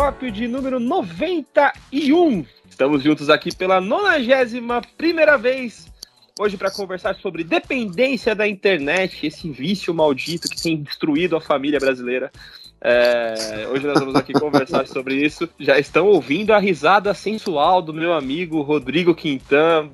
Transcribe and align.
ar 0.00 0.12
Telescópio 0.12 0.32
de 0.32 0.48
número 0.48 0.80
91. 0.80 2.44
Estamos 2.68 3.02
juntos 3.02 3.30
aqui 3.30 3.54
pela 3.54 3.80
91 3.80 4.80
primeira 4.96 5.38
vez. 5.38 5.86
Hoje 6.38 6.56
para 6.56 6.70
conversar 6.70 7.14
sobre 7.16 7.44
dependência 7.44 8.34
da 8.34 8.46
internet, 8.46 9.24
esse 9.24 9.48
vício 9.50 9.94
maldito 9.94 10.48
que 10.48 10.60
tem 10.60 10.82
destruído 10.82 11.36
a 11.36 11.40
família 11.40 11.78
brasileira. 11.78 12.32
É, 12.80 13.68
hoje 13.70 13.86
nós 13.86 14.00
vamos 14.00 14.16
aqui 14.16 14.32
conversar 14.38 14.86
sobre 14.88 15.14
isso. 15.14 15.48
Já 15.60 15.78
estão 15.78 16.08
ouvindo 16.08 16.52
a 16.52 16.58
risada 16.58 17.14
sensual 17.14 17.80
do 17.80 17.94
meu 17.94 18.12
amigo 18.12 18.62
Rodrigo 18.62 19.14
Quintan. 19.14 19.90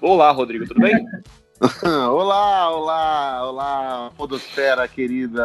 Olá, 0.00 0.30
Rodrigo, 0.30 0.66
tudo 0.66 0.80
bem? 0.80 0.94
olá, 2.10 2.70
olá, 2.70 3.48
olá, 3.50 4.12
Podosfera 4.16 4.88
querida. 4.88 5.44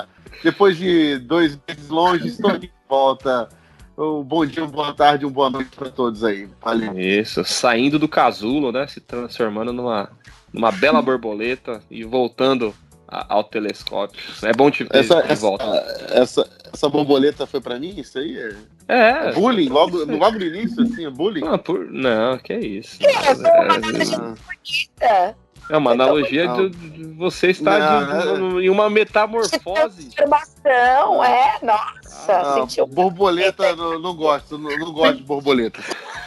Depois 0.44 0.76
de 0.76 1.18
dois 1.18 1.58
meses 1.66 1.88
longe, 1.88 2.28
estou 2.28 2.50
aqui 2.50 2.70
volta. 2.88 3.48
Um 3.96 4.22
bom 4.22 4.44
dia, 4.44 4.62
uma 4.62 4.70
boa 4.70 4.92
tarde, 4.92 5.24
uma 5.24 5.32
boa 5.32 5.50
noite 5.50 5.70
para 5.74 5.90
todos 5.90 6.22
aí. 6.22 6.48
Valeu. 6.60 6.98
Isso, 6.98 7.42
saindo 7.44 7.98
do 7.98 8.06
casulo, 8.06 8.70
né? 8.70 8.86
Se 8.86 9.00
transformando 9.00 9.72
numa, 9.72 10.10
numa 10.52 10.70
bela 10.70 11.00
borboleta 11.00 11.82
e 11.90 12.04
voltando 12.04 12.74
ao 13.08 13.44
telescópio. 13.44 14.20
É 14.42 14.52
bom 14.52 14.70
te 14.70 14.84
ver 14.84 14.96
essa, 14.96 15.22
de 15.22 15.34
volta. 15.36 15.64
Essa, 15.64 16.14
essa, 16.20 16.50
essa 16.72 16.88
borboleta 16.88 17.46
foi 17.46 17.60
para 17.60 17.78
mim? 17.78 17.94
Isso 17.96 18.18
aí 18.18 18.36
é. 18.38 18.56
É. 18.88 19.32
Bullying, 19.32 19.68
logo, 19.68 20.04
logo 20.04 20.38
no 20.38 20.44
início, 20.44 20.82
assim, 20.82 21.06
é 21.06 21.10
bullying? 21.10 21.40
Não, 21.40 21.58
por... 21.58 21.90
não 21.90 22.38
que 22.38 22.52
é 22.52 22.60
isso. 22.60 22.98
Que 22.98 23.06
é, 23.06 23.10
é, 25.00 25.06
é 25.06 25.34
uma 25.70 25.92
analogia 25.92 26.46
de, 26.48 26.68
de, 26.70 27.04
você 27.14 27.48
estar 27.48 28.06
não, 28.06 28.50
de, 28.50 28.58
é... 28.58 28.66
em 28.66 28.70
uma 28.70 28.88
metamorfose. 28.88 30.10
Transformação, 30.10 31.24
é, 31.24 31.58
nossa. 31.62 32.32
Ah, 32.32 32.54
sentiu... 32.54 32.86
Borboleta, 32.86 33.74
não, 33.74 33.98
não 33.98 34.14
gosto, 34.14 34.58
não, 34.58 34.76
não 34.78 34.92
gosto 34.92 35.16
de 35.16 35.22
borboleta. 35.24 35.80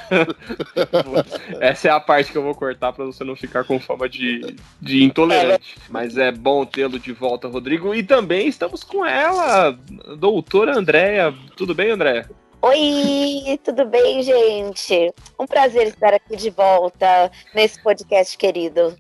Essa 1.62 1.88
é 1.88 1.92
a 1.92 2.00
parte 2.00 2.32
que 2.32 2.38
eu 2.38 2.44
vou 2.44 2.56
cortar 2.56 2.92
para 2.92 3.06
você 3.06 3.24
não 3.24 3.36
ficar 3.36 3.64
com 3.64 3.80
fama 3.80 4.10
de, 4.10 4.56
de 4.82 5.04
intolerante. 5.04 5.78
Mas 5.90 6.18
é 6.18 6.32
bom 6.32 6.66
tê-lo 6.66 7.00
de 7.00 7.14
volta, 7.14 7.48
Rodrigo. 7.48 7.94
E 7.94 8.04
também 8.04 8.48
estamos 8.48 8.84
com 8.84 9.06
ela, 9.06 9.78
doutora 10.18 10.78
Andréia. 10.78 11.34
Tudo 11.56 11.74
bem, 11.76 11.92
Andréia? 11.92 12.30
Oi, 12.62 13.58
tudo 13.64 13.86
bem, 13.86 14.22
gente? 14.22 15.14
Um 15.40 15.48
prazer 15.48 15.88
estar 15.88 16.14
aqui 16.14 16.36
de 16.36 16.50
volta 16.50 17.32
nesse 17.54 17.82
podcast 17.82 18.38
querido. 18.38 18.98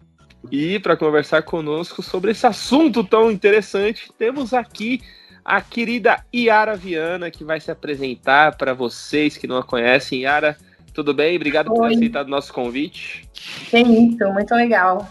E 0.51 0.79
para 0.79 0.95
conversar 0.95 1.43
conosco 1.43 2.01
sobre 2.01 2.31
esse 2.31 2.45
assunto 2.47 3.03
tão 3.03 3.29
interessante, 3.29 4.11
temos 4.17 4.53
aqui 4.53 5.01
a 5.43 5.61
querida 5.61 6.23
Yara 6.33 6.75
Viana, 6.75 7.31
que 7.31 7.43
vai 7.43 7.59
se 7.59 7.71
apresentar 7.71 8.55
para 8.55 8.73
vocês 8.73 9.37
que 9.37 9.47
não 9.47 9.57
a 9.57 9.63
conhecem. 9.63 10.21
Yara, 10.21 10.57
tudo 10.93 11.13
bem? 11.13 11.35
Obrigado 11.35 11.71
Oi. 11.71 11.75
por 11.75 11.87
ter 11.89 11.95
aceitado 11.95 12.27
o 12.27 12.31
nosso 12.31 12.53
convite. 12.53 13.27
É 13.73 13.81
isso, 13.81 14.31
muito 14.31 14.53
legal. 14.53 15.07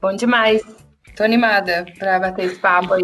Bom 0.00 0.14
demais. 0.14 0.62
Tô 1.16 1.24
animada 1.24 1.84
para 1.98 2.18
bater 2.18 2.46
esse 2.46 2.58
papo 2.58 2.94
aí 2.94 3.02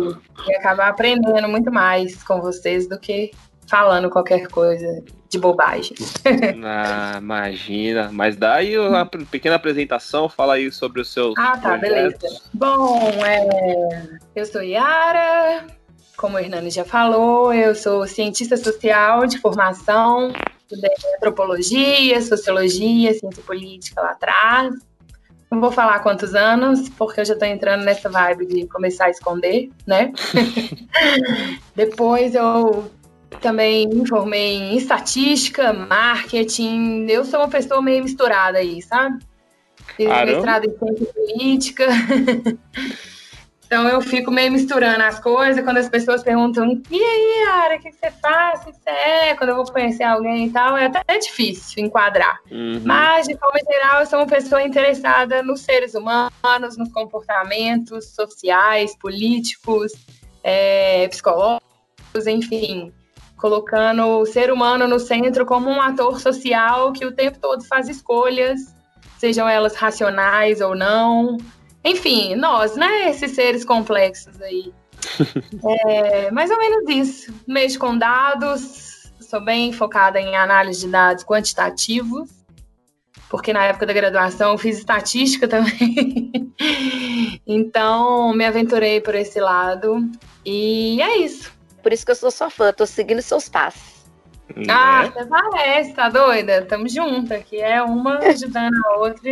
e 0.49 0.55
acabar 0.55 0.89
aprendendo 0.89 1.49
muito 1.49 1.71
mais 1.71 2.23
com 2.23 2.41
vocês 2.41 2.89
do 2.89 2.99
que 2.99 3.31
falando 3.69 4.11
qualquer 4.11 4.49
coisa 4.49 5.03
de 5.29 5.39
bobagem. 5.39 5.97
Ah, 6.65 7.19
imagina. 7.19 8.11
Mas 8.13 8.37
dá 8.37 8.55
aí 8.55 8.77
uma 8.79 9.07
pequena 9.07 9.57
apresentação, 9.57 10.29
fala 10.29 10.55
aí 10.55 10.71
sobre 10.73 11.01
os 11.01 11.13
seus. 11.13 11.35
Ah, 11.39 11.57
tá, 11.57 11.79
projetos. 11.79 12.21
beleza. 12.21 12.43
Bom, 12.53 13.11
é... 13.25 14.19
eu 14.35 14.45
sou 14.45 14.63
Yara, 14.63 15.65
como 16.17 16.37
o 16.37 16.41
Hernani 16.41 16.71
já 16.71 16.85
falou, 16.85 17.53
eu 17.53 17.75
sou 17.75 18.07
cientista 18.07 18.57
social 18.57 19.27
de 19.27 19.39
formação, 19.39 20.33
estudei 20.61 20.91
antropologia, 21.17 22.21
sociologia, 22.21 23.15
ciência 23.15 23.43
política 23.45 24.01
lá 24.01 24.11
atrás. 24.11 24.75
Não 25.51 25.61
vou 25.61 25.71
falar 25.71 26.01
quantos 26.01 26.35
anos, 26.35 26.89
porque 26.89 27.21
eu 27.21 27.25
já 27.25 27.35
estou 27.35 27.47
entrando 27.47 27.85
nessa 27.85 28.09
vibe 28.09 28.47
de 28.47 28.67
começar 28.67 29.07
a 29.07 29.11
esconder, 29.11 29.71
né? 29.87 30.13
Depois 31.77 32.35
eu 32.35 32.91
também 33.41 33.89
me 33.89 34.07
formei 34.09 34.57
em 34.57 34.77
estatística, 34.77 35.73
marketing. 35.73 37.07
Eu 37.09 37.25
sou 37.25 37.41
uma 37.41 37.49
pessoa 37.49 37.81
meio 37.83 38.03
misturada 38.03 38.59
aí, 38.59 38.83
sabe? 38.83 39.25
Fiz 39.97 40.09
mestrado 40.09 40.65
em 40.65 40.79
ciência 40.79 41.13
política. 41.13 41.87
então 43.67 43.89
eu 43.89 44.01
fico 44.01 44.31
meio 44.31 44.53
misturando 44.53 45.03
as 45.03 45.19
coisas 45.19 45.65
quando 45.65 45.79
as 45.79 45.89
pessoas 45.89 46.23
perguntam: 46.23 46.83
e 46.91 47.03
aí, 47.03 47.49
Ara, 47.49 47.77
o 47.77 47.81
que 47.81 47.93
você 47.93 48.11
faz? 48.11 48.61
O 48.63 48.67
que 48.67 48.73
você 48.73 48.91
é? 48.91 49.35
Quando 49.35 49.51
eu 49.51 49.57
vou 49.57 49.65
conhecer 49.65 50.05
alguém 50.05 50.47
e 50.47 50.51
tal, 50.51 50.77
é 50.77 50.87
até 50.87 51.19
difícil 51.19 51.85
enquadrar. 51.85 52.41
Uhum. 52.51 52.83
Mas, 52.85 53.27
de 53.27 53.37
forma 53.37 53.59
geral, 53.71 54.01
eu 54.01 54.07
sou 54.07 54.19
uma 54.19 54.27
pessoa 54.27 54.63
interessada 54.63 55.43
nos 55.43 55.61
seres 55.61 55.95
humanos, 55.95 56.77
nos 56.77 56.93
comportamentos 56.93 58.15
sociais, 58.15 58.97
políticos, 58.99 59.93
é, 60.43 61.09
psicológicos, 61.09 62.27
enfim 62.27 62.93
colocando 63.37 64.05
o 64.21 64.27
ser 64.27 64.51
humano 64.51 64.89
no 64.89 64.99
centro 64.99 65.45
como 65.45 65.69
um 65.69 65.81
ator 65.81 66.21
social 66.21 66.93
que 66.93 67.05
o 67.05 67.13
tempo 67.13 67.39
todo 67.39 67.65
faz 67.65 67.89
escolhas, 67.89 68.75
sejam 69.19 69.49
elas 69.49 69.77
racionais 69.77 70.61
ou 70.61 70.75
não. 70.75 71.37
Enfim, 71.85 72.35
nós, 72.35 72.77
né? 72.77 73.11
Esses 73.11 73.33
seres 73.33 73.65
complexos 73.65 74.41
aí. 74.41 74.73
é, 75.87 76.31
mais 76.31 76.51
ou 76.51 76.59
menos 76.59 76.89
isso. 76.89 77.33
Mexo 77.47 77.79
com 77.79 77.97
dados, 77.97 79.13
sou 79.21 79.45
bem 79.45 79.73
focada 79.73 80.21
em 80.21 80.37
análise 80.37 80.81
de 80.81 80.89
dados 80.89 81.23
quantitativos, 81.23 82.31
porque 83.29 83.53
na 83.53 83.65
época 83.65 83.87
da 83.87 83.93
graduação 83.93 84.53
eu 84.53 84.59
fiz 84.59 84.79
estatística 84.79 85.47
também. 85.49 86.53
então, 87.47 88.33
me 88.33 88.45
aventurei 88.45 89.01
por 89.01 89.15
esse 89.15 89.39
lado. 89.41 89.99
E 90.45 91.01
é 91.01 91.19
isso 91.19 91.56
por 91.87 91.93
isso 91.93 92.05
que 92.05 92.11
eu 92.11 92.17
sou 92.17 92.33
sua 92.33 92.51
fã, 92.51 92.73
tô 92.73 92.85
seguindo 92.85 93.23
seus 93.23 93.49
passos. 93.49 94.05
Ah, 94.69 95.03
até 95.03 95.25
parece, 95.25 95.93
tá 95.93 96.09
doida? 96.09 96.63
Tamo 96.63 96.89
junto 96.89 97.33
aqui, 97.33 97.61
é 97.61 97.81
uma 97.81 98.19
ajudando 98.27 98.75
a 98.87 98.97
outra. 98.99 99.31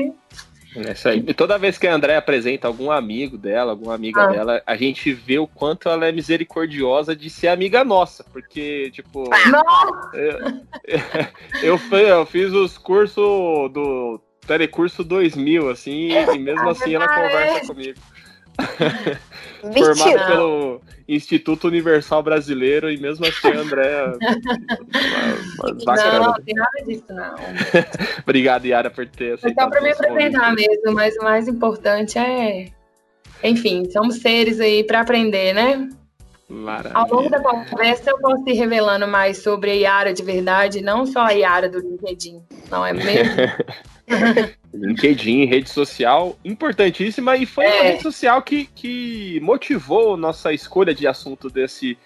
É 0.77 0.93
isso 0.93 1.09
aí. 1.09 1.25
E 1.27 1.35
toda 1.35 1.59
vez 1.59 1.79
que 1.79 1.89
a 1.89 1.93
André 1.93 2.15
apresenta 2.15 2.69
algum 2.69 2.93
amigo 2.93 3.37
dela, 3.37 3.73
alguma 3.73 3.93
amiga 3.93 4.23
ah. 4.23 4.27
dela, 4.29 4.63
a 4.65 4.77
gente 4.77 5.13
vê 5.13 5.37
o 5.37 5.49
quanto 5.49 5.89
ela 5.89 6.07
é 6.07 6.13
misericordiosa 6.13 7.17
de 7.17 7.29
ser 7.29 7.49
amiga 7.49 7.83
nossa. 7.83 8.23
Porque, 8.23 8.89
tipo. 8.93 9.25
Nossa! 9.51 10.17
Eu, 11.61 11.81
eu, 11.91 11.99
eu 11.99 12.27
fiz 12.27 12.53
os 12.53 12.79
cursos 12.79 13.17
do 13.73 14.21
Telecurso 14.47 15.03
2000, 15.03 15.71
assim, 15.71 16.11
e 16.11 16.39
mesmo 16.39 16.69
assim 16.69 16.95
ela 16.95 17.09
conversa 17.09 17.67
comigo. 17.67 17.99
Formado 19.61 20.27
pelo 20.27 20.81
Instituto 21.09 21.69
Universal 21.69 22.23
Brasileiro 22.23 22.91
e 22.91 22.99
mesmo 22.99 23.27
assim 23.27 23.49
a 23.49 23.61
Andréa. 23.61 24.13
não, 25.59 26.23
não 26.23 26.35
tem 26.35 26.55
nada 26.55 26.85
disso, 26.87 27.05
não. 27.09 27.35
Obrigado, 28.23 28.67
Yara, 28.67 28.91
por 28.91 29.07
ter 29.07 29.35
aceitado. 29.35 29.65
Só 29.65 29.71
para 29.71 29.81
me 29.81 29.91
apresentar 29.93 30.55
mesmo, 30.55 30.93
mas 30.93 31.17
o 31.17 31.23
mais 31.23 31.49
importante 31.49 32.19
é. 32.19 32.67
Enfim, 33.43 33.91
somos 33.91 34.17
seres 34.21 34.61
aí 34.61 34.85
para 34.85 35.01
aprender, 35.01 35.53
né? 35.55 35.89
Maravilha. 36.49 36.95
Ao 36.95 37.09
longo 37.09 37.31
da 37.31 37.41
conversa, 37.41 38.11
eu 38.11 38.19
posso 38.19 38.49
ir 38.49 38.55
revelando 38.55 39.09
mais 39.09 39.39
sobre 39.39 39.71
a 39.71 39.75
Yara 39.75 40.13
de 40.13 40.23
verdade, 40.23 40.81
não 40.81 41.07
só 41.07 41.21
a 41.21 41.31
Yara 41.31 41.69
do 41.69 41.79
LinkedIn, 41.79 42.43
não 42.71 42.85
é 42.85 42.93
mesmo? 42.93 43.35
LinkedIn, 44.75 45.45
rede 45.47 45.71
social 45.71 46.37
importantíssima 46.45 47.37
e 47.37 47.47
foi 47.47 47.65
é. 47.65 47.75
uma 47.75 47.83
rede 47.85 48.03
social 48.03 48.43
que, 48.43 48.67
que 48.75 49.41
motivou 49.41 50.17
nossa 50.17 50.53
escolha 50.53 50.95
de 50.95 51.07
assunto 51.07 51.49
desse 51.49 51.97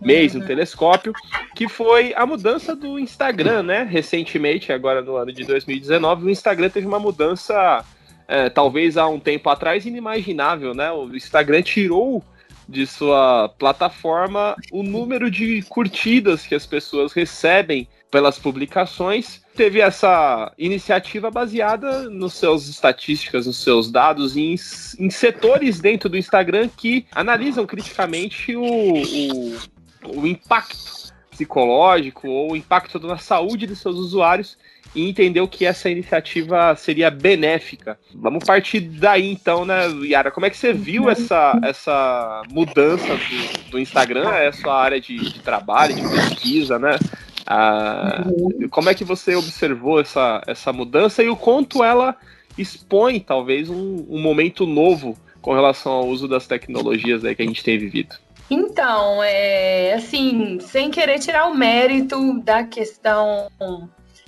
mês 0.00 0.34
uhum. 0.34 0.40
no 0.40 0.46
telescópio, 0.46 1.12
que 1.54 1.68
foi 1.68 2.12
a 2.14 2.26
mudança 2.26 2.74
do 2.74 2.98
Instagram, 2.98 3.62
né? 3.62 3.86
Recentemente, 3.88 4.72
agora 4.72 5.00
no 5.00 5.16
ano 5.16 5.32
de 5.32 5.44
2019, 5.44 6.26
o 6.26 6.30
Instagram 6.30 6.68
teve 6.68 6.86
uma 6.86 6.98
mudança, 6.98 7.84
é, 8.26 8.48
talvez 8.50 8.96
há 8.96 9.06
um 9.06 9.20
tempo 9.20 9.48
atrás, 9.48 9.86
inimaginável, 9.86 10.74
né? 10.74 10.90
O 10.90 11.14
Instagram 11.14 11.62
tirou 11.62 12.22
de 12.68 12.86
sua 12.86 13.48
plataforma 13.58 14.56
o 14.70 14.82
número 14.82 15.30
de 15.30 15.62
curtidas 15.62 16.46
que 16.46 16.54
as 16.54 16.66
pessoas 16.66 17.12
recebem 17.12 17.88
pelas 18.10 18.38
publicações. 18.38 19.41
Teve 19.54 19.80
essa 19.80 20.52
iniciativa 20.56 21.30
baseada 21.30 22.08
nos 22.08 22.34
seus 22.34 22.68
estatísticas, 22.68 23.46
nos 23.46 23.62
seus 23.62 23.90
dados, 23.90 24.36
em, 24.36 24.54
em 24.98 25.10
setores 25.10 25.78
dentro 25.78 26.08
do 26.08 26.16
Instagram 26.16 26.68
que 26.74 27.06
analisam 27.12 27.66
criticamente 27.66 28.56
o, 28.56 28.62
o, 28.64 30.20
o 30.20 30.26
impacto 30.26 31.02
psicológico 31.30 32.28
ou 32.28 32.52
o 32.52 32.56
impacto 32.56 32.98
na 33.00 33.18
saúde 33.18 33.66
dos 33.66 33.80
seus 33.80 33.96
usuários 33.96 34.56
e 34.94 35.08
entendeu 35.08 35.48
que 35.48 35.64
essa 35.64 35.88
iniciativa 35.88 36.74
seria 36.76 37.10
benéfica. 37.10 37.98
Vamos 38.14 38.44
partir 38.44 38.80
daí 38.80 39.30
então, 39.30 39.64
né, 39.64 39.88
Yara? 40.04 40.30
Como 40.30 40.44
é 40.44 40.50
que 40.50 40.56
você 40.56 40.72
viu 40.72 41.08
essa, 41.08 41.58
essa 41.62 42.42
mudança 42.50 43.16
do, 43.16 43.70
do 43.70 43.78
Instagram, 43.78 44.30
essa 44.34 44.70
área 44.70 45.00
de, 45.00 45.16
de 45.16 45.40
trabalho, 45.40 45.94
de 45.94 46.02
pesquisa, 46.02 46.78
né? 46.78 46.98
Ah, 47.46 48.24
como 48.70 48.88
é 48.88 48.94
que 48.94 49.04
você 49.04 49.34
observou 49.34 50.00
essa, 50.00 50.42
essa 50.46 50.72
mudança 50.72 51.22
e 51.22 51.28
o 51.28 51.36
quanto 51.36 51.82
ela 51.82 52.16
expõe, 52.56 53.20
talvez, 53.20 53.68
um, 53.68 54.06
um 54.08 54.20
momento 54.20 54.66
novo 54.66 55.16
com 55.40 55.52
relação 55.52 55.92
ao 55.92 56.06
uso 56.06 56.28
das 56.28 56.46
tecnologias 56.46 57.24
aí 57.24 57.34
que 57.34 57.42
a 57.42 57.46
gente 57.46 57.64
tem 57.64 57.78
vivido? 57.78 58.16
Então, 58.50 59.22
é 59.22 59.94
assim, 59.94 60.58
sem 60.60 60.90
querer 60.90 61.18
tirar 61.18 61.46
o 61.46 61.54
mérito 61.54 62.40
da 62.40 62.64
questão 62.64 63.48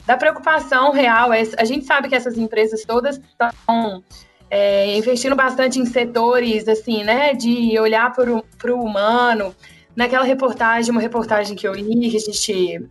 da 0.07 0.17
preocupação 0.17 0.93
real, 0.93 1.33
é, 1.33 1.43
a 1.57 1.65
gente 1.65 1.85
sabe 1.85 2.09
que 2.09 2.15
essas 2.15 2.37
empresas 2.37 2.85
todas 2.85 3.19
estão 3.19 4.03
é, 4.51 4.97
investindo 4.97 5.35
bastante 5.35 5.79
em 5.79 5.87
setores, 5.87 6.69
assim, 6.69 7.03
né, 7.03 7.35
de 7.35 7.79
olhar 7.79 8.13
para 8.13 8.75
o 8.75 8.83
humano. 8.83 9.55
Naquela 9.97 10.25
reportagem, 10.25 10.91
uma 10.91 11.01
reportagem 11.01 11.57
que 11.57 11.67
eu 11.67 11.73
li, 11.73 12.11
que 12.11 12.17
a 12.17 12.21
gente, 12.21 12.89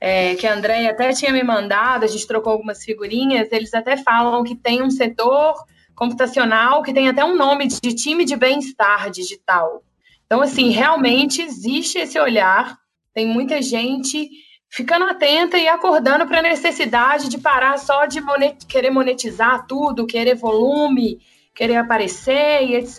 é, 0.00 0.34
que 0.34 0.46
a 0.46 0.54
Andréia 0.54 0.90
até 0.90 1.12
tinha 1.12 1.32
me 1.32 1.42
mandado, 1.42 2.04
a 2.04 2.08
gente 2.08 2.26
trocou 2.26 2.52
algumas 2.52 2.84
figurinhas, 2.84 3.50
eles 3.50 3.72
até 3.72 3.96
falam 3.96 4.44
que 4.44 4.54
tem 4.54 4.82
um 4.82 4.90
setor 4.90 5.54
computacional 5.94 6.82
que 6.82 6.92
tem 6.92 7.08
até 7.08 7.24
um 7.24 7.36
nome 7.36 7.68
de 7.68 7.94
time 7.94 8.24
de 8.24 8.36
bem-estar 8.36 9.10
digital. 9.10 9.82
Então, 10.26 10.42
assim, 10.42 10.70
realmente 10.70 11.42
existe 11.42 11.98
esse 11.98 12.18
olhar, 12.18 12.78
tem 13.14 13.26
muita 13.26 13.60
gente 13.60 14.28
ficando 14.68 15.04
atenta 15.04 15.58
e 15.58 15.68
acordando 15.68 16.26
para 16.26 16.38
a 16.38 16.42
necessidade 16.42 17.28
de 17.28 17.38
parar 17.38 17.78
só 17.78 18.06
de 18.06 18.20
monet 18.20 18.64
querer 18.66 18.90
monetizar 18.90 19.66
tudo, 19.66 20.06
querer 20.06 20.34
volume, 20.34 21.18
querer 21.54 21.76
aparecer 21.76 22.62
e 22.62 22.76
etc. 22.76 22.98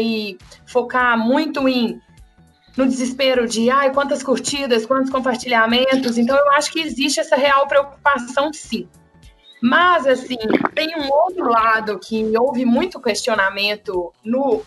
E 0.00 0.36
focar 0.66 1.16
muito 1.16 1.68
em 1.68 2.00
no 2.76 2.86
desespero 2.86 3.46
de 3.46 3.70
ai, 3.70 3.92
quantas 3.92 4.22
curtidas, 4.22 4.86
quantos 4.86 5.10
compartilhamentos. 5.10 6.18
Então 6.18 6.36
eu 6.36 6.50
acho 6.52 6.72
que 6.72 6.80
existe 6.80 7.20
essa 7.20 7.36
real 7.36 7.66
preocupação 7.66 8.52
sim. 8.52 8.88
Mas 9.62 10.06
assim, 10.06 10.36
tem 10.74 10.94
um 10.98 11.08
outro 11.10 11.48
lado 11.48 11.98
que 11.98 12.36
houve 12.36 12.64
muito 12.64 13.00
questionamento 13.00 14.12
no, 14.22 14.62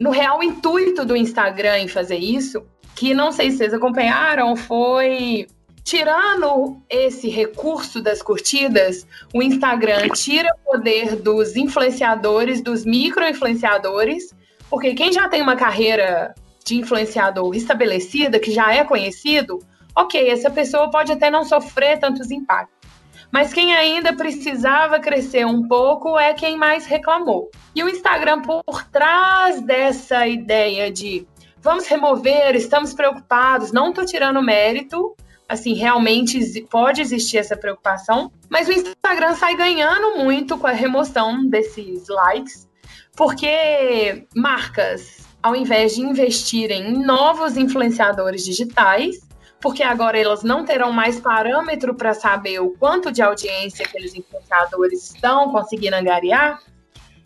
no 0.00 0.10
real 0.10 0.42
intuito 0.42 1.04
do 1.04 1.16
Instagram 1.16 1.78
em 1.78 1.88
fazer 1.88 2.16
isso, 2.16 2.64
que 2.96 3.14
não 3.14 3.30
sei 3.30 3.50
se 3.50 3.58
vocês 3.58 3.74
acompanharam, 3.74 4.56
foi 4.56 5.46
Tirando 5.84 6.80
esse 6.88 7.28
recurso 7.28 8.00
das 8.00 8.22
curtidas, 8.22 9.06
o 9.34 9.42
Instagram 9.42 10.08
tira 10.10 10.48
o 10.54 10.72
poder 10.72 11.16
dos 11.16 11.56
influenciadores, 11.56 12.62
dos 12.62 12.84
micro-influenciadores, 12.84 14.32
porque 14.70 14.94
quem 14.94 15.12
já 15.12 15.28
tem 15.28 15.42
uma 15.42 15.56
carreira 15.56 16.34
de 16.64 16.76
influenciador 16.76 17.54
estabelecida, 17.54 18.38
que 18.38 18.50
já 18.50 18.74
é 18.74 18.84
conhecido, 18.84 19.58
ok, 19.96 20.28
essa 20.28 20.50
pessoa 20.50 20.90
pode 20.90 21.12
até 21.12 21.30
não 21.30 21.44
sofrer 21.44 21.98
tantos 21.98 22.30
impactos. 22.30 22.82
Mas 23.30 23.52
quem 23.52 23.74
ainda 23.74 24.14
precisava 24.14 25.00
crescer 25.00 25.46
um 25.46 25.66
pouco 25.66 26.18
é 26.18 26.34
quem 26.34 26.56
mais 26.56 26.84
reclamou. 26.84 27.50
E 27.74 27.82
o 27.82 27.88
Instagram, 27.88 28.42
por 28.42 28.84
trás 28.90 29.62
dessa 29.62 30.26
ideia 30.26 30.92
de 30.92 31.26
vamos 31.62 31.86
remover, 31.86 32.54
estamos 32.56 32.92
preocupados, 32.92 33.72
não 33.72 33.88
estou 33.88 34.04
tirando 34.04 34.42
mérito, 34.42 35.16
assim, 35.48 35.74
realmente 35.74 36.62
pode 36.70 37.00
existir 37.00 37.38
essa 37.38 37.56
preocupação, 37.56 38.32
mas 38.50 38.68
o 38.68 38.72
Instagram 38.72 39.34
sai 39.34 39.56
ganhando 39.56 40.18
muito 40.18 40.58
com 40.58 40.66
a 40.66 40.72
remoção 40.72 41.46
desses 41.46 42.08
likes, 42.08 42.68
porque 43.16 44.26
marcas, 44.34 45.21
ao 45.42 45.56
invés 45.56 45.94
de 45.94 46.02
investirem 46.02 46.90
em 46.90 47.04
novos 47.04 47.56
influenciadores 47.56 48.44
digitais, 48.44 49.16
porque 49.60 49.82
agora 49.82 50.18
elas 50.18 50.42
não 50.42 50.64
terão 50.64 50.92
mais 50.92 51.20
parâmetro 51.20 51.94
para 51.94 52.14
saber 52.14 52.60
o 52.60 52.70
quanto 52.70 53.12
de 53.12 53.22
audiência 53.22 53.84
aqueles 53.84 54.14
influenciadores 54.14 55.10
estão 55.12 55.50
conseguindo 55.50 55.96
angariar, 55.96 56.60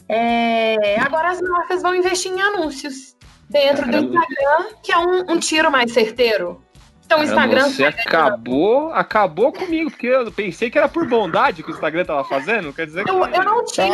é, 0.09 1.01
agora 1.01 1.31
as 1.31 1.41
marcas 1.41 1.83
vão 1.83 1.95
investir 1.95 2.33
em 2.33 2.41
anúncios 2.41 3.17
dentro 3.49 3.91
do 3.91 3.97
Instagram, 3.97 4.67
que 4.83 4.93
é 4.93 4.99
um, 4.99 5.33
um 5.33 5.39
tiro 5.39 5.71
mais 5.71 5.93
certeiro. 5.93 6.63
Então 7.07 7.21
o 7.21 7.23
Instagram. 7.23 7.71
Você 7.71 7.85
acabou, 7.85 8.93
acabou 8.93 9.53
comigo, 9.53 9.91
porque 9.91 10.09
eu 10.09 10.31
pensei 10.33 10.69
que 10.69 10.77
era 10.77 10.89
por 10.89 11.09
bondade 11.09 11.63
que 11.63 11.71
o 11.71 11.73
Instagram 11.75 12.05
tava 12.05 12.25
fazendo. 12.25 12.73
Quer 12.73 12.87
dizer 12.87 13.05
que. 13.05 13.11
Eu, 13.11 13.25
eu 13.25 13.45
não 13.45 13.65
tiro. 13.65 13.87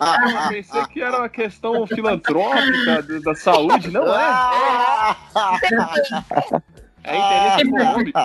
eu 0.00 0.48
pensei 0.48 0.86
que 0.86 1.00
era 1.00 1.18
uma 1.18 1.28
questão 1.28 1.86
filantrópica 1.86 3.02
da 3.24 3.34
saúde, 3.36 3.92
não 3.92 4.12
é? 4.12 5.16
É 7.04 7.16
interesse 7.16 7.62
econômico. 7.68 8.18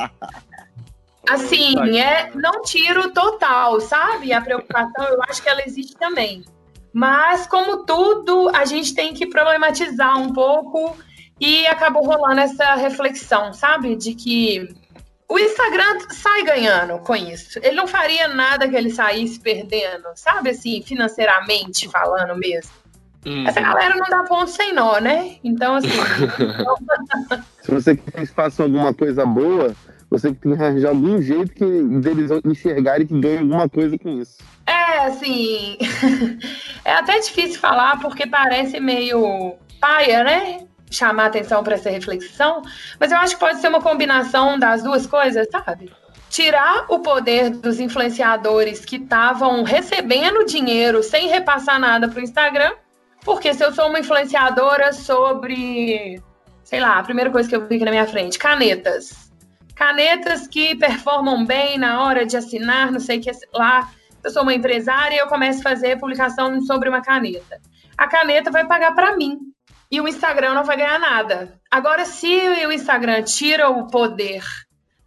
Assim, 1.30 2.00
é, 2.00 2.32
não 2.34 2.64
tiro 2.64 3.12
total, 3.12 3.80
sabe? 3.82 4.34
A 4.34 4.42
preocupação, 4.42 5.06
eu 5.06 5.22
acho 5.30 5.44
que 5.44 5.50
ela 5.50 5.62
existe 5.64 5.96
também. 5.98 6.44
Mas, 6.94 7.46
como 7.46 7.86
tudo, 7.86 8.50
a 8.56 8.66
gente 8.66 8.96
tem 8.96 9.14
que 9.14 9.28
problematizar 9.28 10.18
um 10.18 10.34
pouco 10.34 10.96
e 11.40 11.68
acabou 11.68 12.06
rolando 12.06 12.42
essa 12.42 12.76
reflexão, 12.76 13.54
sabe? 13.54 13.96
De 13.96 14.14
que 14.14 14.70
o 15.30 15.38
Instagram 15.38 16.00
sai 16.10 16.44
ganhando 16.44 17.00
com 17.00 17.16
isso. 17.16 17.60
Ele 17.62 17.76
não 17.76 17.88
faria 17.88 18.28
nada 18.28 18.68
que 18.68 18.76
ele 18.76 18.90
saísse 18.90 19.40
perdendo, 19.40 20.08
sabe? 20.16 20.52
Assim, 20.52 20.82
financeiramente 20.82 21.88
falando 21.90 22.38
mesmo. 22.38 22.72
Uhum. 23.26 23.46
Essa 23.46 23.60
galera 23.60 23.96
não 23.96 24.08
dá 24.10 24.24
ponto 24.24 24.50
sem 24.50 24.74
nó, 24.74 25.00
né? 25.00 25.36
Então, 25.44 25.76
assim. 25.76 25.90
Se 27.62 27.72
você 27.72 27.96
quer 27.96 28.12
que 28.12 28.18
eles 28.18 28.32
façam 28.32 28.66
alguma 28.66 28.94
coisa 28.94 29.26
boa, 29.26 29.76
você 30.10 30.34
tem 30.34 30.56
que 30.56 30.64
arranjar 30.64 30.90
algum 30.90 31.22
jeito 31.22 31.52
que 31.54 31.66
deles 32.00 32.32
enxergarem 32.46 33.06
que 33.06 33.20
ganhem 33.20 33.40
alguma 33.40 33.68
coisa 33.68 33.98
com 33.98 34.10
isso. 34.22 34.38
É, 34.66 35.00
assim. 35.06 35.78
é 36.86 36.94
até 36.94 37.20
difícil 37.20 37.60
falar 37.60 38.00
porque 38.00 38.26
parece 38.26 38.80
meio 38.80 39.56
paia, 39.82 40.24
né? 40.24 40.68
Chamar 40.90 41.28
atenção 41.28 41.64
para 41.64 41.76
essa 41.76 41.90
reflexão, 41.90 42.62
mas 43.00 43.12
eu 43.12 43.18
acho 43.18 43.34
que 43.34 43.40
pode 43.40 43.60
ser 43.60 43.68
uma 43.68 43.82
combinação 43.82 44.58
das 44.58 44.84
duas 44.84 45.06
coisas, 45.06 45.48
sabe? 45.52 45.92
Tirar 46.30 46.86
o 46.90 47.00
poder 47.00 47.50
dos 47.50 47.80
influenciadores 47.80 48.84
que 48.84 48.98
estavam 48.98 49.64
recebendo 49.64 50.46
dinheiro 50.46 51.02
sem 51.04 51.28
repassar 51.28 51.80
nada 51.80 52.08
para 52.08 52.20
o 52.20 52.24
Instagram, 52.24 52.74
porque 53.24 53.54
se 53.54 53.64
eu 53.64 53.74
sou 53.74 53.88
uma 53.90 54.00
influenciadora 54.00 54.94
sobre, 54.94 56.22
sei 56.64 56.80
lá, 56.80 57.00
a 57.00 57.04
primeira 57.04 57.32
coisa 57.32 57.48
que 57.48 57.56
eu 57.56 57.68
vi 57.68 57.76
aqui 57.76 57.86
na 57.86 57.92
minha 57.92 58.08
frente, 58.08 58.40
canetas. 58.40 59.28
Canetas 59.76 60.48
que 60.48 60.76
performam 60.76 61.46
bem 61.46 61.78
na 61.78 62.04
hora 62.04 62.26
de 62.26 62.36
assinar, 62.36 62.92
não 62.92 63.00
sei 63.00 63.20
o 63.20 63.22
que 63.22 63.32
lá. 63.54 63.92
Eu 64.24 64.32
sou 64.32 64.42
uma 64.42 64.54
empresária 64.54 65.16
e 65.16 65.20
eu 65.20 65.28
começo 65.28 65.60
a 65.60 65.64
fazer 65.64 66.00
publicação 66.00 66.60
sobre 66.62 66.90
uma 66.90 67.02
caneta. 67.02 67.62
A 67.96 68.08
caneta 68.08 68.50
vai 68.50 68.66
pagar 68.66 68.96
para 68.96 69.16
mim 69.16 69.38
e 69.90 70.02
o 70.02 70.08
Instagram 70.08 70.54
não 70.54 70.64
vai 70.64 70.78
ganhar 70.78 71.00
nada. 71.00 71.60
Agora, 71.70 72.06
se 72.06 72.28
o 72.28 72.72
Instagram 72.72 73.24
tira 73.24 73.70
o 73.70 73.88
poder 73.88 74.44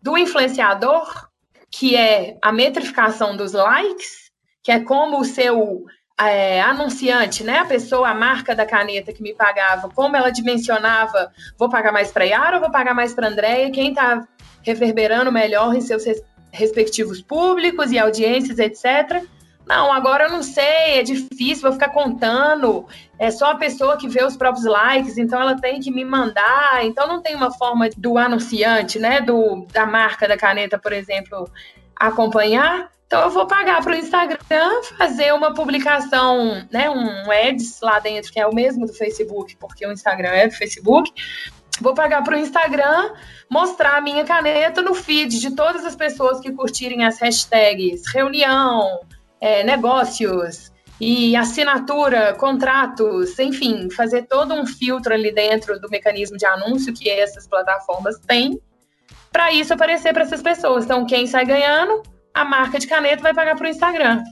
do 0.02 0.16
influenciador, 0.16 1.28
que 1.70 1.94
é 1.96 2.38
a 2.42 2.50
metrificação 2.50 3.36
dos 3.36 3.52
likes, 3.52 4.30
que 4.62 4.72
é 4.72 4.80
como 4.80 5.20
o 5.20 5.24
seu 5.24 5.84
é, 6.18 6.60
anunciante, 6.60 7.44
né, 7.44 7.58
a 7.58 7.64
pessoa, 7.64 8.10
a 8.10 8.14
marca 8.14 8.54
da 8.54 8.66
caneta 8.66 9.12
que 9.12 9.22
me 9.22 9.34
pagava, 9.34 9.88
como 9.88 10.16
ela 10.16 10.30
dimensionava, 10.30 11.32
vou 11.58 11.68
pagar 11.68 11.92
mais 11.92 12.10
para 12.10 12.24
Yara 12.24 12.56
ou 12.56 12.62
vou 12.62 12.70
pagar 12.70 12.94
mais 12.94 13.14
para 13.14 13.28
Andréia, 13.28 13.70
quem 13.70 13.90
está 13.90 14.26
reverberando 14.62 15.32
melhor 15.32 15.74
em 15.74 15.80
seus 15.80 16.04
respectivos 16.52 17.22
públicos 17.22 17.92
e 17.92 17.98
audiências, 17.98 18.58
etc. 18.58 19.24
Não, 19.70 19.92
agora 19.92 20.24
eu 20.24 20.30
não 20.30 20.42
sei, 20.42 20.98
é 20.98 21.02
difícil, 21.04 21.62
vou 21.62 21.72
ficar 21.72 21.90
contando. 21.90 22.88
É 23.16 23.30
só 23.30 23.52
a 23.52 23.54
pessoa 23.54 23.96
que 23.96 24.08
vê 24.08 24.24
os 24.24 24.36
próprios 24.36 24.66
likes, 24.66 25.16
então 25.16 25.40
ela 25.40 25.54
tem 25.60 25.78
que 25.78 25.92
me 25.92 26.04
mandar. 26.04 26.84
Então 26.84 27.06
não 27.06 27.22
tem 27.22 27.36
uma 27.36 27.52
forma 27.52 27.88
do 27.96 28.18
anunciante, 28.18 28.98
né, 28.98 29.20
do 29.20 29.64
da 29.72 29.86
marca 29.86 30.26
da 30.26 30.36
caneta, 30.36 30.76
por 30.76 30.92
exemplo, 30.92 31.48
acompanhar. 31.94 32.90
Então 33.06 33.22
eu 33.22 33.30
vou 33.30 33.46
pagar 33.46 33.80
para 33.80 33.92
o 33.92 33.96
Instagram 33.96 34.82
fazer 34.98 35.32
uma 35.32 35.54
publicação, 35.54 36.66
né, 36.72 36.90
um 36.90 37.30
ads 37.30 37.78
lá 37.80 38.00
dentro 38.00 38.32
que 38.32 38.40
é 38.40 38.46
o 38.48 38.52
mesmo 38.52 38.86
do 38.86 38.92
Facebook, 38.92 39.56
porque 39.56 39.86
o 39.86 39.92
Instagram 39.92 40.30
é 40.30 40.48
do 40.48 40.54
Facebook. 40.54 41.12
Vou 41.80 41.94
pagar 41.94 42.24
para 42.24 42.34
o 42.34 42.40
Instagram 42.40 43.12
mostrar 43.48 43.98
a 43.98 44.00
minha 44.00 44.24
caneta 44.24 44.82
no 44.82 44.96
feed 44.96 45.38
de 45.38 45.54
todas 45.54 45.84
as 45.84 45.94
pessoas 45.94 46.40
que 46.40 46.50
curtirem 46.50 47.04
as 47.04 47.20
hashtags 47.20 48.02
reunião, 48.12 49.00
é, 49.40 49.64
negócios 49.64 50.70
e 51.00 51.34
assinatura, 51.34 52.34
contratos, 52.34 53.38
enfim, 53.38 53.88
fazer 53.90 54.26
todo 54.26 54.52
um 54.52 54.66
filtro 54.66 55.14
ali 55.14 55.32
dentro 55.32 55.80
do 55.80 55.88
mecanismo 55.88 56.36
de 56.36 56.44
anúncio 56.44 56.92
que 56.92 57.08
essas 57.08 57.48
plataformas 57.48 58.18
têm, 58.18 58.60
para 59.32 59.50
isso 59.50 59.72
aparecer 59.72 60.12
para 60.12 60.24
essas 60.24 60.42
pessoas. 60.42 60.84
Então, 60.84 61.06
quem 61.06 61.26
sai 61.26 61.46
ganhando, 61.46 62.02
a 62.34 62.44
marca 62.44 62.78
de 62.78 62.86
caneta 62.86 63.22
vai 63.22 63.32
pagar 63.32 63.56
para 63.56 63.66
o 63.66 63.70
Instagram. 63.70 64.22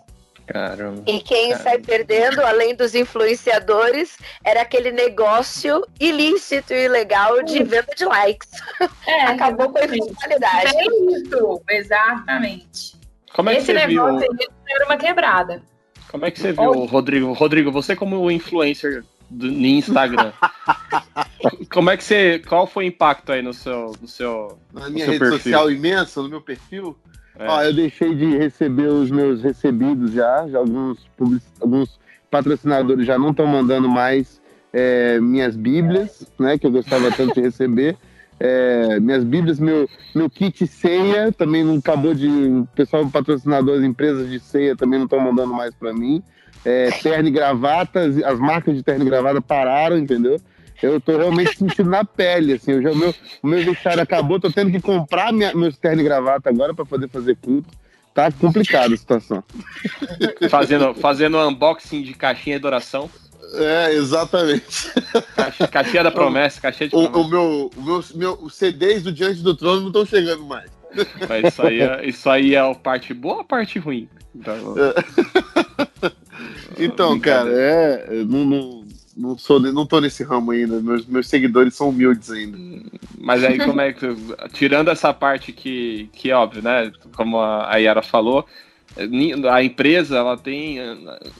Caramba. 0.46 1.02
E 1.06 1.20
quem 1.20 1.50
Caramba. 1.50 1.62
sai 1.62 1.78
perdendo, 1.78 2.40
além 2.40 2.74
dos 2.74 2.94
influenciadores, 2.94 4.16
era 4.44 4.62
aquele 4.62 4.90
negócio 4.90 5.86
ilícito 6.00 6.72
e 6.72 6.84
ilegal 6.84 7.42
de 7.42 7.62
venda 7.62 7.94
de 7.96 8.04
likes. 8.04 8.48
É, 9.06 9.22
Acabou 9.28 9.70
com 9.70 9.78
a 9.78 9.84
informalidade. 9.84 10.72
É 10.74 10.84
isso, 11.12 11.62
exatamente. 11.68 12.97
Como 13.34 13.50
é 13.50 13.54
que 13.54 13.58
Esse 13.58 13.66
você 13.66 13.86
negócio 13.86 14.18
viu? 14.18 14.28
aí 14.30 14.48
era 14.68 14.84
uma 14.86 14.96
quebrada. 14.96 15.62
Como 16.10 16.24
é 16.24 16.30
que 16.30 16.40
você 16.40 16.52
viu, 16.52 16.84
Rodrigo? 16.86 17.32
Rodrigo, 17.32 17.70
você 17.70 17.94
como 17.94 18.30
influencer 18.30 19.04
do, 19.28 19.46
no 19.46 19.66
Instagram, 19.66 20.32
como 21.70 21.90
é 21.90 21.96
que 21.96 22.04
você, 22.04 22.42
qual 22.48 22.66
foi 22.66 22.84
o 22.84 22.88
impacto 22.88 23.32
aí 23.32 23.42
no 23.42 23.52
seu, 23.52 23.92
no 24.00 24.08
seu, 24.08 24.58
na 24.72 24.88
minha 24.88 25.04
rede 25.04 25.18
perfil? 25.18 25.38
social 25.38 25.70
imensa, 25.70 26.22
no 26.22 26.28
meu 26.28 26.40
perfil? 26.40 26.96
É. 27.38 27.46
Ó, 27.46 27.62
eu 27.62 27.74
deixei 27.74 28.14
de 28.14 28.36
receber 28.36 28.88
os 28.88 29.10
meus 29.10 29.42
recebidos 29.42 30.12
já, 30.12 30.48
já 30.48 30.58
alguns, 30.58 31.06
alguns 31.60 32.00
patrocinadores 32.30 33.06
já 33.06 33.18
não 33.18 33.30
estão 33.30 33.46
mandando 33.46 33.88
mais 33.88 34.40
é, 34.72 35.20
minhas 35.20 35.54
bíblias, 35.56 36.26
né, 36.38 36.58
que 36.58 36.66
eu 36.66 36.70
gostava 36.70 37.10
tanto 37.12 37.34
de 37.34 37.40
receber. 37.40 37.96
É, 38.40 39.00
minhas 39.00 39.24
bíblias, 39.24 39.58
meu, 39.58 39.88
meu 40.14 40.30
kit 40.30 40.66
ceia 40.66 41.32
também 41.32 41.64
não 41.64 41.76
acabou 41.76 42.14
de. 42.14 42.28
O 42.28 42.68
pessoal 42.74 43.08
patrocinador, 43.08 43.78
as 43.78 43.84
empresas 43.84 44.30
de 44.30 44.38
ceia 44.38 44.76
também 44.76 44.98
não 44.98 45.06
estão 45.06 45.20
mandando 45.20 45.52
mais 45.52 45.74
para 45.74 45.92
mim. 45.92 46.22
É, 46.64 46.90
terno 46.90 47.28
e 47.28 47.30
gravata, 47.30 48.00
as 48.24 48.38
marcas 48.38 48.74
de 48.76 48.82
terno 48.82 49.04
e 49.04 49.08
gravata 49.08 49.40
pararam, 49.40 49.96
entendeu? 49.96 50.40
eu 50.82 51.00
tô 51.00 51.16
realmente 51.16 51.56
sentindo 51.56 51.90
na 51.90 52.04
pele, 52.04 52.52
assim, 52.52 52.72
eu 52.72 52.82
já, 52.82 52.92
o, 52.92 52.96
meu, 52.96 53.14
o 53.42 53.46
meu 53.46 53.64
vestiário 53.64 54.02
acabou, 54.02 54.38
tô 54.38 54.50
tendo 54.50 54.70
que 54.70 54.80
comprar 54.80 55.32
minha, 55.32 55.52
meus 55.54 55.76
terno 55.76 56.00
e 56.00 56.04
gravata 56.04 56.48
agora 56.48 56.72
para 56.72 56.84
poder 56.84 57.08
fazer 57.08 57.36
culto. 57.36 57.68
Tá 58.14 58.32
complicada 58.32 58.94
a 58.94 58.96
situação. 58.96 59.44
Fazendo, 60.50 60.94
fazendo 60.94 61.38
unboxing 61.38 62.02
de 62.02 62.14
caixinha 62.14 62.58
de 62.58 62.66
oração. 62.66 63.08
É, 63.54 63.92
exatamente. 63.94 64.92
caixinha 65.70 66.02
da 66.02 66.10
promessa, 66.10 66.60
caixinha 66.60 66.88
de 66.88 66.96
o, 66.96 67.08
promessa. 67.08 67.18
O, 67.18 67.30
meu, 67.30 67.70
o 67.76 67.82
meu, 67.82 68.04
meu, 68.14 68.38
os 68.42 68.54
CDs 68.54 69.02
do 69.02 69.12
Diante 69.12 69.40
do 69.40 69.54
Trono 69.54 69.80
não 69.80 69.88
estão 69.88 70.04
chegando 70.04 70.44
mais. 70.44 70.70
Mas 71.28 71.52
isso 71.52 71.62
aí 71.62 71.80
é, 71.80 72.06
isso 72.06 72.30
aí 72.30 72.54
é 72.54 72.60
a 72.60 72.74
parte 72.74 73.12
boa 73.14 73.36
ou 73.36 73.40
a 73.40 73.44
parte 73.44 73.78
ruim? 73.78 74.08
Então, 74.34 74.74
é. 74.78 76.12
então 76.78 77.18
cara, 77.20 77.50
é, 77.50 78.24
não, 78.24 78.44
não, 78.44 78.84
não 79.16 79.38
sou, 79.38 79.60
não 79.60 79.86
tô 79.86 80.00
nesse 80.00 80.22
ramo 80.22 80.50
ainda. 80.50 80.80
Meus, 80.80 81.06
meus 81.06 81.28
seguidores 81.28 81.74
são 81.74 81.90
humildes 81.90 82.30
ainda. 82.30 82.56
Mas 83.18 83.44
aí 83.44 83.58
como 83.58 83.80
é 83.80 83.92
que 83.92 84.06
tirando 84.52 84.88
essa 84.88 85.12
parte 85.12 85.52
que 85.52 86.08
que 86.12 86.30
é 86.30 86.36
óbvio, 86.36 86.62
né? 86.62 86.92
Como 87.14 87.38
a 87.40 87.76
Yara 87.76 88.02
falou, 88.02 88.46
a 89.50 89.62
empresa 89.62 90.16
ela 90.16 90.36
tem 90.36 90.78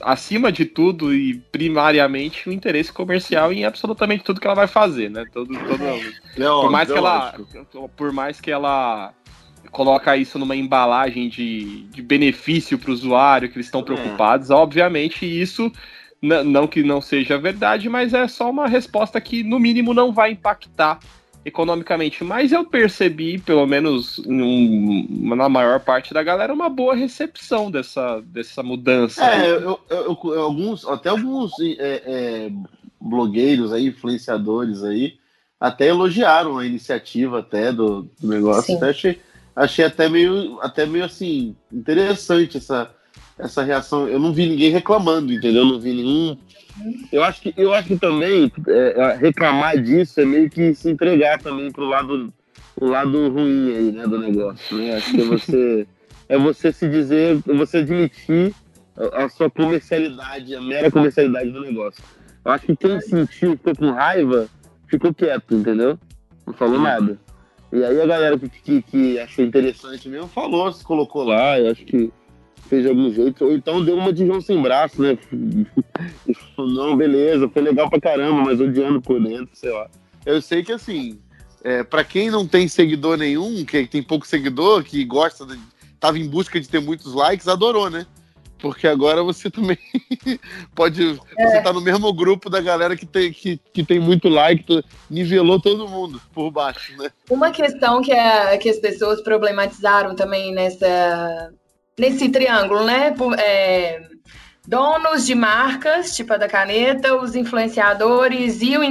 acima 0.00 0.52
de 0.52 0.64
tudo 0.64 1.14
e 1.14 1.34
primariamente 1.50 2.48
o 2.48 2.52
um 2.52 2.54
interesse 2.54 2.92
comercial 2.92 3.52
em 3.52 3.64
absolutamente 3.64 4.22
tudo 4.22 4.40
que 4.40 4.46
ela 4.46 4.54
vai 4.54 4.66
fazer, 4.66 5.10
né? 5.10 5.24
Todo, 5.32 5.48
todo, 5.48 5.84
é 5.84 6.00
por 6.36 6.70
mais 6.70 6.90
que 6.90 6.98
ela 6.98 7.34
por 7.96 8.12
mais 8.12 8.40
que 8.40 8.50
ela 8.50 9.12
coloca 9.70 10.16
isso 10.16 10.38
numa 10.38 10.56
embalagem 10.56 11.28
de, 11.28 11.82
de 11.84 12.02
benefício 12.02 12.78
para 12.78 12.90
o 12.90 12.94
usuário, 12.94 13.48
que 13.48 13.56
eles 13.56 13.66
estão 13.66 13.80
é. 13.80 13.84
preocupados, 13.84 14.50
é. 14.50 14.54
obviamente 14.54 15.24
isso 15.26 15.72
não 16.20 16.66
que 16.66 16.82
não 16.82 17.00
seja 17.00 17.38
verdade, 17.38 17.88
mas 17.88 18.12
é 18.12 18.26
só 18.26 18.50
uma 18.50 18.66
resposta 18.66 19.20
que, 19.20 19.44
no 19.44 19.58
mínimo, 19.58 19.94
não 19.94 20.12
vai 20.12 20.32
impactar 20.32 20.98
economicamente. 21.48 22.22
Mas 22.22 22.52
eu 22.52 22.64
percebi, 22.64 23.38
pelo 23.38 23.66
menos 23.66 24.18
um, 24.20 25.06
na 25.36 25.48
maior 25.48 25.80
parte 25.80 26.14
da 26.14 26.22
galera, 26.22 26.52
uma 26.52 26.68
boa 26.68 26.94
recepção 26.94 27.70
dessa, 27.70 28.20
dessa 28.20 28.62
mudança. 28.62 29.24
É, 29.24 29.50
eu, 29.50 29.80
eu, 29.90 30.18
eu, 30.24 30.40
alguns, 30.40 30.86
até 30.86 31.08
alguns 31.08 31.52
é, 31.60 32.02
é, 32.06 32.50
blogueiros 33.00 33.72
aí, 33.72 33.86
influenciadores 33.86 34.84
aí, 34.84 35.14
até 35.60 35.88
elogiaram 35.88 36.58
a 36.58 36.66
iniciativa 36.66 37.40
até 37.40 37.72
do, 37.72 38.08
do 38.20 38.28
negócio. 38.28 38.76
Até 38.76 38.90
achei, 38.90 39.20
achei 39.54 39.84
até 39.84 40.08
meio, 40.08 40.58
até 40.60 40.86
meio 40.86 41.04
assim, 41.04 41.56
interessante 41.72 42.58
essa 42.58 42.90
essa 43.38 43.62
reação. 43.62 44.08
Eu 44.08 44.18
não 44.18 44.32
vi 44.32 44.46
ninguém 44.46 44.70
reclamando, 44.70 45.32
entendeu? 45.32 45.62
Eu 45.62 45.68
não 45.68 45.80
vi 45.80 45.92
nenhum. 45.92 46.36
Eu 47.12 47.24
acho 47.24 47.40
que, 47.40 47.54
eu 47.56 47.72
acho 47.74 47.88
que 47.88 47.96
também 47.96 48.50
é, 48.66 49.00
é 49.00 49.14
reclamar 49.16 49.80
disso 49.80 50.20
é 50.20 50.24
meio 50.24 50.48
que 50.48 50.74
se 50.74 50.90
entregar 50.90 51.40
também 51.40 51.70
pro 51.70 51.84
lado, 51.84 52.32
pro 52.74 52.88
lado 52.88 53.28
ruim 53.30 53.74
aí, 53.74 53.92
né, 53.92 54.06
do 54.06 54.18
negócio. 54.18 54.76
Né? 54.76 54.96
Acho 54.96 55.12
que 55.12 55.20
é 55.20 55.24
você, 55.24 55.86
é 56.28 56.38
você 56.38 56.72
se 56.72 56.88
dizer, 56.88 57.38
é 57.48 57.52
você 57.52 57.78
admitir 57.78 58.54
a, 58.96 59.24
a 59.24 59.28
sua 59.28 59.50
comercialidade, 59.50 60.54
a 60.54 60.60
mera 60.60 60.90
comercialidade 60.90 61.50
do 61.50 61.60
negócio. 61.60 62.02
Eu 62.44 62.52
acho 62.52 62.66
que 62.66 62.76
quem 62.76 63.00
sentiu, 63.00 63.52
ficou 63.52 63.76
com 63.76 63.90
raiva, 63.90 64.48
ficou 64.86 65.12
quieto, 65.12 65.54
entendeu? 65.54 65.98
Não 66.46 66.54
falou 66.54 66.80
nada. 66.80 67.18
E 67.72 67.84
aí 67.84 68.00
a 68.00 68.06
galera 68.06 68.38
que, 68.38 68.48
que, 68.48 68.82
que 68.82 69.18
achou 69.18 69.44
interessante 69.44 70.08
mesmo 70.08 70.28
falou, 70.28 70.72
se 70.72 70.82
colocou 70.82 71.24
lá. 71.24 71.58
Eu 71.58 71.70
acho 71.70 71.84
que 71.84 72.10
fez 72.68 72.82
de 72.82 72.88
algum 72.88 73.12
jeito, 73.12 73.44
ou 73.44 73.52
então 73.52 73.84
deu 73.84 73.96
uma 73.96 74.12
de 74.12 74.26
João 74.26 74.40
sem 74.40 74.60
braço, 74.60 75.00
né? 75.00 75.18
Não, 76.56 76.96
beleza, 76.96 77.48
foi 77.48 77.62
legal 77.62 77.88
pra 77.88 78.00
caramba, 78.00 78.44
mas 78.44 78.60
odiando 78.60 79.00
por 79.00 79.20
dentro, 79.22 79.48
sei 79.52 79.72
lá. 79.72 79.88
Eu 80.24 80.42
sei 80.42 80.62
que 80.62 80.72
assim, 80.72 81.18
é, 81.64 81.82
para 81.82 82.04
quem 82.04 82.30
não 82.30 82.46
tem 82.46 82.68
seguidor 82.68 83.16
nenhum, 83.16 83.64
que 83.64 83.86
tem 83.86 84.02
pouco 84.02 84.26
seguidor, 84.26 84.84
que 84.84 85.04
gosta, 85.04 85.46
de, 85.46 85.58
tava 85.98 86.18
em 86.18 86.28
busca 86.28 86.60
de 86.60 86.68
ter 86.68 86.80
muitos 86.80 87.14
likes, 87.14 87.48
adorou, 87.48 87.90
né? 87.90 88.06
Porque 88.58 88.86
agora 88.86 89.22
você 89.22 89.48
também 89.50 89.78
pode. 90.74 91.18
É. 91.38 91.46
Você 91.46 91.62
tá 91.62 91.72
no 91.72 91.80
mesmo 91.80 92.12
grupo 92.12 92.50
da 92.50 92.60
galera 92.60 92.96
que 92.96 93.06
tem, 93.06 93.32
que, 93.32 93.60
que 93.72 93.84
tem 93.84 94.00
muito 94.00 94.28
like, 94.28 94.84
nivelou 95.08 95.60
todo 95.60 95.88
mundo 95.88 96.20
por 96.32 96.50
baixo, 96.50 96.96
né? 96.96 97.10
Uma 97.30 97.50
questão 97.50 98.02
que, 98.02 98.12
é, 98.12 98.56
que 98.58 98.68
as 98.68 98.78
pessoas 98.78 99.20
problematizaram 99.22 100.14
também 100.14 100.52
nessa, 100.52 101.52
nesse 101.98 102.28
triângulo, 102.28 102.84
né? 102.84 103.14
É, 103.38 104.00
donos 104.66 105.26
de 105.26 105.34
marcas, 105.34 106.14
tipo 106.14 106.32
a 106.32 106.36
da 106.36 106.48
caneta, 106.48 107.16
os 107.16 107.34
influenciadores 107.34 108.60
e 108.60 108.76
o, 108.76 108.82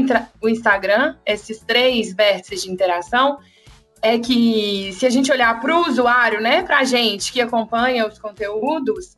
o 0.41 0.49
Instagram, 0.49 1.15
esses 1.25 1.59
três 1.59 2.13
vértices 2.13 2.63
de 2.63 2.71
interação, 2.71 3.37
é 4.01 4.17
que 4.17 4.91
se 4.93 5.05
a 5.05 5.09
gente 5.09 5.31
olhar 5.31 5.59
para 5.59 5.75
o 5.75 5.87
usuário, 5.87 6.41
né, 6.41 6.63
para 6.63 6.79
a 6.79 6.83
gente 6.83 7.31
que 7.31 7.41
acompanha 7.41 8.07
os 8.07 8.19
conteúdos, 8.19 9.17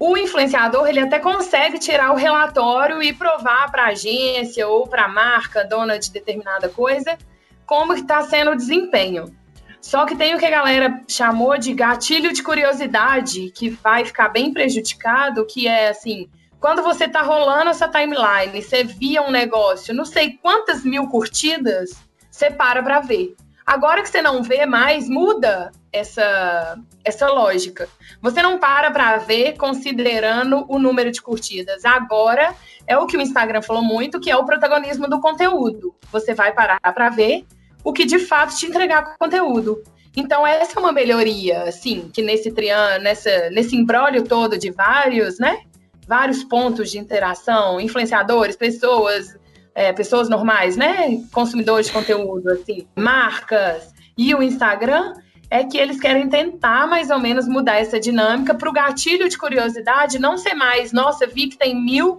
o 0.00 0.16
influenciador 0.16 0.88
ele 0.88 1.00
até 1.00 1.18
consegue 1.18 1.78
tirar 1.78 2.12
o 2.12 2.16
relatório 2.16 3.02
e 3.02 3.12
provar 3.12 3.70
para 3.70 3.84
a 3.84 3.88
agência 3.88 4.68
ou 4.68 4.86
para 4.86 5.04
a 5.04 5.08
marca 5.08 5.64
dona 5.64 5.98
de 5.98 6.12
determinada 6.12 6.68
coisa 6.68 7.18
como 7.66 7.92
está 7.92 8.22
sendo 8.22 8.52
o 8.52 8.56
desempenho. 8.56 9.36
Só 9.80 10.04
que 10.04 10.16
tem 10.16 10.34
o 10.34 10.38
que 10.38 10.46
a 10.46 10.50
galera 10.50 11.02
chamou 11.06 11.56
de 11.56 11.72
gatilho 11.72 12.32
de 12.32 12.42
curiosidade, 12.42 13.50
que 13.50 13.70
vai 13.70 14.04
ficar 14.04 14.28
bem 14.28 14.52
prejudicado, 14.52 15.46
que 15.46 15.68
é 15.68 15.88
assim, 15.88 16.28
quando 16.60 16.82
você 16.82 17.06
tá 17.06 17.22
rolando 17.22 17.70
essa 17.70 17.88
timeline, 17.88 18.60
você 18.60 18.82
via 18.82 19.22
um 19.22 19.30
negócio, 19.30 19.94
não 19.94 20.04
sei 20.04 20.38
quantas 20.42 20.84
mil 20.84 21.06
curtidas, 21.08 21.90
você 22.30 22.50
para 22.50 22.82
para 22.82 23.00
ver. 23.00 23.36
Agora 23.64 24.02
que 24.02 24.08
você 24.08 24.22
não 24.22 24.42
vê 24.42 24.64
mais, 24.64 25.10
muda 25.10 25.70
essa, 25.92 26.78
essa 27.04 27.26
lógica. 27.28 27.86
Você 28.22 28.40
não 28.40 28.58
para 28.58 28.90
para 28.90 29.18
ver 29.18 29.58
considerando 29.58 30.64
o 30.68 30.78
número 30.78 31.10
de 31.12 31.20
curtidas. 31.20 31.84
Agora 31.84 32.54
é 32.86 32.96
o 32.96 33.06
que 33.06 33.16
o 33.16 33.20
Instagram 33.20 33.60
falou 33.60 33.82
muito, 33.82 34.20
que 34.20 34.30
é 34.30 34.36
o 34.36 34.46
protagonismo 34.46 35.06
do 35.06 35.20
conteúdo. 35.20 35.94
Você 36.10 36.32
vai 36.32 36.52
parar 36.52 36.80
para 36.80 37.10
ver 37.10 37.44
o 37.84 37.92
que 37.92 38.04
de 38.04 38.18
fato 38.18 38.56
te 38.56 38.66
entregar 38.66 39.16
conteúdo. 39.18 39.82
Então, 40.16 40.46
essa 40.46 40.78
é 40.78 40.80
uma 40.80 40.92
melhoria, 40.92 41.62
assim, 41.64 42.10
que 42.12 42.22
nesse 42.22 42.50
triângulo, 42.50 43.04
nesse 43.52 43.76
embrólio 43.76 44.24
todo 44.24 44.58
de 44.58 44.70
vários, 44.70 45.38
né? 45.38 45.60
Vários 46.06 46.42
pontos 46.42 46.90
de 46.90 46.98
interação, 46.98 47.80
influenciadores, 47.80 48.56
pessoas, 48.56 49.38
é, 49.74 49.92
pessoas 49.92 50.28
normais, 50.28 50.76
né? 50.76 51.22
Consumidores 51.32 51.86
de 51.86 51.92
conteúdo, 51.92 52.50
assim, 52.50 52.86
marcas 52.96 53.92
e 54.16 54.34
o 54.34 54.42
Instagram, 54.42 55.14
é 55.50 55.64
que 55.64 55.78
eles 55.78 56.00
querem 56.00 56.28
tentar 56.28 56.86
mais 56.86 57.10
ou 57.10 57.18
menos 57.18 57.46
mudar 57.46 57.76
essa 57.76 57.98
dinâmica 57.98 58.54
para 58.54 58.68
o 58.68 58.72
gatilho 58.72 59.28
de 59.28 59.38
curiosidade 59.38 60.18
não 60.18 60.36
ser 60.36 60.54
mais, 60.54 60.92
nossa, 60.92 61.26
vi 61.26 61.48
que 61.48 61.56
tem 61.56 61.74
mil 61.74 62.16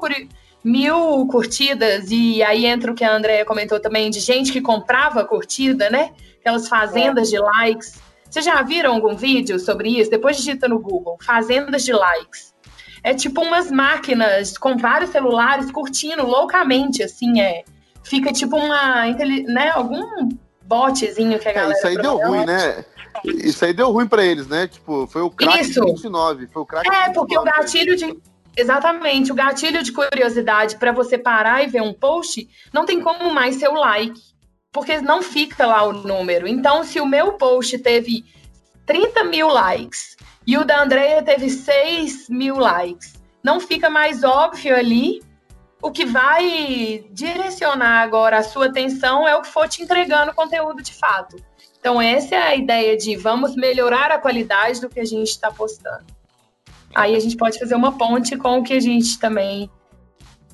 mil 0.63 1.25
curtidas, 1.27 2.09
e 2.09 2.43
aí 2.43 2.65
entra 2.65 2.91
o 2.91 2.95
que 2.95 3.03
a 3.03 3.15
Andrea 3.15 3.45
comentou 3.45 3.79
também, 3.79 4.09
de 4.09 4.19
gente 4.19 4.51
que 4.51 4.61
comprava 4.61 5.23
curtida, 5.23 5.89
né? 5.89 6.11
Aquelas 6.39 6.67
fazendas 6.67 7.29
é. 7.29 7.31
de 7.31 7.39
likes. 7.39 7.99
Vocês 8.29 8.45
já 8.45 8.61
viram 8.61 8.93
algum 8.93 9.15
vídeo 9.15 9.59
sobre 9.59 9.89
isso? 9.89 10.11
Depois 10.11 10.37
digita 10.37 10.67
no 10.67 10.79
Google, 10.79 11.17
fazendas 11.21 11.83
de 11.83 11.93
likes. 11.93 12.53
É 13.03 13.13
tipo 13.13 13.41
umas 13.41 13.71
máquinas 13.71 14.57
com 14.57 14.77
vários 14.77 15.09
celulares 15.11 15.71
curtindo 15.71 16.25
loucamente, 16.25 17.01
assim, 17.01 17.39
é. 17.39 17.63
Fica 18.03 18.31
tipo 18.31 18.57
uma, 18.57 19.05
né, 19.05 19.69
algum 19.73 20.29
botzinho 20.63 21.39
que 21.39 21.47
a 21.47 21.51
é, 21.51 21.53
galera. 21.53 21.73
É, 21.73 21.77
isso 21.77 21.87
aí 21.87 21.97
deu 21.97 22.17
ruim, 22.17 22.45
né? 22.45 22.85
Isso 23.25 23.65
aí 23.65 23.73
deu 23.73 23.91
ruim 23.91 24.07
para 24.07 24.23
eles, 24.23 24.47
né? 24.47 24.67
Tipo, 24.67 25.07
foi 25.07 25.21
o 25.21 25.29
crack 25.29 25.61
isso. 25.61 25.83
29. 25.83 26.47
Foi 26.47 26.61
o 26.61 26.65
crack 26.65 26.87
É, 26.87 27.11
porque 27.11 27.37
o 27.37 27.43
gatilho 27.43 27.95
de. 27.95 28.17
Exatamente, 28.55 29.31
o 29.31 29.35
gatilho 29.35 29.81
de 29.83 29.91
curiosidade 29.91 30.77
para 30.77 30.91
você 30.91 31.17
parar 31.17 31.63
e 31.63 31.67
ver 31.67 31.81
um 31.81 31.93
post 31.93 32.47
não 32.73 32.85
tem 32.85 33.01
como 33.01 33.33
mais 33.33 33.55
ser 33.55 33.69
o 33.69 33.73
like, 33.73 34.19
porque 34.71 34.99
não 35.01 35.21
fica 35.21 35.65
lá 35.65 35.83
o 35.83 35.93
número. 35.93 36.47
Então, 36.47 36.83
se 36.83 36.99
o 36.99 37.05
meu 37.05 37.33
post 37.33 37.77
teve 37.79 38.25
30 38.85 39.23
mil 39.25 39.47
likes 39.47 40.17
e 40.45 40.57
o 40.57 40.65
da 40.65 40.81
Andrea 40.81 41.23
teve 41.23 41.49
6 41.49 42.29
mil 42.29 42.57
likes, 42.57 43.13
não 43.43 43.59
fica 43.59 43.89
mais 43.89 44.23
óbvio 44.23 44.75
ali 44.75 45.21
o 45.81 45.91
que 45.91 46.05
vai 46.05 47.05
direcionar 47.11 48.01
agora 48.01 48.39
a 48.39 48.43
sua 48.43 48.65
atenção 48.65 49.27
é 49.27 49.35
o 49.35 49.41
que 49.41 49.47
for 49.47 49.67
te 49.67 49.81
entregando 49.81 50.33
conteúdo 50.33 50.83
de 50.83 50.93
fato. 50.93 51.37
Então, 51.79 52.01
essa 52.01 52.35
é 52.35 52.37
a 52.37 52.55
ideia 52.55 52.97
de 52.97 53.15
vamos 53.15 53.55
melhorar 53.55 54.11
a 54.11 54.19
qualidade 54.19 54.81
do 54.81 54.89
que 54.89 54.99
a 54.99 55.05
gente 55.05 55.29
está 55.29 55.49
postando. 55.49 56.18
Aí 56.93 57.15
a 57.15 57.19
gente 57.19 57.37
pode 57.37 57.59
fazer 57.59 57.75
uma 57.75 57.97
ponte 57.97 58.35
com 58.37 58.59
o 58.59 58.63
que 58.63 58.73
a 58.73 58.79
gente 58.79 59.19
também 59.19 59.69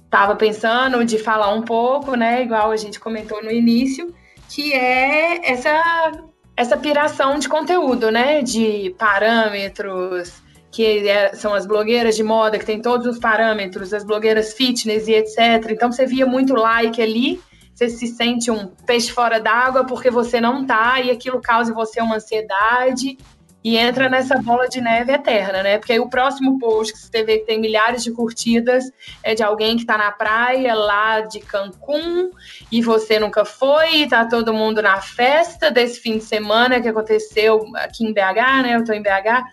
estava 0.03 0.35
pensando 0.35 1.03
de 1.03 1.17
falar 1.17 1.53
um 1.53 1.61
pouco, 1.61 2.15
né? 2.15 2.43
Igual 2.43 2.71
a 2.71 2.77
gente 2.77 2.99
comentou 2.99 3.43
no 3.43 3.51
início, 3.51 4.13
que 4.49 4.73
é 4.73 5.51
essa, 5.51 6.11
essa 6.55 6.77
piração 6.77 7.37
de 7.39 7.49
conteúdo, 7.49 8.11
né? 8.11 8.41
De 8.41 8.95
parâmetros, 8.97 10.41
que 10.71 11.07
é, 11.07 11.33
são 11.33 11.53
as 11.53 11.65
blogueiras 11.65 12.15
de 12.15 12.23
moda, 12.23 12.59
que 12.59 12.65
tem 12.65 12.81
todos 12.81 13.07
os 13.07 13.19
parâmetros, 13.19 13.93
as 13.93 14.03
blogueiras 14.03 14.53
fitness 14.53 15.07
e 15.07 15.13
etc. 15.13 15.71
Então 15.71 15.91
você 15.91 16.05
via 16.05 16.25
muito 16.25 16.53
like 16.53 17.01
ali, 17.01 17.41
você 17.73 17.89
se 17.89 18.07
sente 18.07 18.51
um 18.51 18.67
peixe 18.85 19.11
fora 19.11 19.39
d'água 19.39 19.85
porque 19.85 20.09
você 20.09 20.39
não 20.39 20.65
tá, 20.65 20.99
e 21.01 21.11
aquilo 21.11 21.41
causa 21.41 21.71
em 21.71 21.73
você 21.73 22.01
uma 22.01 22.15
ansiedade 22.15 23.17
e 23.65 23.77
entra 23.77 24.07
nessa 24.07 24.37
bola 24.37 24.69
de 24.69 24.79
neve 24.79 25.11
eterna, 25.11 25.63
né? 25.63 25.79
Porque 25.79 25.93
aí 25.93 25.99
o 25.99 26.07
próximo 26.07 26.59
post 26.59 26.93
que 26.93 26.99
você 26.99 27.23
vê 27.23 27.39
que 27.39 27.47
tem 27.47 27.59
milhares 27.59 28.03
de 28.03 28.11
curtidas 28.11 28.91
é 29.23 29.33
de 29.33 29.41
alguém 29.41 29.75
que 29.75 29.81
está 29.81 29.97
na 29.97 30.11
praia 30.11 30.75
lá 30.75 31.21
de 31.21 31.39
Cancún 31.39 32.29
e 32.71 32.79
você 32.83 33.19
nunca 33.19 33.43
foi, 33.43 34.03
e 34.03 34.07
tá 34.07 34.23
todo 34.25 34.53
mundo 34.53 34.83
na 34.83 35.01
festa 35.01 35.71
desse 35.71 35.99
fim 35.99 36.19
de 36.19 36.23
semana 36.23 36.79
que 36.79 36.87
aconteceu 36.87 37.65
aqui 37.77 38.05
em 38.05 38.13
BH, 38.13 38.61
né? 38.61 38.75
Eu 38.75 38.83
tô 38.83 38.93
em 38.93 39.01
BH 39.01 39.43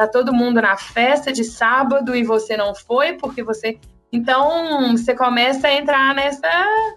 tá 0.00 0.08
todo 0.08 0.32
mundo 0.32 0.60
na 0.60 0.76
festa 0.76 1.30
de 1.30 1.44
sábado 1.44 2.16
e 2.16 2.24
você 2.24 2.56
não 2.56 2.74
foi 2.74 3.12
porque 3.12 3.42
você. 3.42 3.78
Então, 4.10 4.96
você 4.96 5.14
começa 5.14 5.68
a 5.68 5.72
entrar 5.72 6.12
nessa 6.14 6.50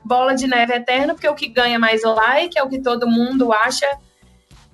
bola 0.03 0.33
de 0.33 0.47
neve 0.47 0.73
eterna, 0.73 1.13
porque 1.13 1.27
o 1.27 1.35
que 1.35 1.49
ganha 1.49 1.77
mais 1.77 2.01
like 2.01 2.57
é 2.57 2.63
o 2.63 2.69
que 2.69 2.81
todo 2.81 3.07
mundo 3.07 3.53
acha. 3.53 3.85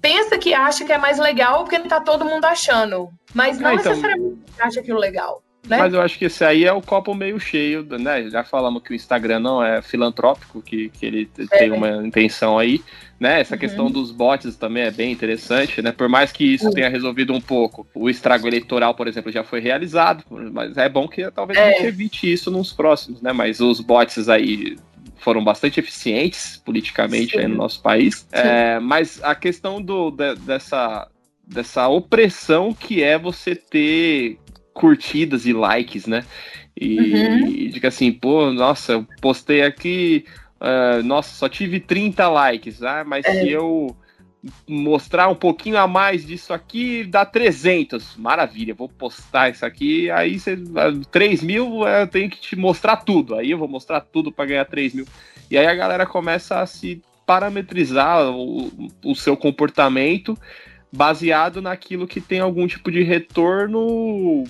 Pensa 0.01 0.37
que 0.37 0.53
acha 0.53 0.85
que 0.85 0.91
é 0.91 0.97
mais 0.97 1.19
legal 1.19 1.63
porque 1.63 1.79
tá 1.79 1.99
todo 1.99 2.25
mundo 2.25 2.45
achando. 2.45 3.09
Mas 3.33 3.59
não 3.59 3.69
ah, 3.69 3.75
então... 3.75 3.91
necessariamente 3.91 4.39
acha 4.59 4.79
aquilo 4.79 4.99
legal. 4.99 5.43
Né? 5.67 5.77
Mas 5.77 5.93
eu 5.93 6.01
acho 6.01 6.17
que 6.17 6.25
esse 6.25 6.43
aí 6.43 6.63
é 6.65 6.71
o 6.71 6.81
copo 6.81 7.13
meio 7.13 7.39
cheio, 7.39 7.85
né? 7.99 8.29
Já 8.29 8.43
falamos 8.43 8.81
que 8.81 8.91
o 8.91 8.95
Instagram 8.95 9.39
não 9.39 9.63
é 9.63 9.81
filantrópico, 9.81 10.61
que, 10.61 10.89
que 10.89 11.05
ele 11.05 11.29
é. 11.37 11.57
tem 11.57 11.71
uma 11.71 12.05
intenção 12.05 12.57
aí, 12.57 12.81
né? 13.19 13.41
Essa 13.41 13.55
uhum. 13.55 13.59
questão 13.59 13.91
dos 13.91 14.09
bots 14.09 14.55
também 14.55 14.83
é 14.83 14.91
bem 14.91 15.11
interessante, 15.11 15.81
né? 15.81 15.91
Por 15.91 16.07
mais 16.07 16.31
que 16.31 16.55
isso 16.55 16.67
uhum. 16.67 16.71
tenha 16.71 16.89
resolvido 16.89 17.33
um 17.33 17.41
pouco, 17.41 17.85
o 17.93 18.09
estrago 18.09 18.47
eleitoral, 18.47 18.95
por 18.95 19.07
exemplo, 19.07 19.31
já 19.31 19.43
foi 19.43 19.59
realizado, 19.59 20.23
mas 20.51 20.77
é 20.77 20.87
bom 20.87 21.07
que 21.07 21.29
talvez 21.29 21.59
é. 21.59 21.63
a 21.63 21.71
gente 21.71 21.85
evite 21.85 22.31
isso 22.31 22.49
nos 22.49 22.71
próximos, 22.71 23.21
né? 23.21 23.33
Mas 23.33 23.59
os 23.59 23.81
bots 23.81 24.29
aí 24.29 24.77
foram 25.19 25.43
bastante 25.43 25.79
eficientes 25.79 26.57
politicamente 26.57 27.37
no 27.47 27.55
nosso 27.55 27.81
país. 27.81 28.27
É, 28.31 28.79
mas 28.79 29.21
a 29.23 29.35
questão 29.35 29.81
do, 29.81 30.11
de, 30.11 30.35
dessa, 30.35 31.07
dessa 31.45 31.87
opressão 31.87 32.73
que 32.73 33.03
é 33.03 33.17
você 33.17 33.55
ter 33.55 34.37
curtidas 34.73 35.45
e 35.45 35.53
likes, 35.53 36.05
né? 36.05 36.23
E, 36.79 36.97
uhum. 37.13 37.47
e 37.47 37.69
diga 37.69 37.89
assim, 37.89 38.11
pô, 38.11 38.51
nossa, 38.51 38.93
eu 38.93 39.07
postei 39.21 39.61
aqui, 39.61 40.23
uh, 40.61 41.03
nossa, 41.03 41.35
só 41.35 41.49
tive 41.49 41.79
30 41.79 42.27
likes, 42.29 42.81
ah, 42.81 43.03
mas 43.05 43.25
é. 43.25 43.41
se 43.41 43.49
eu 43.49 43.95
mostrar 44.67 45.27
um 45.27 45.35
pouquinho 45.35 45.77
a 45.77 45.87
mais 45.87 46.25
disso 46.25 46.53
aqui, 46.53 47.03
dá 47.03 47.25
300. 47.25 48.15
Maravilha, 48.15 48.73
vou 48.73 48.87
postar 48.87 49.49
isso 49.49 49.65
aqui. 49.65 50.09
Aí 50.11 50.39
você, 50.39 50.57
3 51.11 51.43
mil, 51.43 51.85
eu 51.87 52.07
tenho 52.07 52.29
que 52.29 52.39
te 52.39 52.55
mostrar 52.55 52.97
tudo. 52.97 53.35
Aí 53.35 53.51
eu 53.51 53.57
vou 53.57 53.67
mostrar 53.67 54.01
tudo 54.01 54.31
para 54.31 54.45
ganhar 54.45 54.65
3 54.65 54.93
mil. 54.93 55.05
E 55.51 55.57
aí 55.57 55.67
a 55.67 55.75
galera 55.75 56.05
começa 56.05 56.59
a 56.59 56.65
se 56.65 57.01
parametrizar 57.25 58.31
o, 58.31 58.89
o 59.03 59.15
seu 59.15 59.35
comportamento 59.35 60.37
baseado 60.91 61.61
naquilo 61.61 62.07
que 62.07 62.19
tem 62.19 62.39
algum 62.39 62.65
tipo 62.65 62.91
de 62.91 63.03
retorno 63.03 64.43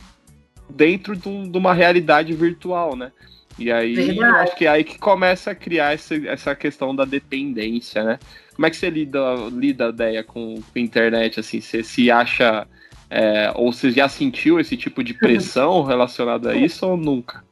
dentro 0.69 1.15
de, 1.15 1.58
uma 1.58 1.73
realidade 1.73 2.34
virtual, 2.34 2.95
né? 2.95 3.12
E 3.60 3.72
aí 3.72 4.17
eu 4.17 4.36
acho 4.38 4.56
que 4.56 4.65
é 4.65 4.69
aí 4.69 4.84
que 4.84 4.98
começa 4.98 5.52
a 5.52 5.56
criar 5.56 5.93
esse, 5.93 6.28
essa 6.28 6.56
questão 6.56 6.95
da 6.95 7.04
dependência, 7.04 8.04
né? 8.04 8.19
Como 8.56 8.65
é 8.65 8.69
que 8.69 8.78
você 8.78 8.89
lida, 8.89 9.19
lida 9.52 9.89
ideia 9.89 10.24
com, 10.24 10.56
com 10.56 10.80
a 10.80 10.80
internet, 10.80 11.39
assim? 11.39 11.62
Você 11.62 11.84
se 11.84 12.10
acha. 12.10 12.67
É, 13.12 13.52
ou 13.56 13.74
você 13.74 13.89
já 13.89 14.08
sentiu 14.08 14.60
esse 14.60 14.78
tipo 14.78 15.04
de 15.04 15.13
pressão 15.13 15.82
relacionada 15.84 16.52
a 16.52 16.56
isso 16.56 16.86
ou 16.88 16.95
nunca? 16.95 17.43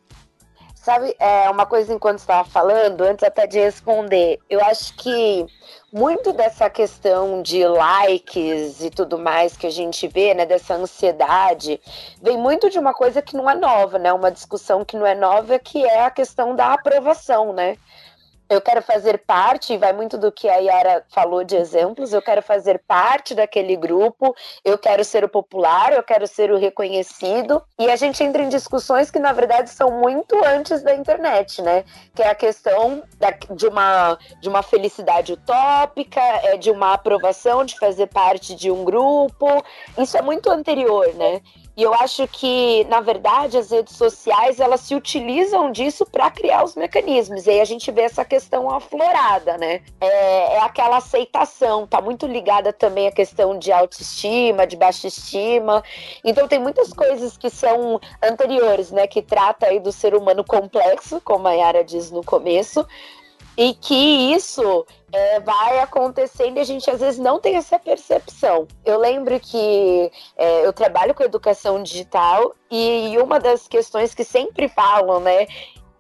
Sabe, 0.88 1.14
é 1.20 1.50
uma 1.50 1.66
coisa 1.66 1.94
enquanto 1.94 2.20
estava 2.20 2.48
falando, 2.48 3.02
antes 3.02 3.22
até 3.22 3.46
de 3.46 3.60
responder, 3.60 4.40
eu 4.50 4.64
acho 4.64 4.96
que 4.96 5.46
muito 5.92 6.32
dessa 6.32 6.70
questão 6.70 7.42
de 7.42 7.68
likes 7.68 8.82
e 8.82 8.90
tudo 8.90 9.20
mais 9.20 9.58
que 9.58 9.68
a 9.68 9.70
gente 9.70 10.08
vê, 10.08 10.34
né, 10.34 10.46
dessa 10.46 10.76
ansiedade, 10.76 11.78
vem 12.22 12.38
muito 12.38 12.70
de 12.70 12.80
uma 12.80 12.94
coisa 12.94 13.22
que 13.22 13.36
não 13.36 13.50
é 13.50 13.56
nova, 13.56 14.00
né? 14.00 14.14
Uma 14.14 14.32
discussão 14.32 14.86
que 14.86 14.96
não 14.96 15.06
é 15.06 15.14
nova, 15.14 15.60
que 15.60 15.84
é 15.84 16.06
a 16.06 16.10
questão 16.10 16.56
da 16.56 16.72
aprovação, 16.74 17.52
né? 17.52 17.76
Eu 18.50 18.62
quero 18.62 18.82
fazer 18.82 19.20
parte, 19.20 19.74
e 19.74 19.78
vai 19.78 19.94
muito 19.94 20.18
do 20.18 20.32
que 20.32 20.48
a 20.48 20.56
Yara 20.56 21.06
falou 21.10 21.44
de 21.44 21.56
exemplos, 21.56 22.14
eu 22.14 22.22
quero 22.22 22.42
fazer 22.42 22.82
parte 22.88 23.36
daquele 23.36 23.76
grupo, 23.76 24.36
eu 24.64 24.78
quero 24.78 25.04
ser 25.04 25.24
o 25.24 25.30
popular, 25.30 25.94
eu 25.94 26.04
quero 26.04 26.26
ser 26.28 26.52
o 26.52 26.58
reconhecido, 26.58 27.62
e 27.80 27.90
a 27.90 27.96
gente 27.96 28.24
entra 28.24 28.42
em 28.42 28.50
discussões 28.50 29.12
que, 29.12 29.20
na 29.20 29.34
verdade, 29.34 29.70
são 29.70 29.92
muito 29.92 30.36
antes 30.46 30.82
da 30.82 30.96
internet, 30.96 31.62
né? 31.62 31.84
Que 32.16 32.24
é 32.24 32.30
a 32.30 32.36
questão 32.36 33.04
da, 33.20 33.32
de, 33.32 33.68
uma, 33.68 34.18
de 34.42 34.50
uma 34.50 34.64
felicidade 34.64 35.34
utópica, 35.34 36.22
é 36.22 36.58
de 36.58 36.72
uma 36.72 36.94
aprovação 36.94 37.66
de 37.66 37.78
fazer 37.78 38.08
parte 38.08 38.56
de 38.56 38.72
um 38.72 38.84
grupo, 38.84 39.64
isso 39.98 40.18
é 40.18 40.22
muito 40.22 40.50
anterior, 40.50 41.14
né? 41.16 41.42
E 41.78 41.84
eu 41.84 41.94
acho 41.94 42.28
que, 42.28 42.84
na 42.86 43.02
verdade, 43.02 43.56
as 43.56 43.70
redes 43.70 43.96
sociais 43.96 44.60
elas 44.60 44.82
se 44.82 44.96
utilizam 44.96 45.72
disso 45.72 46.08
para 46.08 46.32
criar 46.32 46.64
os 46.64 46.76
mecanismos. 46.76 47.46
E 47.46 47.52
aí 47.52 47.62
a 47.62 47.66
gente 47.66 47.92
vê 47.92 48.02
essa 48.02 48.26
questão 48.26 48.68
aflorada, 48.68 49.60
né? 49.60 49.84
É, 50.02 50.56
é, 50.56 50.60
aquela 50.62 50.98
aceitação, 50.98 51.86
tá 51.86 52.02
muito 52.02 52.26
ligada 52.26 52.74
também 52.74 53.06
à 53.06 53.12
questão 53.12 53.60
de 53.60 53.72
autoestima, 53.72 54.66
de 54.66 54.76
baixa 54.76 55.08
estima. 55.08 55.84
Então 56.26 56.48
tem 56.48 56.58
muitas 56.58 56.92
coisas 56.92 57.38
que 57.38 57.52
são 57.52 58.02
anteriores, 58.24 58.90
né? 58.90 59.06
Que 59.06 59.22
trata 59.22 59.68
aí 59.68 59.80
do 59.80 59.92
ser 59.92 60.16
humano 60.16 60.44
complexo, 60.44 61.22
como 61.24 61.48
a 61.48 61.54
Yara 61.54 61.84
diz 61.84 62.10
no 62.10 62.24
começo, 62.24 62.88
e 63.58 63.74
que 63.74 63.96
isso 64.34 64.86
é, 65.12 65.40
vai 65.40 65.80
acontecendo 65.80 66.58
e 66.58 66.60
a 66.60 66.64
gente 66.64 66.90
às 66.92 67.00
vezes 67.00 67.20
não 67.20 67.40
tem 67.40 67.56
essa 67.56 67.80
percepção. 67.80 68.68
Eu 68.86 69.00
lembro 69.00 69.40
que 69.40 70.12
é, 70.38 70.66
eu 70.66 70.72
trabalho 70.72 71.16
com 71.16 71.24
educação 71.24 71.82
digital 71.82 72.54
e 72.70 73.18
uma 73.18 73.40
das 73.40 73.68
questões 73.68 74.14
que 74.14 74.24
sempre 74.24 74.68
falam, 74.68 75.20
né, 75.20 75.48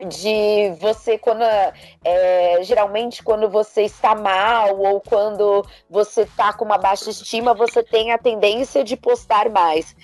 de 0.06 0.72
você 0.80 1.18
quando 1.18 1.44
é, 1.44 2.60
geralmente 2.62 3.24
quando 3.24 3.50
você 3.50 3.84
está 3.84 4.14
mal 4.14 4.78
ou 4.80 5.02
quando 5.02 5.66
você 5.90 6.22
está 6.22 6.54
com 6.54 6.66
uma 6.66 6.78
baixa 6.78 7.10
estima 7.10 7.54
você 7.54 7.82
tem 7.82 8.12
a 8.12 8.18
tendência 8.18 8.84
de 8.84 8.96
postar 8.96 9.50
mais. 9.50 9.96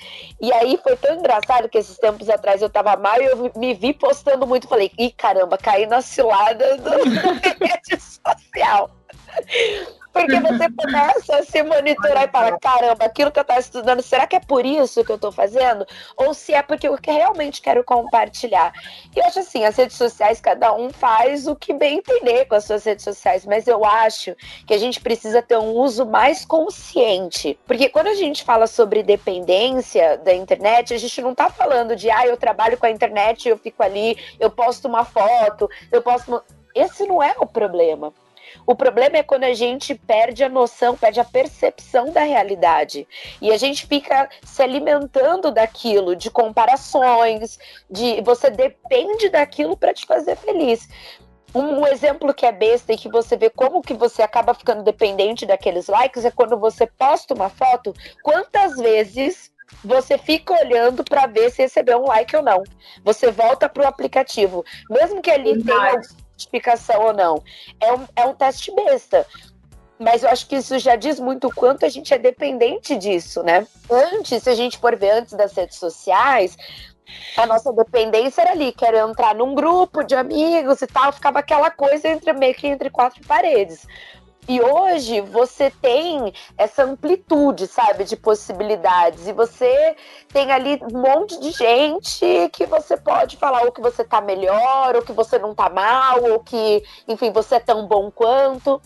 E 0.42 0.52
aí 0.54 0.80
foi 0.82 0.96
tão 0.96 1.16
engraçado 1.16 1.70
que 1.70 1.78
esses 1.78 1.98
tempos 1.98 2.30
atrás 2.30 2.62
eu 2.62 2.68
estava 2.68 2.96
mal 2.96 3.22
e 3.22 3.26
eu 3.26 3.52
me 3.56 3.74
vi 3.74 3.94
postando 3.94 4.48
muito. 4.48 4.68
Falei 4.68 4.92
ih 4.98 5.12
caramba 5.12 5.58
caí 5.58 5.86
na 5.86 6.02
cilada 6.02 6.78
do 6.78 6.90
rede 7.64 8.02
social 8.02 8.90
porque 10.14 10.40
você 10.40 10.72
começa 10.72 11.38
a 11.38 11.44
se 11.44 11.64
monitorar 11.64 12.26
e 12.26 12.32
fala: 12.32 12.58
caramba, 12.60 13.06
aquilo 13.06 13.32
que 13.32 13.40
eu 13.40 13.42
estava 13.42 13.60
estudando, 13.60 14.02
será 14.04 14.28
que 14.28 14.36
é 14.36 14.40
por 14.40 14.64
isso 14.64 15.04
que 15.04 15.12
eu 15.12 15.16
estou 15.16 15.32
fazendo? 15.32 15.86
Ou 16.16 16.34
se 16.36 16.54
é 16.54 16.62
porque 16.62 16.88
eu 16.88 16.98
realmente 17.04 17.62
quero 17.62 17.84
compartilhar? 17.84 18.72
E 19.16 19.20
eu 19.20 19.26
acho 19.26 19.40
assim: 19.40 19.66
as 19.66 19.76
redes 19.76 19.98
sociais, 19.98 20.40
cada 20.40 20.72
um 20.74 20.92
faz 20.92 21.48
o 21.48 21.56
que 21.56 21.74
bem 21.74 21.98
entender 21.98 22.46
com 22.46 22.54
as 22.56 22.66
suas 22.66 22.84
redes 22.84 23.04
sociais, 23.04 23.44
mas 23.46 23.68
eu 23.68 23.84
acho 23.84 24.36
que 24.68 24.74
a 24.74 24.78
gente 24.78 25.02
precisa 25.02 25.42
ter 25.42 25.58
um 25.58 25.72
uso 25.72 26.06
mais 26.06 26.46
consciente. 26.46 27.58
Porque 27.66 27.90
quando 27.90 28.08
a 28.08 28.16
gente 28.16 28.44
fala 28.44 28.68
sobre 28.68 29.02
dependência 29.02 30.18
da 30.20 30.34
internet, 30.34 30.94
a 30.94 30.98
gente 30.98 31.22
não 31.22 31.32
está 31.32 31.50
falando 31.50 31.96
de, 31.96 32.12
ah, 32.12 32.28
eu 32.28 32.38
trabalho 32.38 32.78
com 32.78 32.86
a 32.86 32.92
internet, 32.92 33.50
eu 33.50 33.58
fico 33.58 33.82
ali, 33.82 34.16
eu 34.40 34.52
posto 34.52 34.88
uma 34.88 35.04
foto, 35.04 35.68
eu 35.92 36.04
posto. 36.04 36.44
Esse 36.76 37.08
não 37.08 37.22
é 37.22 37.36
o 37.40 37.46
problema. 37.46 38.14
O 38.66 38.76
problema 38.76 39.18
é 39.18 39.24
quando 39.24 39.44
a 39.44 39.54
gente 39.54 39.96
perde 39.96 40.44
a 40.44 40.50
noção, 40.50 40.96
perde 40.96 41.20
a 41.20 41.26
percepção 41.26 42.12
da 42.12 42.22
realidade. 42.22 43.08
E 43.42 43.52
a 43.52 43.58
gente 43.58 43.86
fica 43.88 44.30
se 44.44 44.62
alimentando 44.62 45.52
daquilo, 45.52 46.16
de 46.16 46.30
comparações, 46.30 47.60
de 47.90 48.22
você 48.22 48.50
depende 48.50 49.30
daquilo 49.30 49.76
para 49.78 49.94
te 49.94 50.06
fazer 50.06 50.36
feliz. 50.36 50.88
Um 51.56 51.86
exemplo 51.86 52.34
que 52.34 52.48
é 52.48 52.52
besta 52.52 52.94
e 52.94 52.98
que 52.98 53.08
você 53.08 53.38
vê 53.38 53.48
como 53.48 53.82
que 53.82 53.94
você 53.94 54.24
acaba 54.24 54.56
ficando 54.56 54.82
dependente 54.82 55.46
daqueles 55.46 55.88
likes 55.88 56.26
é 56.26 56.32
quando 56.32 56.58
você 56.58 56.88
posta 56.88 57.36
uma 57.36 57.48
foto, 57.48 57.94
quantas 58.24 58.76
vezes 58.78 59.54
você 59.84 60.18
fica 60.18 60.54
olhando 60.54 61.04
para 61.04 61.28
ver 61.28 61.52
se 61.52 61.62
recebeu 61.62 62.00
um 62.00 62.08
like 62.08 62.36
ou 62.36 62.42
não. 62.42 62.64
Você 63.04 63.32
volta 63.32 63.70
para 63.70 63.84
o 63.84 63.88
aplicativo, 63.88 64.66
mesmo 64.90 65.22
que 65.22 65.30
ele 65.30 65.64
tenha 65.64 66.02
notificação 66.44 67.02
ou 67.02 67.14
não. 67.14 67.44
É 67.80 67.94
um, 67.94 68.08
é 68.16 68.26
um 68.26 68.34
teste 68.34 68.74
besta. 68.74 69.26
Mas 70.00 70.24
eu 70.24 70.30
acho 70.30 70.48
que 70.48 70.56
isso 70.56 70.78
já 70.80 70.96
diz 70.96 71.20
muito 71.20 71.48
o 71.48 71.54
quanto 71.54 71.86
a 71.86 71.90
gente 71.90 72.14
é 72.14 72.18
dependente 72.18 72.96
disso, 72.96 73.44
né? 73.44 73.66
Antes, 73.90 74.44
se 74.44 74.50
a 74.50 74.56
gente 74.56 74.78
for 74.78 74.96
ver 74.96 75.12
antes 75.12 75.34
das 75.34 75.54
redes 75.54 75.78
sociais, 75.78 76.58
a 77.38 77.46
nossa 77.46 77.72
dependência 77.72 78.42
era 78.42 78.52
ali, 78.52 78.72
quero 78.72 78.98
entrar 78.98 79.36
num 79.36 79.54
grupo 79.54 80.04
de 80.04 80.16
amigos 80.16 80.82
e 80.82 80.88
tal, 80.88 81.14
ficava 81.14 81.40
aquela 81.40 81.70
coisa 81.70 82.08
entre 82.10 82.34
meio 82.34 82.56
que 82.56 82.68
entre 82.68 82.90
quatro 82.90 83.22
paredes. 83.26 83.88
E 84.48 84.62
hoje 84.62 85.22
você 85.22 85.72
tem 85.72 86.34
essa 86.58 86.84
amplitude, 86.84 87.66
sabe, 87.68 88.04
de 88.04 88.18
possibilidades. 88.18 89.28
E 89.28 89.32
você 89.32 89.96
tem 90.28 90.52
ali 90.52 90.80
um 90.92 91.00
monte 91.00 91.40
de 91.40 91.52
gente 91.52 92.50
que 92.52 92.66
você 92.66 92.98
pode 92.98 93.38
falar 93.38 93.64
ou 93.64 93.72
que 93.72 93.82
você 93.82 94.04
tá 94.04 94.20
melhor, 94.20 94.96
ou 94.96 95.02
que 95.02 95.14
você 95.14 95.40
não 95.40 95.56
tá 95.56 95.70
mal, 95.70 96.22
ou 96.24 96.40
que, 96.40 96.84
enfim, 97.08 97.32
você 97.32 97.56
é 97.56 97.60
tão 97.60 97.88
bom 97.88 98.12
quanto. 98.12 98.82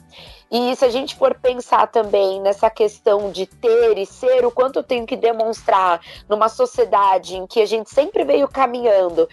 E 0.51 0.75
se 0.75 0.85
a 0.85 0.89
gente 0.89 1.15
for 1.15 1.33
pensar 1.35 1.87
também 1.87 2.39
nessa 2.39 2.69
questão 2.69 3.31
de 3.31 3.45
ter 3.47 3.97
e 3.97 4.05
ser, 4.05 4.45
o 4.45 4.51
quanto 4.51 4.79
eu 4.79 4.83
tenho 4.83 5.05
que 5.05 5.17
demonstrar 5.17 5.99
numa 6.29 6.49
sociedade 6.49 7.35
em 7.35 7.47
que 7.47 7.61
a 7.61 7.65
gente 7.65 7.89
sempre 7.89 8.23
veio 8.23 8.47
caminhando 8.47 9.27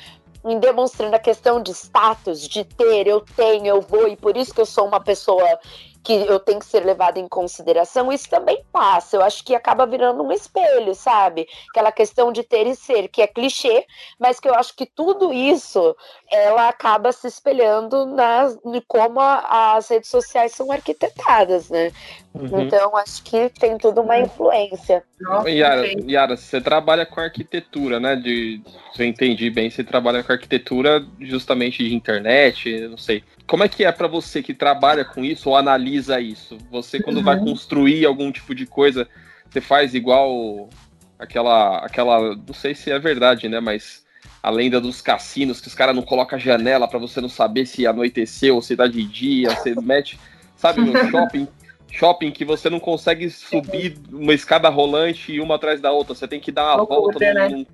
em 0.44 0.58
demonstrando 0.58 1.16
a 1.16 1.18
questão 1.18 1.62
de 1.62 1.70
status, 1.72 2.46
de 2.46 2.64
ter, 2.64 3.06
eu 3.06 3.22
tenho, 3.34 3.66
eu 3.66 3.80
vou, 3.80 4.06
e 4.06 4.14
por 4.14 4.36
isso 4.36 4.52
que 4.52 4.60
eu 4.60 4.66
sou 4.66 4.86
uma 4.86 5.00
pessoa 5.00 5.58
que 6.04 6.12
eu 6.12 6.38
tenho 6.38 6.60
que 6.60 6.66
ser 6.66 6.84
levado 6.84 7.16
em 7.16 7.26
consideração, 7.26 8.12
isso 8.12 8.28
também 8.28 8.62
passa. 8.70 9.16
Eu 9.16 9.22
acho 9.22 9.42
que 9.42 9.54
acaba 9.54 9.86
virando 9.86 10.22
um 10.22 10.30
espelho, 10.30 10.94
sabe? 10.94 11.48
Aquela 11.70 11.90
questão 11.90 12.30
de 12.30 12.42
ter 12.42 12.66
e 12.66 12.76
ser, 12.76 13.08
que 13.08 13.22
é 13.22 13.26
clichê, 13.26 13.86
mas 14.18 14.38
que 14.38 14.46
eu 14.46 14.54
acho 14.54 14.76
que 14.76 14.84
tudo 14.84 15.32
isso 15.32 15.96
ela 16.30 16.68
acaba 16.68 17.10
se 17.10 17.26
espelhando 17.26 18.04
nas, 18.04 18.56
em 18.64 18.82
como 18.86 19.18
a, 19.18 19.76
as 19.76 19.88
redes 19.88 20.10
sociais 20.10 20.52
são 20.52 20.70
arquitetadas, 20.70 21.70
né? 21.70 21.90
Uhum. 22.34 22.62
Então, 22.62 22.96
acho 22.96 23.22
que 23.22 23.48
tem 23.48 23.78
tudo 23.78 24.00
uma 24.00 24.18
influência. 24.18 25.04
Yara, 25.46 25.86
Yara, 26.02 26.36
você 26.36 26.60
trabalha 26.60 27.06
com 27.06 27.20
arquitetura, 27.20 28.00
né? 28.00 28.16
De, 28.16 28.60
se 28.92 29.04
eu 29.04 29.06
entendi 29.06 29.48
bem, 29.50 29.70
você 29.70 29.84
trabalha 29.84 30.22
com 30.24 30.32
arquitetura 30.32 31.06
justamente 31.20 31.84
de 31.84 31.94
internet, 31.94 32.88
não 32.88 32.98
sei. 32.98 33.22
Como 33.46 33.62
é 33.62 33.68
que 33.68 33.84
é 33.84 33.92
para 33.92 34.08
você 34.08 34.42
que 34.42 34.52
trabalha 34.52 35.04
com 35.04 35.24
isso 35.24 35.48
ou 35.48 35.56
analisa 35.56 36.20
isso? 36.20 36.58
Você, 36.72 37.00
quando 37.00 37.18
uhum. 37.18 37.22
vai 37.22 37.38
construir 37.38 38.04
algum 38.04 38.32
tipo 38.32 38.52
de 38.52 38.66
coisa, 38.66 39.08
você 39.48 39.60
faz 39.60 39.94
igual 39.94 40.68
aquela, 41.16 41.78
aquela, 41.78 42.34
não 42.34 42.54
sei 42.54 42.74
se 42.74 42.90
é 42.90 42.98
verdade, 42.98 43.48
né? 43.48 43.60
Mas 43.60 44.04
a 44.42 44.50
lenda 44.50 44.80
dos 44.80 45.00
cassinos, 45.00 45.60
que 45.60 45.68
os 45.68 45.74
caras 45.74 45.94
não 45.94 46.02
colocam 46.02 46.36
janela 46.36 46.88
para 46.88 46.98
você 46.98 47.20
não 47.20 47.28
saber 47.28 47.64
se 47.64 47.86
anoiteceu 47.86 48.56
ou 48.56 48.62
se 48.62 48.74
tá 48.74 48.88
de 48.88 49.04
dia, 49.04 49.50
você 49.50 49.72
mete, 49.80 50.18
sabe, 50.56 50.80
no 50.80 50.92
shopping 51.08 51.46
shopping 51.94 52.32
que 52.32 52.44
você 52.44 52.68
não 52.68 52.80
consegue 52.80 53.30
subir 53.30 53.96
uma 54.12 54.34
escada 54.34 54.68
rolante 54.68 55.38
uma 55.40 55.54
atrás 55.54 55.80
da 55.80 55.92
outra. 55.92 56.14
Você 56.14 56.26
tem 56.26 56.40
que 56.40 56.50
dar 56.50 56.64
uma 56.64 56.76
Loucura, 56.76 57.00
volta 57.00 57.34
né? 57.34 57.48
num, 57.48 57.66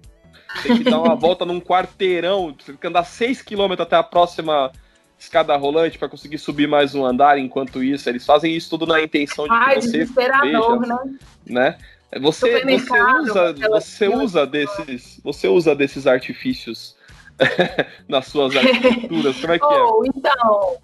tem 0.62 0.76
que 0.78 0.84
dar 0.84 1.00
uma 1.00 1.14
volta 1.16 1.44
num 1.44 1.60
quarteirão. 1.60 2.54
Você 2.58 2.72
tem 2.72 2.76
que 2.76 2.86
andar 2.86 3.04
6 3.04 3.42
km 3.42 3.72
até 3.78 3.96
a 3.96 4.02
próxima 4.02 4.70
escada 5.18 5.56
rolante 5.56 5.98
para 5.98 6.08
conseguir 6.08 6.38
subir 6.38 6.68
mais 6.68 6.94
um 6.94 7.04
andar. 7.04 7.38
Enquanto 7.38 7.82
isso, 7.82 8.08
eles 8.08 8.24
fazem 8.26 8.54
isso 8.54 8.68
tudo 8.70 8.86
na 8.86 9.00
intenção 9.00 9.46
de 9.46 9.54
Ai, 9.54 9.76
que 9.76 9.82
você 9.82 10.04
veja, 10.04 10.76
né? 10.76 10.98
né? 11.46 11.78
Você, 12.20 12.64
você 12.64 13.00
usa, 13.00 13.54
você 13.70 14.08
usa 14.08 14.46
desses, 14.46 15.20
você 15.22 15.48
usa 15.48 15.76
desses 15.76 16.06
artifícios 16.08 16.96
nas 18.08 18.26
suas 18.26 18.54
arquiteturas. 18.56 19.40
Como 19.40 19.52
é 19.52 19.58
que 19.58 19.64
oh, 19.64 20.04
é? 20.04 20.08
Então, 20.14 20.76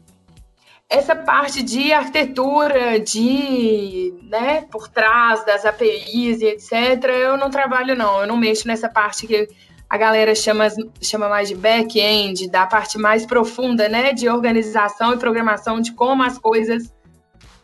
essa 0.88 1.16
parte 1.16 1.62
de 1.62 1.92
arquitetura, 1.92 3.00
de, 3.00 4.14
né, 4.22 4.62
por 4.70 4.88
trás 4.88 5.44
das 5.44 5.64
APIs 5.64 6.40
e 6.40 6.46
etc., 6.46 7.04
eu 7.04 7.36
não 7.36 7.50
trabalho 7.50 7.96
não, 7.96 8.20
eu 8.20 8.26
não 8.26 8.36
mexo 8.36 8.68
nessa 8.68 8.88
parte 8.88 9.26
que 9.26 9.48
a 9.88 9.96
galera 9.96 10.34
chama, 10.34 10.68
chama 11.00 11.28
mais 11.28 11.48
de 11.48 11.54
back-end, 11.54 12.48
da 12.48 12.66
parte 12.66 12.98
mais 12.98 13.26
profunda, 13.26 13.88
né, 13.88 14.12
de 14.12 14.28
organização 14.28 15.12
e 15.12 15.18
programação 15.18 15.80
de 15.80 15.92
como 15.92 16.22
as 16.22 16.38
coisas 16.38 16.94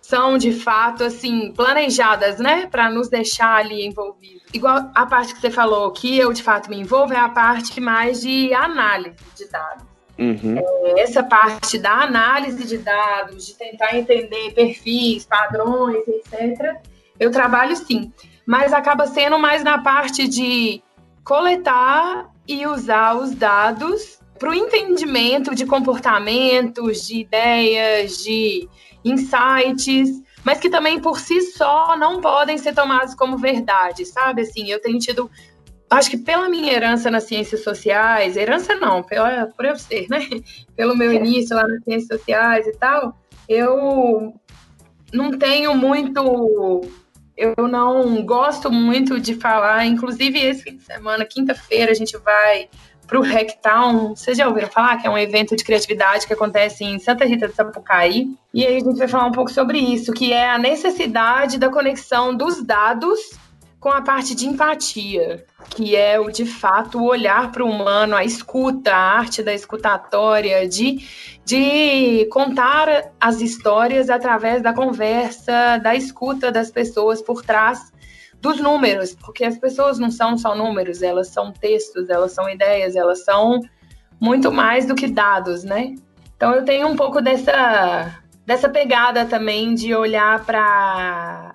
são 0.01 0.37
de 0.37 0.53
fato 0.53 1.05
assim 1.05 1.53
planejadas, 1.53 2.39
né, 2.39 2.67
para 2.67 2.91
nos 2.91 3.09
deixar 3.09 3.57
ali 3.57 3.87
envolvidos. 3.87 4.43
Igual 4.53 4.91
a 4.95 5.07
parte 5.07 5.33
que 5.33 5.41
você 5.41 5.51
falou 5.51 5.91
que 5.93 6.19
eu 6.19 6.33
de 6.33 6.43
fato 6.43 6.69
me 6.69 6.81
envolvo 6.81 7.13
é 7.13 7.19
a 7.19 7.29
parte 7.29 7.81
mais 7.81 8.21
de 8.21 8.53
análise 8.53 9.17
de 9.37 9.49
dados. 9.49 9.92
Uhum. 10.19 10.59
É, 10.59 11.01
essa 11.01 11.23
parte 11.23 11.79
da 11.79 12.03
análise 12.03 12.65
de 12.65 12.79
dados, 12.79 13.47
de 13.47 13.55
tentar 13.55 13.97
entender 13.97 14.53
perfis, 14.53 15.25
padrões, 15.25 16.07
etc., 16.07 16.77
eu 17.19 17.31
trabalho 17.31 17.77
sim. 17.77 18.13
Mas 18.47 18.73
acaba 18.73 19.07
sendo 19.07 19.39
mais 19.39 19.63
na 19.63 19.79
parte 19.79 20.27
de 20.27 20.83
coletar 21.25 22.31
e 22.47 22.67
usar 22.67 23.15
os 23.15 23.35
dados 23.35 24.19
para 24.39 24.51
o 24.51 24.55
entendimento 24.55 25.55
de 25.55 25.65
comportamentos, 25.65 27.07
de 27.07 27.21
ideias, 27.21 28.19
de 28.19 28.69
insights, 29.05 30.21
mas 30.45 30.59
que 30.59 30.69
também 30.69 31.01
por 31.01 31.21
si 31.21 31.41
só 31.43 31.97
não 31.97 32.21
podem 32.21 32.59
ser 32.59 32.75
tomados 32.75 33.15
como 33.15 33.39
verdade, 33.39 34.05
sabe? 34.05 34.43
Assim, 34.43 34.69
eu 34.69 34.81
tenho 34.81 34.99
tido 34.99 35.31
acho 35.93 36.11
que 36.11 36.17
pela 36.17 36.49
minha 36.49 36.73
herança 36.73 37.11
nas 37.11 37.25
ciências 37.25 37.63
sociais, 37.63 38.37
herança 38.37 38.75
não, 38.75 39.03
pela, 39.03 39.47
por 39.47 39.65
eu 39.65 39.77
ser, 39.77 40.07
né? 40.09 40.27
Pelo 40.77 40.97
meu 40.97 41.13
início 41.13 41.55
lá 41.55 41.67
nas 41.69 41.83
ciências 41.85 42.19
sociais 42.19 42.67
e 42.67 42.73
tal, 42.73 43.17
eu 43.49 44.35
não 45.13 45.31
tenho 45.39 45.75
muito. 45.75 46.83
Eu 47.37 47.69
não 47.69 48.25
gosto 48.25 48.71
muito 48.71 49.19
de 49.21 49.35
falar, 49.35 49.87
inclusive 49.87 50.39
esse 50.39 50.63
fim 50.63 50.77
de 50.77 50.83
semana, 50.83 51.25
quinta-feira, 51.25 51.91
a 51.91 51.95
gente 51.95 52.17
vai 52.19 52.69
para 53.07 53.19
o 53.19 53.23
Hacktown. 53.23 54.17
Vocês 54.17 54.39
já 54.39 54.49
ouviram 54.49 54.69
falar 54.69 54.97
que 54.99 55.07
é 55.07 55.11
um 55.11 55.19
evento 55.19 55.55
de 55.57 55.65
criatividade 55.65 56.27
que 56.27 56.33
acontece 56.33 56.85
em 56.85 56.99
Santa 56.99 57.25
Rita 57.25 57.49
de 57.49 57.55
Sapucaí? 57.55 58.29
E 58.55 58.67
aí 58.67 58.77
a 58.77 58.81
gente 58.81 58.99
vai 58.99 59.09
falar 59.09 59.27
um 59.27 59.33
pouco 59.33 59.51
sobre 59.51 59.79
isso, 59.79 60.13
que 60.13 60.33
é 60.33 60.51
a 60.51 60.59
necessidade 60.59 61.59
da 61.59 61.69
conexão 61.69 62.35
dos 62.35 62.63
dados 62.63 63.19
com 63.83 63.91
a 63.91 64.01
parte 64.01 64.33
de 64.37 64.47
empatia, 64.47 65.45
que 65.71 65.97
é 65.97 66.19
o 66.19 66.31
de 66.31 66.47
fato 66.47 67.03
olhar 67.03 67.51
para 67.51 67.65
o 67.65 67.69
humano, 67.69 68.15
a 68.15 68.25
escuta, 68.25 68.95
a 68.95 69.19
arte 69.19 69.43
da 69.43 69.53
escutatória, 69.53 70.69
de, 70.69 71.05
de 71.45 72.25
contar 72.27 73.13
as 73.21 73.41
histórias 73.41 74.09
através 74.09 74.63
da 74.63 74.73
conversa, 74.73 75.79
da 75.79 75.97
escuta 75.97 76.53
das 76.53 76.71
pessoas 76.71 77.21
por 77.21 77.43
trás 77.43 77.93
dos 78.41 78.61
números, 78.61 79.17
porque 79.17 79.45
as 79.45 79.59
pessoas 79.59 79.99
não 79.99 80.13
são 80.13 80.39
só 80.39 80.55
números, 80.55 81.03
elas 81.03 81.27
são 81.31 81.51
textos, 81.51 82.09
elas 82.09 82.31
são 82.31 82.49
ideias, 82.49 82.95
elas 82.95 83.25
são 83.25 83.59
muito 84.21 84.53
mais 84.53 84.87
do 84.87 84.95
que 84.95 85.09
dados, 85.09 85.65
né? 85.65 85.97
Então 86.37 86.55
eu 86.55 86.65
tenho 86.65 86.87
um 86.87 86.95
pouco 86.95 87.21
dessa 87.21 88.17
dessa 88.47 88.69
pegada 88.69 89.25
também 89.25 89.75
de 89.75 89.93
olhar 89.93 90.45
para 90.45 91.53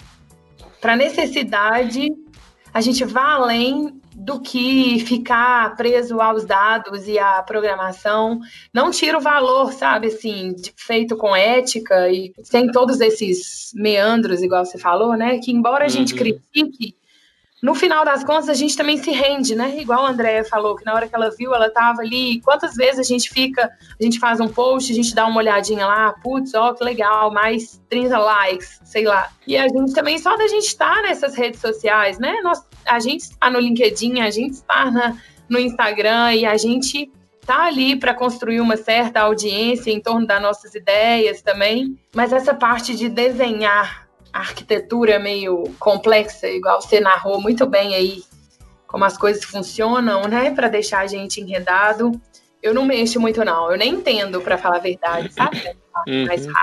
para 0.88 0.95
necessidade, 0.95 2.08
a 2.73 2.80
gente 2.80 3.04
vá 3.04 3.34
além 3.34 4.00
do 4.15 4.39
que 4.39 5.00
ficar 5.00 5.76
preso 5.76 6.21
aos 6.21 6.45
dados 6.45 7.10
e 7.10 7.19
à 7.19 7.43
programação. 7.43 8.39
Não 8.73 8.89
tira 8.89 9.17
o 9.17 9.21
valor, 9.21 9.73
sabe, 9.73 10.08
assim, 10.08 10.56
feito 10.78 11.17
com 11.17 11.36
ética 11.36 12.10
e 12.10 12.34
sem 12.41 12.71
todos 12.71 13.02
esses 13.02 13.73
meandros, 13.76 14.41
igual 14.41 14.63
você 14.63 14.78
falou, 14.78 15.17
né? 15.17 15.39
Que 15.39 15.52
embora 15.52 15.84
a 15.84 15.89
gente 15.89 16.13
uhum. 16.13 16.19
critique, 16.19 16.95
no 17.62 17.74
final 17.74 18.06
das 18.06 18.24
contas, 18.24 18.50
a 18.50 18.54
gente 18.54 18.78
também 18.78 18.98
se 18.98 19.10
rende, 19.10 19.56
né? 19.56 19.80
Igual 19.80 20.06
a 20.06 20.10
Andrea 20.12 20.46
falou, 20.46 20.76
que 20.76 20.86
na 20.86 20.93
hora 20.93 21.08
que 21.08 21.15
ela 21.15 21.32
viu, 21.32 21.56
ela 21.56 21.72
tava 21.72 22.02
ali. 22.02 22.39
Quantas 22.41 22.76
vezes 22.76 23.00
a 23.00 23.04
gente 23.04 23.30
fica, 23.32 23.72
a 24.00 24.04
gente 24.04 24.20
faz 24.20 24.39
um 24.39 24.48
post, 24.48 24.91
a 24.91 24.96
gente 24.96 25.15
dá 25.15 25.26
uma 25.26 25.39
olhadinha 25.39 25.88
lá, 25.88 26.13
putz, 26.22 26.54
ó, 26.54 26.74
que 26.74 26.84
legal, 26.84 27.32
mais 27.32 27.82
30 27.89 28.17
likes, 28.17 28.80
sei 28.84 29.06
lá. 29.06 29.30
E 29.48 29.58
a 29.58 29.67
gente 29.67 29.91
também, 29.91 30.20
só 30.20 30.38
da 30.38 30.48
gente 30.48 30.67
estar 30.67 31.02
nessas 31.02 31.36
redes 31.36 31.60
sociais, 31.60 32.20
né? 32.20 32.39
Nós, 32.43 32.63
a 32.86 33.00
gente 33.00 33.22
está 33.22 33.50
no 33.50 33.60
LinkedIn, 33.60 34.22
a 34.22 34.30
gente 34.30 34.54
está 34.54 34.91
na, 34.91 35.17
no 35.50 35.58
Instagram 35.58 36.36
e 36.36 36.46
a 36.46 36.58
gente 36.58 37.12
tá 37.43 37.63
ali 37.63 37.96
para 37.96 38.13
construir 38.13 38.60
uma 38.60 38.78
certa 38.78 39.22
audiência 39.22 39.89
em 39.89 40.02
torno 40.02 40.28
das 40.28 40.41
nossas 40.41 40.76
ideias 40.76 41.41
também, 41.41 41.98
mas 42.13 42.34
essa 42.34 42.54
parte 42.54 42.96
de 42.96 43.10
desenhar 43.10 44.07
arquitetura 44.39 45.19
meio 45.19 45.63
complexa, 45.80 46.47
igual 46.47 46.82
você 46.82 47.00
narrou 47.00 47.41
muito 47.41 47.65
bem 47.65 47.95
aí, 47.95 48.23
como 48.88 49.04
as 49.04 49.17
coisas 49.17 49.43
funcionam, 49.43 50.28
né, 50.28 50.52
para 50.52 50.67
deixar 50.67 51.00
a 51.00 51.08
gente 51.08 51.41
enredado. 51.41 52.19
Eu 52.62 52.73
não 52.73 52.86
mexo 52.86 53.19
muito 53.19 53.43
não, 53.45 53.71
eu 53.71 53.78
nem 53.78 53.93
entendo 53.93 54.41
para 54.41 54.58
falar 54.58 54.78
a 54.78 54.82
verdade, 54.82 55.34
sabe? 55.34 55.62
Uhum. 56.08 56.28
Mais 56.28 56.45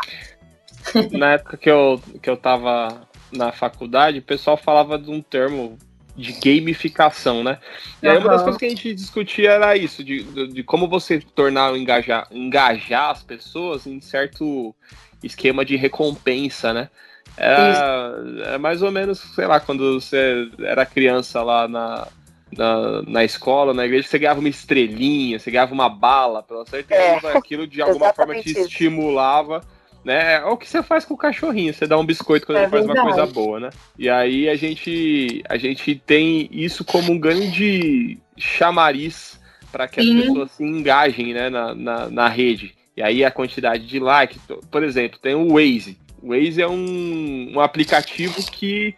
rápido. 0.93 1.19
Na 1.19 1.33
época 1.33 1.57
que 1.57 1.69
eu 1.69 2.01
que 2.23 2.31
eu 2.31 2.37
tava 2.37 3.09
na 3.33 3.51
faculdade, 3.51 4.21
o 4.21 4.23
pessoal 4.23 4.57
falava 4.57 4.97
de 4.97 5.11
um 5.11 5.21
termo 5.21 5.77
de 6.17 6.33
gamificação, 6.33 7.43
né? 7.43 7.59
E 8.03 8.09
aí 8.09 8.17
uma 8.19 8.31
das 8.31 8.43
coisas 8.43 8.59
que 8.59 8.67
a 8.67 8.69
gente 8.69 8.95
discutia 8.95 9.51
era 9.53 9.77
isso, 9.77 10.05
de, 10.05 10.23
de, 10.23 10.49
de, 10.49 10.63
como 10.63 10.89
você 10.89 11.21
tornar, 11.21 11.77
engajar, 11.77 12.29
engajar 12.31 13.11
as 13.11 13.23
pessoas 13.23 13.87
em 13.87 14.01
certo 14.01 14.75
esquema 15.23 15.65
de 15.65 15.77
recompensa, 15.77 16.73
né? 16.73 16.89
Era, 17.37 18.15
é 18.47 18.59
mais 18.59 18.83
ou 18.83 18.91
menos, 18.91 19.19
sei 19.35 19.47
lá, 19.47 19.59
quando 19.61 20.01
você 20.01 20.49
era 20.61 20.87
criança 20.87 21.43
lá 21.43 21.67
na, 21.67 22.09
na, 22.57 23.03
na 23.03 23.25
escola, 23.25 23.75
na 23.75 23.85
igreja, 23.85 24.07
você 24.07 24.19
ganhava 24.19 24.41
uma 24.41 24.49
estrelinha, 24.49 25.39
você 25.39 25.51
ganhava 25.51 25.75
uma 25.75 25.89
bala, 25.89 26.43
pela 26.43 26.65
certeza, 26.67 27.29
é, 27.29 27.37
aquilo 27.39 27.67
de 27.67 27.83
alguma 27.83 28.13
forma 28.13 28.35
te 28.41 28.59
estimulava 28.59 29.63
né? 30.05 30.35
É 30.35 30.45
o 30.45 30.57
que 30.57 30.69
você 30.69 30.83
faz 30.83 31.05
com 31.05 31.15
o 31.15 31.19
cachorrinho, 31.19 31.73
você 31.73 31.87
dá 31.87 31.99
um 31.99 32.05
biscoito 32.05 32.47
quando 32.47 32.59
é 32.59 32.63
ele 32.63 32.71
faz 32.71 32.85
uma 32.85 33.03
coisa 33.03 33.27
boa, 33.27 33.59
né? 33.59 33.71
E 33.99 34.09
aí 34.09 34.49
a 34.49 34.55
gente, 34.55 35.43
a 35.49 35.57
gente 35.57 35.95
tem 35.95 36.49
isso 36.53 36.85
como 36.85 37.13
um 37.13 37.19
grande 37.19 38.19
chamariz 38.37 39.41
para 39.73 39.89
que 39.89 40.03
Sim. 40.03 40.19
as 40.19 40.27
pessoas 40.27 40.51
se 40.53 40.63
engajem 40.63 41.33
né, 41.33 41.49
na, 41.49 41.75
na, 41.75 42.11
na, 42.11 42.29
rede. 42.29 42.75
E 42.97 43.03
aí 43.03 43.25
a 43.25 43.31
quantidade 43.31 43.87
de 43.87 43.99
likes, 43.99 44.41
por 44.71 44.85
exemplo, 44.85 45.19
tem 45.19 45.35
o 45.35 45.55
Waze. 45.55 45.99
O 46.25 46.29
Waze 46.29 46.63
é 46.63 46.67
um, 46.67 47.53
um 47.55 47.61
aplicativo 47.61 48.43
que 48.51 48.95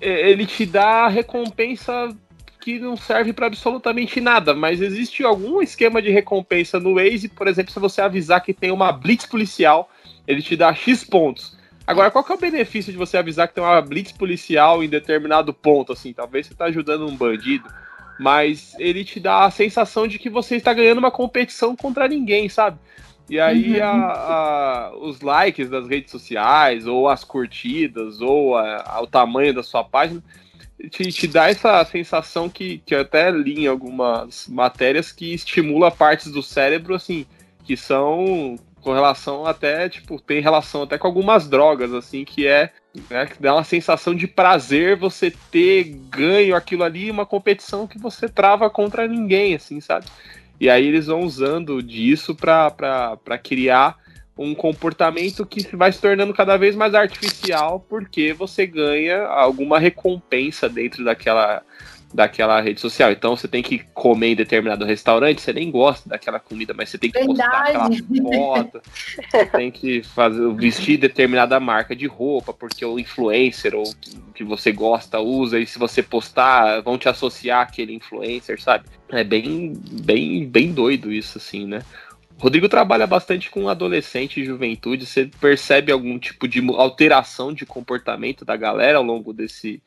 é, 0.00 0.30
ele 0.30 0.44
te 0.44 0.66
dá 0.66 1.06
recompensa 1.06 2.08
que 2.60 2.80
não 2.80 2.96
serve 2.96 3.32
para 3.32 3.46
absolutamente 3.46 4.20
nada, 4.20 4.52
mas 4.52 4.80
existe 4.80 5.22
algum 5.22 5.62
esquema 5.62 6.02
de 6.02 6.10
recompensa 6.10 6.80
no 6.80 6.96
Waze, 6.96 7.28
por 7.28 7.46
exemplo, 7.46 7.72
se 7.72 7.78
você 7.78 8.00
avisar 8.00 8.42
que 8.42 8.52
tem 8.52 8.72
uma 8.72 8.90
blitz 8.90 9.26
policial 9.26 9.88
ele 10.26 10.42
te 10.42 10.56
dá 10.56 10.74
X 10.74 11.04
pontos. 11.04 11.56
Agora, 11.86 12.10
qual 12.10 12.24
que 12.24 12.32
é 12.32 12.34
o 12.34 12.38
benefício 12.38 12.90
de 12.90 12.98
você 12.98 13.16
avisar 13.16 13.46
que 13.46 13.54
tem 13.54 13.62
uma 13.62 13.80
blitz 13.80 14.10
policial 14.10 14.82
em 14.82 14.88
determinado 14.88 15.54
ponto, 15.54 15.92
assim? 15.92 16.12
Talvez 16.12 16.46
você 16.48 16.52
está 16.52 16.64
ajudando 16.64 17.06
um 17.06 17.16
bandido, 17.16 17.68
mas 18.18 18.74
ele 18.80 19.04
te 19.04 19.20
dá 19.20 19.44
a 19.44 19.50
sensação 19.52 20.08
de 20.08 20.18
que 20.18 20.28
você 20.28 20.56
está 20.56 20.74
ganhando 20.74 20.98
uma 20.98 21.12
competição 21.12 21.76
contra 21.76 22.08
ninguém, 22.08 22.48
sabe? 22.48 22.80
E 23.28 23.40
aí 23.40 23.80
uhum. 23.80 23.84
a, 23.84 24.12
a, 24.12 24.96
os 24.96 25.20
likes 25.20 25.68
das 25.68 25.88
redes 25.88 26.10
sociais, 26.10 26.86
ou 26.86 27.08
as 27.08 27.24
curtidas, 27.24 28.20
ou 28.20 28.56
a, 28.56 29.00
o 29.02 29.06
tamanho 29.06 29.52
da 29.52 29.62
sua 29.62 29.82
página, 29.82 30.22
te, 30.90 31.10
te 31.10 31.26
dá 31.26 31.48
essa 31.48 31.84
sensação 31.84 32.48
que, 32.48 32.78
que 32.78 32.94
eu 32.94 33.00
até 33.00 33.30
li 33.30 33.64
em 33.64 33.66
algumas 33.66 34.46
matérias 34.46 35.10
que 35.10 35.34
estimula 35.34 35.90
partes 35.90 36.30
do 36.30 36.42
cérebro, 36.42 36.94
assim, 36.94 37.26
que 37.64 37.76
são 37.76 38.56
com 38.80 38.92
relação 38.92 39.44
até, 39.44 39.88
tipo, 39.88 40.20
tem 40.20 40.40
relação 40.40 40.82
até 40.82 40.96
com 40.96 41.08
algumas 41.08 41.48
drogas, 41.48 41.92
assim, 41.92 42.24
que 42.24 42.46
é, 42.46 42.70
né, 43.10 43.26
que 43.26 43.42
dá 43.42 43.52
uma 43.52 43.64
sensação 43.64 44.14
de 44.14 44.28
prazer 44.28 44.96
você 44.96 45.32
ter 45.50 45.82
ganho 46.08 46.54
aquilo 46.54 46.84
ali, 46.84 47.10
uma 47.10 47.26
competição 47.26 47.84
que 47.84 47.98
você 47.98 48.28
trava 48.28 48.70
contra 48.70 49.08
ninguém, 49.08 49.56
assim, 49.56 49.80
sabe? 49.80 50.06
E 50.60 50.70
aí 50.70 50.86
eles 50.86 51.06
vão 51.06 51.20
usando 51.20 51.82
disso 51.82 52.34
para 52.34 53.38
criar 53.42 53.96
um 54.38 54.54
comportamento 54.54 55.46
que 55.46 55.74
vai 55.74 55.90
se 55.90 56.00
tornando 56.00 56.34
cada 56.34 56.56
vez 56.56 56.76
mais 56.76 56.94
artificial, 56.94 57.80
porque 57.88 58.32
você 58.34 58.66
ganha 58.66 59.26
alguma 59.26 59.78
recompensa 59.78 60.68
dentro 60.68 61.04
daquela 61.04 61.62
daquela 62.12 62.60
rede 62.60 62.80
social. 62.80 63.10
Então 63.10 63.36
você 63.36 63.48
tem 63.48 63.62
que 63.62 63.80
comer 63.92 64.28
em 64.28 64.36
determinado 64.36 64.84
restaurante, 64.84 65.40
você 65.40 65.52
nem 65.52 65.70
gosta 65.70 66.08
daquela 66.08 66.38
comida, 66.38 66.72
mas 66.74 66.88
você 66.88 66.98
tem 66.98 67.10
que 67.10 67.18
Verdade. 67.18 67.42
postar 67.42 67.86
aquela 67.86 68.36
foto, 68.36 68.82
você 69.30 69.46
tem 69.46 69.70
que 69.70 70.02
fazer, 70.02 70.54
vestir 70.54 70.96
determinada 70.98 71.58
marca 71.60 71.94
de 71.94 72.06
roupa, 72.06 72.52
porque 72.52 72.84
o 72.84 72.98
influencer 72.98 73.74
ou 73.74 73.84
que 74.34 74.44
você 74.44 74.70
gosta 74.70 75.18
usa, 75.20 75.58
e 75.58 75.66
se 75.66 75.78
você 75.78 76.02
postar, 76.02 76.80
vão 76.82 76.98
te 76.98 77.08
associar 77.08 77.62
àquele 77.62 77.94
influencer, 77.94 78.60
sabe? 78.60 78.84
É 79.10 79.24
bem, 79.24 79.72
bem, 80.02 80.46
bem 80.46 80.72
doido 80.72 81.12
isso, 81.12 81.38
assim, 81.38 81.66
né? 81.66 81.80
Rodrigo 82.38 82.68
trabalha 82.68 83.06
bastante 83.06 83.50
com 83.50 83.68
adolescente 83.68 84.40
e 84.40 84.44
juventude. 84.44 85.06
Você 85.06 85.30
percebe 85.40 85.90
algum 85.90 86.18
tipo 86.18 86.46
de 86.46 86.60
alteração 86.74 87.52
de 87.52 87.64
comportamento 87.64 88.44
da 88.44 88.56
galera 88.56 88.98
ao 88.98 89.04
longo 89.04 89.32
desse, 89.32 89.82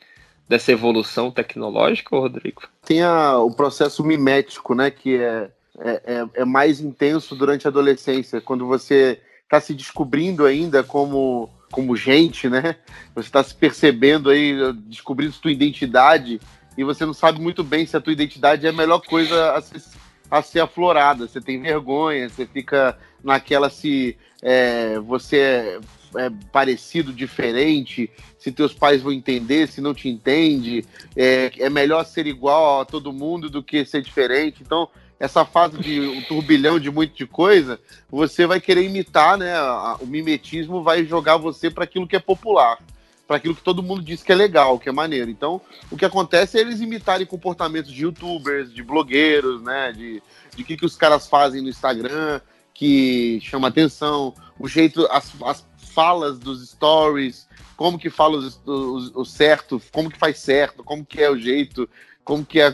dessa 0.50 0.72
evolução 0.72 1.30
tecnológica, 1.30 2.18
Rodrigo? 2.18 2.64
Tem 2.84 3.04
a, 3.04 3.38
o 3.38 3.52
processo 3.52 4.04
mimético, 4.04 4.74
né, 4.74 4.90
que 4.90 5.16
é, 5.16 5.52
é, 5.80 6.02
é, 6.06 6.42
é 6.42 6.46
mais 6.46 6.82
intenso 6.82 7.36
durante 7.36 7.68
a 7.68 7.70
adolescência, 7.70 8.42
quando 8.42 8.66
você 8.66 9.22
está 9.44 9.62
se 9.62 9.76
descobrindo 9.76 10.46
ainda 10.46 10.84
como, 10.84 11.50
como 11.72 11.96
gente, 11.96 12.50
né? 12.50 12.76
Você 13.16 13.28
está 13.28 13.44
se 13.44 13.54
percebendo 13.54 14.30
aí, 14.30 14.56
descobrindo 14.86 15.34
sua 15.34 15.52
identidade, 15.52 16.40
e 16.78 16.84
você 16.84 17.06
não 17.06 17.14
sabe 17.14 17.40
muito 17.40 17.64
bem 17.64 17.86
se 17.86 17.96
a 17.96 18.02
tua 18.02 18.14
identidade 18.14 18.66
é 18.66 18.70
a 18.70 18.74
melhor 18.74 19.02
coisa 19.02 19.54
a 19.54 19.62
ser, 19.62 19.82
a 20.30 20.42
ser 20.42 20.60
aflorada. 20.62 21.28
Você 21.28 21.42
tem 21.42 21.62
vergonha, 21.62 22.30
você 22.30 22.46
fica 22.46 22.98
naquela 23.24 23.70
se 23.70 24.18
é, 24.42 25.00
você 25.00 25.80
é 26.16 26.30
parecido, 26.52 27.14
diferente, 27.14 28.10
se 28.38 28.52
teus 28.52 28.74
pais 28.74 29.02
vão 29.02 29.12
entender, 29.12 29.68
se 29.68 29.82
não 29.82 29.94
te 29.94 30.10
entende, 30.10 30.86
é, 31.16 31.52
é 31.58 31.70
melhor 31.70 32.06
ser 32.06 32.28
igual 32.28 32.82
a 32.82 32.86
todo 32.86 33.14
mundo 33.14 33.50
do 33.50 33.64
que 33.64 33.86
ser 33.86 34.02
diferente. 34.02 34.62
Então, 34.62 34.90
essa 35.20 35.44
fase 35.44 35.78
de 35.78 36.00
um 36.00 36.22
turbilhão 36.22 36.80
de 36.80 36.90
muito 36.90 37.16
de 37.16 37.28
coisa, 37.28 37.80
você 38.10 38.48
vai 38.48 38.62
querer 38.62 38.84
imitar, 38.86 39.38
né? 39.38 39.54
O 40.00 40.06
mimetismo 40.06 40.82
vai 40.82 41.06
jogar 41.06 41.36
você 41.36 41.70
para 41.70 41.84
aquilo 41.84 42.08
que 42.08 42.16
é 42.16 42.20
popular, 42.20 42.80
para 43.28 43.36
aquilo 43.36 43.54
que 43.54 43.62
todo 43.62 43.84
mundo 43.84 44.02
diz 44.02 44.24
que 44.24 44.32
é 44.32 44.36
legal, 44.36 44.80
que 44.80 44.88
é 44.88 44.92
maneiro. 44.94 45.30
Então, 45.30 45.62
o 45.92 45.98
que 45.98 46.06
acontece 46.06 46.58
é 46.58 46.62
eles 46.62 46.80
imitarem 46.80 47.28
comportamentos 47.28 47.92
de 47.92 48.04
youtubers, 48.04 48.74
de 48.74 48.82
blogueiros, 48.82 49.62
né? 49.62 49.92
De, 49.92 50.24
de 50.56 50.64
que, 50.64 50.78
que 50.78 50.86
os 50.86 50.96
caras 50.96 51.28
fazem 51.28 51.62
no 51.62 51.70
Instagram, 51.70 52.40
que 52.74 53.42
chama 53.42 53.68
atenção, 53.68 54.34
o 54.58 54.70
jeito, 54.70 55.06
as, 55.12 55.34
as 55.44 55.68
falas 56.00 56.40
dos 56.40 56.66
stories, 56.70 57.46
como 57.76 58.00
que 58.00 58.10
fala 58.10 58.40
o 58.66 59.26
certo, 59.26 59.82
como 59.92 60.10
que 60.10 60.18
faz 60.18 60.40
certo, 60.40 60.82
como 60.82 61.06
que 61.06 61.22
é 61.22 61.30
o 61.30 61.38
jeito, 61.38 61.90
como 62.24 62.46
que 62.46 62.62
é 62.62 62.74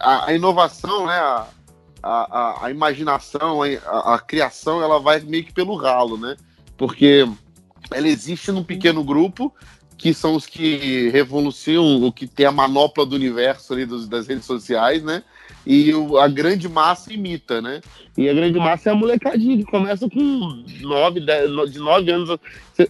a, 0.00 0.28
a 0.28 0.34
inovação, 0.34 1.04
né? 1.06 1.12
A, 1.12 1.46
a, 2.02 2.64
a 2.64 2.70
imaginação, 2.70 3.60
a, 3.62 4.14
a, 4.14 4.18
criação, 4.18 4.82
ela 4.82 4.98
vai 4.98 5.20
meio 5.20 5.44
que 5.44 5.52
pelo 5.52 5.76
ralo, 5.76 6.16
né? 6.16 6.34
Porque 6.74 7.28
ela 7.90 8.08
existe 8.08 8.50
num 8.50 8.64
pequeno 8.64 9.04
grupo 9.04 9.54
que 10.02 10.12
são 10.12 10.34
os 10.34 10.46
que 10.46 11.08
revolucionam, 11.10 12.04
o 12.04 12.12
que 12.12 12.26
tem 12.26 12.44
a 12.44 12.52
manopla 12.52 13.06
do 13.06 13.14
universo 13.14 13.72
ali 13.72 13.86
dos, 13.86 14.08
das 14.08 14.26
redes 14.26 14.44
sociais, 14.44 15.02
né? 15.02 15.22
e 15.64 15.94
o, 15.94 16.18
a 16.18 16.28
grande 16.28 16.68
massa 16.68 17.12
imita, 17.12 17.62
né? 17.62 17.80
E 18.16 18.28
a 18.28 18.34
grande 18.34 18.58
massa 18.58 18.90
é 18.90 18.92
a 18.92 18.96
molecadinha 18.96 19.56
que 19.56 19.64
começa 19.64 20.08
com 20.08 20.64
9, 20.80 21.20
10, 21.20 21.72
de 21.72 21.78
9 21.78 22.10
anos. 22.10 22.38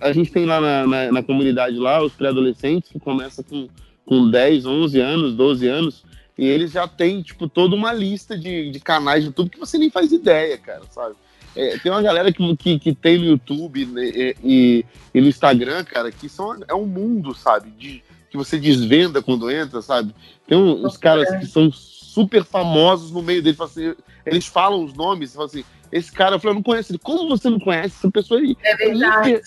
A 0.01 0.13
gente 0.13 0.33
tem 0.33 0.47
lá 0.47 0.61
na, 0.61 0.87
na, 0.87 1.13
na 1.13 1.23
comunidade 1.23 1.77
lá 1.77 2.03
os 2.03 2.13
pré-adolescentes 2.13 2.91
que 2.91 2.99
começam 2.99 3.45
com, 3.45 3.69
com 4.07 4.31
10, 4.31 4.67
11 4.67 5.01
anos, 5.01 5.35
12 5.35 5.69
anos, 5.69 6.05
e 6.37 6.47
eles 6.47 6.73
já 6.73 6.89
têm, 6.89 7.23
tipo, 7.23 7.47
toda 7.47 7.77
uma 7.77 7.93
lista 7.93 8.39
de, 8.39 8.71
de 8.71 8.81
canais 8.81 9.23
de 9.23 9.29
YouTube 9.29 9.51
que 9.51 9.61
você 9.61 9.77
nem 9.77 9.91
faz 9.91 10.11
ideia, 10.11 10.57
cara, 10.57 10.83
sabe? 10.91 11.15
É, 11.55 11.79
tem 11.79 11.93
uma 11.93 12.03
galera 12.03 12.33
que, 12.33 12.57
que, 12.57 12.79
que 12.79 12.95
tem 12.95 13.19
no 13.19 13.25
YouTube 13.25 13.87
né, 13.87 14.05
e, 14.05 14.37
e, 14.43 14.85
e, 15.15 15.21
no 15.21 15.29
Instagram, 15.29 15.85
cara, 15.85 16.11
que 16.11 16.29
são, 16.29 16.57
é 16.67 16.75
um 16.75 16.87
mundo, 16.87 17.35
sabe? 17.35 17.71
De, 17.71 18.03
que 18.31 18.37
você 18.37 18.59
desvenda 18.59 19.23
quando 19.23 19.51
entra, 19.51 19.83
sabe? 19.83 20.15
Tem 20.47 20.57
uns 20.57 20.97
caras 20.97 21.29
que 21.39 21.47
são 21.47 21.71
super 21.71 22.45
famosos 22.45 23.11
no 23.11 23.23
meio 23.23 23.43
deles. 23.43 23.61
Assim, 23.61 23.95
eles 24.25 24.47
falam 24.47 24.83
os 24.83 24.95
nomes, 24.95 25.35
falam 25.35 25.47
assim, 25.47 25.65
esse 25.93 26.11
cara, 26.11 26.37
eu 26.37 26.41
falei, 26.41 26.53
eu 26.53 26.55
não 26.57 26.63
conheço 26.63 26.93
ele. 26.93 26.99
Como 26.99 27.29
você 27.29 27.51
não 27.51 27.61
conhece? 27.61 27.95
Essa 27.99 28.11
pessoa 28.11 28.41
aí 28.41 28.57
é, 28.65 28.77
verdade. 28.77 29.29
é 29.29 29.33
hiper, 29.33 29.43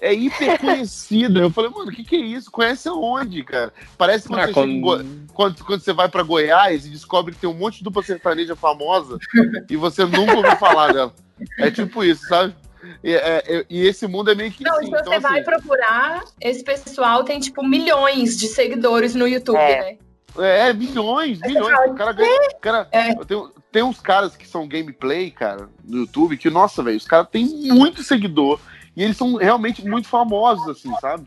é 0.00 0.12
hiper 0.12 0.58
conhecida. 0.58 1.40
Eu 1.40 1.50
falei, 1.50 1.70
mano, 1.70 1.90
o 1.90 1.92
que, 1.92 2.04
que 2.04 2.16
é 2.16 2.20
isso? 2.20 2.50
Conhece 2.50 2.88
aonde, 2.88 3.42
cara? 3.42 3.72
Parece 3.96 4.28
quando, 4.28 4.40
ah, 4.40 4.46
você, 4.46 4.52
quando... 4.52 4.80
Go... 4.80 5.04
quando, 5.32 5.64
quando 5.64 5.80
você 5.80 5.92
vai 5.92 6.08
para 6.08 6.22
Goiás 6.22 6.86
e 6.86 6.90
descobre 6.90 7.34
que 7.34 7.40
tem 7.40 7.50
um 7.50 7.54
monte 7.54 7.78
de 7.78 7.84
dupla 7.84 8.02
sertaneja 8.02 8.54
famosa 8.54 9.18
e 9.68 9.76
você 9.76 10.04
nunca 10.04 10.36
ouviu 10.36 10.56
falar 10.56 10.92
dela. 10.92 11.14
É 11.58 11.70
tipo 11.70 12.02
isso, 12.04 12.26
sabe? 12.28 12.54
E, 13.02 13.14
é, 13.14 13.64
e, 13.68 13.86
esse 13.86 14.06
mundo 14.06 14.30
é 14.30 14.34
meio 14.34 14.50
que. 14.50 14.62
Não, 14.62 14.76
assim, 14.76 14.86
se 14.86 14.90
você 14.90 15.00
então, 15.00 15.20
vai 15.20 15.40
assim... 15.40 15.50
procurar, 15.50 16.24
esse 16.40 16.62
pessoal 16.62 17.24
tem, 17.24 17.40
tipo, 17.40 17.66
milhões 17.66 18.36
de 18.38 18.46
seguidores 18.46 19.14
no 19.14 19.26
YouTube, 19.26 19.58
é. 19.58 19.80
né? 19.80 19.98
É, 20.38 20.72
milhões, 20.72 21.40
milhões. 21.40 21.90
O 21.90 21.94
cara 21.94 22.12
ganha. 22.12 22.50
Cara, 22.60 22.88
é. 22.92 23.14
tem, 23.24 23.48
tem 23.72 23.82
uns 23.82 24.00
caras 24.00 24.36
que 24.36 24.46
são 24.46 24.68
gameplay, 24.68 25.30
cara, 25.30 25.68
no 25.84 25.98
YouTube, 25.98 26.36
que, 26.36 26.50
nossa, 26.50 26.82
velho, 26.82 26.96
os 26.96 27.06
caras 27.06 27.28
têm 27.30 27.46
muito 27.72 28.02
seguidor. 28.02 28.60
E 28.96 29.02
eles 29.02 29.16
são 29.16 29.36
realmente 29.36 29.86
muito 29.86 30.08
famosos, 30.08 30.66
assim, 30.68 30.92
sabe? 31.00 31.26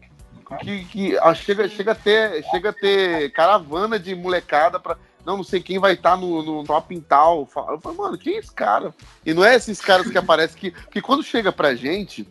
Que, 0.61 0.85
que 0.85 1.17
ah, 1.19 1.35
chega, 1.35 1.69
chega, 1.69 1.91
a 1.91 1.95
ter, 1.95 2.43
chega 2.49 2.69
a 2.69 2.73
ter 2.73 3.31
caravana 3.31 3.99
de 3.99 4.15
molecada 4.15 4.79
pra. 4.79 4.97
Não, 5.23 5.37
não 5.37 5.43
sei 5.43 5.61
quem 5.61 5.77
vai 5.77 5.93
estar 5.93 6.11
tá 6.11 6.17
no, 6.17 6.41
no 6.41 6.63
top 6.63 6.99
tal. 7.01 7.47
Eu 7.69 7.79
falo, 7.79 7.95
mano, 7.95 8.17
quem 8.17 8.35
é 8.35 8.39
esse 8.39 8.51
cara? 8.51 8.91
E 9.23 9.31
não 9.31 9.43
é 9.43 9.55
esses 9.55 9.79
caras 9.79 10.09
que 10.09 10.17
aparecem 10.17 10.57
que. 10.57 10.71
Que 10.89 11.01
quando 11.01 11.21
chega 11.21 11.51
pra 11.51 11.75
gente, 11.75 12.27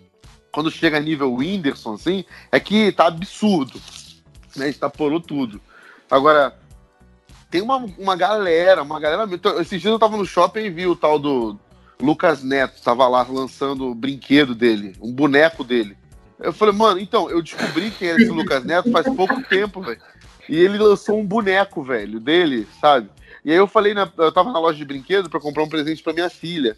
quando 0.51 0.71
chega 0.71 0.97
a 0.97 1.01
nível 1.01 1.33
Whindersson, 1.33 1.95
assim, 1.95 2.25
é 2.51 2.59
que 2.59 2.91
tá 2.91 3.07
absurdo. 3.07 3.81
Né? 4.57 4.75
A 4.81 4.91
porou 4.91 5.21
tudo. 5.21 5.61
Agora, 6.11 6.59
tem 7.49 7.63
uma, 7.63 7.77
uma 7.77 8.17
galera, 8.17 8.83
uma 8.83 8.99
galera. 8.99 9.31
Esses 9.61 9.81
dias 9.81 9.93
eu 9.93 9.99
tava 9.99 10.17
no 10.17 10.27
shopping 10.27 10.61
e 10.61 10.71
vi 10.71 10.87
o 10.89 10.97
tal 10.97 11.21
do 11.21 11.57
Lucas 12.01 12.43
Neto, 12.43 12.81
tava 12.83 13.07
lá 13.09 13.27
lançando 13.29 13.89
o 13.89 13.95
brinquedo 13.95 14.55
dele, 14.55 14.95
um 15.01 15.13
boneco 15.13 15.65
dele. 15.65 15.97
Eu 16.39 16.53
falei, 16.53 16.75
mano, 16.75 17.01
então, 17.01 17.29
eu 17.29 17.43
descobri 17.43 17.91
quem 17.91 18.09
é 18.09 18.17
esse 18.17 18.29
Lucas 18.29 18.65
Neto 18.65 18.91
faz 18.93 19.07
pouco 19.15 19.43
tempo, 19.43 19.81
velho. 19.81 20.01
E 20.49 20.57
ele 20.57 20.79
lançou 20.79 21.19
um 21.19 21.27
boneco, 21.27 21.83
velho, 21.83 22.21
dele, 22.21 22.67
sabe? 22.81 23.11
E 23.45 23.51
aí 23.51 23.57
eu 23.57 23.67
falei, 23.67 23.93
na, 23.93 24.11
eu 24.17 24.33
tava 24.33 24.53
na 24.53 24.59
loja 24.59 24.79
de 24.79 24.85
brinquedo 24.85 25.29
para 25.29 25.41
comprar 25.41 25.65
um 25.65 25.69
presente 25.69 26.03
para 26.03 26.13
minha 26.13 26.31
filha. 26.31 26.77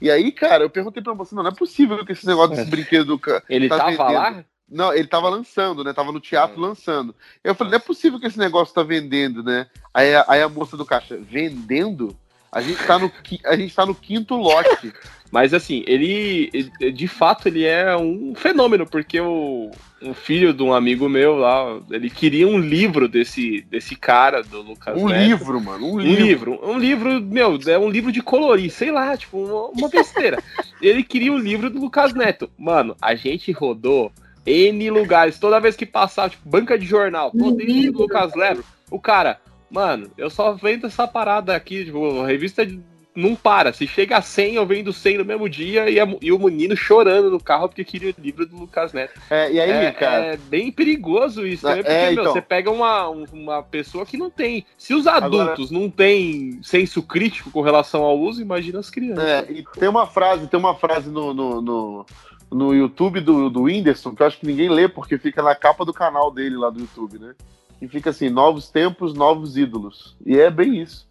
E 0.00 0.10
aí, 0.10 0.30
cara, 0.30 0.64
eu 0.64 0.70
perguntei 0.70 1.02
pra 1.02 1.14
você, 1.14 1.34
não, 1.34 1.42
não 1.42 1.50
é 1.50 1.54
possível 1.54 2.04
que 2.04 2.12
esse 2.12 2.26
negócio 2.26 2.50
desse 2.50 2.66
é. 2.66 2.70
brinquedo. 2.70 3.20
Ele 3.48 3.68
tá 3.68 3.78
tava 3.78 3.90
vendendo. 3.90 4.12
lá? 4.12 4.44
Não, 4.68 4.92
ele 4.92 5.06
tava 5.06 5.28
lançando, 5.28 5.84
né? 5.84 5.92
Tava 5.92 6.10
no 6.10 6.20
teatro 6.20 6.62
é. 6.62 6.66
lançando. 6.66 7.14
Eu 7.42 7.54
falei, 7.54 7.70
não 7.70 7.76
é 7.76 7.80
possível 7.80 8.18
que 8.18 8.26
esse 8.26 8.38
negócio 8.38 8.74
tá 8.74 8.82
vendendo, 8.82 9.42
né? 9.42 9.68
Aí, 9.94 10.14
aí 10.26 10.42
a 10.42 10.48
moça 10.48 10.76
do 10.76 10.84
caixa, 10.84 11.16
vendendo? 11.16 12.16
A 12.56 12.62
gente 12.62 12.82
tá 12.86 12.98
no, 12.98 13.12
a 13.44 13.54
gente 13.54 13.74
tá 13.74 13.84
no 13.84 13.94
quinto 13.94 14.34
lote. 14.34 14.90
Mas 15.30 15.52
assim, 15.52 15.84
ele, 15.86 16.48
ele, 16.54 16.90
de 16.90 17.06
fato 17.06 17.48
ele 17.48 17.64
é 17.64 17.94
um 17.94 18.34
fenômeno, 18.34 18.86
porque 18.86 19.20
o 19.20 19.70
um 20.00 20.14
filho 20.14 20.54
de 20.54 20.62
um 20.62 20.72
amigo 20.72 21.06
meu 21.06 21.36
lá, 21.36 21.78
ele 21.90 22.08
queria 22.08 22.48
um 22.48 22.58
livro 22.58 23.08
desse, 23.08 23.60
desse 23.68 23.94
cara, 23.94 24.42
do 24.42 24.62
Lucas 24.62 24.96
Um 24.96 25.08
Neto. 25.08 25.28
livro, 25.28 25.60
mano, 25.60 25.86
um, 25.86 25.94
um 25.96 26.00
livro. 26.00 26.24
livro. 26.24 26.60
Um 26.62 26.78
livro, 26.78 27.20
meu, 27.20 27.58
é 27.66 27.78
um 27.78 27.90
livro 27.90 28.10
de 28.10 28.22
colorir, 28.22 28.70
sei 28.70 28.90
lá, 28.90 29.14
tipo, 29.18 29.36
uma, 29.36 29.68
uma 29.68 29.88
besteira. 29.90 30.42
ele 30.80 31.02
queria 31.02 31.32
o 31.32 31.36
um 31.36 31.38
livro 31.38 31.68
do 31.68 31.78
Lucas 31.78 32.14
Neto. 32.14 32.48
Mano, 32.56 32.96
a 33.02 33.14
gente 33.14 33.52
rodou 33.52 34.10
N 34.46 34.90
lugares, 34.90 35.38
toda 35.38 35.60
vez 35.60 35.76
que 35.76 35.84
passava, 35.84 36.30
tipo, 36.30 36.48
banca 36.48 36.78
de 36.78 36.86
jornal, 36.86 37.30
pô, 37.32 37.52
tem 37.52 37.90
do 37.90 37.98
Lucas 37.98 38.34
Neto. 38.34 38.64
O 38.90 38.98
cara, 38.98 39.40
mano, 39.70 40.10
eu 40.16 40.30
só 40.30 40.52
vendo 40.52 40.86
essa 40.86 41.06
parada 41.06 41.54
aqui, 41.54 41.84
tipo, 41.84 42.22
revista 42.22 42.64
de 42.64 42.80
não 43.16 43.34
para. 43.34 43.72
Se 43.72 43.86
chega 43.86 44.18
a 44.18 44.22
100, 44.22 44.54
eu 44.54 44.66
vendo 44.66 44.92
100 44.92 45.18
no 45.18 45.24
mesmo 45.24 45.48
dia 45.48 45.88
e, 45.88 45.98
a, 45.98 46.06
e 46.20 46.30
o 46.30 46.38
menino 46.38 46.76
chorando 46.76 47.30
no 47.30 47.40
carro 47.40 47.68
porque 47.68 47.82
queria 47.82 48.10
o 48.16 48.20
livro 48.20 48.46
do 48.46 48.56
Lucas 48.56 48.92
Neto. 48.92 49.18
É, 49.30 49.50
e 49.50 49.58
aí, 49.58 49.70
é, 49.70 49.90
cara? 49.90 50.24
É 50.26 50.36
bem 50.36 50.70
perigoso 50.70 51.46
isso, 51.46 51.66
né? 51.66 51.76
Porque, 51.76 51.90
é, 51.90 52.10
meu, 52.10 52.22
então... 52.22 52.32
você 52.32 52.42
pega 52.42 52.70
uma, 52.70 53.08
uma 53.08 53.62
pessoa 53.62 54.04
que 54.04 54.18
não 54.18 54.30
tem. 54.30 54.66
Se 54.76 54.94
os 54.94 55.06
adultos 55.06 55.70
Agora... 55.70 55.82
não 55.82 55.90
têm 55.90 56.60
senso 56.62 57.02
crítico 57.02 57.50
com 57.50 57.62
relação 57.62 58.02
ao 58.02 58.18
uso, 58.18 58.42
imagina 58.42 58.78
as 58.78 58.90
crianças. 58.90 59.24
É, 59.24 59.46
e 59.50 59.64
tem 59.78 59.88
uma 59.88 60.06
frase, 60.06 60.46
tem 60.46 60.60
uma 60.60 60.74
frase 60.74 61.08
no, 61.08 61.32
no, 61.32 61.62
no, 61.62 62.06
no 62.50 62.74
YouTube 62.74 63.20
do, 63.20 63.48
do 63.48 63.62
Whindersson 63.62 64.14
que 64.14 64.22
eu 64.22 64.26
acho 64.26 64.38
que 64.38 64.46
ninguém 64.46 64.68
lê 64.68 64.88
porque 64.88 65.16
fica 65.16 65.42
na 65.42 65.54
capa 65.54 65.84
do 65.84 65.94
canal 65.94 66.30
dele 66.30 66.56
lá 66.56 66.68
do 66.68 66.80
YouTube, 66.80 67.18
né? 67.18 67.34
E 67.80 67.88
fica 67.88 68.10
assim: 68.10 68.28
novos 68.30 68.70
tempos, 68.70 69.14
novos 69.14 69.56
ídolos. 69.56 70.16
E 70.24 70.38
é 70.38 70.50
bem 70.50 70.80
isso. 70.80 71.06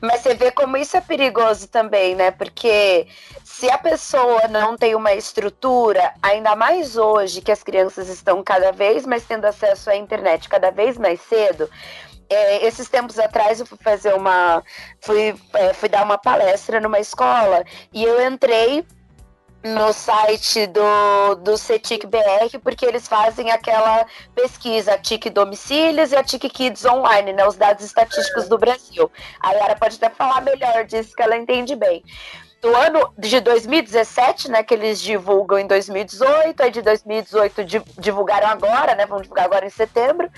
Mas 0.00 0.20
você 0.20 0.34
vê 0.34 0.50
como 0.50 0.76
isso 0.76 0.96
é 0.96 1.00
perigoso 1.00 1.68
também, 1.68 2.14
né? 2.14 2.30
Porque 2.30 3.06
se 3.44 3.70
a 3.70 3.78
pessoa 3.78 4.48
não 4.48 4.76
tem 4.76 4.94
uma 4.94 5.14
estrutura, 5.14 6.12
ainda 6.22 6.54
mais 6.54 6.96
hoje 6.96 7.40
que 7.40 7.52
as 7.52 7.62
crianças 7.62 8.08
estão 8.08 8.42
cada 8.42 8.72
vez 8.72 9.06
mais 9.06 9.24
tendo 9.24 9.44
acesso 9.44 9.90
à 9.90 9.96
internet 9.96 10.48
cada 10.48 10.70
vez 10.70 10.98
mais 10.98 11.20
cedo. 11.20 11.68
É, 12.28 12.66
esses 12.66 12.88
tempos 12.88 13.18
atrás 13.18 13.60
eu 13.60 13.66
fui 13.66 13.78
fazer 13.78 14.14
uma. 14.14 14.62
Fui, 15.00 15.34
é, 15.54 15.74
fui 15.74 15.88
dar 15.88 16.04
uma 16.04 16.18
palestra 16.18 16.80
numa 16.80 16.98
escola 16.98 17.64
e 17.92 18.02
eu 18.04 18.26
entrei 18.26 18.84
no 19.64 19.92
site 19.92 20.66
do, 20.66 21.36
do 21.36 21.56
CETIC 21.56 22.06
BR, 22.06 22.58
porque 22.62 22.84
eles 22.84 23.06
fazem 23.06 23.50
aquela 23.50 24.04
pesquisa, 24.34 24.94
a 24.94 24.98
TIC 24.98 25.30
Domicílios 25.30 26.12
e 26.12 26.16
a 26.16 26.24
TIC 26.24 26.48
Kids 26.48 26.84
Online, 26.84 27.32
né, 27.32 27.46
os 27.46 27.56
dados 27.56 27.84
estatísticos 27.84 28.48
do 28.48 28.58
Brasil. 28.58 29.10
A 29.40 29.52
Yara 29.52 29.76
pode 29.76 29.96
até 29.96 30.10
falar 30.10 30.40
melhor 30.40 30.84
disso, 30.84 31.14
que 31.14 31.22
ela 31.22 31.36
entende 31.36 31.76
bem. 31.76 32.02
Do 32.60 32.74
ano 32.76 33.12
de 33.18 33.40
2017, 33.40 34.50
né, 34.50 34.62
que 34.62 34.74
eles 34.74 35.00
divulgam 35.00 35.58
em 35.58 35.66
2018, 35.66 36.62
aí 36.62 36.70
de 36.70 36.82
2018 36.82 37.64
divulgaram 37.98 38.48
agora, 38.48 38.94
né, 38.94 39.06
vão 39.06 39.20
divulgar 39.20 39.46
agora 39.46 39.66
em 39.66 39.70
setembro, 39.70 40.30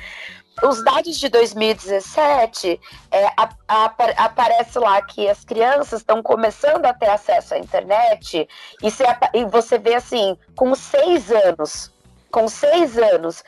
os 0.63 0.83
dados 0.85 1.19
de 1.19 1.29
2017 1.29 2.81
é, 3.11 3.27
a, 3.37 3.49
a, 3.69 3.85
aparece 4.19 4.79
lá 4.79 5.03
que 5.03 5.29
as 5.29 5.45
crianças 5.45 6.01
estão 6.01 6.23
começando 6.23 6.87
a 6.87 6.95
ter 6.95 7.09
acesso 7.09 7.55
à 7.55 7.59
internet 7.59 8.49
e, 8.83 8.91
se, 8.91 9.03
e 9.33 9.45
você 9.45 9.79
vê 9.79 9.95
assim, 9.95 10.37
com 10.55 10.75
seis 10.75 11.31
anos, 11.31 11.93
com 12.31 12.49
seis 12.49 12.97
anos. 12.97 13.43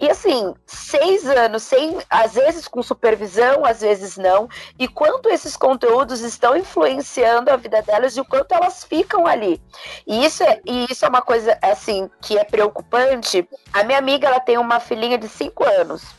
E 0.00 0.08
assim, 0.08 0.54
seis 0.64 1.26
anos, 1.26 1.64
sem, 1.64 1.98
às 2.08 2.34
vezes 2.34 2.68
com 2.68 2.80
supervisão, 2.84 3.64
às 3.64 3.80
vezes 3.80 4.16
não, 4.16 4.48
e 4.78 4.86
quanto 4.86 5.28
esses 5.28 5.56
conteúdos 5.56 6.20
estão 6.20 6.56
influenciando 6.56 7.50
a 7.50 7.56
vida 7.56 7.82
delas 7.82 8.16
e 8.16 8.20
o 8.20 8.24
quanto 8.24 8.52
elas 8.52 8.84
ficam 8.84 9.26
ali. 9.26 9.60
E 10.06 10.24
isso 10.24 10.44
é, 10.44 10.60
e 10.64 10.86
isso 10.88 11.04
é 11.04 11.08
uma 11.08 11.22
coisa 11.22 11.58
assim 11.60 12.08
que 12.20 12.38
é 12.38 12.44
preocupante. 12.44 13.48
A 13.72 13.82
minha 13.82 13.98
amiga 13.98 14.28
ela 14.28 14.38
tem 14.38 14.56
uma 14.56 14.78
filhinha 14.78 15.18
de 15.18 15.28
cinco 15.28 15.64
anos 15.64 16.18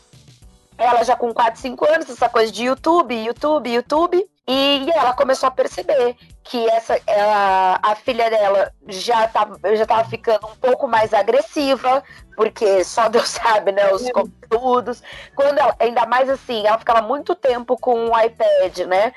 ela 0.79 1.03
já 1.03 1.15
com 1.15 1.33
4, 1.33 1.59
5 1.59 1.85
anos, 1.85 2.09
essa 2.09 2.29
coisa 2.29 2.51
de 2.51 2.63
YouTube, 2.63 3.13
YouTube, 3.13 3.69
YouTube. 3.69 4.25
E 4.47 4.89
ela 4.95 5.13
começou 5.13 5.45
a 5.45 5.51
perceber 5.51 6.15
que 6.43 6.67
essa, 6.69 6.99
ela, 7.05 7.79
a 7.83 7.95
filha 7.95 8.31
dela 8.31 8.73
já 8.87 9.25
estava 9.25 9.59
já 9.75 9.85
tava 9.85 10.09
ficando 10.09 10.47
um 10.47 10.55
pouco 10.55 10.87
mais 10.87 11.13
agressiva, 11.13 12.03
porque 12.35 12.83
só 12.83 13.09
Deus 13.09 13.29
sabe, 13.29 13.71
né, 13.71 13.93
os 13.93 14.09
conteúdos. 14.09 15.03
Quando 15.35 15.59
ela, 15.59 15.75
ainda 15.77 16.07
mais 16.07 16.27
assim, 16.29 16.65
ela 16.65 16.79
ficava 16.79 17.01
muito 17.01 17.35
tempo 17.35 17.77
com 17.77 18.09
o 18.09 18.19
iPad, 18.19 18.79
né? 18.87 19.13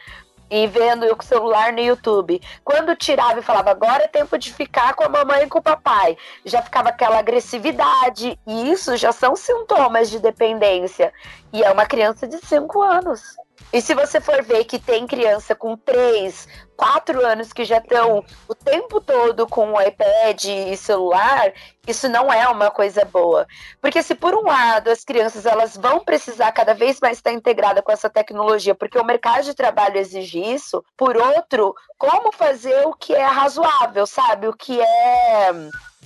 E 0.53 0.67
vendo 0.67 1.07
o 1.07 1.23
celular 1.23 1.73
no 1.73 1.81
YouTube. 1.81 2.38
Quando 2.62 2.95
tirava 2.95 3.41
e 3.41 3.43
falava, 3.43 3.71
agora 3.71 4.05
é 4.05 4.09
tempo 4.09 4.37
de 4.37 4.53
ficar 4.53 4.93
com 4.95 5.03
a 5.03 5.09
mamãe 5.09 5.45
e 5.45 5.49
com 5.49 5.61
o 5.61 5.62
papai, 5.62 6.15
já 6.45 6.61
ficava 6.61 6.91
aquela 6.91 7.19
agressividade. 7.19 8.38
E 8.47 8.71
isso 8.71 8.95
já 8.99 9.12
são 9.12 9.35
sintomas 9.35 10.11
de 10.11 10.19
dependência. 10.19 11.11
E 11.55 11.65
é 11.65 11.71
uma 11.73 11.87
criança 11.87 12.29
de 12.29 12.37
5 12.37 12.83
anos. 12.83 13.23
E 13.72 13.81
se 13.81 13.94
você 13.94 14.20
for 14.20 14.42
ver 14.42 14.64
que 14.64 14.79
tem 14.79 15.07
criança 15.07 15.55
com 15.55 15.77
3, 15.77 16.48
4 16.77 17.25
anos 17.25 17.53
que 17.53 17.64
já 17.64 17.79
estão 17.79 18.25
o 18.48 18.55
tempo 18.55 19.01
todo 19.01 19.46
com 19.46 19.72
o 19.72 19.81
iPad 19.81 20.44
e 20.44 20.77
celular, 20.77 21.53
isso 21.87 22.09
não 22.09 22.33
é 22.33 22.46
uma 22.48 22.70
coisa 22.70 23.05
boa. 23.05 23.46
Porque 23.81 24.03
se 24.03 24.14
por 24.14 24.35
um 24.35 24.42
lado 24.42 24.88
as 24.90 25.05
crianças 25.05 25.46
elas 25.46 25.77
vão 25.77 26.01
precisar 26.01 26.53
cada 26.53 26.75
vez 26.75 26.98
mais 27.01 27.18
estar 27.18 27.33
integrada 27.33 27.83
com 27.83 27.92
essa 27.92 28.11
tecnologia, 28.11 28.75
porque 28.75 28.98
o 28.98 29.05
mercado 29.05 29.44
de 29.44 29.55
trabalho 29.55 29.96
exige 29.96 30.38
isso, 30.38 30.85
por 30.96 31.16
outro, 31.16 31.75
como 31.98 32.33
fazer 32.33 32.87
o 32.87 32.94
que 32.94 33.14
é 33.14 33.25
razoável, 33.25 34.07
sabe? 34.07 34.48
O 34.48 34.55
que 34.55 34.81
é 34.81 35.51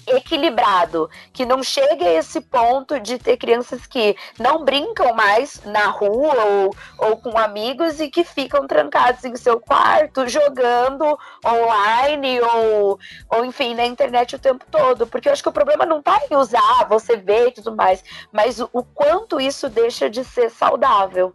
equilibrado, 0.07 1.11
que 1.33 1.45
não 1.45 1.63
chegue 1.63 2.05
a 2.05 2.13
esse 2.13 2.41
ponto 2.41 3.01
de 3.01 3.19
ter 3.19 3.37
crianças 3.37 3.87
que 3.87 4.17
não 4.39 4.65
brincam 4.65 5.15
mais 5.15 5.61
na 5.65 5.87
rua 5.87 6.35
ou, 6.45 6.77
ou 6.99 7.17
com 7.17 7.37
amigos 7.37 8.01
e 8.01 8.09
que 8.09 8.25
ficam 8.25 8.67
trancados 8.67 9.25
em 9.25 9.35
seu 9.37 9.61
quarto 9.61 10.29
jogando 10.29 11.19
online 11.45 12.41
ou, 12.41 12.99
ou 13.31 13.45
enfim 13.45 13.75
na 13.75 13.85
internet 13.85 14.37
o 14.37 14.39
tempo 14.39 14.65
todo, 14.71 15.07
porque 15.07 15.29
eu 15.29 15.33
acho 15.33 15.43
que 15.43 15.49
o 15.49 15.53
problema 15.53 15.85
não 15.85 15.99
está 15.99 16.21
em 16.31 16.37
usar, 16.37 16.87
você 16.89 17.17
vê 17.17 17.49
e 17.49 17.53
tudo 17.53 17.75
mais, 17.75 18.05
mas 18.33 18.61
o, 18.61 18.69
o 18.73 18.83
quanto 18.83 19.41
isso 19.41 19.69
deixa 19.69 20.09
de 20.09 20.25
ser 20.25 20.51
saudável. 20.51 21.33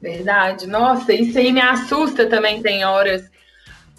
Verdade. 0.00 0.66
Nossa, 0.66 1.12
isso 1.12 1.38
aí 1.38 1.52
me 1.52 1.60
assusta 1.60 2.26
também, 2.26 2.62
tem 2.62 2.84
horas 2.84 3.28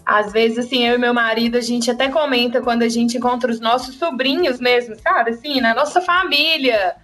às 0.04 0.32
vezes, 0.32 0.58
assim, 0.58 0.86
eu 0.86 0.94
e 0.94 0.98
meu 0.98 1.14
marido, 1.14 1.56
a 1.56 1.60
gente 1.60 1.90
até 1.90 2.08
comenta 2.08 2.60
quando 2.60 2.82
a 2.82 2.88
gente 2.88 3.16
encontra 3.16 3.50
os 3.50 3.60
nossos 3.60 3.96
sobrinhos 3.96 4.58
mesmo, 4.60 4.96
sabe? 4.96 5.30
Assim, 5.30 5.60
na 5.60 5.74
nossa 5.74 6.00
família. 6.00 6.96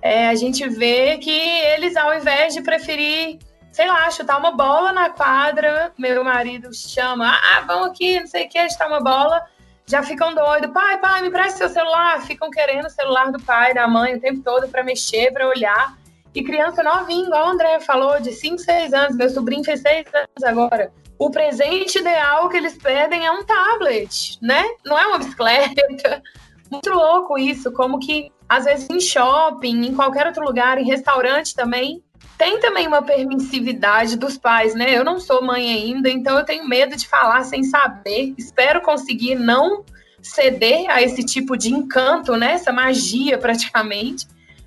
É, 0.00 0.28
a 0.28 0.34
gente 0.34 0.68
vê 0.68 1.18
que 1.18 1.30
eles, 1.30 1.96
ao 1.96 2.14
invés 2.14 2.52
de 2.54 2.60
preferir, 2.60 3.38
sei 3.72 3.88
lá, 3.88 4.10
chutar 4.10 4.38
uma 4.38 4.52
bola 4.52 4.92
na 4.92 5.10
quadra, 5.10 5.92
meu 5.98 6.22
marido 6.22 6.68
chama, 6.74 7.26
ah, 7.26 7.60
vamos 7.66 7.88
aqui, 7.88 8.20
não 8.20 8.26
sei 8.26 8.46
o 8.46 8.48
que, 8.48 8.68
chutar 8.68 8.88
uma 8.88 9.00
bola, 9.00 9.42
já 9.86 10.02
ficam 10.02 10.34
doidos. 10.34 10.70
Pai, 10.72 10.98
pai, 10.98 11.22
me 11.22 11.30
presta 11.30 11.58
seu 11.58 11.68
celular. 11.68 12.20
Ficam 12.22 12.50
querendo 12.50 12.86
o 12.86 12.90
celular 12.90 13.30
do 13.30 13.42
pai, 13.42 13.74
da 13.74 13.86
mãe 13.86 14.14
o 14.14 14.20
tempo 14.20 14.40
todo 14.42 14.68
para 14.68 14.82
mexer, 14.82 15.32
para 15.32 15.46
olhar. 15.46 15.96
E 16.34 16.42
criança 16.42 16.82
novinha, 16.82 17.26
igual 17.26 17.46
o 17.46 17.50
André 17.50 17.78
falou, 17.80 18.20
de 18.20 18.32
5, 18.32 18.58
6 18.58 18.92
anos, 18.92 19.16
meu 19.16 19.30
sobrinho 19.30 19.62
fez 19.62 19.80
6 19.80 20.06
anos 20.12 20.44
agora. 20.44 20.92
O 21.18 21.30
presente 21.30 21.98
ideal 21.98 22.48
que 22.48 22.56
eles 22.56 22.76
pedem 22.76 23.24
é 23.24 23.30
um 23.30 23.44
tablet, 23.44 24.38
né? 24.42 24.64
Não 24.84 24.98
é 24.98 25.06
uma 25.06 25.18
bicicleta. 25.18 26.22
Muito 26.70 26.90
louco 26.90 27.38
isso, 27.38 27.70
como 27.72 28.00
que 28.00 28.32
às 28.48 28.64
vezes 28.64 28.88
em 28.90 29.00
shopping, 29.00 29.86
em 29.86 29.94
qualquer 29.94 30.26
outro 30.26 30.44
lugar, 30.44 30.78
em 30.78 30.84
restaurante 30.84 31.54
também, 31.54 32.02
tem 32.36 32.58
também 32.60 32.86
uma 32.86 33.02
permissividade 33.02 34.16
dos 34.16 34.36
pais, 34.36 34.74
né? 34.74 34.96
Eu 34.96 35.04
não 35.04 35.20
sou 35.20 35.42
mãe 35.42 35.72
ainda, 35.72 36.10
então 36.10 36.36
eu 36.36 36.44
tenho 36.44 36.68
medo 36.68 36.96
de 36.96 37.06
falar 37.06 37.44
sem 37.44 37.62
saber. 37.62 38.34
Espero 38.36 38.80
conseguir 38.82 39.36
não 39.36 39.84
ceder 40.20 40.90
a 40.90 41.02
esse 41.02 41.22
tipo 41.22 41.56
de 41.56 41.72
encanto, 41.72 42.36
né? 42.36 42.52
Essa 42.52 42.72
magia 42.72 43.38
praticamente. 43.38 44.26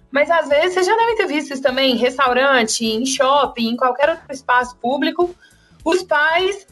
Mas 0.09 0.31
às 0.31 0.47
vezes 0.47 0.73
vocês 0.73 0.85
já 0.85 0.95
devem 0.95 1.17
ter 1.17 1.27
visto 1.27 1.53
isso 1.53 1.61
também 1.61 1.93
em 1.93 1.97
restaurante, 1.97 2.85
em 2.85 3.05
shopping, 3.05 3.69
em 3.69 3.75
qualquer 3.75 4.09
outro 4.09 4.25
espaço 4.29 4.77
público. 4.77 5.35
Os 5.87 6.03
pais 6.03 6.67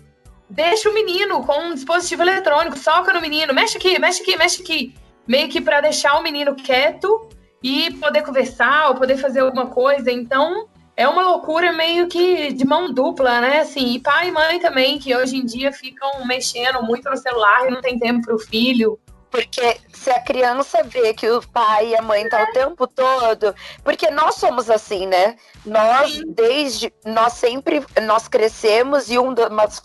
deixam 0.49 0.91
o 0.91 0.93
menino 0.93 1.41
com 1.45 1.57
um 1.67 1.73
dispositivo 1.73 2.21
eletrônico, 2.21 2.77
soca 2.77 3.13
no 3.13 3.21
menino, 3.21 3.53
mexe 3.53 3.77
aqui, 3.77 3.97
mexe 3.97 4.21
aqui, 4.21 4.35
mexe 4.35 4.61
aqui. 4.61 4.93
Meio 5.25 5.47
que 5.47 5.61
para 5.61 5.79
deixar 5.79 6.19
o 6.19 6.21
menino 6.21 6.53
quieto 6.53 7.29
e 7.63 7.93
poder 7.93 8.23
conversar 8.23 8.89
ou 8.89 8.95
poder 8.95 9.15
fazer 9.15 9.39
alguma 9.39 9.67
coisa. 9.67 10.11
Então, 10.11 10.67
é 10.97 11.07
uma 11.07 11.29
loucura 11.29 11.71
meio 11.71 12.09
que 12.09 12.51
de 12.51 12.65
mão 12.65 12.93
dupla, 12.93 13.39
né? 13.39 13.61
Assim, 13.61 13.93
e 13.93 14.01
pai 14.01 14.27
e 14.27 14.31
mãe 14.33 14.59
também, 14.59 14.99
que 14.99 15.15
hoje 15.15 15.37
em 15.37 15.45
dia 15.45 15.71
ficam 15.71 16.25
mexendo 16.25 16.83
muito 16.83 17.09
no 17.09 17.15
celular 17.15 17.69
e 17.69 17.71
não 17.71 17.79
tem 17.79 17.97
tempo 17.97 18.25
para 18.25 18.35
o 18.35 18.39
filho. 18.39 18.99
Porque 19.35 19.77
se 19.93 20.09
a 20.09 20.21
criança 20.21 20.81
vê 20.83 21.13
que 21.13 21.29
o 21.29 21.45
pai 21.49 21.89
e 21.89 21.95
a 21.95 22.01
mãe 22.01 22.27
tá 22.29 22.41
o 22.41 22.53
tempo 22.53 22.87
todo, 22.87 23.53
porque 23.83 24.09
nós 24.09 24.35
somos 24.35 24.69
assim, 24.69 25.05
né? 25.05 25.35
Nós 25.65 26.13
Sim. 26.13 26.23
desde 26.27 26.93
nós 27.03 27.33
sempre 27.33 27.85
nós 28.03 28.29
crescemos 28.29 29.11
e 29.11 29.17
uma 29.17 29.35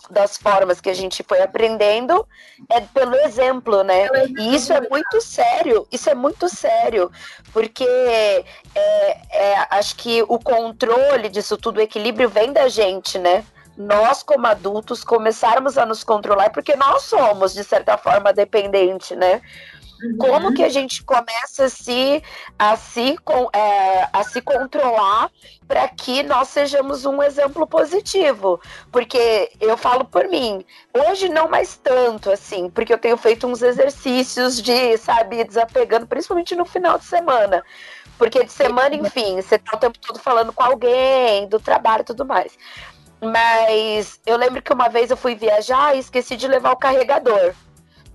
das 0.09 0.37
formas 0.37 0.79
que 0.79 0.89
a 0.89 0.93
gente 0.93 1.21
foi 1.27 1.41
aprendendo 1.41 2.25
é 2.69 2.79
pelo 2.79 3.15
exemplo, 3.15 3.83
né? 3.83 4.07
E 4.39 4.55
isso 4.55 4.71
é 4.71 4.79
muito 4.89 5.19
sério, 5.19 5.85
isso 5.91 6.09
é 6.09 6.15
muito 6.15 6.47
sério, 6.47 7.11
porque 7.51 7.83
é, 7.83 9.17
é, 9.31 9.67
acho 9.71 9.97
que 9.97 10.23
o 10.29 10.39
controle 10.39 11.27
disso 11.27 11.57
tudo, 11.57 11.77
o 11.77 11.81
equilíbrio 11.81 12.29
vem 12.29 12.53
da 12.53 12.69
gente, 12.69 13.19
né? 13.19 13.43
Nós, 13.77 14.23
como 14.23 14.47
adultos, 14.47 15.03
começarmos 15.03 15.77
a 15.77 15.85
nos 15.85 16.03
controlar, 16.03 16.51
porque 16.51 16.75
nós 16.75 17.03
somos, 17.03 17.53
de 17.53 17.63
certa 17.63 17.97
forma, 17.97 18.33
dependente, 18.33 19.15
né? 19.15 19.41
Uhum. 20.01 20.17
Como 20.17 20.53
que 20.53 20.63
a 20.63 20.69
gente 20.69 21.03
começa 21.03 21.65
a 21.65 21.69
se, 21.69 22.23
a 22.57 22.75
se, 22.75 23.15
é, 23.53 24.07
a 24.11 24.23
se 24.23 24.41
controlar 24.41 25.29
para 25.67 25.87
que 25.87 26.23
nós 26.23 26.47
sejamos 26.47 27.05
um 27.05 27.21
exemplo 27.21 27.67
positivo? 27.67 28.59
Porque 28.91 29.51
eu 29.59 29.77
falo 29.77 30.03
por 30.03 30.27
mim, 30.27 30.65
hoje 30.93 31.29
não 31.29 31.47
mais 31.47 31.77
tanto, 31.77 32.31
assim, 32.31 32.69
porque 32.69 32.93
eu 32.93 32.97
tenho 32.97 33.17
feito 33.17 33.45
uns 33.45 33.61
exercícios 33.61 34.61
de, 34.61 34.97
sabe, 34.97 35.43
desapegando, 35.43 36.07
principalmente 36.07 36.55
no 36.55 36.65
final 36.65 36.97
de 36.97 37.05
semana. 37.05 37.63
Porque 38.17 38.43
de 38.43 38.51
semana, 38.51 38.93
enfim, 38.95 39.41
você 39.41 39.57
tá 39.57 39.75
o 39.75 39.79
tempo 39.79 39.97
todo 39.99 40.19
falando 40.19 40.53
com 40.53 40.61
alguém, 40.63 41.47
do 41.47 41.59
trabalho 41.59 42.01
e 42.01 42.05
tudo 42.05 42.23
mais. 42.23 42.55
Mas 43.21 44.19
eu 44.25 44.35
lembro 44.35 44.61
que 44.61 44.73
uma 44.73 44.89
vez 44.89 45.11
eu 45.11 45.17
fui 45.17 45.35
viajar 45.35 45.95
e 45.95 45.99
esqueci 45.99 46.35
de 46.35 46.47
levar 46.47 46.71
o 46.71 46.77
carregador. 46.77 47.53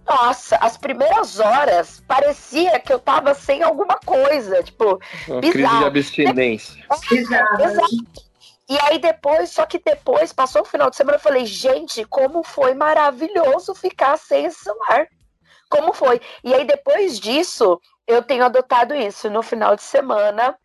Nossa, 0.04 0.56
as 0.56 0.76
primeiras 0.76 1.40
horas 1.40 2.02
parecia 2.06 2.78
que 2.78 2.92
eu 2.92 2.98
tava 2.98 3.34
sem 3.34 3.62
alguma 3.62 3.98
coisa, 3.98 4.62
tipo, 4.62 5.00
Uma 5.28 5.40
bizarro. 5.40 5.52
crise 5.52 5.78
de 5.78 5.84
abstinência. 5.84 6.86
Exato. 7.10 7.62
Exato. 7.62 8.26
E 8.68 8.78
aí 8.80 8.98
depois, 8.98 9.50
só 9.50 9.64
que 9.64 9.80
depois, 9.84 10.32
passou 10.32 10.62
o 10.62 10.64
final 10.64 10.90
de 10.90 10.96
semana, 10.96 11.16
eu 11.16 11.20
falei, 11.22 11.46
gente, 11.46 12.04
como 12.04 12.42
foi 12.42 12.74
maravilhoso 12.74 13.74
ficar 13.74 14.16
sem 14.16 14.44
esse 14.46 14.58
celular. 14.64 15.06
Como 15.68 15.92
foi? 15.92 16.20
E 16.42 16.52
aí 16.52 16.64
depois 16.64 17.18
disso, 17.18 17.80
eu 18.06 18.22
tenho 18.22 18.44
adotado 18.44 18.94
isso 18.94 19.28
no 19.30 19.42
final 19.42 19.76
de 19.76 19.82
semana 19.82 20.56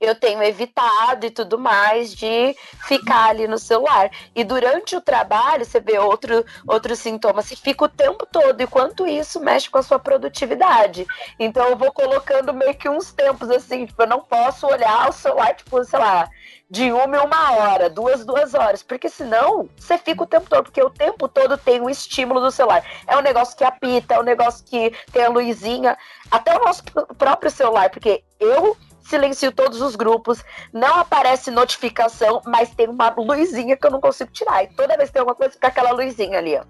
eu 0.00 0.14
tenho 0.14 0.42
evitado 0.42 1.26
e 1.26 1.30
tudo 1.30 1.58
mais 1.58 2.14
de 2.14 2.54
ficar 2.86 3.30
ali 3.30 3.48
no 3.48 3.58
celular. 3.58 4.10
E 4.34 4.44
durante 4.44 4.96
o 4.96 5.00
trabalho, 5.00 5.64
você 5.64 5.80
vê 5.80 5.98
outro, 5.98 6.44
outros 6.66 7.00
sintomas, 7.00 7.46
você 7.46 7.56
fica 7.56 7.84
o 7.84 7.88
tempo 7.88 8.24
todo, 8.26 8.60
e 8.60 8.66
quanto 8.66 9.06
isso 9.06 9.40
mexe 9.40 9.68
com 9.68 9.78
a 9.78 9.82
sua 9.82 9.98
produtividade. 9.98 11.06
Então 11.38 11.66
eu 11.68 11.76
vou 11.76 11.92
colocando 11.92 12.54
meio 12.54 12.74
que 12.74 12.88
uns 12.88 13.12
tempos 13.12 13.50
assim, 13.50 13.86
tipo, 13.86 14.02
eu 14.02 14.06
não 14.06 14.20
posso 14.20 14.66
olhar 14.66 15.08
o 15.08 15.12
celular, 15.12 15.54
tipo, 15.54 15.82
sei 15.84 15.98
lá, 15.98 16.28
de 16.70 16.92
uma 16.92 17.16
em 17.16 17.20
uma 17.20 17.52
hora, 17.52 17.88
duas, 17.88 18.24
duas 18.24 18.54
horas, 18.54 18.82
porque 18.82 19.08
senão 19.08 19.68
você 19.76 19.96
fica 19.96 20.22
o 20.22 20.26
tempo 20.26 20.48
todo, 20.48 20.64
porque 20.64 20.82
o 20.82 20.90
tempo 20.90 21.26
todo 21.26 21.56
tem 21.56 21.80
um 21.80 21.88
estímulo 21.88 22.40
do 22.40 22.50
celular. 22.50 22.84
É 23.06 23.16
um 23.16 23.22
negócio 23.22 23.56
que 23.56 23.64
apita, 23.64 24.14
é 24.14 24.20
um 24.20 24.24
negócio 24.24 24.64
que 24.64 24.92
tem 25.10 25.24
a 25.24 25.28
luzinha, 25.28 25.96
até 26.30 26.56
o 26.56 26.64
nosso 26.64 26.84
próprio 27.16 27.50
celular, 27.50 27.90
porque 27.90 28.22
eu 28.38 28.76
silencio 29.08 29.50
todos 29.50 29.80
os 29.80 29.96
grupos, 29.96 30.44
não 30.72 30.96
aparece 30.96 31.50
notificação, 31.50 32.42
mas 32.46 32.70
tem 32.70 32.88
uma 32.88 33.12
luzinha 33.16 33.76
que 33.76 33.86
eu 33.86 33.90
não 33.90 34.00
consigo 34.00 34.30
tirar. 34.30 34.62
E 34.62 34.68
toda 34.68 34.96
vez 34.96 35.08
que 35.08 35.14
tem 35.14 35.20
alguma 35.20 35.34
coisa, 35.34 35.52
fica 35.52 35.68
aquela 35.68 35.92
luzinha 35.92 36.38
ali, 36.38 36.56
ó. 36.56 36.64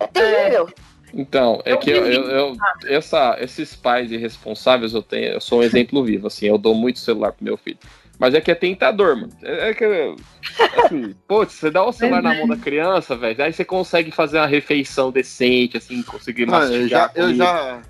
É 0.00 0.06
terrível. 0.06 0.68
É. 0.68 0.94
Então, 1.16 1.62
é 1.64 1.76
que 1.76 1.90
eu, 1.90 2.04
eu, 2.06 2.24
eu, 2.28 2.56
essa, 2.86 3.36
esses 3.38 3.76
pais 3.76 4.10
irresponsáveis 4.10 4.92
eu 4.94 5.02
tenho, 5.02 5.34
eu 5.34 5.40
sou 5.40 5.60
um 5.60 5.62
exemplo 5.62 6.02
vivo, 6.02 6.26
assim, 6.26 6.46
eu 6.46 6.58
dou 6.58 6.74
muito 6.74 6.98
celular 6.98 7.32
pro 7.32 7.44
meu 7.44 7.56
filho. 7.56 7.78
Mas 8.18 8.34
é 8.34 8.40
que 8.40 8.50
é 8.50 8.54
tentador, 8.54 9.16
mano. 9.16 9.32
É, 9.42 9.70
é 9.70 9.74
que. 9.74 9.84
Assim, 10.84 11.14
pô, 11.26 11.44
você 11.44 11.70
dá 11.70 11.84
o 11.84 11.92
celular 11.92 12.22
na 12.22 12.34
mão 12.34 12.48
da 12.48 12.56
criança, 12.56 13.16
velho, 13.16 13.42
aí 13.42 13.52
você 13.52 13.64
consegue 13.64 14.10
fazer 14.10 14.38
uma 14.38 14.46
refeição 14.46 15.10
decente, 15.12 15.76
assim, 15.76 16.02
conseguir 16.02 16.46
mastigar. 16.46 16.80
eu 16.80 16.88
já, 16.88 17.10
eu 17.14 17.34
já, 17.34 17.82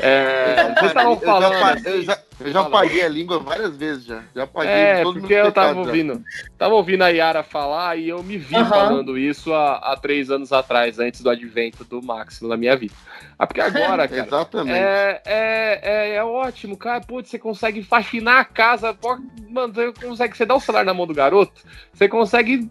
é, 0.00 0.74
vocês 0.74 0.86
estavam 0.86 1.20
falando. 1.20 1.54
Eu 1.54 1.58
já, 1.58 1.72
assim, 1.72 1.88
eu 1.88 2.02
já, 2.02 2.18
eu 2.40 2.52
já 2.52 2.60
apaguei 2.60 3.02
a 3.02 3.08
língua 3.08 3.38
várias 3.38 3.76
vezes 3.76 4.04
já. 4.04 4.22
Já 4.34 4.44
apaguei 4.44 4.72
É, 4.72 5.02
porque 5.02 5.34
eu 5.34 5.50
tava 5.50 5.78
ouvindo. 5.78 6.22
Tava 6.56 6.74
ouvindo 6.74 7.02
a 7.02 7.08
Yara 7.08 7.42
falar 7.42 7.96
e 7.96 8.08
eu 8.08 8.22
me 8.22 8.38
vi 8.38 8.56
uhum. 8.56 8.66
falando 8.66 9.18
isso 9.18 9.52
há, 9.52 9.76
há, 9.76 9.96
três 9.96 10.30
anos 10.30 10.52
atrás, 10.52 10.98
antes 10.98 11.20
do 11.20 11.30
advento 11.30 11.84
do 11.84 12.00
Máximo 12.02 12.48
na 12.48 12.56
minha 12.56 12.76
vida. 12.76 12.94
Ah, 13.38 13.46
porque 13.46 13.60
agora, 13.60 14.06
cara. 14.08 14.26
Exatamente. 14.26 14.78
É, 14.78 15.22
é, 15.24 15.80
é, 15.82 16.14
é, 16.14 16.24
ótimo, 16.24 16.76
cara. 16.76 17.00
Putz, 17.00 17.30
você 17.30 17.38
consegue 17.38 17.82
faxinar 17.82 18.40
a 18.40 18.44
casa. 18.44 18.96
Mano, 19.48 19.72
você 19.72 19.92
consegue. 19.92 20.36
Você 20.36 20.46
dá 20.46 20.54
o 20.54 20.60
celular 20.60 20.84
na 20.84 20.94
mão 20.94 21.06
do 21.06 21.14
garoto, 21.14 21.52
você 21.92 22.08
consegue 22.08 22.70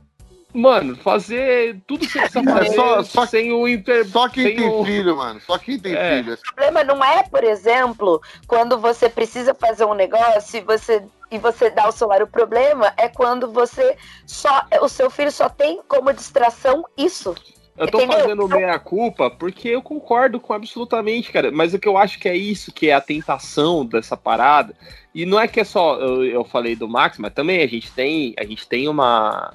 mano, 0.57 0.95
fazer 0.95 1.79
tudo 1.85 2.05
que 2.05 2.11
você 2.11 2.19
precisa 2.19 2.39
é 2.39 2.53
fazer 2.53 2.75
só, 2.75 3.03
só, 3.03 3.25
sem 3.25 3.51
o 3.51 3.67
inter... 3.67 4.07
Só 4.07 4.27
quem 4.27 4.55
tem 4.55 4.69
o... 4.69 4.83
filho, 4.83 5.15
mano. 5.15 5.39
Só 5.41 5.57
quem 5.57 5.79
tem 5.79 5.95
é. 5.95 6.17
filho. 6.17 6.33
O 6.33 6.55
problema 6.55 6.83
não 6.83 7.03
é, 7.03 7.23
por 7.23 7.43
exemplo, 7.43 8.21
quando 8.47 8.77
você 8.77 9.09
precisa 9.09 9.53
fazer 9.53 9.85
um 9.85 9.93
negócio 9.93 10.57
e 10.57 10.61
você 10.61 11.03
e 11.29 11.37
você 11.37 11.69
dá 11.69 11.87
o 11.87 11.91
celular. 11.91 12.21
O 12.21 12.27
problema 12.27 12.93
é 12.97 13.07
quando 13.09 13.51
você 13.51 13.97
só. 14.25 14.65
O 14.81 14.87
seu 14.87 15.09
filho 15.09 15.31
só 15.31 15.49
tem 15.49 15.81
como 15.87 16.13
distração 16.13 16.85
isso. 16.97 17.35
Eu 17.77 17.87
tô 17.87 17.99
Entendeu? 17.99 18.19
fazendo 18.19 18.47
meia 18.47 18.79
culpa 18.79 19.29
porque 19.29 19.69
eu 19.69 19.83
concordo 19.83 20.39
com 20.39 20.51
absolutamente, 20.51 21.31
cara. 21.31 21.51
Mas 21.51 21.73
o 21.73 21.79
que 21.79 21.87
eu 21.87 21.95
acho 21.95 22.17
que 22.17 22.27
é 22.27 22.35
isso, 22.35 22.71
que 22.71 22.89
é 22.89 22.93
a 22.93 23.01
tentação 23.01 23.85
dessa 23.85 24.17
parada. 24.17 24.73
E 25.13 25.25
não 25.25 25.39
é 25.39 25.47
que 25.47 25.59
é 25.59 25.63
só. 25.63 25.99
Eu, 25.99 26.25
eu 26.25 26.43
falei 26.43 26.75
do 26.75 26.87
Max, 26.87 27.17
mas 27.19 27.33
também 27.33 27.61
a 27.61 27.67
gente 27.67 27.91
tem, 27.91 28.33
a 28.37 28.43
gente 28.43 28.67
tem 28.67 28.87
uma, 28.87 29.53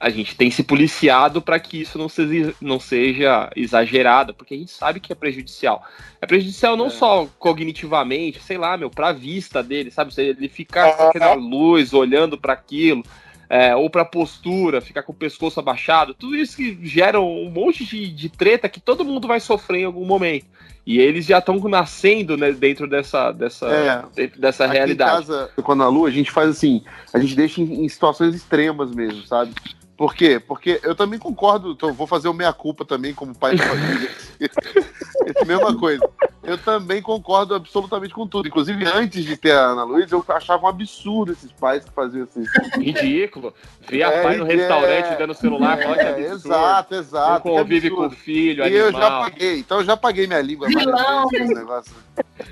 a 0.00 0.10
gente 0.10 0.36
tem 0.36 0.50
se 0.50 0.62
policiado 0.62 1.42
para 1.42 1.58
que 1.58 1.80
isso 1.80 1.98
não 1.98 2.08
seja, 2.08 2.54
não 2.60 2.78
seja 2.78 3.50
exagerado, 3.56 4.32
porque 4.32 4.54
a 4.54 4.56
gente 4.56 4.70
sabe 4.70 5.00
que 5.00 5.12
é 5.12 5.16
prejudicial. 5.16 5.84
É 6.20 6.26
prejudicial 6.26 6.76
não 6.76 6.86
é. 6.86 6.90
só 6.90 7.26
cognitivamente, 7.38 8.40
sei 8.40 8.58
lá, 8.58 8.76
meu, 8.76 8.90
para 8.90 9.08
a 9.08 9.12
vista 9.12 9.62
dele, 9.62 9.90
sabe? 9.90 10.12
Ele 10.16 10.48
ficar 10.48 10.92
com 10.92 11.02
aquela 11.04 11.34
luz 11.34 11.92
olhando 11.92 12.38
para 12.38 12.52
aquilo, 12.52 13.02
é, 13.50 13.74
ou 13.74 13.90
para 13.90 14.04
postura, 14.04 14.80
ficar 14.80 15.02
com 15.02 15.12
o 15.12 15.16
pescoço 15.16 15.58
abaixado, 15.58 16.14
tudo 16.14 16.36
isso 16.36 16.56
que 16.56 16.78
gera 16.86 17.20
um 17.20 17.50
monte 17.50 17.84
de, 17.84 18.08
de 18.08 18.28
treta 18.28 18.68
que 18.68 18.80
todo 18.80 19.04
mundo 19.04 19.26
vai 19.26 19.40
sofrer 19.40 19.80
em 19.80 19.86
algum 19.86 20.04
momento. 20.04 20.46
E 20.86 20.98
eles 20.98 21.26
já 21.26 21.38
estão 21.38 21.58
nascendo 21.68 22.36
né, 22.36 22.50
dentro 22.52 22.88
dessa, 22.88 23.30
dessa, 23.32 23.66
é, 23.66 24.02
dentro 24.14 24.40
dessa 24.40 24.66
realidade. 24.66 25.24
Em 25.24 25.26
casa, 25.26 25.50
quando 25.62 25.82
a 25.82 25.88
lua, 25.88 26.08
a 26.08 26.10
gente 26.10 26.30
faz 26.30 26.48
assim, 26.48 26.82
a 27.12 27.18
gente 27.18 27.34
deixa 27.34 27.60
em, 27.60 27.84
em 27.84 27.88
situações 27.88 28.34
extremas 28.34 28.90
mesmo, 28.94 29.26
sabe? 29.26 29.52
Por 29.98 30.14
quê? 30.14 30.38
Porque 30.38 30.80
eu 30.84 30.94
também 30.94 31.18
concordo, 31.18 31.72
então 31.72 31.92
vou 31.92 32.06
fazer 32.06 32.28
o 32.28 32.32
meia-culpa 32.32 32.84
também 32.84 33.12
como 33.12 33.34
pai 33.34 33.56
de 33.56 33.62
família. 33.62 34.08
Essa 35.26 35.44
mesma 35.44 35.76
coisa. 35.76 36.08
Eu 36.44 36.56
também 36.56 37.02
concordo 37.02 37.52
absolutamente 37.52 38.14
com 38.14 38.24
tudo. 38.24 38.46
Inclusive, 38.46 38.86
antes 38.86 39.24
de 39.24 39.36
ter 39.36 39.50
a 39.50 39.72
Ana 39.72 39.82
Luísa, 39.82 40.14
eu 40.14 40.24
achava 40.28 40.64
um 40.64 40.68
absurdo 40.68 41.32
esses 41.32 41.50
pais 41.50 41.84
que 41.84 41.90
faziam 41.90 42.22
assim. 42.22 42.44
Ridículo. 42.80 43.52
Ver 43.88 44.04
a 44.04 44.12
é, 44.12 44.22
pai 44.22 44.36
no 44.36 44.44
restaurante 44.44 45.06
é, 45.06 45.16
dando 45.16 45.34
celular, 45.34 45.80
é, 45.80 46.22
é 46.22 46.30
Exato, 46.30 46.94
exato. 46.94 47.48
Um 47.48 47.56
convive 47.56 47.90
com 47.90 48.06
o 48.06 48.10
filho, 48.10 48.62
E 48.62 48.66
animal. 48.66 48.86
eu 48.86 48.92
já 48.92 49.10
paguei, 49.18 49.58
então 49.58 49.78
eu 49.78 49.84
já 49.84 49.96
paguei 49.96 50.26
minha 50.28 50.40
língua 50.40 50.68
negócio. 50.68 51.96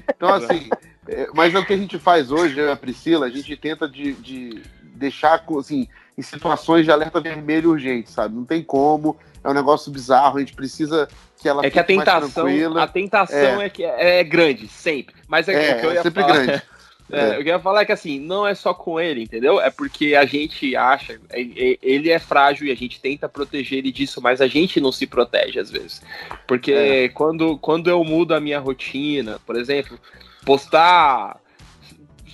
Então, 0.08 0.34
assim, 0.34 0.68
É, 1.08 1.28
mas 1.32 1.54
é 1.54 1.58
o 1.60 1.64
que 1.64 1.72
a 1.72 1.76
gente 1.76 1.98
faz 1.98 2.32
hoje, 2.32 2.60
a 2.60 2.74
Priscila, 2.74 3.26
a 3.26 3.30
gente 3.30 3.56
tenta 3.56 3.88
de, 3.88 4.14
de 4.14 4.62
deixar 4.82 5.44
assim, 5.58 5.88
em 6.16 6.22
situações 6.22 6.84
de 6.84 6.90
alerta 6.90 7.20
vermelho 7.20 7.70
urgente, 7.70 8.10
sabe? 8.10 8.34
Não 8.34 8.44
tem 8.44 8.62
como, 8.62 9.16
é 9.44 9.48
um 9.48 9.54
negócio 9.54 9.92
bizarro, 9.92 10.38
a 10.38 10.40
gente 10.40 10.54
precisa 10.54 11.08
que 11.38 11.48
ela 11.48 11.64
É 11.64 11.70
que 11.70 11.78
a 11.78 11.84
tentação, 11.84 12.78
a 12.78 12.86
tentação 12.86 13.60
é. 13.60 13.66
é, 13.66 13.68
que 13.68 13.84
é, 13.84 14.20
é 14.20 14.24
grande, 14.24 14.66
sempre. 14.68 15.14
Mas 15.28 15.48
é, 15.48 15.52
é, 15.52 15.70
é 15.70 15.74
que 15.74 15.86
eu 15.86 15.92
ia 15.92 16.02
sempre 16.02 16.22
falar. 16.22 16.44
grande. 16.44 16.62
É, 17.08 17.36
eu 17.36 17.42
ia 17.42 17.60
falar 17.60 17.84
que 17.84 17.92
assim, 17.92 18.18
não 18.18 18.44
é 18.44 18.52
só 18.52 18.74
com 18.74 18.98
ele, 18.98 19.22
entendeu? 19.22 19.60
É 19.60 19.70
porque 19.70 20.16
a 20.16 20.24
gente 20.24 20.74
acha, 20.74 21.20
ele 21.30 22.10
é 22.10 22.18
frágil 22.18 22.66
e 22.66 22.72
a 22.72 22.74
gente 22.74 23.00
tenta 23.00 23.28
proteger 23.28 23.78
ele 23.78 23.92
disso, 23.92 24.20
mas 24.20 24.40
a 24.40 24.48
gente 24.48 24.80
não 24.80 24.90
se 24.90 25.06
protege 25.06 25.60
às 25.60 25.70
vezes. 25.70 26.02
Porque 26.48 26.72
é. 26.72 27.08
quando, 27.10 27.56
quando 27.58 27.88
eu 27.88 28.02
mudo 28.02 28.34
a 28.34 28.40
minha 28.40 28.58
rotina, 28.58 29.38
por 29.46 29.54
exemplo, 29.54 29.96
postar 30.44 31.40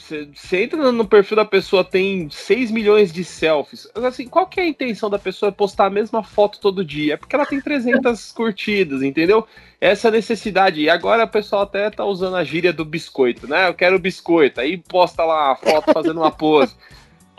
você 0.03 0.63
entra 0.63 0.91
no 0.91 1.07
perfil 1.07 1.37
da 1.37 1.45
pessoa, 1.45 1.85
tem 1.85 2.29
6 2.29 2.71
milhões 2.71 3.13
de 3.13 3.25
selfies. 3.25 3.87
Assim, 3.95 4.27
qual 4.27 4.47
que 4.47 4.61
é 4.61 4.65
a 4.65 4.67
intenção 4.67 5.09
da 5.09 5.19
pessoa 5.19 5.53
postar 5.53 5.87
a 5.87 5.91
mesma 5.91 6.23
foto 6.23 6.59
todo 6.59 6.85
dia? 6.85 7.15
É 7.15 7.17
porque 7.17 7.35
ela 7.35 7.47
tem 7.47 7.61
300 7.61 8.33
curtidas, 8.33 9.03
entendeu? 9.03 9.47
Essa 9.81 10.11
necessidade. 10.11 10.81
E 10.81 10.91
agora 10.91 11.25
o 11.25 11.29
pessoal 11.29 11.63
até 11.63 11.89
tá 11.91 12.05
usando 12.05 12.37
a 12.37 12.45
gíria 12.45 12.73
do 12.73 12.85
biscoito, 12.85 13.47
né? 13.47 13.69
Eu 13.69 13.75
quero 13.75 13.99
biscoito. 13.99 14.61
Aí 14.61 14.77
posta 14.77 15.25
lá 15.25 15.53
a 15.53 15.57
foto 15.57 15.93
fazendo 15.93 16.21
uma 16.21 16.31
pose. 16.31 16.75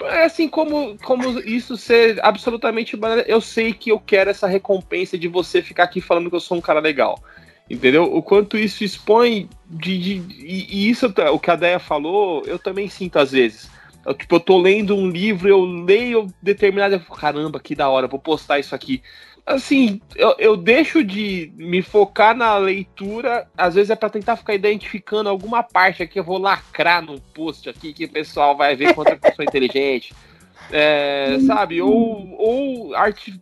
É 0.01 0.25
assim 0.25 0.49
como, 0.49 0.97
como 0.99 1.39
isso 1.41 1.77
ser 1.77 2.19
absolutamente 2.23 2.97
Eu 3.27 3.39
sei 3.39 3.73
que 3.73 3.91
eu 3.91 3.99
quero 3.99 4.29
essa 4.29 4.47
recompensa 4.47 5.17
de 5.17 5.27
você 5.27 5.61
ficar 5.61 5.83
aqui 5.83 6.01
falando 6.01 6.29
que 6.29 6.35
eu 6.35 6.39
sou 6.39 6.57
um 6.57 6.61
cara 6.61 6.79
legal. 6.79 7.21
Entendeu? 7.69 8.03
O 8.03 8.21
quanto 8.21 8.57
isso 8.57 8.83
expõe 8.83 9.49
de. 9.65 9.97
de 9.97 10.45
e, 10.45 10.89
isso, 10.89 11.07
o 11.07 11.39
que 11.39 11.49
a 11.49 11.55
Deia 11.55 11.79
falou, 11.79 12.43
eu 12.45 12.59
também 12.59 12.89
sinto 12.89 13.17
às 13.17 13.31
vezes. 13.31 13.69
Eu, 14.05 14.13
tipo, 14.13 14.35
eu 14.35 14.39
tô 14.39 14.59
lendo 14.59 14.95
um 14.95 15.09
livro, 15.09 15.47
eu 15.47 15.63
leio 15.63 16.27
determinado. 16.41 16.99
Caramba, 16.99 17.59
que 17.59 17.73
da 17.73 17.89
hora, 17.89 18.07
vou 18.07 18.19
postar 18.19 18.59
isso 18.59 18.75
aqui. 18.75 19.01
Assim, 19.45 20.01
eu, 20.15 20.35
eu 20.39 20.57
deixo 20.57 21.03
de 21.03 21.51
me 21.57 21.81
focar 21.81 22.35
na 22.35 22.57
leitura, 22.57 23.45
às 23.57 23.75
vezes 23.75 23.89
é 23.89 23.95
para 23.95 24.09
tentar 24.09 24.37
ficar 24.37 24.53
identificando 24.53 25.27
alguma 25.27 25.61
parte 25.61 26.01
aqui, 26.01 26.17
eu 26.17 26.23
vou 26.23 26.37
lacrar 26.37 27.01
num 27.01 27.17
post 27.17 27.69
aqui 27.69 27.91
que 27.91 28.05
o 28.05 28.09
pessoal 28.09 28.55
vai 28.55 28.73
ver 28.73 28.93
quanto 28.93 29.11
eu 29.11 29.33
sou 29.35 29.43
inteligente. 29.43 30.13
É, 30.71 31.37
sabe? 31.45 31.81
Ou, 31.81 32.35
ou 32.37 32.91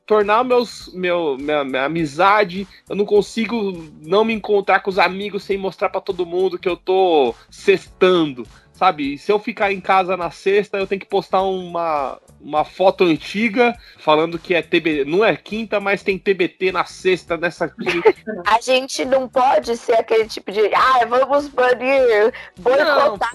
tornar 0.06 0.44
meus, 0.44 0.92
meu, 0.94 1.38
minha, 1.38 1.64
minha, 1.64 1.86
amizade. 1.86 2.68
Eu 2.90 2.96
não 2.96 3.06
consigo 3.06 3.74
não 4.02 4.26
me 4.26 4.34
encontrar 4.34 4.82
com 4.82 4.90
os 4.90 5.00
amigos 5.00 5.44
sem 5.44 5.58
mostrar 5.58 5.90
para 5.90 6.02
todo 6.02 6.26
mundo 6.26 6.60
que 6.60 6.68
eu 6.68 6.76
tô 6.76 7.34
sextando 7.50 8.46
sabe? 8.82 9.16
Se 9.16 9.32
eu 9.32 9.38
ficar 9.38 9.72
em 9.72 9.80
casa 9.80 10.18
na 10.18 10.32
sexta, 10.32 10.76
eu 10.80 10.88
tenho 10.88 11.00
que 11.00 11.06
postar 11.06 11.44
uma, 11.44 12.20
uma 12.40 12.66
foto 12.66 13.04
antiga 13.04 13.78
falando 14.00 14.40
que 14.40 14.56
é 14.56 14.62
TBT, 14.64 15.06
não 15.06 15.24
é 15.24 15.38
quinta, 15.38 15.80
mas 15.80 16.02
tem 16.02 16.18
TBT 16.18 16.72
na 16.72 16.84
sexta 16.84 17.38
nessa 17.38 17.72
A 18.48 18.60
gente 18.60 19.06
não 19.06 19.30
pode 19.30 19.78
ser 19.78 19.94
aquele 19.94 20.28
tipo 20.28 20.52
de, 20.52 20.74
ah, 20.74 21.06
vamos 21.08 21.48
banir, 21.50 22.34
boicotar 22.58 23.32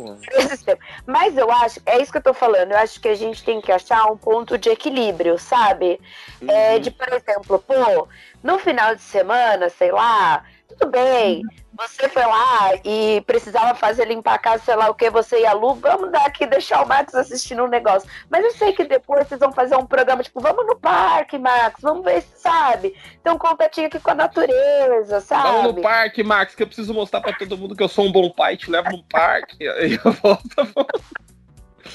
sistema. 0.49 0.79
Mas 1.07 1.37
eu 1.37 1.49
acho, 1.49 1.81
é 1.87 2.03
isso 2.03 2.11
que 2.11 2.19
eu 2.19 2.23
tô 2.23 2.35
falando, 2.35 2.73
eu 2.73 2.79
acho 2.79 3.01
que 3.01 3.07
a 3.07 3.15
gente 3.15 3.45
tem 3.45 3.61
que 3.61 3.71
achar 3.71 4.05
um 4.11 4.17
ponto 4.17 4.59
de 4.59 4.69
equilíbrio, 4.69 5.39
sabe? 5.39 6.01
É, 6.41 6.45
uhum. 6.45 6.51
É, 6.51 6.79
de, 6.81 6.91
por 6.91 7.09
exemplo, 7.13 7.63
pô, 7.65 8.09
no 8.43 8.59
final 8.59 8.97
de 8.97 9.03
semana, 9.03 9.69
sei 9.69 9.93
lá, 9.93 10.43
tudo 10.67 10.91
bem. 10.91 11.43
Você 11.79 12.09
foi 12.09 12.25
lá 12.25 12.71
e 12.85 13.23
precisava 13.27 13.75
fazer 13.75 14.07
limpar 14.07 14.35
a 14.35 14.39
casa, 14.39 14.65
sei 14.65 14.77
lá 14.77 14.89
o 14.89 14.95
que, 14.95 15.11
você 15.11 15.41
e 15.41 15.47
a 15.47 15.53
Lu, 15.53 15.75
vamos 15.75 16.11
dar 16.11 16.27
aqui, 16.27 16.47
deixar 16.47 16.83
o 16.83 16.89
Max 16.89 17.15
assistindo 17.15 17.65
um 17.65 17.69
negócio. 17.69 18.09
Mas 18.31 18.45
eu 18.45 18.51
sei 18.53 18.73
que 18.73 18.85
depois 18.85 19.27
vocês 19.27 19.41
vão 19.41 19.53
fazer 19.53 19.77
um 19.77 19.87
programa, 19.87 20.23
tipo, 20.23 20.41
vamos 20.41 20.67
no 20.67 20.77
parque, 20.77 21.39
Max, 21.39 21.81
vamos 21.81 22.05
ver 22.05 22.23
se 22.23 22.41
sabe. 22.41 22.95
Tem 23.23 23.33
um 23.33 23.39
contatinho 23.39 23.89
aqui 23.89 24.01
com 24.01 24.11
a 24.11 24.15
natureza, 24.15 25.21
sabe? 25.21 25.49
Vamos 25.49 25.75
no 25.75 25.83
parque, 25.83 26.23
Max, 26.23 26.55
que 26.55 26.63
eu 26.63 26.67
preciso 26.67 26.95
mostrar 26.95 27.21
pra 27.21 27.33
todo 27.33 27.59
mundo 27.59 27.77
que 27.77 27.83
eu 27.83 27.89
sou 27.89 28.07
um 28.07 28.13
bom 28.13 28.31
pai, 28.31 28.57
te 28.57 28.71
levo 28.71 28.91
no 28.91 29.03
parque. 29.05 29.69
Aí 29.77 29.99
eu 30.03 30.13
volto. 30.13 30.47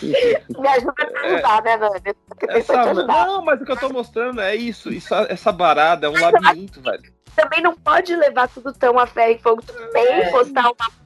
Me 0.02 0.68
ajuda 0.68 0.94
a 0.98 1.28
ajudar, 1.28 1.60
é, 1.60 1.62
né, 1.62 1.78
Nani? 1.78 2.18
Essa, 2.50 2.94
não, 2.94 3.44
mas 3.44 3.62
o 3.62 3.66
que 3.66 3.72
eu 3.72 3.78
tô 3.78 3.90
mostrando 3.90 4.42
é 4.42 4.56
isso. 4.56 4.92
isso 4.92 5.14
essa 5.14 5.52
barada 5.52 6.08
é 6.08 6.10
um 6.10 6.14
labirinto, 6.14 6.82
velho 6.82 7.22
também 7.34 7.62
não 7.62 7.74
pode 7.74 8.16
levar 8.16 8.50
tudo 8.50 8.74
tão 8.74 9.00
a 9.00 9.08
ferro 9.08 9.32
e 9.32 9.40
fogo. 9.40 9.64
Bem 9.94 10.06
é. 10.06 10.32
postar 10.32 10.70
uma 10.70 11.02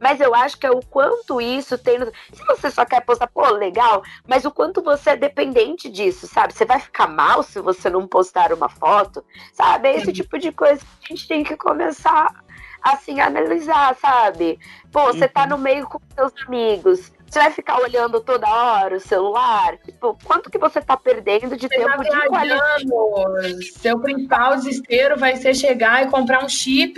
mas 0.00 0.20
eu 0.20 0.34
acho 0.34 0.58
que 0.58 0.66
é 0.66 0.70
o 0.70 0.80
quanto 0.80 1.40
isso 1.40 1.78
tem. 1.78 1.98
No... 1.98 2.06
Se 2.06 2.44
você 2.46 2.70
só 2.70 2.84
quer 2.84 3.00
postar, 3.02 3.26
pô, 3.28 3.48
legal, 3.50 4.02
mas 4.26 4.44
o 4.44 4.50
quanto 4.50 4.82
você 4.82 5.10
é 5.10 5.16
dependente 5.16 5.88
disso, 5.88 6.26
sabe? 6.26 6.52
Você 6.52 6.64
vai 6.64 6.80
ficar 6.80 7.06
mal 7.06 7.42
se 7.42 7.60
você 7.60 7.88
não 7.90 8.06
postar 8.06 8.52
uma 8.52 8.68
foto, 8.68 9.24
sabe? 9.52 9.88
É 9.88 9.96
esse 9.96 10.12
tipo 10.12 10.38
de 10.38 10.52
coisa 10.52 10.80
que 11.00 11.12
a 11.12 11.16
gente 11.16 11.28
tem 11.28 11.44
que 11.44 11.56
começar 11.56 12.34
assim, 12.92 13.20
analisar, 13.20 13.96
sabe? 13.96 14.58
Pô, 14.92 15.06
você 15.06 15.28
tá 15.28 15.42
uhum. 15.42 15.50
no 15.50 15.58
meio 15.58 15.86
com 15.86 15.98
seus 16.14 16.32
amigos. 16.46 17.12
Você 17.28 17.40
vai 17.40 17.50
ficar 17.50 17.80
olhando 17.80 18.20
toda 18.20 18.48
hora 18.48 18.96
o 18.96 19.00
celular? 19.00 19.76
Tipo, 19.78 20.16
quanto 20.24 20.50
que 20.50 20.58
você 20.58 20.80
tá 20.80 20.96
perdendo 20.96 21.56
de 21.56 21.66
você 21.66 21.76
tempo 21.76 22.04
tá 22.04 22.20
de 22.20 22.28
qualidade? 22.28 23.64
Seu 23.78 23.98
principal 23.98 24.56
desespero 24.56 25.18
vai 25.18 25.36
ser 25.36 25.54
chegar 25.54 26.04
e 26.04 26.10
comprar 26.10 26.44
um 26.44 26.48
chip, 26.48 26.96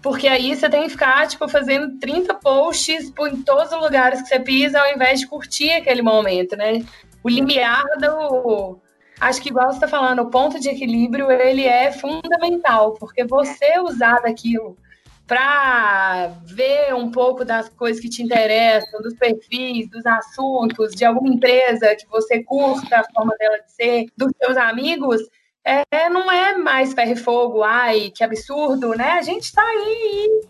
porque 0.00 0.28
aí 0.28 0.54
você 0.54 0.68
tem 0.68 0.84
que 0.84 0.90
ficar, 0.90 1.26
tipo, 1.26 1.48
fazendo 1.48 1.98
30 1.98 2.34
posts 2.34 3.12
em 3.18 3.42
todos 3.42 3.72
os 3.72 3.80
lugares 3.80 4.22
que 4.22 4.28
você 4.28 4.38
pisa, 4.38 4.80
ao 4.80 4.92
invés 4.92 5.20
de 5.20 5.26
curtir 5.26 5.70
aquele 5.72 6.02
momento, 6.02 6.56
né? 6.56 6.84
O 7.22 7.28
limiar 7.28 7.84
do... 7.98 8.78
Acho 9.20 9.40
que 9.40 9.48
igual 9.48 9.68
você 9.70 9.76
está 9.76 9.88
falando, 9.88 10.22
o 10.22 10.30
ponto 10.30 10.58
de 10.58 10.68
equilíbrio, 10.68 11.30
ele 11.30 11.64
é 11.64 11.90
fundamental, 11.92 12.92
porque 12.94 13.24
você 13.24 13.78
usar 13.78 14.20
daquilo 14.20 14.76
para 15.26 16.32
ver 16.44 16.94
um 16.94 17.10
pouco 17.10 17.44
das 17.44 17.68
coisas 17.68 18.00
que 18.00 18.10
te 18.10 18.22
interessam, 18.22 19.00
dos 19.00 19.14
perfis, 19.14 19.88
dos 19.88 20.04
assuntos, 20.04 20.92
de 20.92 21.04
alguma 21.04 21.32
empresa 21.32 21.96
que 21.96 22.06
você 22.08 22.42
curta 22.42 23.00
a 23.00 23.12
forma 23.12 23.34
dela 23.38 23.58
de 23.58 23.72
ser, 23.72 24.06
dos 24.16 24.32
seus 24.42 24.56
amigos, 24.56 25.22
é, 25.64 26.10
não 26.10 26.30
é 26.30 26.58
mais 26.58 26.92
ferro 26.92 27.12
e 27.12 27.16
fogo, 27.16 27.62
ai, 27.62 28.12
que 28.14 28.22
absurdo, 28.22 28.90
né? 28.90 29.12
A 29.12 29.22
gente 29.22 29.44
está 29.44 29.62
aí 29.62 30.42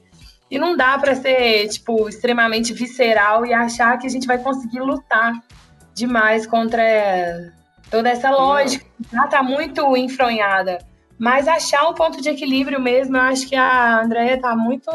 e 0.50 0.58
não 0.58 0.76
dá 0.76 0.98
para 0.98 1.14
ser, 1.14 1.68
tipo, 1.68 2.08
extremamente 2.08 2.72
visceral 2.72 3.46
e 3.46 3.52
achar 3.52 3.96
que 3.98 4.06
a 4.06 4.10
gente 4.10 4.26
vai 4.26 4.38
conseguir 4.38 4.80
lutar 4.80 5.32
demais 5.94 6.46
contra 6.46 7.52
toda 7.90 8.10
essa 8.10 8.30
lógica 8.30 8.84
já 9.12 9.24
está 9.24 9.42
muito 9.42 9.96
enfronhada. 9.96 10.78
Mas 11.24 11.48
achar 11.48 11.88
um 11.88 11.94
ponto 11.94 12.20
de 12.20 12.28
equilíbrio 12.28 12.78
mesmo, 12.78 13.16
eu 13.16 13.22
acho 13.22 13.48
que 13.48 13.56
a 13.56 14.02
Andrea 14.02 14.38
tá 14.38 14.54
muito. 14.54 14.90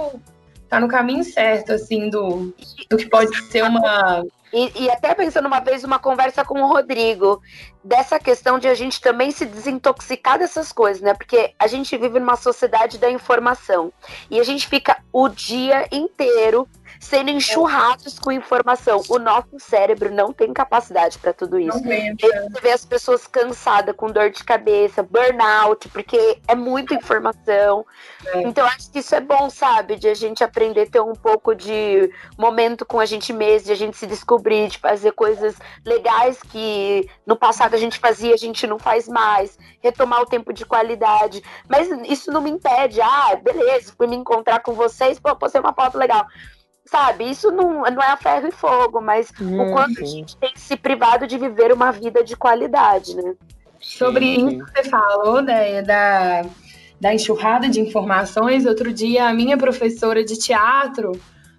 tá 0.69 0.79
no 0.79 0.87
caminho 0.87 1.23
certo, 1.23 1.73
assim, 1.73 2.07
do, 2.07 2.53
do 2.87 2.97
que 2.97 3.09
pode 3.09 3.35
ser 3.49 3.63
uma. 3.63 4.23
E, 4.53 4.83
e, 4.83 4.91
até 4.91 5.15
pensando 5.15 5.47
uma 5.47 5.59
vez 5.59 5.83
uma 5.83 5.97
conversa 5.97 6.45
com 6.45 6.61
o 6.61 6.67
Rodrigo, 6.67 7.41
dessa 7.83 8.19
questão 8.19 8.59
de 8.59 8.67
a 8.67 8.75
gente 8.75 9.01
também 9.01 9.31
se 9.31 9.43
desintoxicar 9.43 10.37
dessas 10.37 10.71
coisas, 10.71 11.01
né? 11.01 11.15
Porque 11.15 11.51
a 11.57 11.65
gente 11.65 11.97
vive 11.97 12.19
numa 12.19 12.35
sociedade 12.35 12.99
da 12.99 13.09
informação 13.09 13.91
e 14.29 14.39
a 14.39 14.43
gente 14.43 14.67
fica 14.67 14.97
o 15.11 15.29
dia 15.29 15.87
inteiro 15.91 16.67
sendo 16.99 17.29
enxurrados 17.29 18.19
com 18.19 18.31
informação. 18.31 19.01
O 19.09 19.19
nosso 19.19 19.59
cérebro 19.59 20.13
não 20.13 20.31
tem 20.31 20.53
capacidade 20.53 21.17
para 21.17 21.33
tudo 21.33 21.59
isso. 21.59 21.79
Você 21.79 22.61
vê 22.61 22.71
as 22.71 22.85
pessoas 22.85 23.27
cansadas, 23.27 23.95
com 23.95 24.11
dor 24.11 24.29
de 24.29 24.43
cabeça, 24.43 25.03
burnout, 25.03 25.87
porque 25.89 26.39
é 26.47 26.55
muita 26.55 26.93
informação. 26.93 27.85
É. 28.27 28.41
Então, 28.41 28.65
acho 28.67 28.91
que 28.91 28.99
isso 28.99 29.15
é 29.15 29.19
bom, 29.19 29.49
sabe? 29.49 29.95
De 29.95 30.07
a 30.07 30.13
gente 30.13 30.43
aprender 30.43 30.81
a 30.81 30.87
ter 30.87 31.01
um 31.01 31.13
pouco 31.13 31.55
de 31.55 32.11
momento 32.37 32.85
com 32.85 32.99
a 32.99 33.05
gente 33.05 33.31
mesmo, 33.33 33.67
de 33.67 33.71
a 33.71 33.75
gente 33.75 33.97
se 33.97 34.07
descobrir, 34.07 34.69
de 34.69 34.77
fazer 34.77 35.11
coisas 35.11 35.55
legais 35.85 36.41
que 36.41 37.09
no 37.25 37.35
passado 37.35 37.73
a 37.73 37.77
gente 37.77 37.99
fazia, 37.99 38.33
a 38.33 38.37
gente 38.37 38.65
não 38.67 38.79
faz 38.79 39.07
mais, 39.07 39.57
retomar 39.81 40.21
o 40.21 40.25
tempo 40.25 40.53
de 40.53 40.65
qualidade. 40.65 41.43
Mas 41.67 41.89
isso 42.07 42.31
não 42.31 42.41
me 42.41 42.49
impede, 42.49 43.01
ah, 43.01 43.35
beleza, 43.41 43.93
fui 43.95 44.07
me 44.07 44.15
encontrar 44.15 44.59
com 44.59 44.73
vocês, 44.73 45.19
pô, 45.19 45.35
postei 45.35 45.61
uma 45.61 45.73
foto 45.73 45.97
legal 45.97 46.25
sabe? 46.89 47.29
Isso 47.29 47.51
não, 47.51 47.83
não 47.83 48.01
é 48.01 48.11
a 48.11 48.17
ferro 48.17 48.47
e 48.47 48.51
fogo, 48.51 48.99
mas 48.99 49.31
hum, 49.39 49.61
o 49.61 49.73
quanto 49.73 49.95
sim. 49.95 50.03
a 50.03 50.05
gente 50.05 50.37
tem 50.37 50.51
se 50.55 50.75
privado 50.75 51.27
de 51.27 51.37
viver 51.37 51.71
uma 51.71 51.91
vida 51.91 52.23
de 52.23 52.35
qualidade, 52.35 53.15
né? 53.15 53.35
Sobre 53.79 54.25
isso 54.25 54.65
que 54.65 54.71
você 54.71 54.89
falou, 54.89 55.41
né, 55.41 55.81
da, 55.81 56.41
da 56.99 57.13
enxurrada 57.13 57.69
de 57.69 57.79
informações, 57.79 58.65
outro 58.65 58.91
dia 58.91 59.27
a 59.27 59.33
minha 59.33 59.57
professora 59.57 60.23
de 60.23 60.37
teatro 60.37 61.13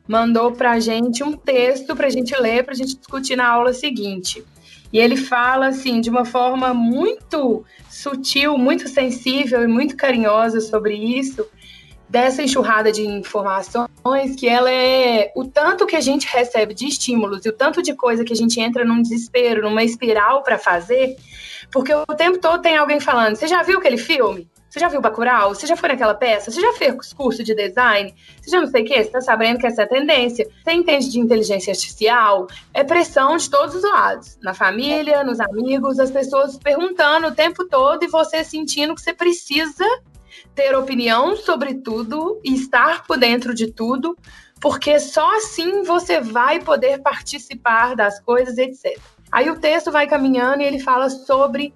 mandou 0.07 0.53
para 0.53 0.72
a 0.72 0.81
gente 0.81 1.22
um 1.22 1.33
texto 1.33 1.95
para 1.97 2.09
a 2.09 2.11
gente 2.11 2.37
ler, 2.39 2.64
para 2.64 2.74
a 2.74 2.76
gente 2.76 2.97
discutir 2.97 3.37
na 3.37 3.49
aula 3.49 3.72
seguinte. 3.72 4.45
E 4.93 4.99
ele 4.99 5.16
fala 5.16 5.68
assim 5.68 6.01
de 6.01 6.11
uma 6.11 6.24
forma 6.24 6.74
muito 6.74 7.64
sutil, 7.89 8.59
muito 8.59 8.89
sensível 8.89 9.62
e 9.62 9.68
muito 9.68 9.97
carinhosa 9.97 10.61
sobre 10.61 10.95
isso 10.95 11.47
dessa 12.11 12.42
enxurrada 12.42 12.90
de 12.90 13.06
informações 13.06 14.34
que 14.36 14.48
ela 14.48 14.70
é 14.70 15.32
o 15.36 15.44
tanto 15.44 15.86
que 15.86 15.94
a 15.94 16.00
gente 16.00 16.26
recebe 16.26 16.74
de 16.74 16.86
estímulos 16.86 17.46
e 17.46 17.48
o 17.48 17.52
tanto 17.52 17.80
de 17.80 17.94
coisa 17.94 18.24
que 18.24 18.32
a 18.32 18.36
gente 18.36 18.61
entra 18.61 18.84
num 18.84 19.00
desespero, 19.00 19.62
numa 19.62 19.84
espiral 19.84 20.42
para 20.42 20.58
fazer, 20.58 21.16
porque 21.70 21.94
o 21.94 22.04
tempo 22.06 22.38
todo 22.38 22.61
tem 22.61 22.76
alguém 22.76 22.98
falando: 22.98 23.36
"Você 23.36 23.46
já 23.46 23.62
viu 23.62 23.78
aquele 23.78 23.96
filme? 23.96 24.50
Você 24.68 24.78
já 24.78 24.88
viu 24.88 25.00
Bacurau? 25.00 25.52
Você 25.52 25.66
já 25.66 25.76
foi 25.76 25.88
naquela 25.88 26.14
peça? 26.14 26.48
Você 26.50 26.61
já 26.61 26.72
fez 26.74 27.12
curso 27.12 27.42
de 27.42 27.56
design? 27.56 28.14
Você 28.40 28.50
já 28.50 28.61
não 28.61 28.68
sei 28.68 28.82
o 28.82 28.84
quê? 28.86 29.02
Você 29.02 29.11
tá 29.11 29.20
sabendo 29.20 29.58
que 29.58 29.66
essa 29.66 29.82
é 29.82 29.84
a 29.84 29.88
tendência? 29.88 30.48
Você 30.62 30.72
entende 30.72 31.11
de 31.11 31.18
inteligência 31.18 31.72
artificial? 31.72 32.46
É 32.72 32.84
pressão 32.84 33.36
de 33.36 33.50
todos 33.50 33.74
os 33.74 33.82
lados. 33.82 34.38
Na 34.40 34.54
família, 34.54 35.24
nos 35.24 35.40
amigos, 35.40 35.98
as 35.98 36.12
pessoas 36.12 36.56
perguntando 36.56 37.26
o 37.26 37.34
tempo 37.34 37.66
todo 37.66 38.04
e 38.04 38.08
você 38.08 38.44
sentindo 38.44 38.94
que 38.94 39.00
você 39.00 39.12
precisa 39.12 39.84
ter 40.55 40.74
opinião 40.76 41.36
sobre 41.36 41.74
tudo 41.74 42.40
e 42.44 42.55
estar 42.55 43.07
por 43.07 43.18
dentro 43.18 43.55
de 43.55 43.72
tudo, 43.72 44.16
porque 44.61 44.98
só 45.01 45.36
assim 45.36 45.82
você 45.82 46.20
vai 46.20 46.61
poder 46.61 47.01
participar 47.01 47.94
das 47.96 48.20
coisas, 48.20 48.59
etc. 48.59 48.98
Aí 49.32 49.48
o 49.51 49.59
texto 49.59 49.90
vai 49.90 50.07
caminhando 50.07 50.62
e 50.62 50.66
ele 50.66 50.78
fala 50.78 51.09
sobre 51.09 51.72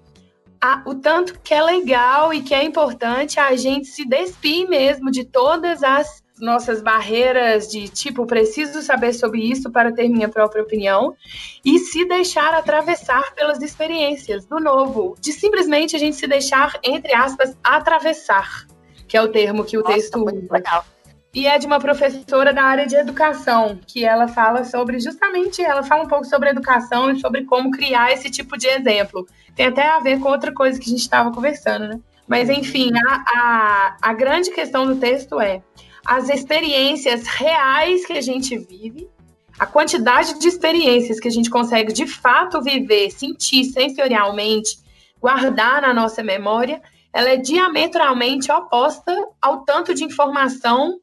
a, 0.61 0.83
o 0.85 0.95
tanto 0.95 1.39
que 1.41 1.53
é 1.53 1.61
legal 1.61 2.33
e 2.33 2.41
que 2.41 2.53
é 2.53 2.63
importante 2.63 3.39
a 3.39 3.55
gente 3.55 3.87
se 3.87 4.05
despir 4.05 4.67
mesmo 4.67 5.11
de 5.11 5.23
todas 5.23 5.83
as 5.83 6.23
nossas 6.39 6.81
barreiras 6.81 7.67
de 7.67 7.87
tipo, 7.87 8.25
preciso 8.25 8.81
saber 8.81 9.13
sobre 9.13 9.41
isso 9.41 9.71
para 9.71 9.91
ter 9.91 10.09
minha 10.09 10.29
própria 10.29 10.63
opinião 10.63 11.15
e 11.63 11.79
se 11.79 12.05
deixar 12.05 12.53
atravessar 12.53 13.33
pelas 13.33 13.61
experiências 13.61 14.45
do 14.45 14.59
novo, 14.59 15.15
de 15.19 15.31
simplesmente 15.31 15.95
a 15.95 15.99
gente 15.99 16.15
se 16.15 16.27
deixar, 16.27 16.77
entre 16.83 17.13
aspas, 17.13 17.55
atravessar, 17.63 18.67
que 19.07 19.15
é 19.15 19.21
o 19.21 19.29
termo 19.29 19.63
que 19.63 19.77
o 19.77 19.81
Nossa, 19.81 19.93
texto 19.93 20.23
usa. 20.23 20.47
Legal. 20.51 20.85
E 21.33 21.47
é 21.47 21.57
de 21.59 21.67
uma 21.67 21.79
professora 21.79 22.53
da 22.53 22.63
área 22.63 22.87
de 22.87 22.95
educação, 22.95 23.77
que 23.85 24.05
ela 24.05 24.27
fala 24.27 24.63
sobre 24.63 24.99
justamente, 24.99 25.61
ela 25.61 25.83
fala 25.83 26.03
um 26.03 26.07
pouco 26.07 26.23
sobre 26.25 26.49
educação 26.49 27.11
e 27.11 27.19
sobre 27.19 27.43
como 27.43 27.71
criar 27.71 28.13
esse 28.13 28.29
tipo 28.29 28.57
de 28.57 28.67
exemplo 28.67 29.27
tem 29.55 29.67
até 29.67 29.87
a 29.87 29.99
ver 29.99 30.19
com 30.19 30.29
outra 30.29 30.53
coisa 30.53 30.77
que 30.77 30.85
a 30.85 30.89
gente 30.89 31.01
estava 31.01 31.31
conversando, 31.31 31.87
né? 31.87 31.99
Mas, 32.27 32.49
enfim, 32.49 32.91
a, 33.07 33.23
a, 33.27 33.97
a 34.01 34.13
grande 34.13 34.51
questão 34.51 34.85
do 34.85 34.97
texto 34.97 35.39
é 35.39 35.61
as 36.05 36.29
experiências 36.29 37.25
reais 37.27 38.05
que 38.05 38.13
a 38.13 38.21
gente 38.21 38.57
vive, 38.57 39.09
a 39.57 39.65
quantidade 39.65 40.37
de 40.37 40.47
experiências 40.47 41.19
que 41.19 41.27
a 41.27 41.31
gente 41.31 41.49
consegue 41.49 41.91
de 41.91 42.05
fato 42.05 42.61
viver, 42.61 43.09
sentir 43.09 43.65
sensorialmente, 43.65 44.77
guardar 45.19 45.81
na 45.81 45.93
nossa 45.93 46.21
memória, 46.21 46.81
ela 47.11 47.29
é 47.29 47.37
diametralmente 47.37 48.51
oposta 48.51 49.15
ao 49.41 49.63
tanto 49.63 49.93
de 49.93 50.03
informação 50.03 50.99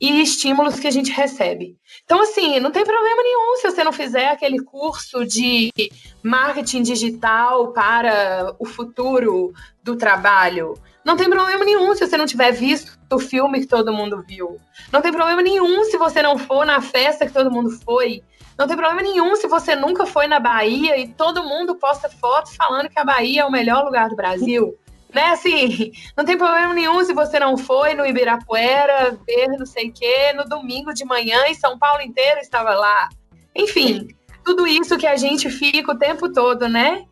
e 0.00 0.20
estímulos 0.20 0.80
que 0.80 0.88
a 0.88 0.90
gente 0.90 1.12
recebe. 1.12 1.76
Então, 2.04 2.20
assim, 2.20 2.60
não 2.60 2.70
tem 2.70 2.84
problema 2.84 3.22
nenhum 3.22 3.56
se 3.56 3.70
você 3.70 3.82
não 3.84 3.92
fizer 3.92 4.28
aquele 4.28 4.62
curso 4.62 5.24
de 5.24 5.70
marketing 6.22 6.82
digital 6.82 7.72
para 7.72 8.54
o 8.58 8.66
futuro 8.66 9.52
do 9.82 9.96
trabalho. 9.96 10.74
Não 11.04 11.16
tem 11.16 11.30
problema 11.30 11.64
nenhum 11.64 11.94
se 11.94 12.06
você 12.06 12.16
não 12.16 12.26
tiver 12.26 12.52
visto 12.52 12.98
o 13.10 13.18
filme 13.18 13.60
que 13.60 13.66
todo 13.66 13.92
mundo 13.92 14.22
viu. 14.26 14.60
Não 14.92 15.00
tem 15.00 15.12
problema 15.12 15.42
nenhum 15.42 15.84
se 15.84 15.96
você 15.96 16.22
não 16.22 16.38
for 16.38 16.66
na 16.66 16.80
festa 16.80 17.26
que 17.26 17.32
todo 17.32 17.50
mundo 17.50 17.70
foi. 17.70 18.22
Não 18.58 18.66
tem 18.66 18.76
problema 18.76 19.02
nenhum 19.02 19.34
se 19.34 19.48
você 19.48 19.74
nunca 19.74 20.04
foi 20.04 20.26
na 20.26 20.38
Bahia 20.38 20.98
e 20.98 21.08
todo 21.08 21.42
mundo 21.42 21.76
posta 21.76 22.08
fotos 22.08 22.54
falando 22.54 22.88
que 22.88 22.98
a 22.98 23.04
Bahia 23.04 23.42
é 23.42 23.44
o 23.44 23.50
melhor 23.50 23.84
lugar 23.84 24.08
do 24.08 24.16
Brasil 24.16 24.76
né, 25.14 25.26
assim, 25.26 25.92
não 26.16 26.24
tem 26.24 26.36
problema 26.36 26.74
nenhum 26.74 27.04
se 27.04 27.12
você 27.12 27.38
não 27.38 27.56
foi 27.56 27.94
no 27.94 28.06
Ibirapuera 28.06 29.18
ver 29.26 29.48
não 29.58 29.66
sei 29.66 29.88
o 29.88 29.92
quê, 29.92 30.32
no 30.34 30.44
domingo 30.44 30.92
de 30.92 31.04
manhã 31.04 31.46
e 31.48 31.54
São 31.54 31.78
Paulo 31.78 32.02
inteiro 32.02 32.40
estava 32.40 32.74
lá. 32.74 33.08
Enfim, 33.54 34.08
tudo 34.44 34.66
isso 34.66 34.96
que 34.96 35.06
a 35.06 35.16
gente 35.16 35.50
fica 35.50 35.92
o 35.92 35.98
tempo 35.98 36.32
todo, 36.32 36.68
né? 36.68 37.04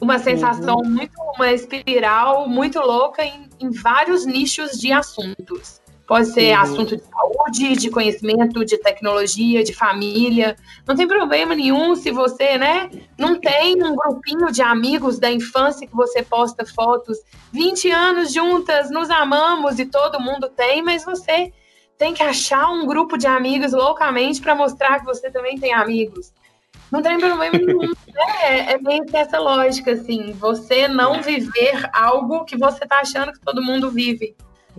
Uma 0.00 0.18
sensação 0.18 0.76
uhum. 0.76 0.90
muito, 0.90 1.12
uma 1.34 1.52
espiral 1.52 2.48
muito 2.48 2.78
louca 2.78 3.24
em, 3.24 3.48
em 3.58 3.70
vários 3.70 4.24
nichos 4.24 4.78
de 4.78 4.92
assuntos. 4.92 5.80
Pode 6.08 6.28
ser 6.28 6.56
uhum. 6.56 6.62
assunto 6.62 6.96
de 6.96 7.02
saúde, 7.02 7.76
de 7.76 7.90
conhecimento, 7.90 8.64
de 8.64 8.78
tecnologia, 8.78 9.62
de 9.62 9.74
família. 9.74 10.56
Não 10.86 10.96
tem 10.96 11.06
problema 11.06 11.54
nenhum 11.54 11.94
se 11.94 12.10
você, 12.10 12.56
né, 12.56 12.90
não 13.18 13.38
tem 13.38 13.84
um 13.84 13.94
grupinho 13.94 14.50
de 14.50 14.62
amigos 14.62 15.18
da 15.18 15.30
infância 15.30 15.86
que 15.86 15.94
você 15.94 16.22
posta 16.22 16.64
fotos 16.64 17.18
20 17.52 17.90
anos 17.90 18.32
juntas, 18.32 18.90
nos 18.90 19.10
amamos 19.10 19.78
e 19.78 19.84
todo 19.84 20.18
mundo 20.18 20.48
tem, 20.48 20.82
mas 20.82 21.04
você 21.04 21.52
tem 21.98 22.14
que 22.14 22.22
achar 22.22 22.70
um 22.70 22.86
grupo 22.86 23.18
de 23.18 23.26
amigos 23.26 23.72
loucamente 23.72 24.40
para 24.40 24.54
mostrar 24.54 25.00
que 25.00 25.04
você 25.04 25.30
também 25.30 25.58
tem 25.58 25.74
amigos. 25.74 26.32
Não 26.90 27.02
tem 27.02 27.18
problema 27.18 27.52
nenhum. 27.58 27.92
É, 28.42 28.72
é 28.72 28.78
meio 28.78 29.04
que 29.04 29.14
essa 29.14 29.38
lógica, 29.38 29.92
assim. 29.92 30.32
Você 30.32 30.88
não 30.88 31.20
viver 31.20 31.90
algo 31.92 32.46
que 32.46 32.56
você 32.56 32.86
tá 32.86 33.00
achando 33.00 33.30
que 33.30 33.40
todo 33.40 33.62
mundo 33.62 33.90
vive. 33.90 34.34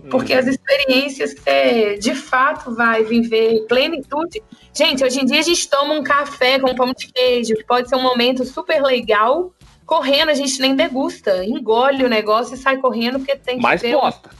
Porque 0.08 0.32
as 0.32 0.46
experiências 0.46 1.34
que 1.34 1.40
você 1.40 1.98
de 1.98 2.14
fato 2.14 2.74
vai 2.74 3.04
viver 3.04 3.66
plenitude. 3.66 4.42
Gente, 4.72 5.04
hoje 5.04 5.20
em 5.20 5.24
dia 5.24 5.40
a 5.40 5.42
gente 5.42 5.68
toma 5.68 5.94
um 5.94 6.02
café 6.02 6.58
com 6.58 6.74
pão 6.74 6.92
de 6.96 7.08
queijo, 7.12 7.54
que 7.54 7.64
pode 7.64 7.88
ser 7.88 7.96
um 7.96 8.02
momento 8.02 8.44
super 8.44 8.82
legal. 8.82 9.52
Correndo, 9.84 10.30
a 10.30 10.34
gente 10.34 10.60
nem 10.60 10.76
degusta, 10.76 11.44
engole 11.44 12.04
o 12.04 12.08
negócio 12.08 12.54
e 12.54 12.58
sai 12.58 12.76
correndo 12.76 13.18
porque 13.18 13.36
tem 13.36 13.56
que 13.56 13.62
Mais 13.62 13.80
ter. 13.80 13.92
posta. 13.92 14.30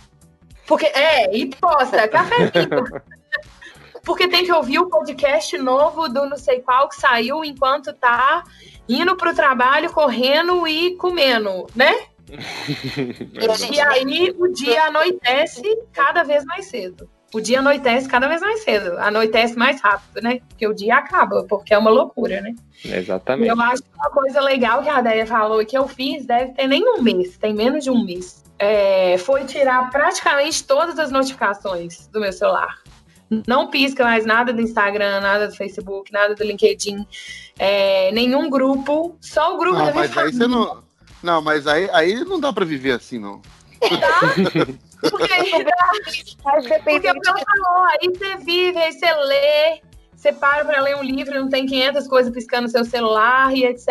Porque, 0.66 0.86
é, 0.86 1.36
e 1.36 1.46
posta, 1.46 2.06
cafezinho. 2.06 2.84
porque 4.04 4.28
tem 4.28 4.44
que 4.44 4.52
ouvir 4.52 4.78
o 4.78 4.88
podcast 4.88 5.58
novo 5.58 6.08
do 6.08 6.26
não 6.26 6.36
sei 6.36 6.60
qual 6.60 6.88
que 6.88 6.94
saiu 6.96 7.44
enquanto 7.44 7.92
tá 7.92 8.44
indo 8.88 9.16
pro 9.16 9.34
trabalho, 9.34 9.92
correndo 9.92 10.66
e 10.66 10.96
comendo, 10.96 11.66
né? 11.74 11.92
e 13.72 13.80
aí 13.80 14.34
o 14.38 14.48
dia 14.48 14.84
anoitece 14.84 15.62
cada 15.92 16.22
vez 16.22 16.44
mais 16.44 16.66
cedo. 16.66 17.08
O 17.32 17.40
dia 17.40 17.60
anoitece 17.60 18.08
cada 18.08 18.26
vez 18.26 18.40
mais 18.40 18.64
cedo. 18.64 18.98
Anoitece 18.98 19.56
mais 19.56 19.80
rápido, 19.80 20.20
né? 20.20 20.40
Porque 20.48 20.66
o 20.66 20.74
dia 20.74 20.96
acaba, 20.96 21.44
porque 21.48 21.72
é 21.72 21.78
uma 21.78 21.90
loucura, 21.90 22.40
né? 22.40 22.54
Exatamente. 22.84 23.48
Eu 23.48 23.60
acho 23.60 23.82
que 23.82 23.88
uma 23.94 24.10
coisa 24.10 24.40
legal 24.40 24.82
que 24.82 24.88
a 24.88 24.96
Adélia 24.96 25.26
falou 25.26 25.62
e 25.62 25.66
que 25.66 25.78
eu 25.78 25.86
fiz 25.86 26.26
deve 26.26 26.52
ter 26.52 26.66
nem 26.66 26.82
um 26.82 27.00
mês, 27.02 27.36
tem 27.36 27.54
menos 27.54 27.84
de 27.84 27.90
um 27.90 28.04
mês. 28.04 28.42
É, 28.58 29.16
foi 29.18 29.44
tirar 29.44 29.90
praticamente 29.90 30.64
todas 30.64 30.98
as 30.98 31.12
notificações 31.12 32.08
do 32.08 32.20
meu 32.20 32.32
celular. 32.32 32.82
Não 33.46 33.68
pisca 33.68 34.02
mais 34.02 34.26
nada 34.26 34.52
do 34.52 34.60
Instagram, 34.60 35.20
nada 35.20 35.46
do 35.46 35.54
Facebook, 35.54 36.12
nada 36.12 36.34
do 36.34 36.42
LinkedIn, 36.42 37.06
é, 37.56 38.10
nenhum 38.10 38.50
grupo, 38.50 39.16
só 39.20 39.54
o 39.54 39.58
grupo 39.58 39.78
não, 39.78 39.86
da 39.86 39.92
minha 39.92 40.02
mas 40.02 40.10
família. 40.12 40.32
Aí 40.32 40.36
você 40.36 40.48
não 40.48 40.89
não, 41.22 41.42
mas 41.42 41.66
aí, 41.66 41.88
aí 41.92 42.24
não 42.24 42.40
dá 42.40 42.52
pra 42.52 42.64
viver 42.64 42.92
assim, 42.92 43.18
não. 43.18 43.40
Tá? 43.80 44.20
Porque, 45.00 46.78
porque 46.84 47.00
pelo 47.00 47.38
falou, 47.38 47.84
aí 47.86 48.08
você 48.08 48.36
vive, 48.36 48.78
aí 48.78 48.92
você 48.92 49.12
lê, 49.14 49.80
você 50.14 50.32
para 50.32 50.64
pra 50.64 50.82
ler 50.82 50.96
um 50.96 51.02
livro, 51.02 51.40
não 51.40 51.48
tem 51.48 51.64
500 51.64 52.06
coisas 52.06 52.32
piscando 52.32 52.64
no 52.64 52.68
seu 52.68 52.84
celular 52.84 53.54
e 53.54 53.64
etc. 53.64 53.88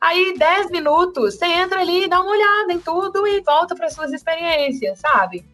Aí, 0.00 0.34
10 0.38 0.70
minutos, 0.70 1.34
você 1.34 1.46
entra 1.46 1.80
ali, 1.80 2.08
dá 2.08 2.20
uma 2.20 2.30
olhada 2.30 2.72
em 2.72 2.78
tudo 2.78 3.26
e 3.26 3.40
volta 3.42 3.74
para 3.74 3.90
suas 3.90 4.12
experiências, 4.12 4.98
sabe? 4.98 5.44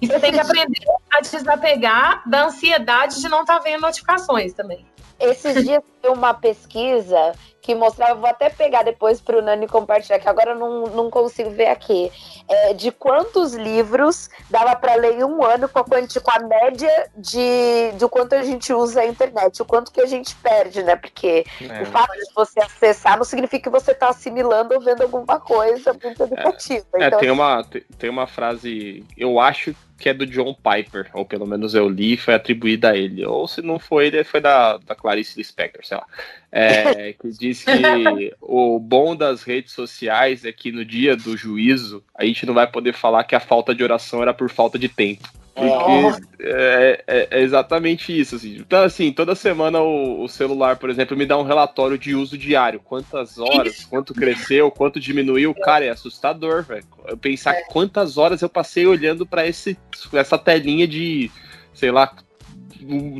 E 0.00 0.06
você 0.06 0.18
tem 0.20 0.32
que 0.32 0.40
aprender 0.40 0.84
a 1.10 1.20
desapegar 1.20 2.22
da 2.28 2.46
ansiedade 2.46 3.20
de 3.20 3.28
não 3.28 3.40
estar 3.40 3.58
tá 3.58 3.62
vendo 3.62 3.80
notificações 3.80 4.52
também. 4.52 4.86
Esses 5.18 5.64
dias 5.64 5.82
tem 6.00 6.10
uma 6.10 6.32
pesquisa 6.32 7.32
que 7.60 7.74
mostrava, 7.74 8.14
vou 8.14 8.30
até 8.30 8.48
pegar 8.48 8.82
depois 8.82 9.20
para 9.20 9.36
o 9.36 9.42
Nani 9.42 9.66
compartilhar, 9.66 10.18
que 10.18 10.28
agora 10.28 10.52
eu 10.52 10.58
não, 10.58 10.86
não 10.86 11.10
consigo 11.10 11.50
ver 11.50 11.66
aqui, 11.66 12.10
é, 12.48 12.72
de 12.72 12.90
quantos 12.90 13.52
livros 13.52 14.30
dava 14.48 14.74
para 14.74 14.94
ler 14.94 15.18
em 15.18 15.24
um 15.24 15.44
ano 15.44 15.68
com 15.68 15.80
a, 15.80 15.84
quanti, 15.84 16.18
com 16.18 16.30
a 16.30 16.38
média 16.38 17.10
de, 17.14 17.92
do 17.98 18.08
quanto 18.08 18.34
a 18.34 18.42
gente 18.42 18.72
usa 18.72 19.02
a 19.02 19.06
internet, 19.06 19.60
o 19.60 19.66
quanto 19.66 19.92
que 19.92 20.00
a 20.00 20.06
gente 20.06 20.34
perde, 20.36 20.82
né? 20.82 20.96
Porque 20.96 21.44
é. 21.60 21.82
o 21.82 21.86
fato 21.86 22.12
de 22.12 22.32
você 22.34 22.58
acessar 22.60 23.18
não 23.18 23.24
significa 23.24 23.64
que 23.64 23.70
você 23.70 23.90
está 23.90 24.08
assimilando 24.08 24.72
ou 24.72 24.80
vendo 24.80 25.02
alguma 25.02 25.38
coisa 25.38 25.92
muito 25.92 26.22
educativa. 26.22 26.86
É, 26.94 27.08
então, 27.08 27.18
tem, 27.18 27.30
uma, 27.30 27.66
tem 27.98 28.08
uma 28.08 28.26
frase, 28.26 29.04
eu 29.14 29.38
acho 29.38 29.74
que 29.98 30.08
é 30.08 30.14
do 30.14 30.24
John 30.24 30.54
Piper, 30.54 31.10
ou 31.12 31.24
pelo 31.24 31.46
menos 31.46 31.74
eu 31.74 31.88
li, 31.88 32.16
foi 32.16 32.34
atribuída 32.34 32.90
a 32.90 32.96
ele. 32.96 33.26
Ou 33.26 33.48
se 33.48 33.60
não 33.60 33.78
foi 33.78 34.06
ele, 34.06 34.22
foi 34.22 34.40
da, 34.40 34.78
da 34.78 34.94
Clarice 34.94 35.36
Lispector, 35.36 35.84
sei 35.84 35.96
lá. 35.96 36.06
É, 36.52 37.12
que 37.20 37.28
diz 37.30 37.64
que 37.64 38.34
o 38.40 38.78
bom 38.78 39.16
das 39.16 39.42
redes 39.42 39.72
sociais 39.72 40.44
é 40.44 40.52
que 40.52 40.70
no 40.70 40.84
dia 40.84 41.16
do 41.16 41.36
juízo 41.36 42.02
a 42.14 42.24
gente 42.24 42.46
não 42.46 42.54
vai 42.54 42.66
poder 42.66 42.94
falar 42.94 43.24
que 43.24 43.34
a 43.34 43.40
falta 43.40 43.74
de 43.74 43.82
oração 43.82 44.22
era 44.22 44.32
por 44.32 44.48
falta 44.48 44.78
de 44.78 44.88
tempo. 44.88 45.28
Porque 45.58 46.22
é, 46.40 47.04
é, 47.06 47.28
é, 47.30 47.42
exatamente 47.42 48.18
isso. 48.18 48.36
Assim. 48.36 48.56
Então, 48.58 48.82
assim, 48.82 49.12
toda 49.12 49.34
semana 49.34 49.80
o, 49.80 50.22
o, 50.22 50.28
celular, 50.28 50.76
por 50.76 50.88
exemplo, 50.88 51.16
me 51.16 51.26
dá 51.26 51.36
um 51.36 51.42
relatório 51.42 51.98
de 51.98 52.14
uso 52.14 52.38
diário. 52.38 52.80
Quantas 52.80 53.38
horas, 53.38 53.84
quanto 53.84 54.14
cresceu, 54.14 54.70
quanto 54.70 55.00
diminuiu. 55.00 55.54
Cara, 55.54 55.84
é 55.84 55.90
assustador, 55.90 56.62
velho. 56.62 56.84
Eu 57.06 57.16
pensar 57.16 57.54
é. 57.54 57.62
quantas 57.62 58.16
horas 58.16 58.40
eu 58.40 58.48
passei 58.48 58.86
olhando 58.86 59.26
para 59.26 59.46
essa 59.46 60.38
telinha 60.38 60.86
de, 60.86 61.30
sei 61.74 61.90
lá, 61.90 62.14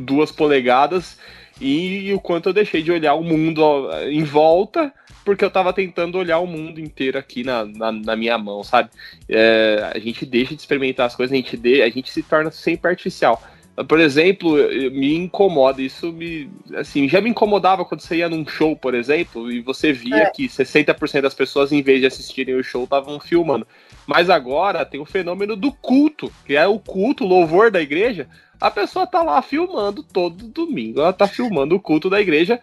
duas 0.03 0.31
polegadas 0.31 1.17
e 1.59 2.13
o 2.13 2.19
quanto 2.19 2.49
eu 2.49 2.53
deixei 2.53 2.81
de 2.81 2.91
olhar 2.91 3.15
o 3.15 3.23
mundo 3.23 3.61
em 4.09 4.23
volta 4.23 4.93
porque 5.29 5.45
eu 5.45 5.51
tava 5.51 5.71
tentando 5.71 6.17
olhar 6.17 6.39
o 6.39 6.47
mundo 6.47 6.79
inteiro 6.79 7.15
aqui 7.15 7.43
na, 7.43 7.63
na, 7.63 7.91
na 7.91 8.15
minha 8.15 8.35
mão, 8.35 8.63
sabe? 8.63 8.89
É, 9.29 9.91
a 9.93 9.99
gente 9.99 10.25
deixa 10.25 10.55
de 10.55 10.61
experimentar 10.61 11.05
as 11.05 11.15
coisas, 11.15 11.31
a 11.31 11.35
gente, 11.35 11.55
de, 11.55 11.83
a 11.83 11.89
gente 11.89 12.09
se 12.09 12.23
torna 12.23 12.49
sempre 12.49 12.89
artificial. 12.89 13.39
Por 13.87 13.99
exemplo, 13.99 14.55
me 14.91 15.13
incomoda, 15.13 15.83
isso 15.83 16.11
me. 16.11 16.49
Assim, 16.75 17.07
já 17.07 17.21
me 17.21 17.29
incomodava 17.29 17.85
quando 17.85 18.01
você 18.01 18.15
ia 18.15 18.27
num 18.27 18.45
show, 18.47 18.75
por 18.75 18.95
exemplo, 18.95 19.51
e 19.51 19.61
você 19.61 19.93
via 19.93 20.23
é. 20.23 20.31
que 20.31 20.47
60% 20.47 21.21
das 21.21 21.35
pessoas, 21.35 21.71
em 21.71 21.83
vez 21.83 21.99
de 21.99 22.07
assistirem 22.07 22.55
o 22.55 22.63
show, 22.63 22.85
estavam 22.85 23.19
filmando. 23.19 23.67
Mas 24.07 24.31
agora 24.31 24.83
tem 24.83 24.99
o 24.99 25.05
fenômeno 25.05 25.55
do 25.55 25.71
culto, 25.71 26.33
que 26.43 26.55
é 26.55 26.65
o 26.65 26.79
culto, 26.79 27.23
o 27.23 27.27
louvor 27.27 27.69
da 27.69 27.79
igreja. 27.79 28.27
A 28.59 28.71
pessoa 28.71 29.05
tá 29.05 29.21
lá 29.21 29.39
filmando 29.43 30.01
todo 30.01 30.47
domingo. 30.47 30.99
Ela 31.01 31.13
tá 31.13 31.27
filmando 31.27 31.75
o 31.75 31.79
culto 31.79 32.09
da 32.09 32.19
igreja 32.19 32.59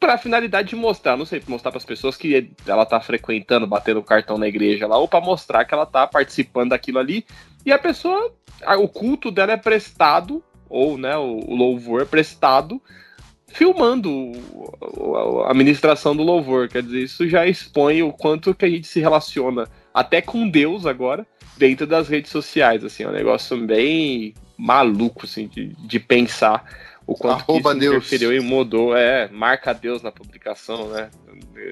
para 0.00 0.14
a 0.14 0.18
finalidade 0.18 0.70
de 0.70 0.76
mostrar, 0.76 1.14
não 1.14 1.26
sei, 1.26 1.42
mostrar 1.46 1.70
para 1.70 1.78
as 1.78 1.84
pessoas 1.84 2.16
que 2.16 2.50
ela 2.66 2.86
tá 2.86 2.98
frequentando, 3.00 3.66
batendo 3.66 4.02
cartão 4.02 4.38
na 4.38 4.48
igreja 4.48 4.86
lá, 4.86 4.96
ou 4.96 5.06
para 5.06 5.20
mostrar 5.20 5.66
que 5.66 5.74
ela 5.74 5.84
tá 5.84 6.06
participando 6.06 6.70
daquilo 6.70 6.98
ali. 6.98 7.26
E 7.66 7.70
a 7.70 7.78
pessoa, 7.78 8.32
o 8.78 8.88
culto 8.88 9.30
dela 9.30 9.52
é 9.52 9.58
prestado, 9.58 10.42
ou 10.70 10.96
né, 10.96 11.14
o, 11.18 11.54
louvor 11.54 12.00
é 12.00 12.04
prestado, 12.06 12.80
filmando 13.48 14.32
a 15.46 15.52
ministração 15.52 16.16
do 16.16 16.22
louvor. 16.22 16.68
Quer 16.68 16.82
dizer, 16.82 17.02
isso 17.02 17.28
já 17.28 17.46
expõe 17.46 18.02
o 18.02 18.10
quanto 18.10 18.54
que 18.54 18.64
a 18.64 18.70
gente 18.70 18.86
se 18.86 19.00
relaciona 19.00 19.68
até 19.92 20.22
com 20.22 20.48
Deus 20.48 20.86
agora 20.86 21.26
dentro 21.58 21.86
das 21.86 22.08
redes 22.08 22.30
sociais. 22.30 22.82
Assim, 22.82 23.02
é 23.02 23.08
um 23.08 23.12
negócio 23.12 23.54
bem 23.66 24.32
maluco 24.56 25.26
assim, 25.26 25.46
de, 25.46 25.74
de 25.76 26.00
pensar 26.00 26.64
o 27.10 27.14
quanto 27.16 27.40
Arroba 27.40 27.72
que 27.72 27.78
isso 27.80 27.88
interferiu 27.88 28.32
e 28.32 28.38
mudou, 28.38 28.96
é, 28.96 29.28
marca 29.32 29.74
Deus 29.74 30.00
na 30.00 30.12
publicação, 30.12 30.88
né? 30.90 31.10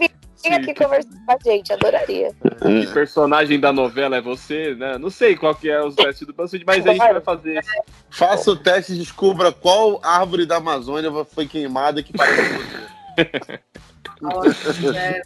Vem 0.45 0.55
aqui 0.55 0.75
conversar 0.75 1.11
com 1.27 1.33
a 1.33 1.39
gente, 1.43 1.73
adoraria. 1.73 2.31
Que 2.61 2.87
personagem 2.93 3.59
da 3.59 3.73
novela 3.73 4.17
é 4.17 4.21
você, 4.21 4.75
né? 4.75 4.99
Não 4.99 5.11
sei 5.11 5.37
qual 5.37 5.55
que 5.55 5.71
é 5.71 5.83
os 5.83 5.95
testes 5.95 6.27
do 6.27 6.35
BuzzFeed, 6.35 6.65
mas 6.67 6.87
a 6.87 6.93
gente 6.93 6.99
vai 6.99 7.21
fazer. 7.21 7.65
Faça 8.11 8.51
o 8.51 8.57
teste 8.57 8.93
e 8.93 8.99
descubra 8.99 9.51
qual 9.51 10.01
árvore 10.03 10.47
da 10.47 10.57
Amazônia 10.57 11.11
foi 11.25 11.47
queimada 11.47 12.03
que 12.03 12.13
parece 12.13 12.53
você. 12.53 12.85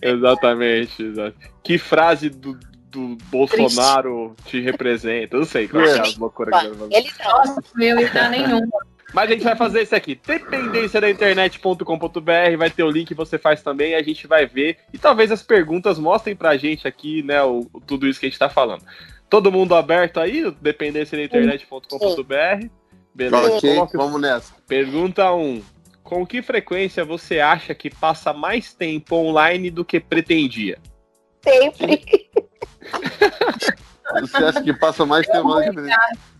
exatamente, 0.03 1.03
exatamente. 1.03 1.51
Que 1.63 1.79
frase 1.79 2.31
do, 2.31 2.59
do 2.91 3.17
Bolsonaro 3.31 4.35
Triste. 4.37 4.51
te 4.51 4.61
representa? 4.61 5.37
Eu 5.37 5.41
não 5.41 5.47
sei 5.47 5.69
qual 5.69 5.85
é, 5.85 6.01
as 6.01 6.17
loucuras 6.17 6.61
que 6.61 6.67
Ele 6.95 7.11
não, 7.25 7.57
não 7.75 8.01
ia 8.01 8.11
dar 8.11 8.31
nenhuma. 8.31 8.69
Mas 9.13 9.31
a 9.31 9.33
gente 9.33 9.45
vai 9.45 9.57
fazer 9.57 9.83
isso 9.83 9.97
aqui, 9.97 10.21
dependência 10.27 11.01
da 11.01 11.09
internet.com.br, 11.09 12.57
vai 12.59 12.71
ter 12.71 12.83
o 12.83 12.91
link, 12.91 13.15
você 13.15 13.39
faz 13.39 13.63
também, 13.63 13.95
a 13.95 14.03
gente 14.03 14.27
vai 14.27 14.47
ver. 14.47 14.79
E 14.93 14.99
talvez 14.99 15.33
as 15.33 15.43
perguntas 15.43 15.99
mostrem 15.99 16.37
pra 16.37 16.57
gente 16.59 16.87
aqui, 16.87 17.23
né, 17.23 17.43
o, 17.43 17.67
tudo 17.87 18.07
isso 18.07 18.21
que 18.21 18.27
a 18.27 18.29
gente 18.29 18.39
tá 18.39 18.51
falando. 18.51 18.85
Todo 19.31 19.53
mundo 19.53 19.75
aberto 19.75 20.21
aí, 20.21 20.51
dependência 20.61 21.17
da 21.17 21.25
internet.com.br. 21.25 22.69
Beleza? 23.15 23.57
Ok, 23.57 23.77
vamos 23.95 24.21
nessa. 24.21 24.55
Pergunta 24.67 25.33
1. 25.33 25.43
Um, 25.43 25.63
com 26.03 26.27
que 26.27 26.41
frequência 26.41 27.05
você 27.05 27.41
acha 27.41 27.75
que 27.75 27.91
passa 27.91 28.33
mais 28.33 28.73
tempo 28.73 29.17
online 29.17 29.71
do 29.71 29.85
que 29.85 30.01
pretendia? 30.01 30.79
Sempre. 31.43 32.31
você 34.21 34.37
acha 34.45 34.63
que 34.63 34.73
passa 34.73 35.05
mais 35.05 35.27
tempo 35.27 35.49
online 35.49 35.67
do 35.67 35.83
que 35.83 35.83
pretendia? 35.83 36.38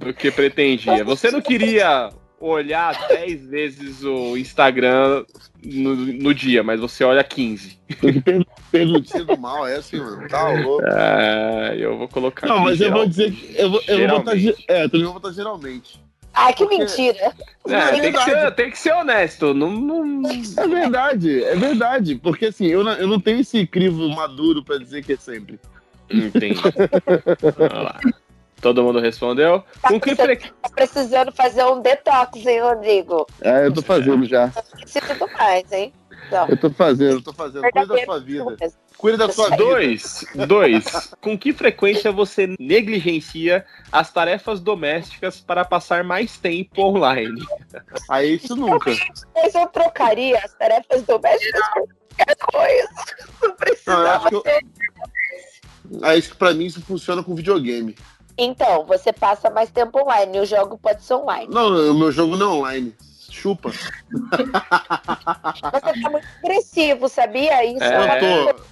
Do 0.00 0.14
que 0.14 0.30
pretendia. 0.30 1.04
Você 1.04 1.30
não 1.30 1.40
queria 1.40 2.10
olhar 2.40 2.96
10 3.08 3.46
vezes 3.46 4.02
o 4.02 4.36
Instagram 4.36 5.24
no, 5.62 5.94
no 5.94 6.34
dia, 6.34 6.62
mas 6.62 6.80
você 6.80 7.04
olha 7.04 7.22
15. 7.22 7.78
Permitido 8.72 9.36
mal, 9.36 9.66
é 9.68 9.76
assim, 9.76 9.98
mano. 9.98 10.26
Tá 10.26 10.48
louco. 10.48 10.84
É, 10.86 11.76
eu 11.78 11.98
vou 11.98 12.08
colocar. 12.08 12.46
Não, 12.46 12.60
mas 12.60 12.80
eu 12.80 12.90
vou 12.90 13.06
dizer 13.06 13.30
que. 13.30 13.54
Eu 13.56 13.70
vou, 13.70 13.82
eu 13.86 14.08
vou 14.08 14.18
botar. 14.20 14.36
É, 14.68 14.84
eu 14.84 14.90
também 14.90 15.04
vou 15.04 15.14
botar 15.14 15.32
geralmente. 15.32 16.00
Ai, 16.32 16.54
que 16.54 16.64
Porque... 16.64 16.78
mentira. 16.78 17.34
É, 17.68 17.74
é 17.74 18.00
tem, 18.00 18.12
que 18.12 18.24
ser, 18.24 18.54
tem 18.54 18.70
que 18.70 18.78
ser 18.78 18.92
honesto. 18.92 19.52
Não, 19.52 19.70
não... 19.70 20.22
É 20.30 20.68
verdade, 20.68 21.44
é 21.44 21.56
verdade. 21.56 22.14
Porque 22.14 22.46
assim, 22.46 22.66
eu 22.66 22.84
não, 22.84 22.92
eu 22.92 23.06
não 23.06 23.20
tenho 23.20 23.40
esse 23.40 23.66
crivo 23.66 24.08
maduro 24.08 24.64
pra 24.64 24.78
dizer 24.78 25.04
que 25.04 25.12
é 25.12 25.16
sempre. 25.16 25.58
Entendi. 26.08 26.60
Vamos 27.58 27.84
lá. 27.84 28.00
Todo 28.60 28.82
mundo 28.82 29.00
respondeu? 29.00 29.64
Tá, 29.80 29.88
Com 29.88 30.00
que 30.00 30.14
tá 30.14 30.26
precisando 30.74 31.32
fazer 31.32 31.64
um 31.64 31.80
detox, 31.80 32.44
hein, 32.44 32.60
Rodrigo? 32.60 33.26
É, 33.40 33.66
eu 33.66 33.72
tô 33.72 33.82
fazendo 33.82 34.24
já. 34.26 34.52
E 34.94 35.00
tudo 35.00 35.30
mais, 35.38 35.72
hein? 35.72 35.92
Então, 36.26 36.46
eu 36.48 36.56
tô 36.56 36.70
fazendo, 36.70 37.12
eu 37.12 37.22
tô 37.22 37.32
fazendo. 37.32 37.62
Cuida 37.62 37.86
da 37.86 38.04
sua 38.04 38.20
vida. 38.20 38.56
Cuida 38.96 39.16
da 39.16 39.32
sua 39.32 39.50
vida. 39.50 39.56
Dois, 39.56 40.24
dois. 40.46 41.14
Com 41.20 41.36
que 41.36 41.52
frequência 41.52 42.12
você 42.12 42.54
negligencia 42.58 43.64
as 43.90 44.12
tarefas 44.12 44.60
domésticas 44.60 45.40
para 45.40 45.64
passar 45.64 46.04
mais 46.04 46.36
tempo 46.36 46.82
online? 46.82 47.42
Aí 48.08 48.32
ah, 48.32 48.34
isso 48.34 48.54
nunca. 48.54 48.92
Mas 49.34 49.54
eu 49.54 49.66
trocaria 49.68 50.38
as 50.38 50.52
tarefas 50.54 51.02
domésticas 51.02 51.62
por 51.72 51.88
qualquer 52.16 52.36
coisa. 52.36 52.88
Não 53.42 53.56
precisava 53.56 54.30
não, 54.30 54.42
ter. 54.42 54.60
Aí, 56.02 56.22
pra 56.22 56.54
mim, 56.54 56.66
isso 56.66 56.80
funciona 56.82 57.22
com 57.22 57.34
videogame. 57.34 57.96
Então, 58.42 58.86
você 58.86 59.12
passa 59.12 59.50
mais 59.50 59.70
tempo 59.70 60.00
online. 60.00 60.40
O 60.40 60.46
jogo 60.46 60.78
pode 60.78 61.02
ser 61.02 61.12
online. 61.12 61.52
Não, 61.52 61.90
o 61.90 61.94
meu 61.94 62.10
jogo 62.10 62.38
não 62.38 62.52
é 62.52 62.54
online. 62.54 62.96
chupa. 63.30 63.70
Você 63.70 63.80
tá 66.02 66.10
muito 66.10 66.26
agressivo, 66.42 67.06
sabia? 67.06 67.62
Isso 67.66 67.84
é, 67.84 68.18
é 68.18 68.24
eu 68.24 68.54
tô. 68.54 68.70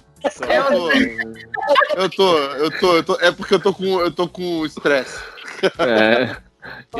Eu 1.95 2.09
tô, 2.09 2.37
eu 2.37 2.79
tô, 2.79 2.95
eu 2.95 3.03
tô, 3.03 3.15
é 3.21 3.31
porque 3.31 3.53
eu 3.53 3.59
tô 3.59 3.73
com, 3.73 4.01
eu 4.01 4.11
tô 4.11 4.27
com 4.27 4.65
estresse. 4.65 5.17
É. 5.77 6.35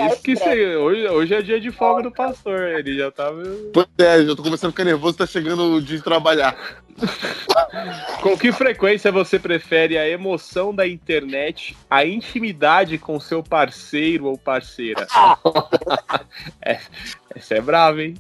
Isso 0.10 0.22
que 0.22 0.36
sei, 0.38 0.76
hoje, 0.78 1.08
hoje 1.10 1.34
é 1.34 1.42
dia 1.42 1.60
de 1.60 1.70
folga 1.70 2.04
do 2.04 2.12
pastor, 2.12 2.60
ele 2.62 2.98
já 2.98 3.12
tava. 3.12 3.44
Pois 3.74 3.88
é, 3.98 4.24
já 4.26 4.36
tô 4.36 4.42
começando 4.42 4.70
a 4.70 4.72
ficar 4.72 4.86
nervoso, 4.86 5.18
tá 5.18 5.28
chegando 5.28 5.76
o 5.76 5.82
dia 5.82 5.98
de 5.98 6.04
trabalhar. 6.04 6.56
com 8.22 8.38
que 8.38 8.52
frequência 8.52 9.12
você 9.12 9.38
prefere 9.38 9.98
a 9.98 10.08
emoção 10.08 10.74
da 10.74 10.88
internet, 10.88 11.76
a 11.90 12.06
intimidade 12.06 12.98
com 12.98 13.20
seu 13.20 13.44
parceiro 13.44 14.26
ou 14.26 14.38
parceira? 14.38 15.06
é, 16.64 16.80
essa 17.36 17.56
é 17.56 17.62
brava, 17.62 18.02
hein? 18.02 18.16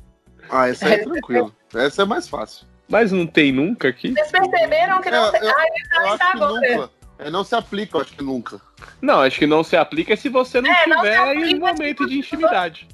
Ah, 0.49 0.67
essa 0.67 0.89
é 0.89 0.97
tranquilo. 0.97 1.55
Essa 1.73 2.01
é 2.01 2.05
mais 2.05 2.27
fácil. 2.27 2.67
Mas 2.89 3.11
não 3.11 3.27
tem 3.27 3.51
nunca 3.51 3.87
aqui? 3.87 4.11
Vocês 4.11 4.31
perceberam 4.31 4.99
que 5.01 5.11
não 5.11 5.27
é, 5.27 5.31
tem. 5.31 5.41
Eu, 5.41 5.55
ah, 5.55 5.63
eu, 5.63 6.01
eu 6.01 6.13
acho 6.13 6.31
que 6.31 6.39
nunca. 6.39 6.98
É, 7.19 7.29
não 7.29 7.43
se 7.43 7.53
aplica, 7.53 7.97
eu 7.97 8.01
acho 8.01 8.13
que 8.13 8.23
nunca. 8.23 8.61
Não, 9.01 9.21
acho 9.21 9.37
que 9.37 9.45
não 9.45 9.61
se 9.61 9.75
aplica 9.75 10.15
se 10.15 10.29
você 10.29 10.61
não 10.61 10.71
é, 10.71 10.83
tiver 10.85 11.35
em 11.35 11.55
um 11.55 11.59
momento 11.59 12.07
de 12.07 12.17
intimidade. 12.17 12.87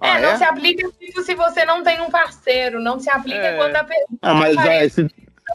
É, 0.00 0.12
ah, 0.12 0.20
não 0.20 0.28
é? 0.30 0.36
se 0.36 0.44
aplica 0.44 0.90
se 1.24 1.34
você 1.36 1.64
não 1.64 1.84
tem 1.84 2.00
um 2.00 2.10
parceiro, 2.10 2.80
não 2.80 2.98
se 2.98 3.08
aplica 3.08 3.38
é. 3.38 3.56
quando 3.56 3.76
a 3.76 3.84
pessoa. 3.84 4.18
Ah, 4.22 4.34
mas 4.34 4.56
é, 4.56 4.84
esse, 4.84 5.06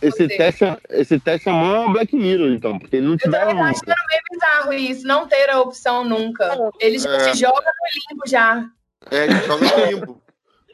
esse, 0.01 0.28
teste, 0.28 0.63
é, 0.63 0.78
esse 0.91 1.19
teste 1.19 1.49
é 1.49 1.51
mó 1.51 1.89
Black 1.89 2.15
Mirror, 2.15 2.51
então, 2.51 2.80
porque 2.80 2.95
ele 2.95 3.07
não 3.07 3.17
te 3.17 3.26
eu 3.26 3.32
dá. 3.32 3.41
Eu 3.51 3.59
acho 3.59 3.82
que 3.82 3.88
meio 3.88 4.21
bizarro 4.32 4.73
isso, 4.73 5.05
não 5.05 5.28
ter 5.28 5.49
a 5.49 5.59
opção 5.59 6.05
nunca. 6.05 6.57
Ele 6.80 6.97
já 6.97 7.11
é. 7.11 7.32
te 7.32 7.38
joga 7.38 7.59
no 7.59 8.13
limbo 8.13 8.23
já. 8.26 8.65
É, 9.11 9.26
ele 9.26 9.41
joga 9.41 9.65
no 9.65 9.86
limbo. 9.86 10.23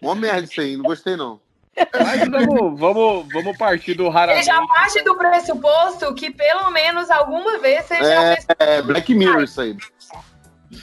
Mó 0.03 0.13
merda 0.13 0.43
isso 0.43 0.61
aí, 0.61 0.77
não 0.77 0.83
gostei 0.83 1.15
não. 1.15 1.39
Mas 1.75 2.27
vamos, 2.27 2.79
vamos, 2.79 3.27
vamos 3.31 3.57
partir 3.57 3.93
do 3.93 4.09
raramente. 4.09 4.45
Já 4.45 4.65
parte 4.67 5.01
do 5.03 5.15
pressuposto 5.15 6.13
que 6.13 6.29
pelo 6.31 6.69
menos 6.71 7.09
alguma 7.09 7.59
vez 7.59 7.85
você 7.85 7.95
é, 7.95 8.37
É, 8.59 8.81
Black 8.81 9.13
Mirror 9.13 9.43
isso 9.43 9.61
aí. 9.61 9.77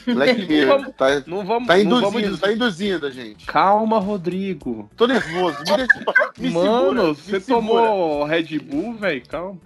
Black 0.07 0.45
Mirror. 0.49 0.81
Não 0.81 0.93
tá, 0.93 1.23
não 1.27 1.45
vamos, 1.45 1.69
tá 1.69 1.79
induzindo, 1.79 2.11
vamos... 2.11 2.41
tá 2.41 2.53
induzindo 2.53 3.07
a 3.07 3.11
gente. 3.11 3.47
Calma, 3.47 3.99
Rodrigo. 3.99 4.91
Tô 4.97 5.07
nervoso. 5.07 5.59
Me 5.59 5.77
deixa, 5.77 6.05
me 6.39 6.51
Mano, 6.53 7.15
segura, 7.15 7.15
você 7.15 7.41
tomou 7.41 8.25
Red 8.25 8.59
Bull, 8.59 8.95
velho? 8.95 9.29
Calma. 9.29 9.59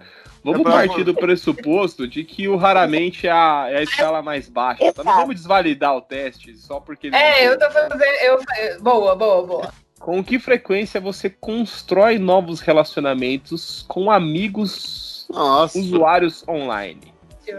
Vamos 0.43 0.59
é 0.59 0.63
partir 0.63 1.05
do 1.05 1.15
pressuposto 1.15 2.05
de 2.05 2.25
que 2.25 2.49
o 2.49 2.57
raramente 2.57 3.27
é 3.27 3.31
a, 3.31 3.67
é 3.69 3.77
a 3.77 3.83
escala 3.83 4.21
mais 4.21 4.49
baixa. 4.49 4.91
Tá? 4.91 5.01
Não 5.01 5.15
vamos 5.15 5.35
desvalidar 5.35 5.95
o 5.95 6.01
teste 6.01 6.57
só 6.57 6.81
porque. 6.81 7.07
É, 7.13 7.47
eu 7.47 7.57
tô 7.57 7.71
fazendo. 7.71 8.01
Eu, 8.01 8.39
boa, 8.81 9.15
boa, 9.15 9.47
boa. 9.47 9.73
Com 10.03 10.21
que 10.21 10.37
frequência 10.37 10.99
você 10.99 11.29
constrói 11.29 12.19
novos 12.19 12.59
relacionamentos 12.59 13.85
com 13.87 14.11
amigos 14.11 15.25
Nossa. 15.29 15.79
usuários 15.79 16.45
online? 16.45 17.13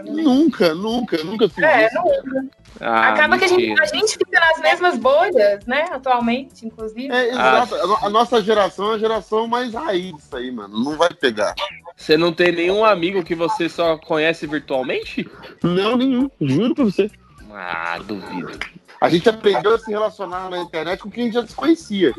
Nunca, 0.05 0.75
nunca, 0.75 1.23
nunca 1.23 1.49
fiz 1.49 1.63
é, 1.63 1.87
isso. 1.87 1.95
Nunca. 1.95 2.47
Ah, 2.79 3.09
Acaba 3.09 3.35
mentira. 3.35 3.49
que 3.49 3.55
a 3.55 3.57
gente, 3.57 3.81
a 3.81 3.85
gente 3.97 4.11
fica 4.19 4.39
nas 4.39 4.61
mesmas 4.61 4.95
bolhas, 4.99 5.65
né? 5.65 5.87
Atualmente, 5.91 6.67
inclusive. 6.67 7.11
É, 7.11 7.29
exato. 7.29 7.73
Ah. 7.73 8.05
A 8.05 8.09
nossa 8.11 8.39
geração 8.39 8.91
é 8.91 8.95
a 8.95 8.99
geração 8.99 9.47
mais 9.47 9.73
raiz 9.73 10.15
disso 10.15 10.37
aí, 10.37 10.51
mano. 10.51 10.83
Não 10.83 10.95
vai 10.95 11.09
pegar. 11.09 11.55
Você 11.97 12.15
não 12.15 12.31
tem 12.31 12.51
nenhum 12.51 12.85
amigo 12.85 13.23
que 13.23 13.33
você 13.33 13.67
só 13.67 13.97
conhece 13.97 14.45
virtualmente? 14.45 15.27
Não, 15.63 15.97
nenhum. 15.97 16.29
Juro 16.39 16.75
pra 16.75 16.83
você. 16.83 17.09
Ah, 17.51 17.97
duvido. 18.05 18.51
A 19.01 19.09
gente 19.09 19.27
aprendeu 19.27 19.73
a 19.73 19.79
se 19.79 19.89
relacionar 19.89 20.47
na 20.51 20.59
internet 20.59 20.99
com 20.99 21.09
quem 21.09 21.23
a 21.23 21.25
gente 21.25 21.33
já 21.33 21.41
desconhecia. 21.41 22.13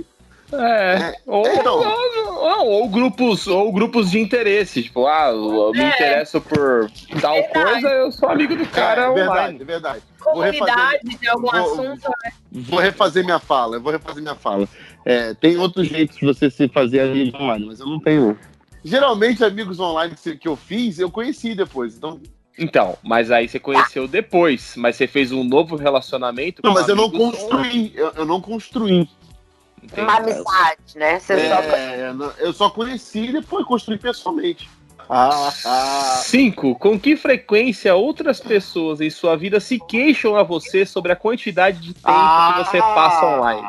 É, 0.53 0.95
é. 0.95 1.15
Ou, 1.27 1.47
então, 1.47 1.79
ou, 1.79 2.67
ou, 2.67 2.89
grupos, 2.89 3.47
ou 3.47 3.73
grupos 3.73 4.11
de 4.11 4.21
interesse, 4.21 4.83
tipo, 4.83 5.07
ah, 5.07 5.31
eu 5.31 5.73
me 5.73 5.81
é. 5.81 5.89
interesso 5.89 6.41
por 6.41 6.91
tal 7.21 7.35
verdade. 7.35 7.53
coisa, 7.53 7.89
eu 7.89 8.13
sou 8.13 8.29
amigo 8.29 8.55
do 8.55 8.67
cara 8.67 9.03
é, 9.03 9.11
online. 9.11 9.59
Verdade, 9.59 9.65
verdade. 9.65 10.03
Comunidade 10.21 11.01
refazer, 11.03 11.19
de 11.21 11.29
algum 11.29 11.51
vou, 11.51 11.61
assunto, 11.61 12.09
né? 12.25 12.33
Vou 12.53 12.81
refazer 12.81 13.25
minha 13.25 13.39
fala, 13.39 13.79
vou 13.79 13.93
refazer 13.93 14.23
minha 14.23 14.35
fala. 14.35 14.69
É, 15.05 15.35
tem 15.35 15.57
outros 15.57 15.89
jeitos 15.89 16.17
de 16.17 16.27
você 16.27 16.51
se 16.51 16.69
fazer 16.69 17.01
amigos 17.01 17.41
online, 17.41 17.67
mas 17.67 17.81
eu 17.81 17.87
não 17.87 18.01
tenho. 18.01 18.39
Geralmente, 18.85 19.45
amigos 19.45 19.81
online 19.81 20.15
que 20.41 20.49
eu 20.49 20.57
fiz, 20.57 20.99
eu 20.99 21.11
conheci 21.11 21.55
depois. 21.55 21.97
Então, 21.97 22.21
então, 22.59 22.97
mas 23.03 23.31
aí 23.31 23.49
você 23.49 23.59
conheceu 23.59 24.09
depois, 24.09 24.75
mas 24.77 24.97
você 24.97 25.07
fez 25.07 25.31
um 25.31 25.45
novo 25.45 25.77
relacionamento. 25.77 26.63
Não, 26.65 26.73
mas 26.73 26.89
eu 26.89 26.97
não 26.97 27.11
construí, 27.11 27.93
eu, 27.95 28.13
eu, 28.17 28.25
não 28.25 28.41
construí. 28.41 29.09
Entendi. 29.87 30.01
Uma 30.01 30.17
amizade, 30.17 30.97
né? 30.97 31.21
Você 31.21 31.35
é, 31.35 32.13
só... 32.13 32.33
Eu 32.39 32.53
só 32.53 32.71
conheci 32.71 33.27
e 33.27 33.33
depois 33.33 33.65
construí 33.65 33.99
pessoalmente. 33.99 34.69
Ah, 35.09 35.53
ah. 35.65 36.21
Cinco. 36.25 36.75
Com 36.75 36.99
que 36.99 37.17
frequência 37.17 37.95
outras 37.95 38.41
pessoas 38.41 39.01
em 39.01 39.09
sua 39.09 39.37
vida 39.37 39.61
se 39.61 39.79
queixam 39.79 40.37
a 40.37 40.43
você 40.43 40.85
sobre 40.85 41.13
a 41.13 41.17
quantidade 41.17 41.81
de 41.81 41.95
tempo 41.95 42.09
ah, 42.09 42.55
que 42.57 42.65
você 42.65 42.79
passa 42.79 43.25
online? 43.25 43.69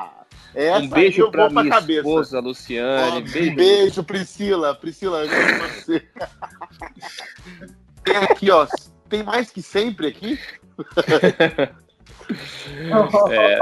um 0.81 0.87
beijo 0.89 1.29
pra 1.29 1.49
minha 1.49 1.69
cabeça. 1.69 1.99
esposa, 1.99 2.39
Luciane. 2.39 3.17
Oh, 3.19 3.31
beijo. 3.31 3.55
beijo, 3.55 4.03
Priscila. 4.03 4.73
Priscila, 4.73 5.23
eu 5.23 5.29
você. 5.69 6.03
tem 8.03 8.17
aqui, 8.17 8.49
ó. 8.49 8.65
Tem 9.07 9.21
mais 9.21 9.51
que 9.51 9.61
sempre 9.61 10.07
aqui? 10.07 10.39
é, 13.29 13.59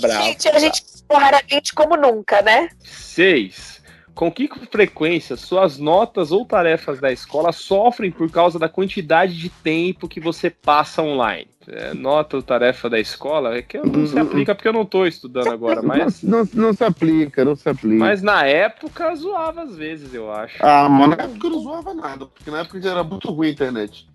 bravo. 0.00 0.24
Gente, 0.24 0.48
a 0.48 0.58
gente 0.58 0.82
claramente 1.08 1.74
como 1.74 1.96
nunca, 1.96 2.42
né? 2.42 2.68
Seis. 2.80 3.82
Com 4.14 4.32
que 4.32 4.48
frequência 4.70 5.36
suas 5.36 5.78
notas 5.78 6.32
ou 6.32 6.44
tarefas 6.44 7.00
da 7.00 7.12
escola 7.12 7.52
sofrem 7.52 8.10
por 8.10 8.28
causa 8.30 8.58
da 8.58 8.68
quantidade 8.68 9.36
de 9.36 9.48
tempo 9.48 10.08
que 10.08 10.20
você 10.20 10.50
passa 10.50 11.02
online? 11.02 11.48
É, 11.70 11.92
nota 11.92 12.36
ou 12.36 12.42
tarefa 12.42 12.88
da 12.88 12.98
escola 12.98 13.54
é 13.56 13.62
que 13.62 13.76
não 13.78 14.06
se 14.06 14.18
aplica 14.18 14.54
porque 14.54 14.68
eu 14.68 14.72
não 14.72 14.80
estou 14.82 15.06
estudando 15.06 15.50
agora, 15.50 15.82
mas. 15.82 16.22
Não, 16.22 16.38
não, 16.38 16.48
não, 16.54 16.72
se 16.72 16.82
aplica, 16.82 17.44
não 17.44 17.54
se 17.54 17.68
aplica. 17.68 17.98
Mas 17.98 18.22
na 18.22 18.46
época 18.46 19.14
zoava 19.14 19.60
às 19.62 19.76
vezes, 19.76 20.14
eu 20.14 20.32
acho. 20.32 20.56
Ah, 20.64 20.88
mas 20.88 21.10
na 21.10 21.24
época 21.24 21.50
não 21.50 21.60
zoava 21.60 21.92
nada, 21.92 22.24
porque 22.26 22.50
na 22.50 22.60
época 22.60 22.80
já 22.80 22.92
era 22.92 23.04
muito 23.04 23.30
ruim 23.30 23.48
a 23.48 23.50
internet. 23.50 24.08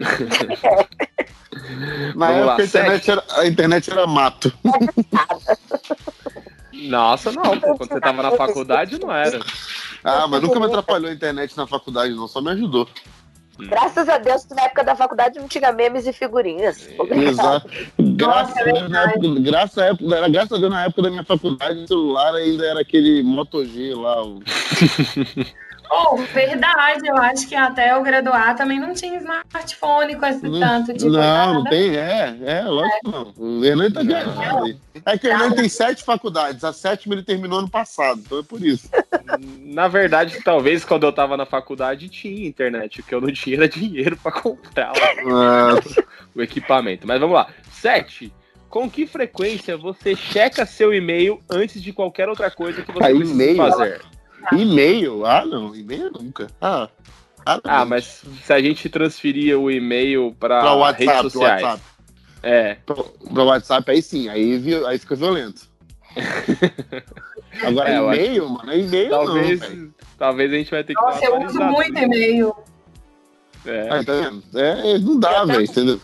na 2.16 2.26
Vamos 2.26 2.36
época 2.36 2.46
lá, 2.46 2.56
a, 2.56 2.64
internet 2.64 3.10
era, 3.10 3.24
a 3.36 3.46
internet 3.46 3.90
era 3.90 4.06
mato. 4.06 4.50
Nossa, 6.88 7.32
não, 7.32 7.58
pô. 7.60 7.76
Quando 7.76 7.88
você 7.88 8.00
tava 8.00 8.22
na 8.22 8.32
faculdade, 8.32 8.98
não 9.00 9.12
era. 9.12 9.40
Ah, 10.02 10.26
mas 10.28 10.42
nunca 10.42 10.60
me 10.60 10.66
atrapalhou 10.66 11.10
a 11.10 11.14
internet 11.14 11.56
na 11.56 11.66
faculdade, 11.66 12.14
não. 12.14 12.28
Só 12.28 12.40
me 12.40 12.50
ajudou. 12.50 12.88
Graças 13.58 14.08
a 14.08 14.18
Deus 14.18 14.44
que 14.44 14.54
na 14.54 14.62
época 14.62 14.82
da 14.82 14.96
faculdade 14.96 15.38
não 15.38 15.46
tinha 15.46 15.70
memes 15.72 16.06
e 16.06 16.12
figurinhas. 16.12 16.88
Exato. 17.10 17.68
Graças, 17.98 18.56
a 18.56 18.64
Deus, 18.64 18.90
na 18.90 19.02
época, 19.04 19.40
graças, 19.40 19.78
a 19.78 19.86
época, 19.86 20.28
graças 20.28 20.52
a 20.52 20.60
Deus, 20.60 20.72
na 20.72 20.84
época 20.84 21.02
da 21.02 21.10
minha 21.10 21.24
faculdade, 21.24 21.80
o 21.80 21.88
celular 21.88 22.34
ainda 22.34 22.66
era 22.66 22.80
aquele 22.80 23.22
Moto 23.22 23.64
G 23.64 23.94
lá. 23.94 24.24
O... 24.24 24.40
Oh, 25.90 26.16
verdade, 26.16 27.06
eu 27.06 27.16
acho 27.16 27.46
que 27.46 27.54
até 27.54 27.92
eu 27.92 28.02
graduar 28.02 28.56
também 28.56 28.80
não 28.80 28.94
tinha 28.94 29.18
smartphone 29.18 30.16
com 30.16 30.26
esse 30.26 30.48
não, 30.48 30.60
tanto 30.60 30.92
de. 30.94 31.08
Não, 31.08 31.54
não 31.54 31.64
tem, 31.64 31.96
é, 31.96 32.36
é, 32.42 32.62
lógico 32.62 33.08
é. 33.08 33.10
não. 33.10 33.34
O 33.36 33.64
Hernani 33.64 33.92
tá 33.92 34.02
ganhando. 34.02 34.80
É 35.04 35.18
que 35.18 35.26
o 35.26 35.30
Hernani 35.30 35.56
tem 35.56 35.68
sete 35.68 36.02
faculdades, 36.02 36.64
a 36.64 36.72
sétima 36.72 37.14
ele 37.14 37.22
terminou 37.22 37.58
ano 37.58 37.68
passado, 37.68 38.22
então 38.24 38.38
é 38.38 38.42
por 38.42 38.64
isso. 38.64 38.88
Na 39.60 39.86
verdade, 39.88 40.40
talvez 40.42 40.84
quando 40.84 41.04
eu 41.04 41.12
tava 41.12 41.36
na 41.36 41.46
faculdade 41.46 42.08
tinha 42.08 42.48
internet, 42.48 43.00
o 43.00 43.02
que 43.02 43.14
eu 43.14 43.20
não 43.20 43.32
tinha 43.32 43.56
era 43.56 43.68
dinheiro 43.68 44.16
para 44.16 44.32
comprar 44.32 44.92
ah. 45.30 45.78
o 46.34 46.42
equipamento. 46.42 47.06
Mas 47.06 47.20
vamos 47.20 47.34
lá. 47.34 47.48
Sete. 47.70 48.32
Com 48.68 48.90
que 48.90 49.06
frequência 49.06 49.76
você 49.76 50.16
checa 50.16 50.66
seu 50.66 50.92
e-mail 50.92 51.40
antes 51.48 51.80
de 51.80 51.92
qualquer 51.92 52.28
outra 52.28 52.50
coisa 52.50 52.82
que 52.82 52.90
você 52.90 53.04
ah, 53.04 53.14
precisa 53.14 53.56
fazer? 53.56 54.00
E-mail? 54.52 55.24
Ah, 55.24 55.44
não. 55.44 55.74
E-mail 55.74 56.10
nunca. 56.12 56.48
Ah, 56.60 56.88
ah, 57.44 57.60
ah 57.64 57.84
mas 57.84 58.22
se 58.42 58.52
a 58.52 58.60
gente 58.60 58.88
transferir 58.88 59.58
o 59.58 59.70
e-mail 59.70 60.34
para 60.38 60.90
redes 60.92 61.20
sociais. 61.22 61.62
WhatsApp. 61.62 61.82
É. 62.42 62.76
Para 62.84 63.42
WhatsApp, 63.42 63.90
aí 63.90 64.02
sim. 64.02 64.28
Aí, 64.28 64.60
aí 64.86 64.98
fica 64.98 65.14
violento. 65.14 65.62
Agora, 67.62 67.90
é, 67.90 67.96
e-mail, 67.96 68.48
mano, 68.48 68.70
é 68.70 68.78
e-mail 68.78 69.10
talvez, 69.10 69.60
não, 69.60 69.94
Talvez 70.18 70.52
a 70.52 70.56
gente 70.56 70.70
vai 70.70 70.84
ter 70.84 70.94
que 70.94 71.00
Nossa, 71.00 71.24
eu 71.24 71.40
uso 71.40 71.60
muito 71.60 71.98
e-mail. 71.98 72.54
É. 73.64 73.88
Ah, 73.90 74.04
tá 74.04 74.12
é, 74.58 74.98
não 74.98 75.18
dá, 75.18 75.44
velho, 75.44 75.62
entendeu? 75.62 76.00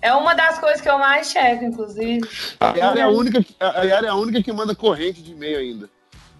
É 0.00 0.12
uma 0.12 0.34
das 0.34 0.58
coisas 0.58 0.80
que 0.80 0.88
eu 0.88 0.98
mais 0.98 1.30
checo, 1.30 1.64
inclusive. 1.64 2.28
A 2.58 2.76
Yara 2.76 2.98
é 2.98 3.02
a 3.02 3.08
única, 3.08 3.44
a 3.60 3.82
Yara 3.84 4.06
é 4.06 4.10
a 4.10 4.14
única 4.16 4.42
que 4.42 4.52
manda 4.52 4.74
corrente 4.74 5.22
de 5.22 5.30
e-mail 5.30 5.58
ainda. 5.58 5.88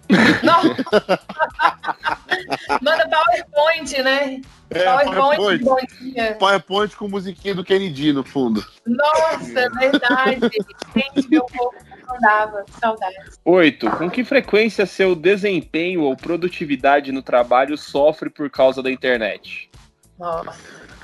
Não. 0.42 0.62
Manda 2.82 3.08
PowerPoint, 3.08 4.02
né? 4.02 4.42
É, 4.70 4.84
PowerPoint, 4.84 5.64
PowerPoint. 5.64 6.38
PowerPoint 6.38 6.96
com 6.96 7.08
musiquinha 7.08 7.54
do 7.54 7.64
Kennedy 7.64 8.12
no 8.12 8.24
fundo. 8.24 8.62
Nossa, 8.86 9.60
é 9.60 9.70
verdade. 9.70 10.50
Gente, 10.94 11.28
meu 11.28 11.44
povo 11.44 11.74
Mandava, 12.12 12.64
saudades. 12.80 13.38
Oito. 13.44 13.88
Com 13.92 14.10
que 14.10 14.24
frequência 14.24 14.84
seu 14.86 15.14
desempenho 15.14 16.02
ou 16.02 16.16
produtividade 16.16 17.12
no 17.12 17.22
trabalho 17.22 17.78
sofre 17.78 18.28
por 18.28 18.50
causa 18.50 18.82
da 18.82 18.90
internet? 18.90 19.70
Nossa. 20.18 20.58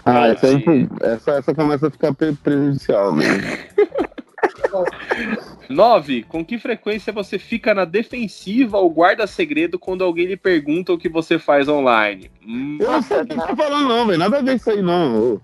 Ah, 0.05 0.29
essa, 0.29 0.47
aí, 0.47 0.89
essa, 1.01 1.31
essa 1.33 1.55
começa 1.55 1.89
a 1.89 1.91
ficar 1.91 2.15
prejudicial, 2.15 3.15
né? 3.15 3.25
9. 5.69 6.25
Com 6.25 6.45
que 6.45 6.59
frequência 6.59 7.13
você 7.13 7.39
fica 7.39 7.75
na 7.75 7.85
defensiva 7.85 8.79
ou 8.79 8.91
guarda 8.91 9.27
segredo 9.27 9.79
quando 9.79 10.05
alguém 10.05 10.27
lhe 10.27 10.37
pergunta 10.37 10.93
o 10.93 10.99
que 10.99 11.09
você 11.09 11.39
faz 11.39 11.69
online? 11.69 12.31
Hum. 12.47 12.79
Eu 12.81 12.93
não 12.93 13.03
sei 13.03 13.21
o 13.21 13.27
que 13.27 13.35
tá 13.35 13.55
falando, 13.57 13.89
não, 13.89 14.07
velho. 14.07 14.19
Nada 14.19 14.39
a 14.39 14.43
ver 14.43 14.57
isso 14.57 14.71
aí, 14.71 14.83
não. 14.83 15.41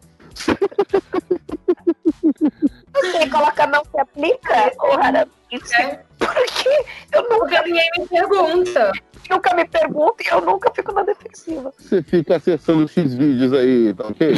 Você 2.94 3.28
coloca 3.28 3.66
não 3.66 3.84
se 3.84 4.00
aplica, 4.00 4.72
ou 4.78 4.96
raramente. 4.96 5.34
É. 5.78 6.00
Porque 6.18 6.68
eu 7.12 7.28
nunca. 7.28 7.62
ninguém 7.62 7.90
me 7.98 8.08
pergunta. 8.08 8.92
Nunca 9.30 9.54
me 9.54 9.64
pergunta 9.66 10.22
e 10.22 10.28
eu 10.28 10.40
nunca 10.40 10.70
fico 10.74 10.92
na 10.92 11.02
defensiva. 11.02 11.72
Você 11.78 12.02
fica 12.02 12.36
acessando 12.36 12.88
X 12.88 13.14
vídeos 13.14 13.52
aí, 13.52 13.94
tá 13.94 14.06
ok? 14.06 14.34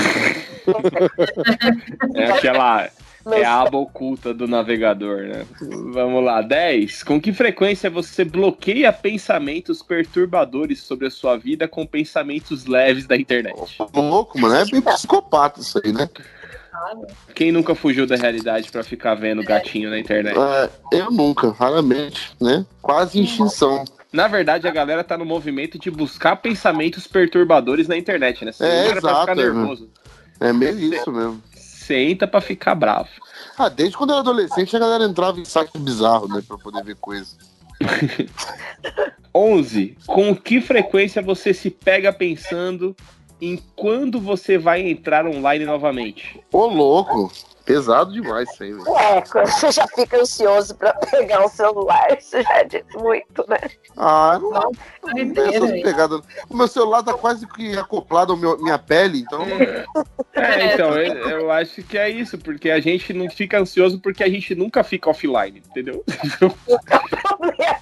é 2.15 2.25
aquela. 2.31 2.89
É 3.33 3.45
a 3.45 3.63
aba 3.63 3.79
oculta 3.79 4.33
do 4.33 4.47
navegador, 4.47 5.23
né? 5.23 5.45
Vamos 5.93 6.25
lá. 6.25 6.41
10. 6.43 7.03
Com 7.03 7.21
que 7.21 7.33
frequência 7.33 7.91
você 7.91 8.25
bloqueia 8.25 8.93
pensamentos 8.93 9.83
perturbadores 9.83 10.81
sobre 10.81 11.09
a 11.09 11.11
sua 11.11 11.37
vida 11.37 11.67
com 11.67 11.85
pensamentos 11.85 12.67
leves 12.67 13.07
da 13.07 13.17
internet? 13.17 13.57
Louco, 13.93 14.39
mano. 14.39 14.55
É 14.55 14.65
bem 14.65 14.81
psicopata 14.81 15.61
isso 15.61 15.81
aí, 15.85 15.93
né? 15.93 16.09
Quem 17.35 17.51
nunca 17.51 17.75
fugiu 17.75 18.07
da 18.07 18.17
realidade 18.17 18.71
para 18.71 18.85
ficar 18.85 19.15
vendo 19.15 19.43
gatinho 19.43 19.91
na 19.91 19.99
internet? 19.99 20.37
É, 20.39 20.71
eu 20.93 21.11
nunca, 21.11 21.51
raramente, 21.51 22.31
né? 22.41 22.65
Quase 22.81 23.21
extinção. 23.21 23.85
Na 24.13 24.29
verdade, 24.29 24.69
a 24.69 24.71
galera 24.71 25.03
tá 25.03 25.19
no 25.19 25.25
movimento 25.25 25.79
de 25.79 25.91
buscar 25.91 26.37
pensamentos 26.37 27.07
perturbadores 27.07 27.89
na 27.89 27.97
internet, 27.97 28.45
né? 28.45 28.53
Você 28.53 28.65
é, 28.65 28.87
exato. 28.87 29.01
Pra 29.01 29.21
ficar 29.21 29.35
nervoso. 29.35 29.91
É 30.39 30.53
meio 30.53 30.79
isso 30.79 31.11
mesmo 31.11 31.43
senta 31.87 32.27
para 32.27 32.41
ficar 32.41 32.75
bravo. 32.75 33.09
Ah, 33.57 33.69
desde 33.69 33.97
quando 33.97 34.11
eu 34.11 34.15
era 34.15 34.21
adolescente 34.21 34.75
a 34.77 34.79
galera 34.79 35.05
entrava 35.05 35.41
em 35.41 35.45
saco 35.45 35.79
bizarro, 35.79 36.29
né, 36.29 36.43
pra 36.47 36.59
poder 36.59 36.83
ver 36.83 36.97
coisa. 36.97 37.37
11. 39.35 39.97
Com 40.07 40.35
que 40.35 40.61
frequência 40.61 41.21
você 41.21 41.53
se 41.53 41.71
pega 41.71 42.13
pensando 42.13 42.97
em 43.41 43.57
quando 43.77 44.19
você 44.19 44.57
vai 44.57 44.81
entrar 44.81 45.27
online 45.27 45.65
novamente? 45.65 46.41
Ô, 46.51 46.67
louco! 46.67 47.31
Pesado 47.67 48.13
demais 48.13 48.49
isso 48.49 48.63
aí, 48.63 48.73
velho. 48.73 48.97
É, 48.97 49.21
quando 49.23 49.49
você 49.49 49.73
já 49.73 49.89
fica 49.89 50.21
ansioso 50.21 50.73
pra 50.77 50.95
pegar 50.95 51.45
o 51.45 51.49
celular, 51.49 52.17
isso 52.17 52.41
já 52.41 52.63
diz 52.63 52.85
muito, 52.95 53.45
né? 53.49 53.59
Ah, 53.97 54.39
não, 54.41 54.51
não, 54.53 54.71
não 55.03 55.35
tem 55.35 55.55
essas 55.55 55.71
pegadas. 55.83 56.21
O 56.49 56.57
meu 56.57 56.69
celular 56.69 57.03
tá 57.03 57.13
quase 57.13 57.45
que 57.49 57.77
acoplado 57.77 58.35
à 58.35 58.37
minha 58.37 58.79
pele, 58.79 59.19
então. 59.19 59.43
É, 60.33 60.75
então, 60.75 60.97
eu, 60.97 61.29
eu, 61.41 61.51
acho 61.51 61.83
que 61.83 61.99
é 61.99 62.09
isso, 62.09 62.39
porque 62.39 62.71
a 62.71 62.79
gente 62.79 63.13
não 63.13 63.29
fica 63.29 63.59
ansioso 63.59 63.99
porque 63.99 64.23
a 64.23 64.29
gente 64.29 64.55
nunca 64.55 64.85
fica 64.85 65.11
offline, 65.11 65.61
entendeu? 65.67 66.05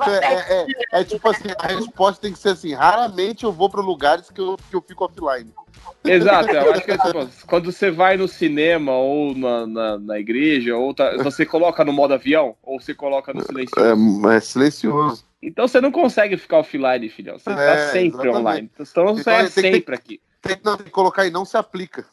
é, 0.07 0.13
é, 0.13 0.63
é, 0.63 1.01
é 1.01 1.05
tipo 1.05 1.29
assim, 1.29 1.49
a 1.59 1.67
resposta 1.67 2.23
tem 2.23 2.33
que 2.33 2.39
ser 2.39 2.51
assim: 2.51 2.73
raramente 2.73 3.45
eu 3.45 3.53
vou 3.53 3.69
pra 3.69 3.83
lugares 3.83 4.31
que 4.31 4.41
eu, 4.41 4.57
que 4.71 4.77
eu 4.77 4.81
fico 4.81 5.05
offline. 5.05 5.53
Exato, 6.05 6.51
eu 6.51 6.73
acho 6.73 6.85
que 6.85 6.91
é 6.91 6.99
tipo, 6.99 7.47
quando 7.47 7.73
você 7.73 7.91
vai 7.91 8.17
no 8.17 8.29
cinema 8.29 8.93
ou 8.93 9.35
na, 9.35 9.67
na, 9.75 9.99
na 9.99 10.19
igreja, 10.19 10.77
ou 10.77 10.95
tá, 10.95 11.17
você 11.19 11.45
coloca 11.45 11.85
no 11.85 11.93
modo 11.93 12.15
avião, 12.15 12.57
ou 12.63 12.81
você 12.81 12.95
coloca 12.95 13.33
no 13.35 13.43
silencioso. 13.43 14.29
É, 14.31 14.37
é 14.37 14.41
silencioso. 14.41 15.25
Então 15.43 15.69
você 15.69 15.81
não 15.81 15.93
consegue 15.93 16.37
ficar 16.39 16.59
offline, 16.59 17.09
filhão. 17.11 17.39
Você 17.39 17.55
tá 17.55 17.61
é, 17.61 17.77
tá 17.77 17.93
sempre 17.93 18.09
exatamente. 18.09 18.37
online. 18.37 18.71
Então 18.81 19.07
você 19.07 19.21
então, 19.21 19.33
é 19.35 19.49
sempre 19.49 19.81
que, 19.83 19.93
aqui. 19.93 20.21
Tem, 20.41 20.57
não, 20.65 20.77
tem 20.77 20.87
que 20.87 20.93
colocar 20.93 21.23
aí, 21.23 21.31
não 21.31 21.45
se 21.45 21.57
aplica. 21.57 22.07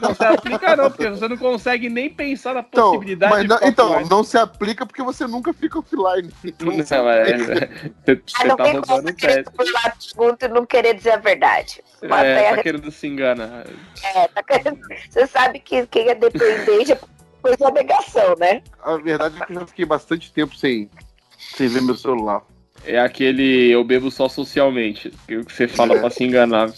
Não 0.00 0.14
se 0.14 0.24
aplica, 0.24 0.76
não, 0.76 0.90
porque 0.90 1.08
você 1.10 1.28
não 1.28 1.36
consegue 1.36 1.88
nem 1.88 2.10
pensar 2.10 2.54
na 2.54 2.60
então, 2.60 2.92
possibilidade 2.92 3.44
então, 3.44 3.48
mas 3.48 3.60
não, 3.62 3.68
Então, 3.68 3.90
offline. 3.90 4.10
não 4.10 4.24
se 4.24 4.38
aplica 4.38 4.86
porque 4.86 5.02
você 5.02 5.26
nunca 5.26 5.52
fica 5.52 5.78
offline. 5.78 6.30
Então, 6.44 6.66
não, 6.68 6.76
não 6.76 6.82
é, 7.10 7.38
você, 7.38 8.22
você 8.26 8.52
ah, 8.52 8.56
tá 8.56 8.64
rodando 8.64 9.08
o 9.08 9.14
teste. 9.14 10.44
e 10.44 10.48
não 10.48 10.66
querer 10.66 10.94
dizer 10.94 11.12
a 11.12 11.16
verdade. 11.18 11.82
É, 12.02 12.54
tá 12.54 12.62
querendo 12.62 12.90
se 12.90 13.06
enganar. 13.06 13.66
É, 14.02 14.28
tá 14.28 14.42
querendo. 14.42 14.78
Você 15.08 15.26
sabe 15.26 15.58
que 15.58 15.86
quem 15.86 16.08
é 16.08 16.14
dependente 16.14 16.92
é 16.92 16.98
coisa 17.42 17.70
negação, 17.70 18.34
né? 18.38 18.62
A 18.82 18.96
verdade 18.96 19.40
é 19.40 19.46
que 19.46 19.52
eu 19.52 19.60
já 19.60 19.66
fiquei 19.66 19.84
bastante 19.84 20.32
tempo 20.32 20.56
sem, 20.56 20.90
sem 21.38 21.68
ver 21.68 21.82
meu 21.82 21.96
celular. 21.96 22.42
É 22.84 22.98
aquele 22.98 23.70
eu 23.70 23.82
bebo 23.82 24.10
só 24.10 24.28
socialmente, 24.28 25.12
que 25.26 25.38
você 25.38 25.66
fala 25.66 25.96
é. 25.96 26.00
pra 26.00 26.10
se 26.10 26.24
enganar. 26.24 26.70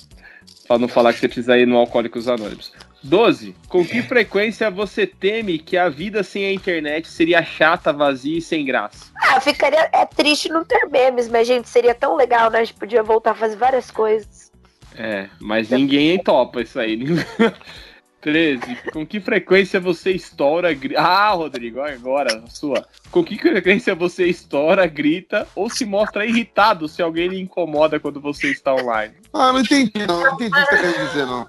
Pra 0.70 0.78
não 0.78 0.86
falar 0.86 1.12
que 1.12 1.18
você 1.18 1.26
precisa 1.26 1.58
ir 1.58 1.66
no 1.66 1.76
Alcoólicos 1.76 2.28
Anônimos. 2.28 2.72
12. 3.02 3.56
Com 3.68 3.84
que 3.84 4.02
frequência 4.02 4.70
você 4.70 5.04
teme 5.04 5.58
que 5.58 5.76
a 5.76 5.88
vida 5.88 6.22
sem 6.22 6.44
a 6.44 6.52
internet 6.52 7.08
seria 7.08 7.42
chata, 7.42 7.92
vazia 7.92 8.38
e 8.38 8.40
sem 8.40 8.64
graça? 8.64 9.06
Ah, 9.16 9.40
ficaria. 9.40 9.90
É 9.92 10.06
triste 10.06 10.48
não 10.48 10.64
ter 10.64 10.86
memes, 10.88 11.28
mas, 11.28 11.48
gente, 11.48 11.68
seria 11.68 11.92
tão 11.92 12.14
legal, 12.14 12.52
né? 12.52 12.60
A 12.60 12.64
gente 12.64 12.78
podia 12.78 13.02
voltar 13.02 13.32
a 13.32 13.34
fazer 13.34 13.56
várias 13.56 13.90
coisas. 13.90 14.52
É, 14.94 15.28
mas 15.40 15.70
ninguém 15.70 16.22
topa 16.22 16.62
isso 16.62 16.78
aí. 16.78 17.00
13. 18.20 18.76
Com 18.92 19.06
que 19.06 19.20
frequência 19.20 19.80
você 19.80 20.12
estoura, 20.12 20.72
grita. 20.72 21.00
Ah, 21.00 21.30
Rodrigo, 21.30 21.80
agora, 21.80 22.42
sua. 22.48 22.86
Com 23.10 23.24
que 23.24 23.38
frequência 23.38 23.94
você 23.94 24.26
estoura, 24.26 24.86
grita 24.86 25.48
ou 25.54 25.70
se 25.70 25.84
mostra 25.84 26.26
irritado 26.26 26.86
se 26.86 27.02
alguém 27.02 27.28
lhe 27.28 27.40
incomoda 27.40 27.98
quando 27.98 28.20
você 28.20 28.50
está 28.50 28.74
online? 28.74 29.14
Ah, 29.32 29.52
não 29.52 29.60
entendi, 29.60 30.06
não. 30.06 30.20
Não 30.20 30.34
entendi 30.34 30.58
o 30.58 30.66
que 30.66 30.76
você 30.76 30.92
quer 30.92 31.06
dizer, 31.06 31.26
não. 31.26 31.48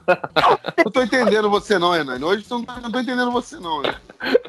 Não 0.77 0.91
tô 0.91 1.03
entendendo 1.03 1.49
você, 1.49 1.77
não, 1.77 1.91
Renan. 1.91 2.25
Hoje 2.25 2.45
eu 2.49 2.57
não 2.57 2.65
tô, 2.65 2.73
não 2.79 2.91
tô 2.91 2.99
entendendo 2.99 3.31
você, 3.31 3.57
não. 3.57 3.81
Né? 3.81 3.95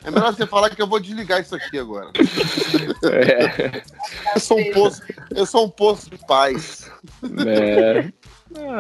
É 0.05 0.11
melhor 0.11 0.35
você 0.35 0.47
falar 0.47 0.71
que 0.71 0.81
eu 0.81 0.87
vou 0.87 1.01
desligar 1.01 1.41
isso 1.41 1.55
aqui 1.55 1.79
agora. 1.79 2.11
É. 3.05 3.83
Eu 4.35 4.41
sou 4.41 4.59
um 4.59 4.73
poço, 4.73 5.03
eu 5.31 5.47
sou 5.47 5.67
um 5.67 5.71
poço 5.71 6.11
de 6.11 6.19
paz. 6.27 6.91
É. 7.47 8.13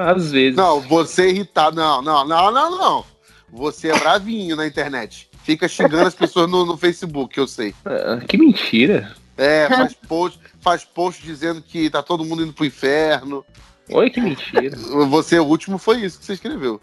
Às 0.06 0.32
vezes. 0.32 0.56
Não, 0.56 0.80
você 0.80 1.28
irritado. 1.30 1.76
Não, 1.76 2.02
não, 2.02 2.26
não, 2.26 2.52
não, 2.52 2.78
não. 2.78 3.11
Você 3.52 3.90
é 3.90 3.98
bravinho 3.98 4.56
na 4.56 4.66
internet. 4.66 5.28
Fica 5.44 5.68
xingando 5.68 6.06
as 6.06 6.14
pessoas 6.14 6.50
no, 6.50 6.64
no 6.64 6.76
Facebook, 6.78 7.36
eu 7.36 7.46
sei. 7.46 7.74
Ah, 7.84 8.18
que 8.26 8.38
mentira. 8.38 9.14
É, 9.36 9.68
faz 9.68 9.94
post, 9.94 10.40
faz 10.60 10.84
post 10.84 11.22
dizendo 11.22 11.60
que 11.60 11.90
tá 11.90 12.02
todo 12.02 12.24
mundo 12.24 12.42
indo 12.42 12.52
pro 12.54 12.64
inferno. 12.64 13.44
Oi, 13.90 14.08
que 14.08 14.20
mentira. 14.20 14.74
Você, 15.08 15.38
o 15.38 15.44
último 15.44 15.76
foi 15.76 16.00
isso 16.00 16.18
que 16.18 16.24
você 16.24 16.32
escreveu. 16.32 16.80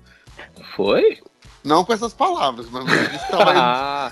Foi? 0.76 1.20
Não 1.64 1.84
com 1.84 1.92
essas 1.92 2.14
palavras, 2.14 2.68
mas 2.72 2.86
ah, 3.34 4.12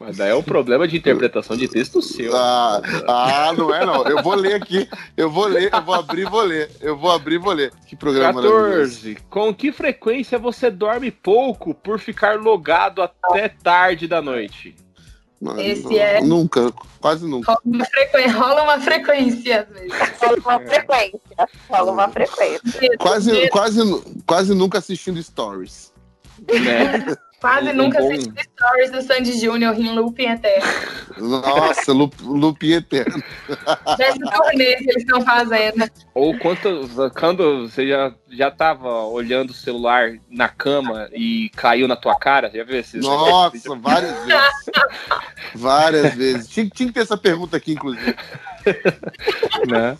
mas 0.00 0.16
daí 0.16 0.30
é 0.30 0.34
um 0.34 0.42
problema 0.42 0.86
de 0.88 0.96
interpretação 0.96 1.56
de 1.56 1.68
texto 1.68 2.02
seu. 2.02 2.36
Ah, 2.36 2.82
ah, 3.06 3.52
não 3.56 3.72
é 3.72 3.86
não. 3.86 4.04
Eu 4.04 4.22
vou 4.22 4.34
ler 4.34 4.54
aqui. 4.54 4.88
Eu 5.16 5.30
vou 5.30 5.46
ler, 5.46 5.72
eu 5.72 5.82
vou 5.82 5.94
abrir 5.94 6.22
e 6.22 6.30
vou 6.30 6.42
ler. 6.42 6.70
Eu 6.80 6.96
vou 6.96 7.10
abrir 7.10 7.36
e 7.36 7.38
vou 7.38 7.52
ler. 7.52 7.72
Que 7.86 7.94
programa 7.94 8.42
14. 8.42 9.16
Com 9.30 9.54
que 9.54 9.70
frequência 9.70 10.38
você 10.38 10.70
dorme 10.70 11.10
pouco 11.10 11.72
por 11.72 12.00
ficar 12.00 12.38
logado 12.38 13.00
até 13.00 13.48
tarde 13.48 14.08
da 14.08 14.20
noite? 14.20 14.74
Esse 15.56 15.96
é. 15.96 16.20
Nunca, 16.20 16.72
quase 17.00 17.24
nunca. 17.24 17.52
Rola 17.52 17.60
uma, 17.64 17.84
frequ... 17.84 18.30
Rola 18.32 18.62
uma 18.64 18.80
frequência, 18.80 19.60
às 19.60 19.68
vezes. 19.68 19.92
Rola 20.20 20.38
uma 20.38 20.60
frequência. 20.60 21.20
Rola 21.70 21.92
uma 21.92 22.08
frequência. 22.08 22.96
Quase, 22.98 23.48
quase, 23.50 24.02
quase 24.26 24.54
nunca 24.54 24.78
assistindo 24.78 25.22
stories. 25.22 25.92
Né? 26.46 27.16
Quase 27.40 27.70
um 27.70 27.74
nunca 27.74 28.00
bom... 28.00 28.10
assisti 28.10 28.32
stories 28.42 28.90
do 28.90 29.00
Sandy 29.00 29.38
Júnior 29.38 29.78
em 29.78 29.94
looping 29.94 30.26
eterno. 30.26 30.66
Nossa, 31.18 31.92
looping 31.92 32.72
eterno. 32.72 33.22
Desse 33.96 34.18
turnê 34.18 34.74
que 34.76 34.90
eles 34.90 35.02
estão 35.02 35.20
fazendo. 35.20 35.88
Ou 36.14 36.36
quanto, 36.36 36.90
quando 37.16 37.68
você 37.68 37.86
já, 37.86 38.12
já 38.28 38.50
tava 38.50 39.04
olhando 39.04 39.50
o 39.50 39.54
celular 39.54 40.14
na 40.28 40.48
cama 40.48 41.08
e 41.12 41.48
caiu 41.54 41.86
na 41.86 41.94
tua 41.94 42.18
cara, 42.18 42.50
já 42.52 42.64
viu 42.64 42.80
esses 42.80 43.04
Nossa, 43.04 43.76
várias 43.76 44.24
vezes. 44.24 44.70
várias 45.54 46.14
vezes. 46.14 46.48
Tinha, 46.48 46.68
tinha 46.68 46.88
que 46.88 46.94
ter 46.94 47.02
essa 47.02 47.16
pergunta 47.16 47.56
aqui, 47.56 47.72
inclusive. 47.72 48.16
Né? 49.68 49.96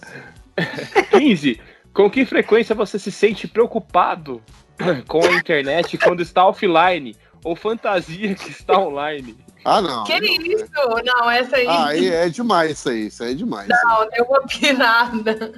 15. 1.16 1.60
Com 1.94 2.10
que 2.10 2.24
frequência 2.24 2.74
você 2.74 2.98
se 2.98 3.12
sente 3.12 3.46
preocupado 3.46 4.42
com 5.06 5.24
a 5.24 5.34
internet 5.34 5.98
quando 5.98 6.22
está 6.22 6.46
offline 6.46 7.16
ou 7.44 7.54
fantasia 7.54 8.34
que 8.34 8.50
está 8.50 8.78
online. 8.78 9.36
Ah, 9.64 9.82
não. 9.82 10.04
Que 10.04 10.14
isso? 10.14 10.66
Não, 11.04 11.30
essa 11.30 11.56
aí. 11.56 11.66
Ah, 11.66 11.86
aí 11.88 12.08
é 12.08 12.28
demais 12.28 12.72
isso 12.72 12.88
aí. 12.88 13.06
Isso 13.06 13.22
aí 13.22 13.32
é 13.32 13.34
demais. 13.34 13.68
Não, 13.68 14.08
deu 14.10 14.24
uma 14.24 14.40
pirada. 14.46 15.52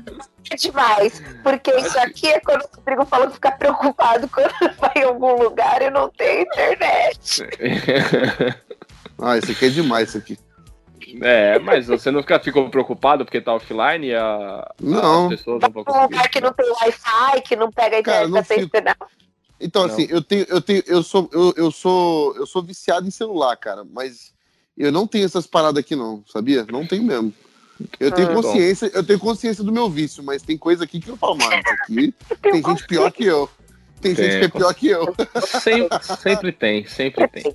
É 0.50 0.56
demais. 0.56 1.22
Porque 1.42 1.70
isso 1.76 1.98
aqui 1.98 2.26
é 2.26 2.40
quando 2.40 2.62
o 2.62 2.68
Rodrigo 2.76 3.06
falou 3.06 3.28
que 3.28 3.34
fica 3.34 3.52
preocupado 3.52 4.28
quando 4.28 4.50
vai 4.78 4.92
em 4.96 5.04
algum 5.04 5.42
lugar 5.42 5.82
e 5.82 5.90
não 5.90 6.08
tem 6.08 6.42
internet. 6.42 7.44
ah, 9.20 9.38
isso 9.38 9.52
aqui 9.52 9.66
é 9.66 9.70
demais, 9.70 10.08
isso 10.08 10.18
aqui. 10.18 10.38
É, 11.20 11.58
mas 11.58 11.86
você 11.86 12.10
não 12.10 12.20
fica, 12.20 12.38
ficou 12.40 12.68
preocupado 12.70 13.24
porque 13.24 13.40
tá 13.40 13.54
offline 13.54 14.08
e 14.08 14.14
a, 14.14 14.70
não. 14.80 15.24
as 15.24 15.38
pessoas 15.38 15.60
não 15.62 15.70
vão 15.70 15.84
conseguir. 15.84 15.98
Um 15.98 16.08
lugar 16.08 16.28
que 16.28 16.40
não 16.40 16.52
tem 16.52 16.70
Wi-Fi, 16.70 17.40
que 17.42 17.56
não 17.56 17.70
pega 17.70 17.96
a 17.96 18.00
internet 18.00 18.46
fico... 18.46 18.76
Então, 19.60 19.86
não. 19.86 19.92
assim, 19.92 20.06
eu 20.08 20.22
tenho, 20.22 20.46
eu 20.48 20.60
tenho, 20.60 20.82
eu 20.86 21.02
sou, 21.02 21.28
eu, 21.32 21.54
eu 21.56 21.70
sou, 21.70 22.34
eu 22.36 22.46
sou 22.46 22.62
viciado 22.62 23.06
em 23.06 23.10
celular, 23.10 23.54
cara, 23.56 23.84
mas 23.84 24.32
eu 24.76 24.90
não 24.90 25.06
tenho 25.06 25.26
essas 25.26 25.46
paradas 25.46 25.80
aqui, 25.80 25.94
não, 25.94 26.24
sabia? 26.26 26.64
Não 26.70 26.86
tenho 26.86 27.02
mesmo. 27.02 27.32
Eu 27.98 28.10
tenho 28.12 28.30
ah, 28.30 28.34
consciência, 28.34 28.90
bom. 28.90 28.96
eu 28.96 29.04
tenho 29.04 29.18
consciência 29.18 29.64
do 29.64 29.72
meu 29.72 29.88
vício, 29.88 30.22
mas 30.22 30.42
tem 30.42 30.56
coisa 30.56 30.84
aqui 30.84 31.00
que 31.00 31.08
eu 31.08 31.16
falo, 31.16 31.36
mano, 31.36 31.52
aqui 31.54 32.14
tem 32.40 32.62
gente 32.62 32.86
pior 32.86 33.10
que 33.10 33.24
eu. 33.24 33.48
Tem, 34.00 34.14
tem 34.14 34.24
gente 34.24 34.38
que 34.38 34.44
é 34.46 34.48
pior 34.48 34.74
que 34.74 34.88
eu. 34.88 35.14
Sempre, 35.60 35.98
sempre 36.18 36.52
tem, 36.52 36.86
sempre 36.86 37.28
tem. 37.28 37.52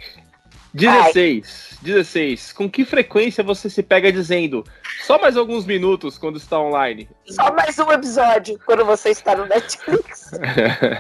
16. 0.76 1.78
16. 1.82 2.52
Com 2.52 2.70
que 2.70 2.84
frequência 2.84 3.44
você 3.44 3.70
se 3.70 3.82
pega 3.82 4.12
dizendo 4.12 4.64
só 5.06 5.18
mais 5.20 5.38
alguns 5.38 5.66
minutos 5.66 6.18
quando 6.18 6.38
está 6.38 6.60
online? 6.60 7.08
Só 7.26 7.54
mais 7.54 7.80
um 7.80 7.90
episódio 7.92 8.60
quando 8.66 8.84
você 8.84 9.10
está 9.10 9.36
no 9.36 9.46
Netflix. 9.46 10.34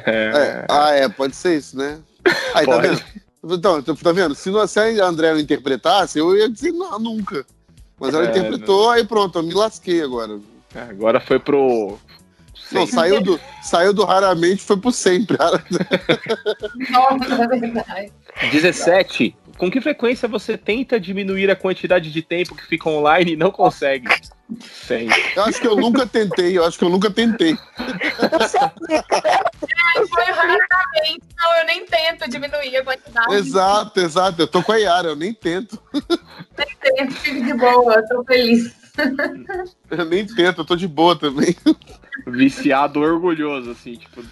é, 0.05 0.65
ah, 0.69 0.91
é, 0.91 1.09
pode 1.09 1.35
ser 1.35 1.57
isso, 1.57 1.77
né? 1.77 1.99
Aí, 2.55 2.65
tá 2.65 2.77
vendo? 2.77 3.03
Então, 3.43 3.83
tá 3.83 4.11
vendo? 4.11 4.33
Se, 4.33 4.49
não, 4.49 4.65
se 4.65 4.79
a 4.79 5.05
André 5.05 5.33
não 5.33 5.39
interpretasse, 5.39 6.17
eu 6.17 6.35
ia 6.35 6.49
dizer 6.49 6.71
não, 6.71 6.97
nunca. 6.97 7.45
Mas 7.99 8.13
ela 8.13 8.25
é, 8.25 8.29
interpretou, 8.29 8.85
não. 8.85 8.91
aí 8.91 9.05
pronto, 9.05 9.39
eu 9.39 9.43
me 9.43 9.53
lasquei 9.53 10.01
agora. 10.01 10.39
Agora 10.73 11.19
foi 11.19 11.37
pro. 11.37 11.97
Não, 12.71 12.87
saiu 12.87 13.21
do, 13.21 13.39
saiu 13.61 13.93
do 13.93 14.03
raramente 14.03 14.63
foi 14.63 14.77
pro 14.77 14.91
sempre. 14.91 15.37
Nossa, 16.89 17.43
é 17.43 17.47
verdade. 17.47 18.11
17 18.51 19.35
com 19.57 19.71
que 19.71 19.79
frequência 19.81 20.27
você 20.27 20.57
tenta 20.57 20.99
diminuir 20.99 21.49
a 21.49 21.55
quantidade 21.55 22.11
de 22.11 22.21
tempo 22.21 22.55
que 22.55 22.65
fica 22.65 22.89
online 22.89 23.33
e 23.33 23.37
não 23.37 23.51
consegue? 23.51 24.07
Sim. 24.61 25.07
Eu 25.35 25.43
acho 25.43 25.59
que 25.59 25.67
eu 25.67 25.75
nunca 25.75 26.05
tentei, 26.05 26.57
eu 26.57 26.65
acho 26.65 26.77
que 26.77 26.83
eu 26.83 26.89
nunca 26.89 27.09
tentei. 27.09 27.57
Foi 30.07 30.23
raramente, 30.23 31.23
não, 31.37 31.57
eu 31.57 31.65
nem 31.65 31.85
tento 31.85 32.29
diminuir 32.29 32.77
a 32.77 32.83
quantidade. 32.83 33.33
Exato, 33.33 33.99
exato. 33.99 34.41
Eu 34.41 34.47
tô 34.47 34.61
com 34.61 34.71
a 34.71 34.77
Yara, 34.77 35.09
eu 35.09 35.15
nem 35.15 35.33
tento. 35.33 35.81
Nem 36.57 36.67
tento, 36.81 37.13
fico 37.13 37.43
de 37.43 37.53
boa, 37.53 38.03
tô 38.07 38.23
feliz. 38.23 38.75
Eu 39.89 40.05
nem 40.05 40.25
tento, 40.25 40.61
eu 40.61 40.65
tô 40.65 40.75
de 40.75 40.87
boa 40.87 41.17
também. 41.17 41.55
Viciado 42.27 42.99
orgulhoso, 42.99 43.71
assim, 43.71 43.95
tipo, 43.95 44.23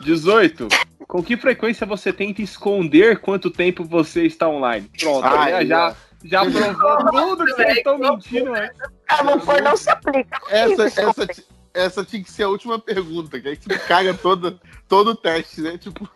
18. 0.00 0.68
Com 1.06 1.22
que 1.22 1.36
frequência 1.36 1.86
você 1.86 2.12
tenta 2.12 2.42
esconder 2.42 3.20
quanto 3.20 3.50
tempo 3.50 3.84
você 3.84 4.24
está 4.24 4.48
online? 4.48 4.90
Pronto, 4.98 5.24
Ai, 5.24 5.66
já, 5.66 5.94
já, 6.24 6.44
provou 6.44 7.36
tudo 7.36 7.44
que 7.44 7.52
vocês 7.52 7.76
estão 7.78 7.98
mentindo 7.98 8.50
né? 8.50 8.70
Ah, 9.08 9.22
mas 9.24 9.62
não 9.62 9.76
se 9.76 9.90
aplica. 9.90 10.40
Essa, 10.50 10.84
essa, 10.86 11.26
essa 11.74 12.04
tinha 12.04 12.22
que 12.22 12.30
ser 12.30 12.44
a 12.44 12.48
última 12.48 12.78
pergunta, 12.78 13.40
que 13.40 13.48
aí 13.48 13.56
você 13.56 13.76
caga 13.80 14.14
todo, 14.14 14.60
todo 14.88 15.10
o 15.10 15.16
teste, 15.16 15.60
né? 15.60 15.76
Tipo, 15.76 16.08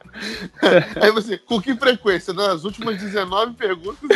aí 1.02 1.10
você, 1.10 1.36
com 1.36 1.60
que 1.60 1.74
frequência? 1.74 2.32
Nas 2.32 2.64
últimas 2.64 2.98
19 2.98 3.54
perguntas. 3.54 4.08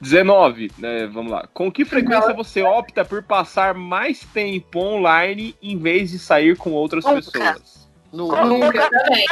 19, 0.00 0.72
né? 0.78 1.06
Vamos 1.06 1.30
lá. 1.30 1.46
Com 1.52 1.70
que 1.70 1.84
frequência 1.84 2.32
você 2.32 2.62
opta 2.62 3.04
por 3.04 3.22
passar 3.22 3.74
mais 3.74 4.20
tempo 4.20 4.80
online 4.80 5.54
em 5.62 5.78
vez 5.78 6.10
de 6.10 6.18
sair 6.18 6.56
com 6.56 6.72
outras 6.72 7.04
nunca. 7.04 7.16
pessoas? 7.30 7.87
Nunca. 8.12 8.44
Nunca 8.44 8.90
também. 8.90 9.24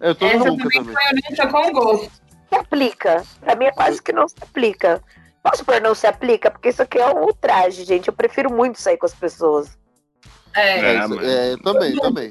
Eu 0.00 0.14
tô 0.14 0.26
Essa 0.26 0.44
nunca 0.44 0.68
também. 0.70 0.94
Foi 0.94 1.46
com 1.48 1.72
gosto. 1.72 2.12
Se 2.48 2.54
aplica. 2.54 3.24
Pra 3.40 3.56
mim 3.56 3.64
é 3.64 3.72
quase 3.72 4.02
que 4.02 4.12
não 4.12 4.28
se 4.28 4.36
aplica. 4.40 5.02
Posso 5.42 5.64
por 5.64 5.80
não 5.80 5.94
se 5.94 6.06
aplica? 6.06 6.50
Porque 6.50 6.70
isso 6.70 6.82
aqui 6.82 6.98
é 6.98 7.06
um 7.06 7.24
ultraje, 7.24 7.84
gente. 7.84 8.08
Eu 8.08 8.14
prefiro 8.14 8.52
muito 8.52 8.80
sair 8.80 8.96
com 8.96 9.06
as 9.06 9.14
pessoas. 9.14 9.78
É, 10.54 10.78
é, 10.78 10.96
é 10.96 11.52
eu 11.52 11.62
também, 11.62 11.94
também. 11.96 12.30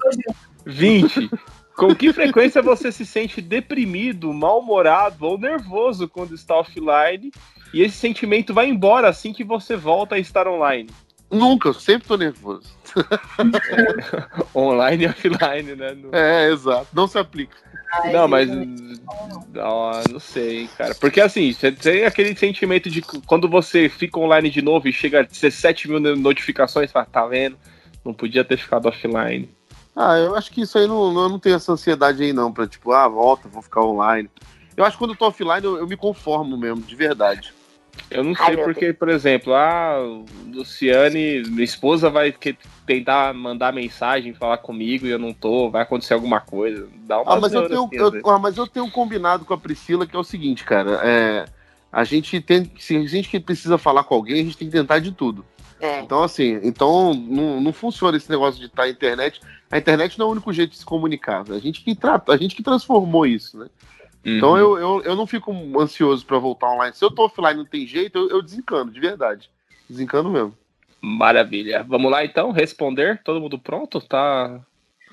20. 0.65 1.29
Com 1.75 1.95
que 1.95 2.13
frequência 2.13 2.61
você 2.61 2.91
se 2.91 3.05
sente 3.05 3.41
deprimido, 3.41 4.31
mal-humorado 4.31 5.25
ou 5.25 5.37
nervoso 5.37 6.07
quando 6.07 6.35
está 6.35 6.55
offline? 6.55 7.31
E 7.73 7.81
esse 7.81 7.97
sentimento 7.97 8.53
vai 8.53 8.67
embora 8.67 9.09
assim 9.09 9.33
que 9.33 9.43
você 9.43 9.75
volta 9.75 10.15
a 10.15 10.19
estar 10.19 10.47
online? 10.47 10.89
Nunca, 11.33 11.69
eu 11.69 11.73
sempre 11.73 12.07
tô 12.07 12.15
nervoso. 12.15 12.69
É, 12.95 14.27
online 14.57 15.05
e 15.05 15.07
offline, 15.07 15.75
né? 15.75 15.91
No... 15.93 16.09
É, 16.13 16.51
exato. 16.51 16.87
Não 16.93 17.07
se 17.07 17.17
aplica. 17.17 17.57
Não, 18.11 18.27
mas. 18.27 18.47
Não, 18.47 19.91
não 20.11 20.19
sei, 20.19 20.67
cara. 20.77 20.95
Porque 20.95 21.21
assim, 21.21 21.51
você 21.51 21.71
tem 21.71 22.05
aquele 22.05 22.35
sentimento 22.35 22.89
de 22.89 23.01
quando 23.01 23.47
você 23.49 23.89
fica 23.89 24.19
online 24.19 24.49
de 24.49 24.61
novo 24.61 24.87
e 24.87 24.93
chega 24.93 25.19
a 25.19 25.23
17 25.23 25.89
mil 25.89 25.99
notificações, 26.15 26.91
fala, 26.91 27.05
tá 27.05 27.25
vendo? 27.25 27.57
Não 28.03 28.13
podia 28.13 28.43
ter 28.43 28.57
ficado 28.57 28.87
offline. 28.87 29.49
Ah, 29.95 30.17
eu 30.17 30.35
acho 30.35 30.51
que 30.51 30.61
isso 30.61 30.77
aí 30.77 30.87
não, 30.87 31.13
não, 31.13 31.29
não 31.29 31.39
tem 31.39 31.53
essa 31.53 31.71
ansiedade 31.71 32.23
aí, 32.23 32.33
não, 32.33 32.51
pra 32.51 32.67
tipo, 32.67 32.91
ah, 32.91 33.07
volta, 33.07 33.47
vou 33.47 33.61
ficar 33.61 33.81
online. 33.81 34.29
Eu 34.75 34.83
acho 34.83 34.97
que 34.97 34.99
quando 34.99 35.11
eu 35.11 35.17
tô 35.17 35.27
offline 35.27 35.63
eu, 35.63 35.77
eu 35.77 35.87
me 35.87 35.95
conformo 35.95 36.57
mesmo, 36.57 36.81
de 36.81 36.95
verdade. 36.95 37.53
Eu 38.09 38.23
não 38.23 38.35
sei 38.35 38.45
Ai, 38.45 38.57
porque, 38.57 38.93
por 38.93 39.09
exemplo, 39.09 39.53
a 39.53 39.97
Luciane, 40.47 41.43
minha 41.47 41.63
esposa 41.63 42.09
vai 42.09 42.33
tentar 42.85 43.33
mandar 43.33 43.73
mensagem, 43.73 44.33
falar 44.33 44.57
comigo 44.57 45.07
e 45.07 45.09
eu 45.09 45.19
não 45.19 45.33
tô, 45.33 45.69
vai 45.69 45.81
acontecer 45.81 46.13
alguma 46.13 46.39
coisa. 46.39 46.87
Dá 47.07 47.21
uma 47.21 47.33
ah, 47.33 47.39
mas 47.39 47.53
eu 47.53 47.67
tenho, 47.67 47.85
assim, 47.85 48.17
eu, 48.17 48.29
ah, 48.29 48.39
mas 48.39 48.57
eu 48.57 48.67
tenho 48.67 48.85
um 48.85 48.89
combinado 48.89 49.45
com 49.45 49.53
a 49.53 49.57
Priscila 49.57 50.05
que 50.05 50.15
é 50.15 50.19
o 50.19 50.23
seguinte, 50.23 50.63
cara. 50.63 50.99
É, 51.03 51.45
a 51.91 52.03
gente 52.03 52.39
tem, 52.39 52.71
se 52.77 52.95
a 52.95 53.05
gente 53.07 53.39
precisa 53.39 53.77
falar 53.77 54.03
com 54.03 54.15
alguém, 54.15 54.41
a 54.41 54.43
gente 54.43 54.57
tem 54.57 54.69
que 54.69 54.77
tentar 54.77 54.99
de 54.99 55.11
tudo. 55.11 55.43
É. 55.79 55.99
Então, 55.99 56.23
assim, 56.23 56.59
então 56.63 57.13
não, 57.13 57.59
não 57.59 57.73
funciona 57.73 58.15
esse 58.15 58.29
negócio 58.29 58.59
de 58.59 58.67
estar 58.67 58.83
tá 58.83 58.87
na 58.87 58.93
internet. 58.93 59.41
A 59.69 59.77
internet 59.77 60.17
não 60.17 60.27
é 60.27 60.29
o 60.29 60.31
único 60.31 60.53
jeito 60.53 60.71
de 60.71 60.77
se 60.77 60.85
comunicar. 60.85 61.43
A 61.49 61.59
gente 61.59 61.83
que 61.83 61.93
trata, 61.93 62.31
a 62.31 62.37
gente 62.37 62.55
que 62.55 62.63
transformou 62.63 63.25
isso, 63.25 63.57
né? 63.57 63.67
Então 64.25 64.51
uhum. 64.51 64.57
eu, 64.57 64.77
eu, 64.77 65.01
eu 65.03 65.15
não 65.15 65.27
fico 65.27 65.51
ansioso 65.79 66.25
para 66.25 66.37
voltar 66.37 66.69
online. 66.69 66.95
Se 66.95 67.03
eu 67.03 67.11
tô 67.11 67.25
offline 67.25 67.55
não 67.55 67.65
tem 67.65 67.85
jeito, 67.85 68.17
eu, 68.17 68.29
eu 68.29 68.41
desencano, 68.41 68.89
de 68.89 68.99
verdade. 68.99 69.49
Desencano 69.89 70.29
mesmo. 70.29 70.57
Maravilha. 71.01 71.83
Vamos 71.83 72.09
lá 72.09 72.23
então, 72.23 72.51
responder. 72.51 73.21
Todo 73.23 73.41
mundo 73.41 73.59
pronto? 73.59 73.99
Tá. 73.99 74.61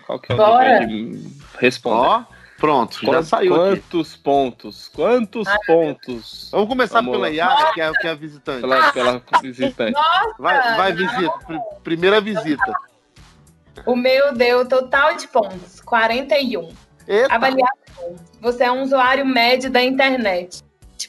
Qual 0.06 0.20
que 0.20 0.30
é 0.30 0.34
o 0.34 0.38
Bora. 0.38 0.86
de 0.86 1.20
responder? 1.58 2.06
Ó, 2.06 2.24
pronto, 2.58 3.04
já 3.04 3.22
saiu. 3.24 3.56
Quantos 3.56 4.12
aqui. 4.12 4.22
pontos? 4.22 4.88
Quantos 4.94 5.48
Ai, 5.48 5.58
pontos? 5.66 6.48
Vamos 6.52 6.68
começar 6.68 7.00
Vamos 7.00 7.12
pela 7.12 7.28
Yara, 7.28 7.72
que 7.72 7.80
é, 7.80 7.92
que 7.92 8.06
é 8.06 8.10
a 8.10 8.14
visitante. 8.14 8.60
Pela, 8.60 8.92
pela 8.92 9.22
visitante. 9.42 9.92
Nossa, 9.92 10.34
vai, 10.38 10.76
vai, 10.76 10.92
visita. 10.92 11.38
Primeira 11.82 12.20
visita. 12.20 12.72
O 13.84 13.96
meu 13.96 14.32
deu 14.32 14.68
total 14.68 15.16
de 15.16 15.26
pontos, 15.26 15.80
41. 15.80 16.68
Eita. 17.10 17.34
Avaliação. 17.34 18.14
Você 18.40 18.62
é 18.62 18.70
um 18.70 18.82
usuário 18.82 19.26
médio 19.26 19.68
da 19.68 19.82
internet. 19.82 20.62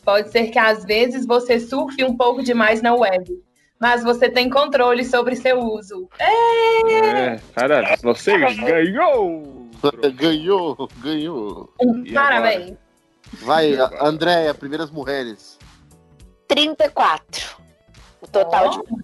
Pode 0.04 0.32
ser 0.32 0.48
que 0.48 0.58
às 0.58 0.84
vezes 0.84 1.28
você 1.28 1.60
surfe 1.60 2.04
um 2.04 2.18
pouco 2.18 2.42
demais 2.42 2.82
na 2.82 2.96
web, 2.96 3.40
mas 3.80 4.04
você 4.04 4.28
tem 4.30 4.50
controle 4.50 5.06
sobre 5.06 5.36
seu 5.36 5.60
uso. 5.60 6.10
É, 6.18 7.38
cara, 7.54 7.96
você 8.02 8.36
ganhou! 8.56 9.70
Ganhou, 10.16 10.90
ganhou. 11.02 11.74
Parabéns. 12.14 12.78
Vai, 13.44 13.76
Andréia, 14.00 14.54
primeiras 14.54 14.90
mulheres. 14.90 15.60
34. 16.48 17.58
O 18.22 18.28
total 18.28 18.68
oh. 18.68 18.70
de 18.70 19.04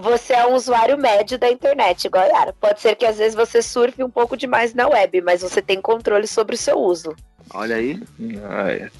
você 0.00 0.32
é 0.32 0.46
um 0.46 0.54
usuário 0.54 0.98
médio 0.98 1.38
da 1.38 1.50
internet, 1.50 2.06
igual 2.06 2.24
a 2.24 2.26
Yara. 2.26 2.54
Pode 2.60 2.80
ser 2.80 2.96
que 2.96 3.06
às 3.06 3.18
vezes 3.18 3.34
você 3.34 3.62
surfe 3.62 4.02
um 4.02 4.10
pouco 4.10 4.36
demais 4.36 4.74
na 4.74 4.88
web, 4.88 5.20
mas 5.20 5.42
você 5.42 5.60
tem 5.62 5.80
controle 5.80 6.26
sobre 6.26 6.54
o 6.54 6.58
seu 6.58 6.78
uso. 6.78 7.14
Olha 7.52 7.76
aí. 7.76 8.00
Ah, 8.48 8.70
é. 8.70 8.90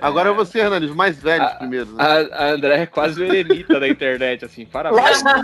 Agora 0.00 0.32
você, 0.32 0.60
Hernandes, 0.60 0.90
mais 0.90 1.18
velho 1.18 1.44
a, 1.44 1.50
primeiro. 1.50 1.92
Né? 1.92 2.02
A, 2.02 2.44
a 2.44 2.50
André 2.52 2.82
é 2.82 2.86
quase 2.86 3.20
o 3.20 3.24
eremita 3.24 3.78
da 3.78 3.86
internet, 3.86 4.44
assim, 4.44 4.64
parabéns. 4.64 5.22
a 5.24 5.42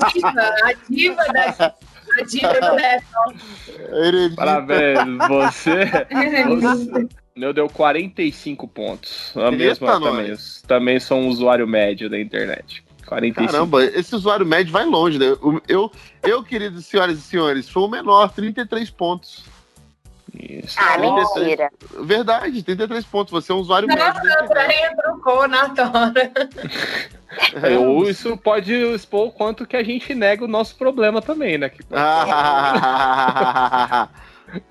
diva, 0.10 0.40
a 0.64 0.72
diva 0.88 1.24
da. 1.32 1.74
A 2.18 2.22
diva. 2.22 2.54
Parabéns, 4.36 5.18
você, 5.28 5.84
você. 6.46 7.08
Meu 7.36 7.52
deu 7.52 7.68
45 7.68 8.66
pontos. 8.66 9.36
A 9.36 9.50
mesma 9.50 10.00
também. 10.00 10.34
Também 10.66 10.98
sou 10.98 11.18
um 11.18 11.28
usuário 11.28 11.66
médio 11.66 12.08
da 12.08 12.18
internet. 12.18 12.82
45. 13.06 13.52
Caramba, 13.52 13.84
esse 13.84 14.14
usuário 14.14 14.44
médio 14.44 14.72
vai 14.72 14.84
longe, 14.84 15.18
né? 15.18 15.36
Eu, 15.68 15.90
eu, 16.22 16.42
queridos 16.42 16.86
senhoras 16.86 17.18
e 17.18 17.22
senhores, 17.22 17.66
sou 17.66 17.86
o 17.86 17.90
menor, 17.90 18.32
33 18.32 18.90
pontos. 18.90 19.44
Isso. 20.38 20.76
Ah, 20.78 20.98
33. 20.98 21.34
mentira. 21.34 21.70
Verdade, 22.00 22.62
33 22.62 23.04
pontos. 23.06 23.32
Você 23.32 23.52
é 23.52 23.54
um 23.54 23.58
usuário 23.58 23.88
Nossa, 23.88 24.04
médio. 24.04 24.22
Nossa, 24.22 24.44
André 24.44 24.94
trocou 24.96 25.48
na 25.48 25.68
tora. 25.70 26.32
É, 27.62 27.78
ou 27.78 28.08
isso 28.08 28.36
pode 28.36 28.72
expor 28.72 29.28
o 29.28 29.32
quanto 29.32 29.66
que 29.66 29.76
a 29.76 29.82
gente 29.82 30.14
nega 30.14 30.44
o 30.44 30.48
nosso 30.48 30.76
problema 30.76 31.22
também, 31.22 31.58
né? 31.58 31.70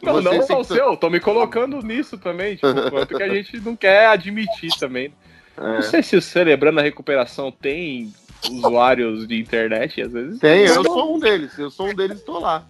Não, 0.02 0.22
não 0.22 0.42
só 0.42 0.62
o 0.62 0.64
seu, 0.64 0.96
tô 0.96 1.10
me 1.10 1.20
colocando 1.20 1.82
nisso 1.82 2.18
também, 2.18 2.56
tipo, 2.56 2.90
quanto 2.90 3.16
que 3.16 3.22
a 3.22 3.28
gente 3.28 3.60
não 3.60 3.76
quer 3.76 4.08
admitir 4.08 4.72
também. 4.80 5.14
É. 5.58 5.76
Não 5.76 5.82
sei 5.82 6.04
se 6.04 6.18
o 6.18 6.22
Celebrando 6.22 6.82
a 6.82 6.84
Recuperação 6.84 7.50
tem 7.50 8.14
usuários 8.50 9.28
de 9.28 9.40
internet, 9.40 10.02
às 10.02 10.12
vezes. 10.12 10.40
Tem, 10.40 10.66
eu 10.66 10.84
sou 10.84 11.16
um 11.16 11.20
deles, 11.20 11.58
eu 11.58 11.70
sou 11.70 11.88
um 11.90 11.94
deles 11.94 12.20
e 12.20 12.26
tô 12.26 12.40
lá. 12.40 12.66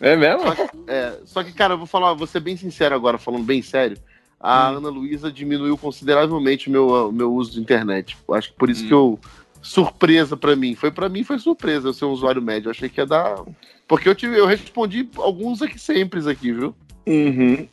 É 0.00 0.16
mesmo? 0.16 0.42
Só 0.42 0.54
que, 0.54 0.70
é, 0.88 1.18
só 1.24 1.44
que, 1.44 1.52
cara, 1.52 1.74
eu 1.74 1.78
vou 1.78 1.86
falar, 1.86 2.14
vou 2.14 2.26
ser 2.26 2.40
bem 2.40 2.56
sincero 2.56 2.94
agora, 2.94 3.18
falando 3.18 3.44
bem 3.44 3.60
sério. 3.60 3.98
A 4.40 4.70
hum. 4.70 4.76
Ana 4.78 4.88
Luísa 4.88 5.30
diminuiu 5.30 5.76
consideravelmente 5.76 6.68
o 6.68 6.72
meu, 6.72 7.12
meu 7.12 7.32
uso 7.32 7.52
de 7.52 7.60
internet. 7.60 8.16
Acho 8.32 8.50
que 8.50 8.56
por 8.56 8.70
isso 8.70 8.84
hum. 8.84 8.88
que 8.88 8.94
eu. 8.94 9.18
Surpresa 9.62 10.38
para 10.38 10.56
mim. 10.56 10.74
Foi 10.74 10.90
para 10.90 11.06
mim, 11.06 11.22
foi 11.22 11.38
surpresa 11.38 11.86
eu 11.86 11.92
ser 11.92 12.06
um 12.06 12.12
usuário 12.12 12.40
médio. 12.40 12.68
Eu 12.68 12.70
achei 12.70 12.88
que 12.88 12.98
ia 12.98 13.04
dar. 13.04 13.44
Porque 13.86 14.08
eu, 14.08 14.14
tive, 14.14 14.38
eu 14.38 14.46
respondi 14.46 15.06
alguns 15.16 15.60
aqui 15.60 15.78
sempre 15.78 16.18
aqui, 16.30 16.50
viu? 16.50 16.74
Uhum. 17.06 17.68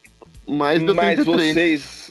Mas, 0.46 0.84
Mas 0.84 1.24
vocês 1.24 2.07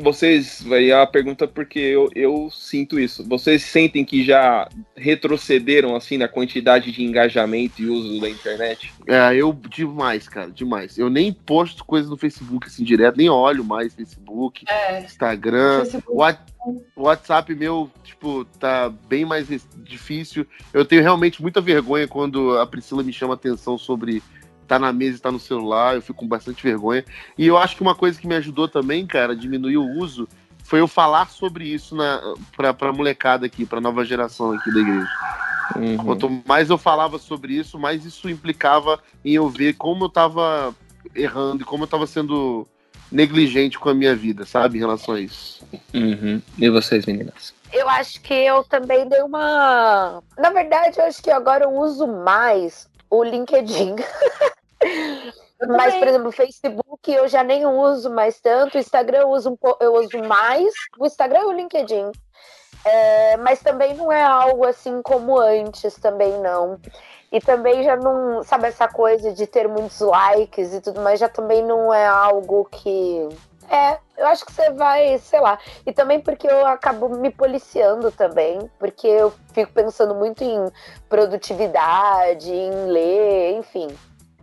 vocês, 0.00 0.64
aí 0.70 0.92
a 0.92 1.06
pergunta 1.06 1.46
porque 1.46 1.78
eu, 1.78 2.08
eu 2.14 2.50
sinto 2.50 2.98
isso. 2.98 3.26
Vocês 3.28 3.62
sentem 3.62 4.04
que 4.04 4.24
já 4.24 4.68
retrocederam 4.96 5.94
assim 5.94 6.16
na 6.16 6.28
quantidade 6.28 6.90
de 6.92 7.02
engajamento 7.02 7.82
e 7.82 7.86
uso 7.86 8.20
da 8.20 8.28
internet? 8.28 8.92
É, 9.06 9.34
eu 9.34 9.52
demais, 9.52 10.28
cara, 10.28 10.50
demais. 10.50 10.98
Eu 10.98 11.10
nem 11.10 11.32
posto 11.32 11.84
coisas 11.84 12.10
no 12.10 12.16
Facebook 12.16 12.66
assim 12.66 12.84
direto, 12.84 13.16
nem 13.16 13.28
olho 13.28 13.64
mais 13.64 13.94
Facebook, 13.94 14.64
é, 14.68 15.00
Instagram, 15.00 15.84
Facebook. 15.84 16.38
WhatsApp 16.96 17.54
meu, 17.54 17.90
tipo, 18.04 18.44
tá 18.58 18.92
bem 19.08 19.24
mais 19.24 19.48
difícil. 19.76 20.46
Eu 20.72 20.84
tenho 20.84 21.02
realmente 21.02 21.40
muita 21.40 21.60
vergonha 21.60 22.06
quando 22.06 22.58
a 22.58 22.66
Priscila 22.66 23.02
me 23.02 23.12
chama 23.12 23.34
atenção 23.34 23.78
sobre 23.78 24.22
tá 24.68 24.78
na 24.78 24.92
mesa 24.92 25.16
e 25.16 25.20
tá 25.20 25.32
no 25.32 25.40
celular, 25.40 25.94
eu 25.94 26.02
fico 26.02 26.20
com 26.20 26.28
bastante 26.28 26.62
vergonha. 26.62 27.04
E 27.36 27.46
eu 27.46 27.56
acho 27.56 27.74
que 27.74 27.82
uma 27.82 27.94
coisa 27.94 28.20
que 28.20 28.26
me 28.28 28.36
ajudou 28.36 28.68
também, 28.68 29.06
cara, 29.06 29.32
a 29.32 29.36
diminuir 29.36 29.78
o 29.78 29.98
uso, 29.98 30.28
foi 30.62 30.80
eu 30.80 30.86
falar 30.86 31.30
sobre 31.30 31.64
isso 31.64 31.96
na, 31.96 32.20
pra, 32.54 32.74
pra 32.74 32.92
molecada 32.92 33.46
aqui, 33.46 33.64
pra 33.64 33.80
nova 33.80 34.04
geração 34.04 34.52
aqui 34.52 34.72
da 34.72 34.80
igreja. 34.80 35.08
Uhum. 35.76 35.96
Quanto 35.96 36.42
mais 36.46 36.68
eu 36.68 36.76
falava 36.76 37.18
sobre 37.18 37.54
isso, 37.54 37.78
mais 37.78 38.04
isso 38.04 38.28
implicava 38.28 39.00
em 39.24 39.32
eu 39.32 39.48
ver 39.48 39.74
como 39.74 40.04
eu 40.04 40.08
tava 40.10 40.74
errando 41.14 41.62
e 41.62 41.64
como 41.64 41.84
eu 41.84 41.88
tava 41.88 42.06
sendo 42.06 42.66
negligente 43.10 43.78
com 43.78 43.88
a 43.88 43.94
minha 43.94 44.14
vida, 44.14 44.44
sabe, 44.44 44.76
em 44.76 44.80
relação 44.80 45.14
a 45.14 45.20
isso. 45.20 45.66
Uhum. 45.94 46.42
E 46.58 46.68
vocês, 46.68 47.06
meninas? 47.06 47.54
Eu 47.72 47.88
acho 47.88 48.20
que 48.20 48.34
eu 48.34 48.64
também 48.64 49.08
dei 49.08 49.22
uma. 49.22 50.22
Na 50.38 50.50
verdade, 50.50 50.98
eu 50.98 51.04
acho 51.04 51.22
que 51.22 51.30
agora 51.30 51.64
eu 51.64 51.70
uso 51.70 52.06
mais 52.06 52.88
o 53.10 53.22
LinkedIn. 53.22 53.96
Mas, 55.66 55.96
por 55.96 56.06
exemplo, 56.06 56.30
Facebook 56.30 57.12
eu 57.12 57.26
já 57.26 57.42
nem 57.42 57.66
uso 57.66 58.10
mais 58.10 58.40
tanto, 58.40 58.76
o 58.76 58.80
Instagram 58.80 59.20
eu 59.20 59.30
uso, 59.30 59.50
um 59.50 59.56
eu 59.80 59.94
uso 59.94 60.18
mais, 60.22 60.72
o 60.98 61.06
Instagram 61.06 61.40
e 61.40 61.44
o 61.46 61.52
LinkedIn. 61.52 62.12
É, 62.84 63.36
mas 63.38 63.60
também 63.60 63.94
não 63.94 64.12
é 64.12 64.22
algo 64.22 64.64
assim 64.64 65.02
como 65.02 65.36
antes, 65.38 65.96
também 65.96 66.38
não. 66.40 66.78
E 67.30 67.40
também 67.40 67.82
já 67.82 67.96
não, 67.96 68.42
sabe, 68.44 68.68
essa 68.68 68.88
coisa 68.88 69.32
de 69.32 69.46
ter 69.46 69.68
muitos 69.68 70.00
likes 70.00 70.72
e 70.72 70.80
tudo 70.80 71.00
mais, 71.00 71.18
já 71.18 71.28
também 71.28 71.62
não 71.62 71.92
é 71.92 72.06
algo 72.06 72.66
que. 72.70 73.28
É, 73.68 73.98
eu 74.16 74.26
acho 74.28 74.46
que 74.46 74.52
você 74.52 74.70
vai, 74.70 75.18
sei 75.18 75.40
lá. 75.40 75.58
E 75.84 75.92
também 75.92 76.20
porque 76.20 76.46
eu 76.46 76.66
acabo 76.66 77.08
me 77.08 77.30
policiando 77.30 78.10
também, 78.12 78.58
porque 78.78 79.06
eu 79.06 79.32
fico 79.52 79.72
pensando 79.72 80.14
muito 80.14 80.42
em 80.42 80.64
produtividade, 81.08 82.50
em 82.50 82.86
ler, 82.86 83.58
enfim 83.58 83.88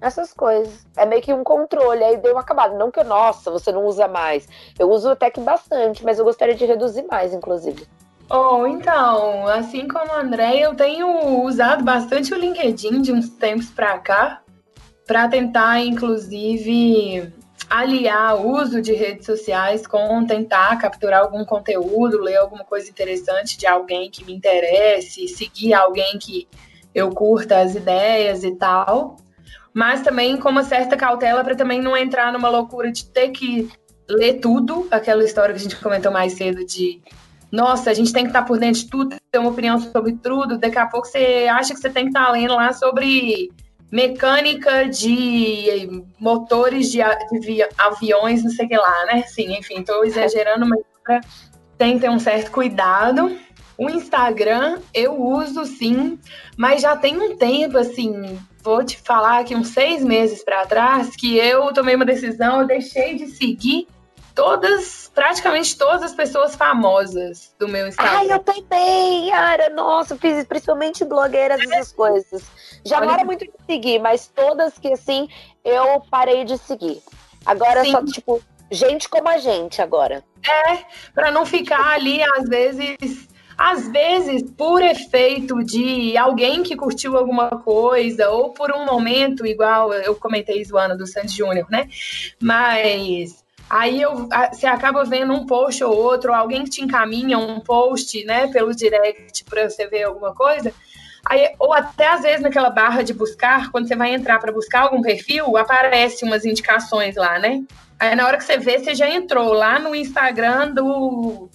essas 0.01 0.33
coisas. 0.33 0.85
É 0.95 1.05
meio 1.05 1.21
que 1.21 1.33
um 1.33 1.43
controle, 1.43 2.03
aí 2.03 2.17
deu 2.17 2.33
uma 2.33 2.41
acabada. 2.41 2.77
Não 2.77 2.91
que, 2.91 3.03
nossa, 3.03 3.51
você 3.51 3.71
não 3.71 3.85
usa 3.85 4.07
mais. 4.07 4.47
Eu 4.77 4.89
uso 4.89 5.09
até 5.09 5.29
que 5.29 5.39
bastante, 5.39 6.03
mas 6.03 6.19
eu 6.19 6.25
gostaria 6.25 6.55
de 6.55 6.65
reduzir 6.65 7.03
mais, 7.03 7.33
inclusive. 7.33 7.87
Oh, 8.29 8.65
então, 8.65 9.47
assim 9.47 9.87
como 9.87 10.11
a 10.11 10.21
André, 10.21 10.57
eu 10.57 10.73
tenho 10.73 11.43
usado 11.43 11.83
bastante 11.83 12.33
o 12.33 12.37
LinkedIn 12.37 13.01
de 13.01 13.11
uns 13.11 13.29
tempos 13.29 13.69
para 13.69 13.99
cá, 13.99 14.41
para 15.05 15.27
tentar, 15.27 15.79
inclusive, 15.81 17.31
aliar 17.69 18.35
o 18.35 18.59
uso 18.59 18.81
de 18.81 18.93
redes 18.93 19.27
sociais 19.27 19.85
com 19.85 20.25
tentar 20.25 20.75
capturar 20.77 21.21
algum 21.21 21.45
conteúdo, 21.45 22.19
ler 22.19 22.37
alguma 22.37 22.63
coisa 22.63 22.89
interessante 22.89 23.57
de 23.57 23.67
alguém 23.67 24.09
que 24.09 24.25
me 24.25 24.33
interesse, 24.33 25.27
seguir 25.27 25.75
alguém 25.75 26.17
que 26.17 26.47
eu 26.95 27.11
curta 27.11 27.59
as 27.59 27.75
ideias 27.75 28.43
e 28.43 28.55
tal 28.55 29.17
mas 29.75 30.01
também 30.01 30.37
com 30.37 30.47
uma 30.47 30.63
certa 30.63 30.95
cautela 30.95 31.43
para 31.43 31.53
também 31.53 31.81
não 31.81 31.97
entrar 31.97 32.31
numa 32.31 32.47
loucura 32.47 32.89
de 32.89 33.05
ter 33.07 33.31
que 33.31 33.69
ler 34.09 34.35
tudo, 34.35 34.87
aquela 34.89 35.21
história 35.21 35.53
que 35.53 35.59
a 35.59 35.63
gente 35.63 35.75
comentou 35.75 36.13
mais 36.13 36.31
cedo 36.33 36.65
de 36.65 37.01
nossa, 37.51 37.91
a 37.91 37.93
gente 37.93 38.13
tem 38.13 38.23
que 38.23 38.29
estar 38.29 38.43
por 38.43 38.57
dentro 38.57 38.81
de 38.81 38.89
tudo, 38.89 39.15
ter 39.29 39.37
uma 39.37 39.49
opinião 39.49 39.77
sobre 39.77 40.13
tudo, 40.13 40.57
daqui 40.57 40.77
a 40.77 40.87
pouco 40.87 41.07
você 41.07 41.47
acha 41.51 41.73
que 41.73 41.79
você 41.79 41.89
tem 41.89 42.05
que 42.05 42.09
estar 42.09 42.31
lendo 42.31 42.55
lá 42.55 42.71
sobre 42.71 43.51
mecânica 43.91 44.87
de 44.87 46.03
motores 46.19 46.89
de, 46.89 46.99
aviões, 47.77 48.43
não 48.43 48.51
sei 48.51 48.65
o 48.65 48.69
que 48.69 48.77
lá, 48.77 49.05
né? 49.05 49.23
Sim, 49.23 49.57
enfim, 49.57 49.79
estou 49.79 50.05
exagerando, 50.05 50.65
mas 50.67 51.21
tem 51.77 51.95
que 51.95 52.01
ter 52.01 52.09
um 52.09 52.19
certo 52.19 52.51
cuidado. 52.51 53.37
O 53.77 53.89
Instagram 53.89 54.79
eu 54.93 55.21
uso 55.21 55.65
sim, 55.65 56.17
mas 56.57 56.81
já 56.81 56.95
tem 56.95 57.17
um 57.17 57.37
tempo 57.37 57.77
assim, 57.77 58.37
vou 58.65 58.83
te 58.83 58.97
falar 58.97 59.43
que 59.43 59.55
uns 59.55 59.67
seis 59.67 60.03
meses 60.03 60.43
para 60.43 60.65
trás, 60.65 61.15
que 61.15 61.37
eu 61.37 61.71
tomei 61.71 61.93
uma 61.93 62.03
decisão, 62.03 62.61
eu 62.61 62.67
deixei 62.67 63.13
de 63.13 63.27
seguir 63.27 63.87
todas, 64.33 65.11
praticamente 65.13 65.77
todas 65.77 66.01
as 66.01 66.13
pessoas 66.13 66.55
famosas 66.55 67.53
do 67.59 67.67
meu 67.67 67.87
Instagram. 67.87 68.17
Ai, 68.17 68.31
eu 68.31 68.39
também, 68.39 69.31
Ara, 69.31 69.69
nossa, 69.69 70.17
fiz 70.17 70.43
principalmente 70.45 71.05
blogueiras 71.05 71.61
essas 71.61 71.93
coisas. 71.93 72.43
Já 72.83 72.99
não 72.99 73.11
era 73.11 73.23
muito 73.23 73.45
de 73.45 73.53
seguir, 73.67 73.99
mas 73.99 74.25
todas 74.25 74.79
que 74.79 74.91
assim, 74.91 75.29
eu 75.63 76.01
parei 76.09 76.43
de 76.43 76.57
seguir. 76.57 77.03
Agora 77.45 77.83
Sim. 77.83 77.91
só, 77.91 78.03
tipo, 78.03 78.41
gente 78.71 79.07
como 79.07 79.29
a 79.29 79.37
gente 79.37 79.79
agora. 79.79 80.23
É, 80.43 80.79
para 81.13 81.29
não 81.29 81.45
ficar 81.45 81.93
ali, 81.93 82.19
às 82.23 82.49
vezes 82.49 83.27
às 83.57 83.87
vezes, 83.87 84.43
por 84.51 84.81
efeito 84.81 85.63
de 85.63 86.17
alguém 86.17 86.61
que 86.61 86.75
curtiu 86.75 87.17
alguma 87.17 87.49
coisa, 87.49 88.29
ou 88.29 88.53
por 88.53 88.71
um 88.71 88.85
momento, 88.85 89.45
igual 89.45 89.93
eu 89.93 90.15
comentei 90.15 90.63
zoando 90.63 90.97
do 90.97 91.07
Santos 91.07 91.33
Júnior, 91.33 91.67
né? 91.69 91.87
Mas 92.41 93.43
aí 93.69 94.01
eu, 94.01 94.27
você 94.51 94.67
acaba 94.67 95.05
vendo 95.05 95.33
um 95.33 95.45
post 95.45 95.83
ou 95.83 95.95
outro, 95.95 96.31
ou 96.31 96.35
alguém 96.35 96.63
que 96.63 96.69
te 96.69 96.83
encaminha 96.83 97.37
um 97.37 97.59
post, 97.59 98.23
né, 98.25 98.47
pelo 98.47 98.75
direct 98.75 99.43
para 99.45 99.69
você 99.69 99.87
ver 99.87 100.03
alguma 100.03 100.33
coisa. 100.33 100.73
Aí, 101.27 101.55
ou 101.57 101.73
até 101.73 102.07
às 102.07 102.21
vezes 102.21 102.41
naquela 102.41 102.69
barra 102.69 103.01
de 103.01 103.13
buscar, 103.13 103.71
quando 103.71 103.87
você 103.87 103.95
vai 103.95 104.13
entrar 104.13 104.37
para 104.39 104.51
buscar 104.51 104.81
algum 104.81 105.01
perfil, 105.01 105.57
aparece 105.57 106.23
umas 106.23 106.45
indicações 106.45 107.15
lá, 107.15 107.39
né? 107.39 107.63
Aí 107.99 108.15
na 108.15 108.27
hora 108.27 108.37
que 108.37 108.43
você 108.43 108.57
vê, 108.57 108.77
você 108.77 108.93
já 108.93 109.09
entrou 109.09 109.53
lá 109.53 109.79
no 109.79 109.95
Instagram 109.95 110.71
do 110.71 111.49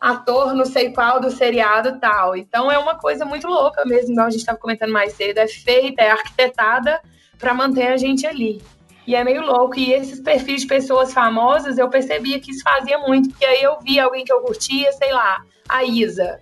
ator 0.00 0.54
não 0.54 0.64
sei 0.64 0.92
qual 0.92 1.20
do 1.20 1.30
seriado 1.30 2.00
tal. 2.00 2.34
Então 2.34 2.70
é 2.70 2.78
uma 2.78 2.94
coisa 2.94 3.24
muito 3.24 3.46
louca 3.46 3.84
mesmo, 3.84 4.12
igual 4.12 4.26
a 4.26 4.30
gente 4.30 4.40
estava 4.40 4.58
comentando 4.58 4.92
mais 4.92 5.12
cedo, 5.12 5.38
é 5.38 5.46
feita, 5.46 6.02
é 6.02 6.10
arquitetada 6.10 7.00
para 7.38 7.52
manter 7.52 7.88
a 7.88 7.96
gente 7.96 8.26
ali. 8.26 8.62
E 9.06 9.14
é 9.14 9.24
meio 9.24 9.42
louco. 9.42 9.78
E 9.78 9.92
esses 9.92 10.20
perfis 10.20 10.62
de 10.62 10.68
pessoas 10.68 11.12
famosas, 11.12 11.78
eu 11.78 11.88
percebia 11.88 12.38
que 12.38 12.50
isso 12.52 12.62
fazia 12.62 12.98
muito, 12.98 13.30
porque 13.30 13.44
aí 13.44 13.62
eu 13.62 13.78
via 13.80 14.04
alguém 14.04 14.24
que 14.24 14.32
eu 14.32 14.40
curtia, 14.40 14.92
sei 14.92 15.12
lá, 15.12 15.42
a 15.68 15.84
Isa. 15.84 16.40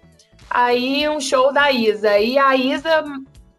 Aí 0.51 1.09
um 1.09 1.21
show 1.21 1.53
da 1.53 1.71
Isa. 1.71 2.19
E 2.19 2.39
a 2.39 2.57
Isa 2.57 3.05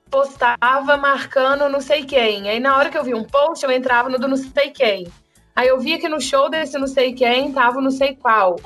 postava 0.10 0.98
marcando 0.98 1.70
não 1.70 1.82
sei 1.82 2.04
quem. 2.04 2.50
Aí 2.50 2.60
na 2.60 2.76
hora 2.76 2.90
que 2.90 2.98
eu 2.98 3.04
vi 3.04 3.14
um 3.14 3.24
post, 3.24 3.64
eu 3.64 3.72
entrava 3.72 4.10
no 4.10 4.20
do 4.20 4.28
não 4.28 4.38
sei 4.38 4.72
quem. 4.72 5.08
Aí 5.56 5.68
eu 5.68 5.80
via 5.80 6.00
que 6.00 6.10
no 6.10 6.22
show 6.22 6.50
desse 6.50 6.78
não 6.78 6.88
sei 6.88 7.14
quem 7.14 7.52
tava 7.52 7.82
não 7.82 7.92
sei 7.92 8.16
qual. 8.16 8.58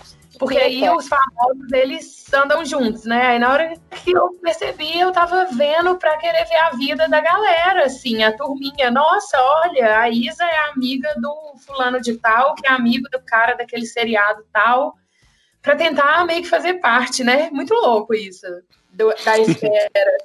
Porque 0.43 0.57
aí 0.57 0.89
os 0.89 1.07
famosos, 1.07 1.71
eles 1.71 2.33
andam 2.33 2.65
juntos, 2.65 3.05
né? 3.05 3.27
Aí 3.27 3.39
na 3.39 3.51
hora 3.51 3.73
que 4.03 4.11
eu 4.11 4.29
percebi, 4.41 4.99
eu 4.99 5.11
tava 5.11 5.45
vendo 5.45 5.95
pra 5.97 6.17
querer 6.17 6.45
ver 6.45 6.55
a 6.55 6.69
vida 6.71 7.07
da 7.07 7.21
galera, 7.21 7.85
assim, 7.85 8.23
a 8.23 8.35
turminha. 8.35 8.91
Nossa, 8.91 9.41
olha, 9.41 9.99
a 9.99 10.09
Isa 10.09 10.43
é 10.43 10.69
amiga 10.71 11.13
do 11.17 11.55
fulano 11.65 12.01
de 12.01 12.17
tal, 12.17 12.55
que 12.55 12.67
é 12.67 12.71
amigo 12.71 13.07
do 13.09 13.21
cara 13.21 13.55
daquele 13.55 13.85
seriado 13.85 14.43
tal, 14.51 14.95
pra 15.61 15.75
tentar 15.75 16.25
meio 16.25 16.41
que 16.41 16.49
fazer 16.49 16.75
parte, 16.75 17.23
né? 17.23 17.49
Muito 17.51 17.73
louco 17.73 18.13
isso, 18.13 18.45
do, 18.93 19.13
da 19.23 19.39
esfera 19.39 20.17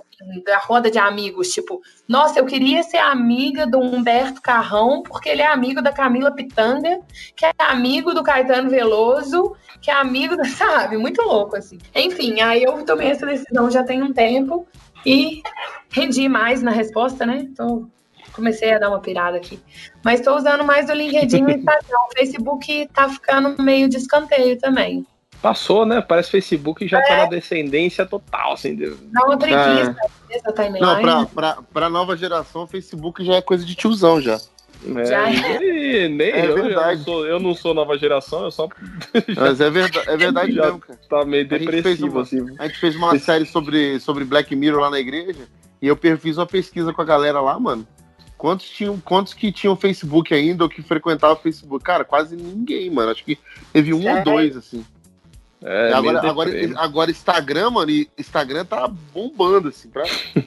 da 0.45 0.59
roda 0.59 0.91
de 0.91 0.99
amigos, 0.99 1.49
tipo, 1.49 1.81
nossa, 2.09 2.41
eu 2.41 2.45
queria 2.45 2.83
ser 2.83 2.97
amiga 2.97 3.67
do 3.67 3.79
Humberto 3.79 4.43
Carrão, 4.43 5.03
porque 5.03 5.29
ele 5.29 5.43
é 5.43 5.47
amigo 5.47 5.81
da 5.81 5.93
Camila 5.93 6.33
Pitanga, 6.33 7.01
que 7.37 7.47
é 7.47 7.53
amigo 7.59 8.13
do 8.13 8.25
Caetano 8.25 8.69
Veloso, 8.69 9.55
que 9.81 9.91
é 9.91 9.95
amigo 9.95 10.37
da, 10.37 10.45
sabe, 10.51 10.97
muito 10.97 11.23
louco, 11.23 11.57
assim. 11.57 11.79
Enfim, 11.95 12.41
aí 12.41 12.65
eu 12.65 12.85
tomei 12.85 13.11
essa 13.13 13.25
decisão 13.25 13.71
já 13.71 13.85
tem 13.85 14.03
um 14.03 14.13
tempo 14.13 14.67
e 15.07 15.41
rendi 15.91 16.29
mais 16.29 16.63
na 16.63 16.73
resposta, 16.73 17.25
né? 17.25 17.49
Tô 17.57 17.89
comecei 18.33 18.73
a 18.73 18.79
dar 18.79 18.89
uma 18.89 19.01
pirada 19.01 19.37
aqui. 19.37 19.59
Mas 20.05 20.21
estou 20.21 20.37
usando 20.37 20.65
mais 20.65 20.89
o 20.89 20.93
LinkedIn 20.93 21.41
e 21.41 21.45
o 21.45 21.51
Instagram. 21.51 21.99
O 22.09 22.17
Facebook 22.17 22.89
tá 22.95 23.09
ficando 23.09 23.61
meio 23.61 23.89
de 23.89 23.97
escanteio 23.97 24.57
também. 24.59 25.05
Passou, 25.41 25.87
né? 25.87 26.01
Parece 26.01 26.31
Facebook 26.31 26.87
já 26.89 26.99
é. 26.99 27.03
tá 27.03 27.17
na 27.19 27.27
descendência 27.27 28.05
total, 28.05 28.55
assim. 28.55 28.77
Dá 28.77 29.25
uma 29.25 29.39
preguiça 29.39 29.97
é. 30.31 30.53
timeline. 30.53 30.81
Não, 30.81 31.01
pra, 31.01 31.27
pra, 31.27 31.59
pra 31.73 31.89
nova 31.89 32.17
geração, 32.17 32.65
o 32.65 32.67
Facebook 32.67 33.25
já 33.25 33.35
é 33.35 33.43
coisa 33.43 33.65
de 33.65 33.75
tiozão 33.75 34.21
já. 34.21 34.39
É, 34.97 35.05
já 35.05 35.31
é. 35.31 36.09
Nem, 36.09 36.31
é 36.31 36.47
eu, 36.47 36.55
verdade. 36.55 36.93
Eu 36.93 36.97
não, 36.97 37.05
sou, 37.05 37.27
eu 37.27 37.41
não 37.41 37.55
sou 37.55 37.75
nova 37.75 37.99
geração, 37.99 38.45
eu 38.45 38.51
só. 38.51 38.69
Mas 39.37 39.61
é 39.61 39.71
verdade, 39.71 40.11
é 40.11 40.17
verdade 40.17 40.53
mesmo, 40.53 40.79
cara. 40.79 40.99
Tá 41.09 41.25
meio 41.25 41.47
depressivo, 41.47 42.19
a 42.19 42.23
assim. 42.23 42.45
A 42.59 42.67
gente 42.67 42.79
fez 42.79 42.97
uma 42.97 43.19
série 43.19 43.47
sobre, 43.47 44.01
sobre 44.01 44.25
Black 44.25 44.55
Mirror 44.55 44.81
lá 44.81 44.91
na 44.91 44.99
igreja 44.99 45.49
e 45.81 45.87
eu 45.87 45.97
fiz 46.19 46.37
uma 46.37 46.47
pesquisa 46.47 46.93
com 46.93 47.03
a 47.03 47.05
galera 47.05 47.41
lá, 47.41 47.59
mano. 47.59 47.87
Quantos, 48.37 48.71
tinham, 48.71 49.01
quantos 49.01 49.35
que 49.35 49.51
tinham 49.51 49.75
Facebook 49.75 50.33
ainda 50.33 50.63
ou 50.63 50.71
que 50.71 50.81
frequentavam 50.81 51.37
Facebook? 51.37 51.85
Cara, 51.85 52.05
quase 52.05 52.37
ninguém, 52.37 52.89
mano. 52.89 53.11
Acho 53.11 53.25
que 53.25 53.37
teve 53.73 53.93
um 53.93 54.09
ou 54.09 54.23
dois, 54.23 54.57
assim. 54.57 54.85
É, 55.63 55.93
agora, 55.93 56.29
agora, 56.29 56.51
agora 56.77 57.11
Instagram, 57.11 57.71
mano, 57.71 57.91
Instagram 58.17 58.65
tá 58.65 58.87
bombando, 58.87 59.69
assim, 59.69 59.89
pra 59.89 60.05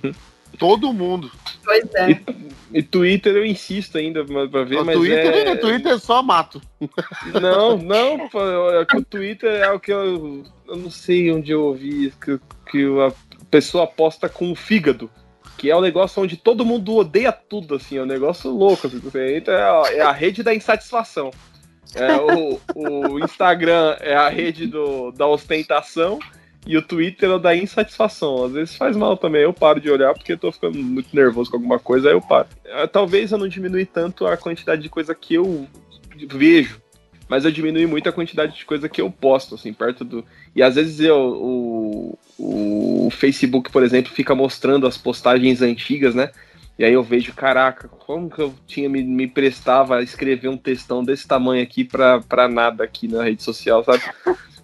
todo 0.58 0.94
mundo. 0.94 1.30
Pois 1.64 1.94
é. 1.96 2.12
E, 2.12 2.80
e 2.80 2.84
Twitter 2.84 3.36
eu 3.36 3.46
insisto 3.46 3.98
ainda 3.98 4.24
pra 4.24 4.64
ver, 4.64 4.78
o 4.78 4.86
mas 4.86 4.96
Twitter, 4.96 5.48
é... 5.48 5.56
Twitter 5.56 5.92
é 5.94 5.98
só 5.98 6.24
mato. 6.24 6.62
Não, 7.42 7.78
não, 7.78 8.30
é 8.72 8.82
o 8.82 9.04
Twitter 9.04 9.62
é 9.62 9.72
o 9.72 9.80
que 9.80 9.92
eu, 9.92 10.44
eu 10.68 10.78
não 10.78 10.90
sei 10.90 11.32
onde 11.32 11.52
eu 11.52 11.64
ouvi 11.64 12.12
que, 12.20 12.40
que 12.70 12.86
a 13.00 13.12
pessoa 13.50 13.84
aposta 13.84 14.28
com 14.28 14.52
o 14.52 14.56
fígado 14.56 15.10
que 15.62 15.70
é 15.70 15.78
um 15.78 15.82
negócio 15.82 16.24
onde 16.24 16.38
todo 16.38 16.66
mundo 16.66 16.96
odeia 16.96 17.32
tudo, 17.32 17.76
assim, 17.76 17.96
é 17.98 18.02
um 18.02 18.08
negócio 18.08 18.50
louco. 18.50 18.88
Assim, 18.88 18.98
você 18.98 19.38
entra, 19.38 19.54
é 19.92 20.02
a 20.02 20.12
rede 20.12 20.42
da 20.42 20.56
insatisfação. 20.56 21.30
É, 21.96 22.16
o, 22.16 22.60
o 22.76 23.20
Instagram 23.20 23.98
é 24.00 24.16
a 24.16 24.30
rede 24.30 24.66
do, 24.66 25.12
da 25.12 25.28
ostentação 25.28 26.20
e 26.66 26.78
o 26.78 26.82
Twitter 26.82 27.32
é 27.32 27.40
da 27.40 27.56
insatisfação. 27.56 28.46
Às 28.46 28.52
vezes 28.54 28.76
faz 28.76 28.96
mal 28.96 29.18
também, 29.18 29.42
eu 29.42 29.54
paro 29.54 29.80
de 29.80 29.90
olhar 29.90 30.14
porque 30.14 30.34
eu 30.34 30.38
tô 30.38 30.52
ficando 30.52 30.78
muito 30.78 31.14
nervoso 31.16 31.50
com 31.50 31.58
alguma 31.58 31.80
coisa, 31.80 32.10
aí 32.10 32.16
eu 32.16 32.22
paro. 32.22 32.48
É, 32.64 32.88
talvez 32.88 33.32
eu 33.32 33.38
não 33.38 33.48
diminui 33.48 33.86
tanto 33.86 34.26
a 34.26 34.38
quantidade 34.38 34.82
de 34.82 34.90
coisa 34.90 35.14
que 35.14 35.36
eu 35.36 35.68
vejo, 36.30 36.82
mas 37.28 37.46
eu 37.46 37.52
diminui 37.52 37.86
muito 37.86 38.08
a 38.08 38.14
quantidade 38.14 38.56
de 38.56 38.66
coisa 38.66 38.88
que 38.88 39.02
eu 39.02 39.10
posto, 39.10 39.56
assim, 39.56 39.74
perto 39.74 40.04
do. 40.04 40.24
E 40.56 40.62
às 40.62 40.76
vezes 40.76 41.00
eu, 41.00 41.18
o, 41.18 42.20
o 42.38 43.10
Facebook, 43.10 43.72
por 43.72 43.84
exemplo, 43.84 44.12
fica 44.12 44.36
mostrando 44.36 44.86
as 44.86 44.98
postagens 44.98 45.62
antigas, 45.62 46.14
né? 46.14 46.32
E 46.82 46.84
aí 46.84 46.94
eu 46.94 47.04
vejo, 47.04 47.32
caraca, 47.32 47.88
como 47.88 48.28
que 48.28 48.42
eu 48.42 48.56
tinha 48.66 48.90
me, 48.90 49.04
me 49.04 49.28
prestava 49.28 49.98
a 49.98 50.02
escrever 50.02 50.48
um 50.48 50.58
textão 50.58 51.04
desse 51.04 51.28
tamanho 51.28 51.62
aqui 51.62 51.84
pra 51.84 52.50
nada 52.50 52.84
aqui 52.84 53.08
na 53.08 53.24
rede 53.24 53.44
social, 53.44 53.84
sabe? 53.84 54.02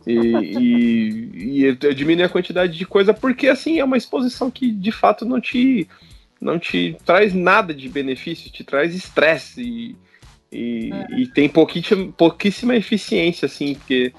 E, 0.07 0.13
e, 0.13 1.31
e 1.35 1.63
eu 1.79 1.93
diminui 1.93 2.23
a 2.23 2.29
quantidade 2.29 2.75
de 2.75 2.85
coisa 2.87 3.13
porque 3.13 3.47
assim 3.47 3.77
é 3.77 3.83
uma 3.83 3.97
exposição 3.97 4.49
que 4.49 4.71
de 4.71 4.91
fato 4.91 5.25
não 5.25 5.39
te 5.39 5.87
não 6.41 6.57
te 6.57 6.97
traz 7.05 7.35
nada 7.35 7.71
de 7.71 7.87
benefício, 7.87 8.51
te 8.51 8.63
traz 8.63 8.95
estresse 8.95 9.61
e, 9.61 9.95
e, 10.51 10.89
é. 10.91 11.19
e 11.19 11.27
tem 11.27 11.47
pouquíssima, 11.47 12.11
pouquíssima 12.13 12.75
eficiência, 12.75 13.45
assim, 13.45 13.75
porque 13.75 14.11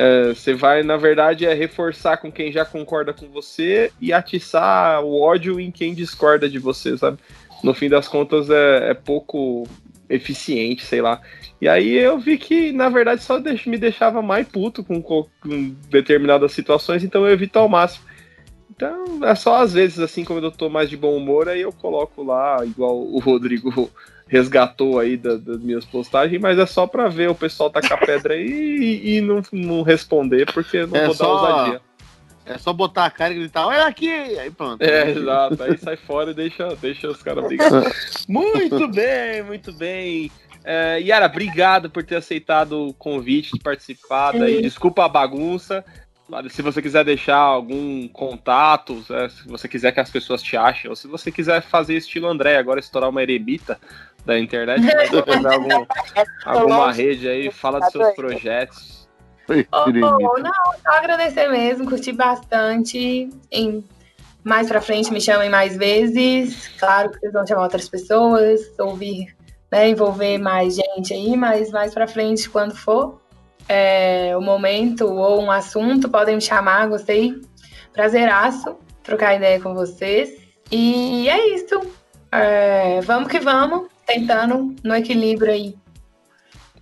é, 0.00 0.28
você 0.28 0.54
vai, 0.54 0.84
na 0.84 0.96
verdade, 0.96 1.44
é 1.44 1.52
reforçar 1.52 2.18
com 2.18 2.30
quem 2.30 2.52
já 2.52 2.64
concorda 2.64 3.12
com 3.12 3.26
você 3.26 3.90
e 4.00 4.12
atiçar 4.12 5.02
o 5.02 5.20
ódio 5.20 5.58
em 5.58 5.72
quem 5.72 5.92
discorda 5.92 6.48
de 6.48 6.56
você, 6.56 6.96
sabe? 6.96 7.18
No 7.64 7.74
fim 7.74 7.88
das 7.88 8.06
contas, 8.06 8.48
é, 8.48 8.90
é 8.90 8.94
pouco 8.94 9.66
eficiente, 10.08 10.84
sei 10.84 11.02
lá. 11.02 11.20
E 11.60 11.68
aí 11.68 11.94
eu 11.94 12.16
vi 12.16 12.38
que, 12.38 12.70
na 12.70 12.88
verdade, 12.88 13.24
só 13.24 13.40
me 13.66 13.76
deixava 13.76 14.22
mais 14.22 14.46
puto 14.46 14.84
com, 14.84 15.02
com 15.02 15.26
determinadas 15.90 16.52
situações, 16.52 17.02
então 17.02 17.26
eu 17.26 17.32
evito 17.32 17.58
ao 17.58 17.68
máximo. 17.68 18.04
Então, 18.78 19.24
é 19.24 19.34
só 19.34 19.56
às 19.56 19.72
vezes, 19.72 19.98
assim, 19.98 20.24
quando 20.24 20.44
eu 20.44 20.52
tô 20.52 20.68
mais 20.68 20.88
de 20.88 20.96
bom 20.96 21.16
humor, 21.16 21.48
aí 21.48 21.62
eu 21.62 21.72
coloco 21.72 22.22
lá, 22.22 22.64
igual 22.64 22.96
o 22.96 23.18
Rodrigo 23.18 23.90
resgatou 24.28 25.00
aí 25.00 25.16
da, 25.16 25.36
das 25.36 25.58
minhas 25.58 25.84
postagens, 25.84 26.40
mas 26.40 26.56
é 26.60 26.64
só 26.64 26.86
para 26.86 27.08
ver 27.08 27.28
o 27.28 27.34
pessoal 27.34 27.70
tacar 27.70 27.98
pedra 28.06 28.34
aí 28.34 28.46
e, 28.46 29.16
e 29.16 29.20
não, 29.20 29.42
não 29.52 29.82
responder, 29.82 30.46
porque 30.52 30.86
não 30.86 30.94
é 30.94 31.06
vou 31.06 31.14
só, 31.14 31.24
dar 31.24 31.56
ousadia. 31.56 31.80
É 32.46 32.56
só 32.56 32.72
botar 32.72 33.06
a 33.06 33.10
cara 33.10 33.34
e 33.34 33.38
gritar, 33.38 33.66
olha 33.66 33.84
aqui! 33.84 34.08
Aí 34.08 34.50
pronto. 34.50 34.80
É, 34.80 35.10
exato. 35.10 35.60
Aí 35.60 35.76
sai 35.76 35.96
fora 35.96 36.30
e 36.30 36.34
deixa, 36.34 36.68
deixa 36.76 37.08
os 37.08 37.20
caras 37.20 37.44
brigar. 37.48 37.82
muito 38.28 38.86
bem, 38.86 39.42
muito 39.42 39.72
bem. 39.72 40.30
É, 40.64 41.00
Yara, 41.00 41.26
obrigado 41.26 41.90
por 41.90 42.04
ter 42.04 42.16
aceitado 42.16 42.88
o 42.88 42.94
convite 42.94 43.54
de 43.54 43.60
participar. 43.60 44.32
Daí. 44.32 44.62
Desculpa 44.62 45.04
a 45.04 45.08
bagunça. 45.08 45.84
Se 46.50 46.60
você 46.60 46.82
quiser 46.82 47.04
deixar 47.04 47.38
algum 47.38 48.06
contato, 48.08 49.02
é, 49.10 49.28
se 49.28 49.48
você 49.48 49.66
quiser 49.66 49.92
que 49.92 50.00
as 50.00 50.10
pessoas 50.10 50.42
te 50.42 50.56
achem, 50.56 50.90
ou 50.90 50.96
se 50.96 51.08
você 51.08 51.32
quiser 51.32 51.62
fazer 51.62 51.96
estilo 51.96 52.28
André, 52.28 52.56
agora 52.56 52.80
estourar 52.80 53.08
uma 53.08 53.22
eremita, 53.22 53.78
da 54.28 54.38
internet, 54.38 54.82
algum, 55.50 55.86
alguma 56.44 56.92
rede 56.92 57.26
aí, 57.26 57.50
fala 57.50 57.80
dos 57.80 57.90
seus 57.90 58.14
projetos. 58.14 59.08
Oh, 59.72 60.38
não, 60.38 60.52
só 60.82 60.90
agradecer 60.90 61.48
mesmo, 61.48 61.88
curti 61.88 62.12
bastante. 62.12 63.30
Em, 63.50 63.82
mais 64.44 64.68
pra 64.68 64.82
frente 64.82 65.10
me 65.10 65.20
chamem 65.20 65.48
mais 65.48 65.76
vezes. 65.76 66.68
Claro 66.78 67.10
que 67.10 67.20
vocês 67.20 67.32
vão 67.32 67.46
chamar 67.46 67.62
outras 67.62 67.88
pessoas, 67.88 68.60
ouvir, 68.78 69.34
né, 69.72 69.88
envolver 69.88 70.36
mais 70.36 70.74
gente 70.76 71.14
aí, 71.14 71.34
mas 71.34 71.70
mais 71.70 71.94
pra 71.94 72.06
frente, 72.06 72.50
quando 72.50 72.76
for 72.76 73.18
é, 73.68 74.36
o 74.36 74.40
momento 74.40 75.06
ou 75.06 75.42
um 75.42 75.50
assunto, 75.50 76.08
podem 76.08 76.36
me 76.36 76.40
chamar, 76.40 76.88
gostei. 76.88 77.34
Prazeraço 77.92 78.76
trocar 79.02 79.34
ideia 79.34 79.60
com 79.60 79.74
vocês. 79.74 80.30
E 80.70 81.28
é 81.28 81.54
isso. 81.54 81.80
É, 82.30 83.00
vamos 83.02 83.30
que 83.30 83.40
vamos 83.40 83.88
tentando 84.06 84.74
no 84.82 84.94
equilíbrio 84.94 85.52
aí. 85.52 85.74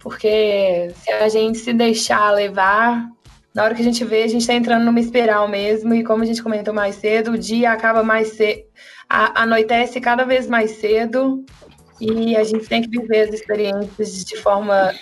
Porque 0.00 0.92
se 0.94 1.10
a 1.10 1.28
gente 1.28 1.58
se 1.58 1.72
deixar 1.72 2.32
levar, 2.32 3.08
na 3.54 3.64
hora 3.64 3.74
que 3.74 3.80
a 3.80 3.84
gente 3.84 4.04
vê, 4.04 4.22
a 4.22 4.28
gente 4.28 4.42
está 4.42 4.54
entrando 4.54 4.84
numa 4.84 5.00
espiral 5.00 5.48
mesmo, 5.48 5.94
e 5.94 6.04
como 6.04 6.22
a 6.22 6.26
gente 6.26 6.42
comentou 6.42 6.74
mais 6.74 6.96
cedo, 6.96 7.32
o 7.32 7.38
dia 7.38 7.72
acaba 7.72 8.02
mais 8.02 8.28
cedo, 8.28 8.62
anoitece 9.08 10.00
cada 10.00 10.24
vez 10.24 10.48
mais 10.48 10.72
cedo, 10.72 11.44
e 12.00 12.36
a 12.36 12.44
gente 12.44 12.66
tem 12.66 12.82
que 12.82 12.88
viver 12.88 13.22
as 13.22 13.34
experiências 13.34 14.24
de 14.24 14.36
forma 14.36 14.92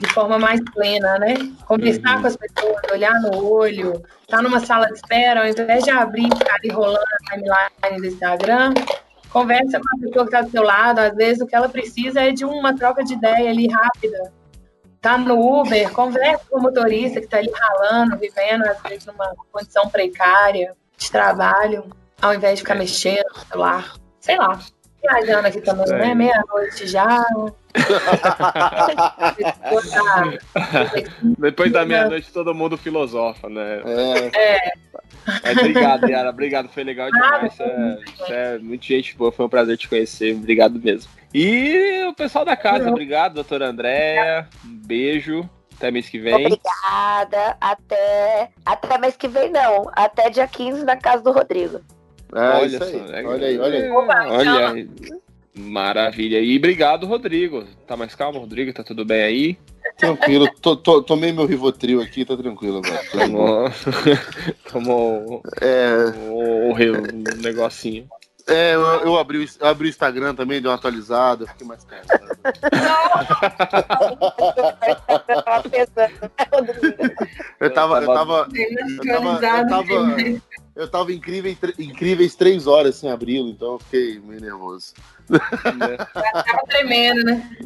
de, 0.00 0.12
forma 0.12 0.38
mais 0.38 0.60
plena, 0.72 1.18
né? 1.18 1.34
Conversar 1.66 2.16
uhum. 2.16 2.22
com 2.22 2.26
as 2.26 2.36
pessoas, 2.36 2.80
olhar 2.92 3.14
no 3.20 3.44
olho, 3.44 3.92
estar 4.22 4.38
tá 4.38 4.42
numa 4.42 4.60
sala 4.60 4.86
de 4.86 4.94
espera, 4.94 5.40
ao 5.40 5.46
invés 5.46 5.84
de 5.84 5.90
abrir 5.90 6.26
e 6.26 6.36
ficar 6.36 6.56
ali 6.56 6.70
rolando 6.70 6.98
a 6.98 7.30
timeline 7.30 8.00
do 8.00 8.06
Instagram, 8.06 8.74
Conversa 9.30 9.78
com 9.78 9.96
a 9.96 10.00
pessoa 10.00 10.24
que 10.24 10.34
está 10.34 10.42
do 10.42 10.50
seu 10.50 10.62
lado, 10.62 10.98
às 10.98 11.14
vezes 11.14 11.40
o 11.40 11.46
que 11.46 11.54
ela 11.54 11.68
precisa 11.68 12.20
é 12.20 12.32
de 12.32 12.44
uma 12.44 12.76
troca 12.76 13.04
de 13.04 13.14
ideia 13.14 13.48
ali 13.48 13.68
rápida. 13.68 14.32
Tá 15.00 15.16
no 15.16 15.60
Uber, 15.60 15.90
conversa 15.92 16.44
com 16.50 16.58
o 16.58 16.62
motorista 16.62 17.20
que 17.20 17.26
está 17.26 17.38
ali 17.38 17.50
ralando, 17.54 18.18
vivendo, 18.18 18.66
às 18.66 18.82
vezes, 18.82 19.06
numa 19.06 19.34
condição 19.50 19.88
precária 19.88 20.74
de 20.98 21.10
trabalho, 21.10 21.84
ao 22.20 22.34
invés 22.34 22.56
de 22.56 22.62
ficar 22.62 22.74
mexendo 22.74 23.24
no 23.34 23.46
celular. 23.46 23.94
Sei 24.18 24.36
lá. 24.36 24.58
Viajando 25.00 25.46
aqui 25.46 25.60
também, 25.60 25.86
né? 25.86 26.14
Meia-noite 26.14 26.86
já. 26.86 27.24
Depois 31.38 31.72
da 31.72 31.84
meia-noite 31.84 32.32
todo 32.32 32.54
mundo 32.54 32.76
filosofa, 32.76 33.48
né? 33.48 33.82
É. 33.84 34.56
é. 34.56 34.72
Mas 35.26 35.58
obrigado, 35.58 36.08
Yara. 36.08 36.30
Obrigado, 36.30 36.68
foi 36.68 36.84
legal 36.84 37.10
demais. 37.10 37.52
Você 37.54 37.62
é, 37.62 37.98
você 38.16 38.32
é 38.32 38.58
muito 38.58 38.84
gente 38.84 39.16
boa, 39.16 39.30
foi 39.30 39.46
um 39.46 39.48
prazer 39.48 39.76
te 39.76 39.88
conhecer. 39.88 40.34
Obrigado 40.34 40.80
mesmo. 40.80 41.10
E 41.32 42.04
o 42.08 42.14
pessoal 42.14 42.44
da 42.44 42.56
casa, 42.56 42.90
obrigado, 42.90 43.34
doutora 43.34 43.68
Andréia. 43.68 44.48
Um 44.64 44.86
beijo. 44.86 45.48
Até 45.76 45.90
mês 45.90 46.10
que 46.10 46.18
vem. 46.18 46.34
Obrigada. 46.34 47.56
Até. 47.58 48.50
Até 48.66 48.98
mês 48.98 49.16
que 49.16 49.28
vem, 49.28 49.50
não. 49.50 49.90
Até 49.94 50.28
dia 50.28 50.46
15 50.46 50.84
na 50.84 50.96
casa 50.96 51.22
do 51.22 51.32
Rodrigo. 51.32 51.80
É, 52.34 52.58
olha 52.58 52.78
só. 52.78 52.84
Aí. 52.84 53.24
Olha 53.24 53.46
aí, 53.46 53.58
olha 53.58 53.78
aí. 53.78 53.90
Olha 53.90 54.68
aí. 54.68 54.88
Maravilha. 55.54 56.40
E 56.40 56.56
obrigado, 56.56 57.06
Rodrigo. 57.06 57.64
Tá 57.86 57.96
mais 57.96 58.14
calmo, 58.14 58.38
Rodrigo? 58.38 58.72
Tá 58.72 58.84
tudo 58.84 59.04
bem 59.04 59.22
aí? 59.22 59.58
Tranquilo. 59.98 60.48
Tô, 60.60 60.76
tô, 60.76 61.02
tomei 61.02 61.32
meu 61.32 61.46
Rivotril 61.46 62.00
aqui, 62.00 62.24
tá 62.24 62.36
tranquilo 62.36 62.78
agora. 62.78 63.00
Tomou, 64.70 64.70
tomou 64.70 65.42
é... 65.60 65.88
o, 66.28 66.70
o, 66.70 66.72
o 66.72 67.42
negocinho. 67.42 68.08
É, 68.46 68.74
eu, 68.74 68.80
eu, 68.80 69.18
abri, 69.18 69.48
eu 69.60 69.66
abri 69.66 69.86
o 69.86 69.90
Instagram 69.90 70.34
também, 70.34 70.60
dei 70.60 70.68
uma 70.68 70.76
atualizada, 70.76 71.46
fiquei 71.46 71.66
mais 71.66 71.82
calmo. 71.84 72.04
eu 77.60 77.72
tava, 77.72 78.00
eu 78.00 78.06
tava, 78.06 78.06
eu 78.06 78.06
tava, 78.06 78.06
eu 78.06 78.06
tava, 78.06 78.38
eu 79.58 79.68
tava 79.68 79.82
incrível, 81.10 81.56
incríveis 81.78 82.34
três 82.34 82.66
horas 82.66 82.96
sem 82.96 83.10
abri-lo, 83.10 83.48
então 83.48 83.74
eu 83.74 83.78
fiquei 83.78 84.20
meio 84.20 84.40
nervoso. 84.40 84.94
Tava 85.28 86.66
tremendo, 86.68 87.24
né? 87.24 87.56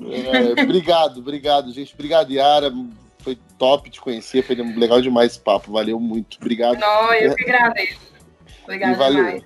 É, 0.56 0.62
obrigado, 0.62 1.18
obrigado, 1.18 1.72
gente. 1.72 1.94
Obrigado, 1.94 2.30
Yara. 2.30 2.72
Foi 3.20 3.38
top 3.58 3.88
te 3.88 4.00
conhecer, 4.00 4.42
foi 4.42 4.54
legal 4.54 5.00
demais 5.00 5.32
esse 5.32 5.40
papo. 5.40 5.72
Valeu 5.72 5.98
muito. 5.98 6.36
Obrigado. 6.36 6.78
Não, 6.78 7.14
eu 7.14 7.34
que 7.34 7.42
agradeço. 7.44 8.00
Obrigado 8.64 8.92
e 8.92 8.96
valeu. 8.96 9.24
demais. 9.24 9.44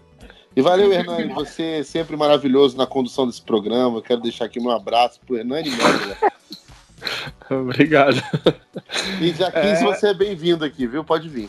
E 0.57 0.63
valeu, 0.63 0.93
Hernani. 0.93 1.33
Você 1.35 1.63
é 1.63 1.83
sempre 1.85 2.17
maravilhoso 2.17 2.77
na 2.77 2.87
condução 2.87 3.27
desse 3.27 3.41
programa. 3.41 4.03
Quero 4.03 4.21
deixar 4.21 4.47
aqui 4.47 4.61
meu 4.61 4.73
abraço 4.73 5.21
pro 5.25 5.37
Hernani 5.37 5.71
Melo. 5.71 6.17
Obrigado. 7.63 8.21
E 9.21 9.33
já 9.33 9.53
quis 9.53 9.81
é... 9.81 9.85
você 9.85 10.09
é 10.09 10.15
bem-vindo 10.15 10.65
aqui, 10.65 10.87
viu? 10.87 11.05
Pode 11.05 11.29
vir. 11.29 11.49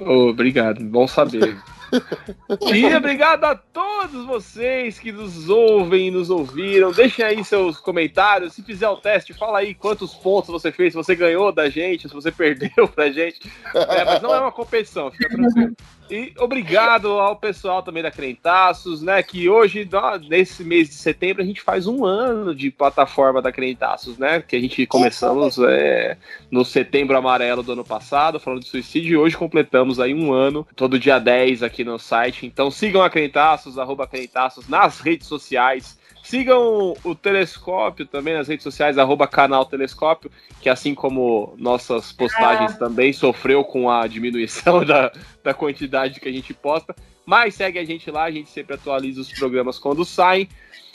Oh, 0.00 0.28
obrigado, 0.28 0.82
bom 0.84 1.06
saber. 1.06 1.56
e 2.72 2.94
obrigado 2.94 3.44
a 3.44 3.54
todos 3.54 4.24
vocês 4.24 4.98
que 4.98 5.12
nos 5.12 5.48
ouvem 5.48 6.08
e 6.08 6.10
nos 6.10 6.30
ouviram. 6.30 6.90
Deixem 6.90 7.24
aí 7.24 7.44
seus 7.44 7.78
comentários. 7.78 8.54
Se 8.54 8.62
fizer 8.62 8.88
o 8.88 8.96
teste, 8.96 9.34
fala 9.34 9.58
aí 9.58 9.74
quantos 9.74 10.14
pontos 10.14 10.50
você 10.50 10.72
fez, 10.72 10.92
se 10.92 10.96
você 10.96 11.14
ganhou 11.14 11.52
da 11.52 11.68
gente, 11.68 12.08
se 12.08 12.14
você 12.14 12.32
perdeu 12.32 12.88
pra 12.88 13.10
gente. 13.10 13.40
É, 13.74 14.04
mas 14.04 14.22
não 14.22 14.34
é 14.34 14.40
uma 14.40 14.52
competição, 14.52 15.10
fica 15.10 15.28
tranquilo. 15.28 15.76
E 16.12 16.34
obrigado 16.38 17.08
ao 17.08 17.34
pessoal 17.36 17.82
também 17.82 18.02
da 18.02 18.10
Crentaços, 18.10 19.00
né? 19.00 19.22
Que 19.22 19.48
hoje, 19.48 19.88
nesse 20.28 20.62
mês 20.62 20.90
de 20.90 20.94
setembro, 20.96 21.42
a 21.42 21.46
gente 21.46 21.62
faz 21.62 21.86
um 21.86 22.04
ano 22.04 22.54
de 22.54 22.70
plataforma 22.70 23.40
da 23.40 23.50
Crentaços, 23.50 24.18
né? 24.18 24.42
Que 24.46 24.54
a 24.54 24.60
gente 24.60 24.86
começamos 24.86 25.56
é, 25.58 26.18
no 26.50 26.66
setembro 26.66 27.16
amarelo 27.16 27.62
do 27.62 27.72
ano 27.72 27.82
passado, 27.82 28.38
falando 28.38 28.60
de 28.60 28.68
suicídio, 28.68 29.14
e 29.14 29.16
hoje 29.16 29.38
completamos 29.38 29.98
aí 29.98 30.12
um 30.12 30.34
ano, 30.34 30.68
todo 30.76 30.98
dia 30.98 31.18
10 31.18 31.62
aqui 31.62 31.82
no 31.82 31.98
site. 31.98 32.44
Então 32.44 32.70
sigam 32.70 33.02
a 33.02 33.08
Crentaços, 33.08 33.78
arroba 33.78 34.06
Crentaços, 34.06 34.68
nas 34.68 35.00
redes 35.00 35.26
sociais. 35.26 35.98
Sigam 36.22 36.94
o 37.02 37.14
Telescópio 37.14 38.06
também 38.06 38.34
nas 38.34 38.48
redes 38.48 38.62
sociais, 38.62 38.96
arroba 38.96 39.26
canal 39.26 39.64
Telescópio, 39.64 40.30
que 40.60 40.68
assim 40.68 40.94
como 40.94 41.54
nossas 41.58 42.12
postagens 42.12 42.72
ah. 42.72 42.78
também 42.78 43.12
sofreu 43.12 43.64
com 43.64 43.90
a 43.90 44.06
diminuição 44.06 44.84
da, 44.86 45.12
da 45.42 45.52
quantidade 45.52 46.20
que 46.20 46.28
a 46.28 46.32
gente 46.32 46.54
posta. 46.54 46.94
Mas 47.26 47.54
segue 47.54 47.78
a 47.78 47.84
gente 47.84 48.10
lá, 48.10 48.24
a 48.24 48.30
gente 48.30 48.50
sempre 48.50 48.74
atualiza 48.74 49.20
os 49.20 49.32
programas 49.32 49.78
quando 49.78 50.04
saem. 50.04 50.48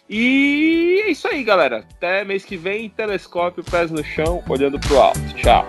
E 0.10 1.04
é 1.06 1.12
isso 1.12 1.28
aí, 1.28 1.44
galera. 1.44 1.86
Até 1.96 2.24
mês 2.24 2.46
que 2.46 2.56
vem, 2.56 2.90
Telescópio, 2.90 3.64
pés 3.64 3.92
no 3.92 4.04
chão, 4.04 4.42
olhando 4.48 4.80
pro 4.80 5.00
alto. 5.00 5.20
Tchau. 5.36 5.68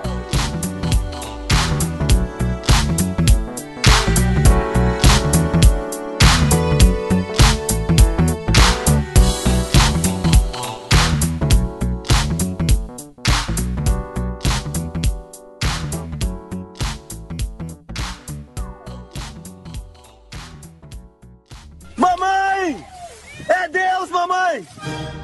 Hey! 24.59 25.18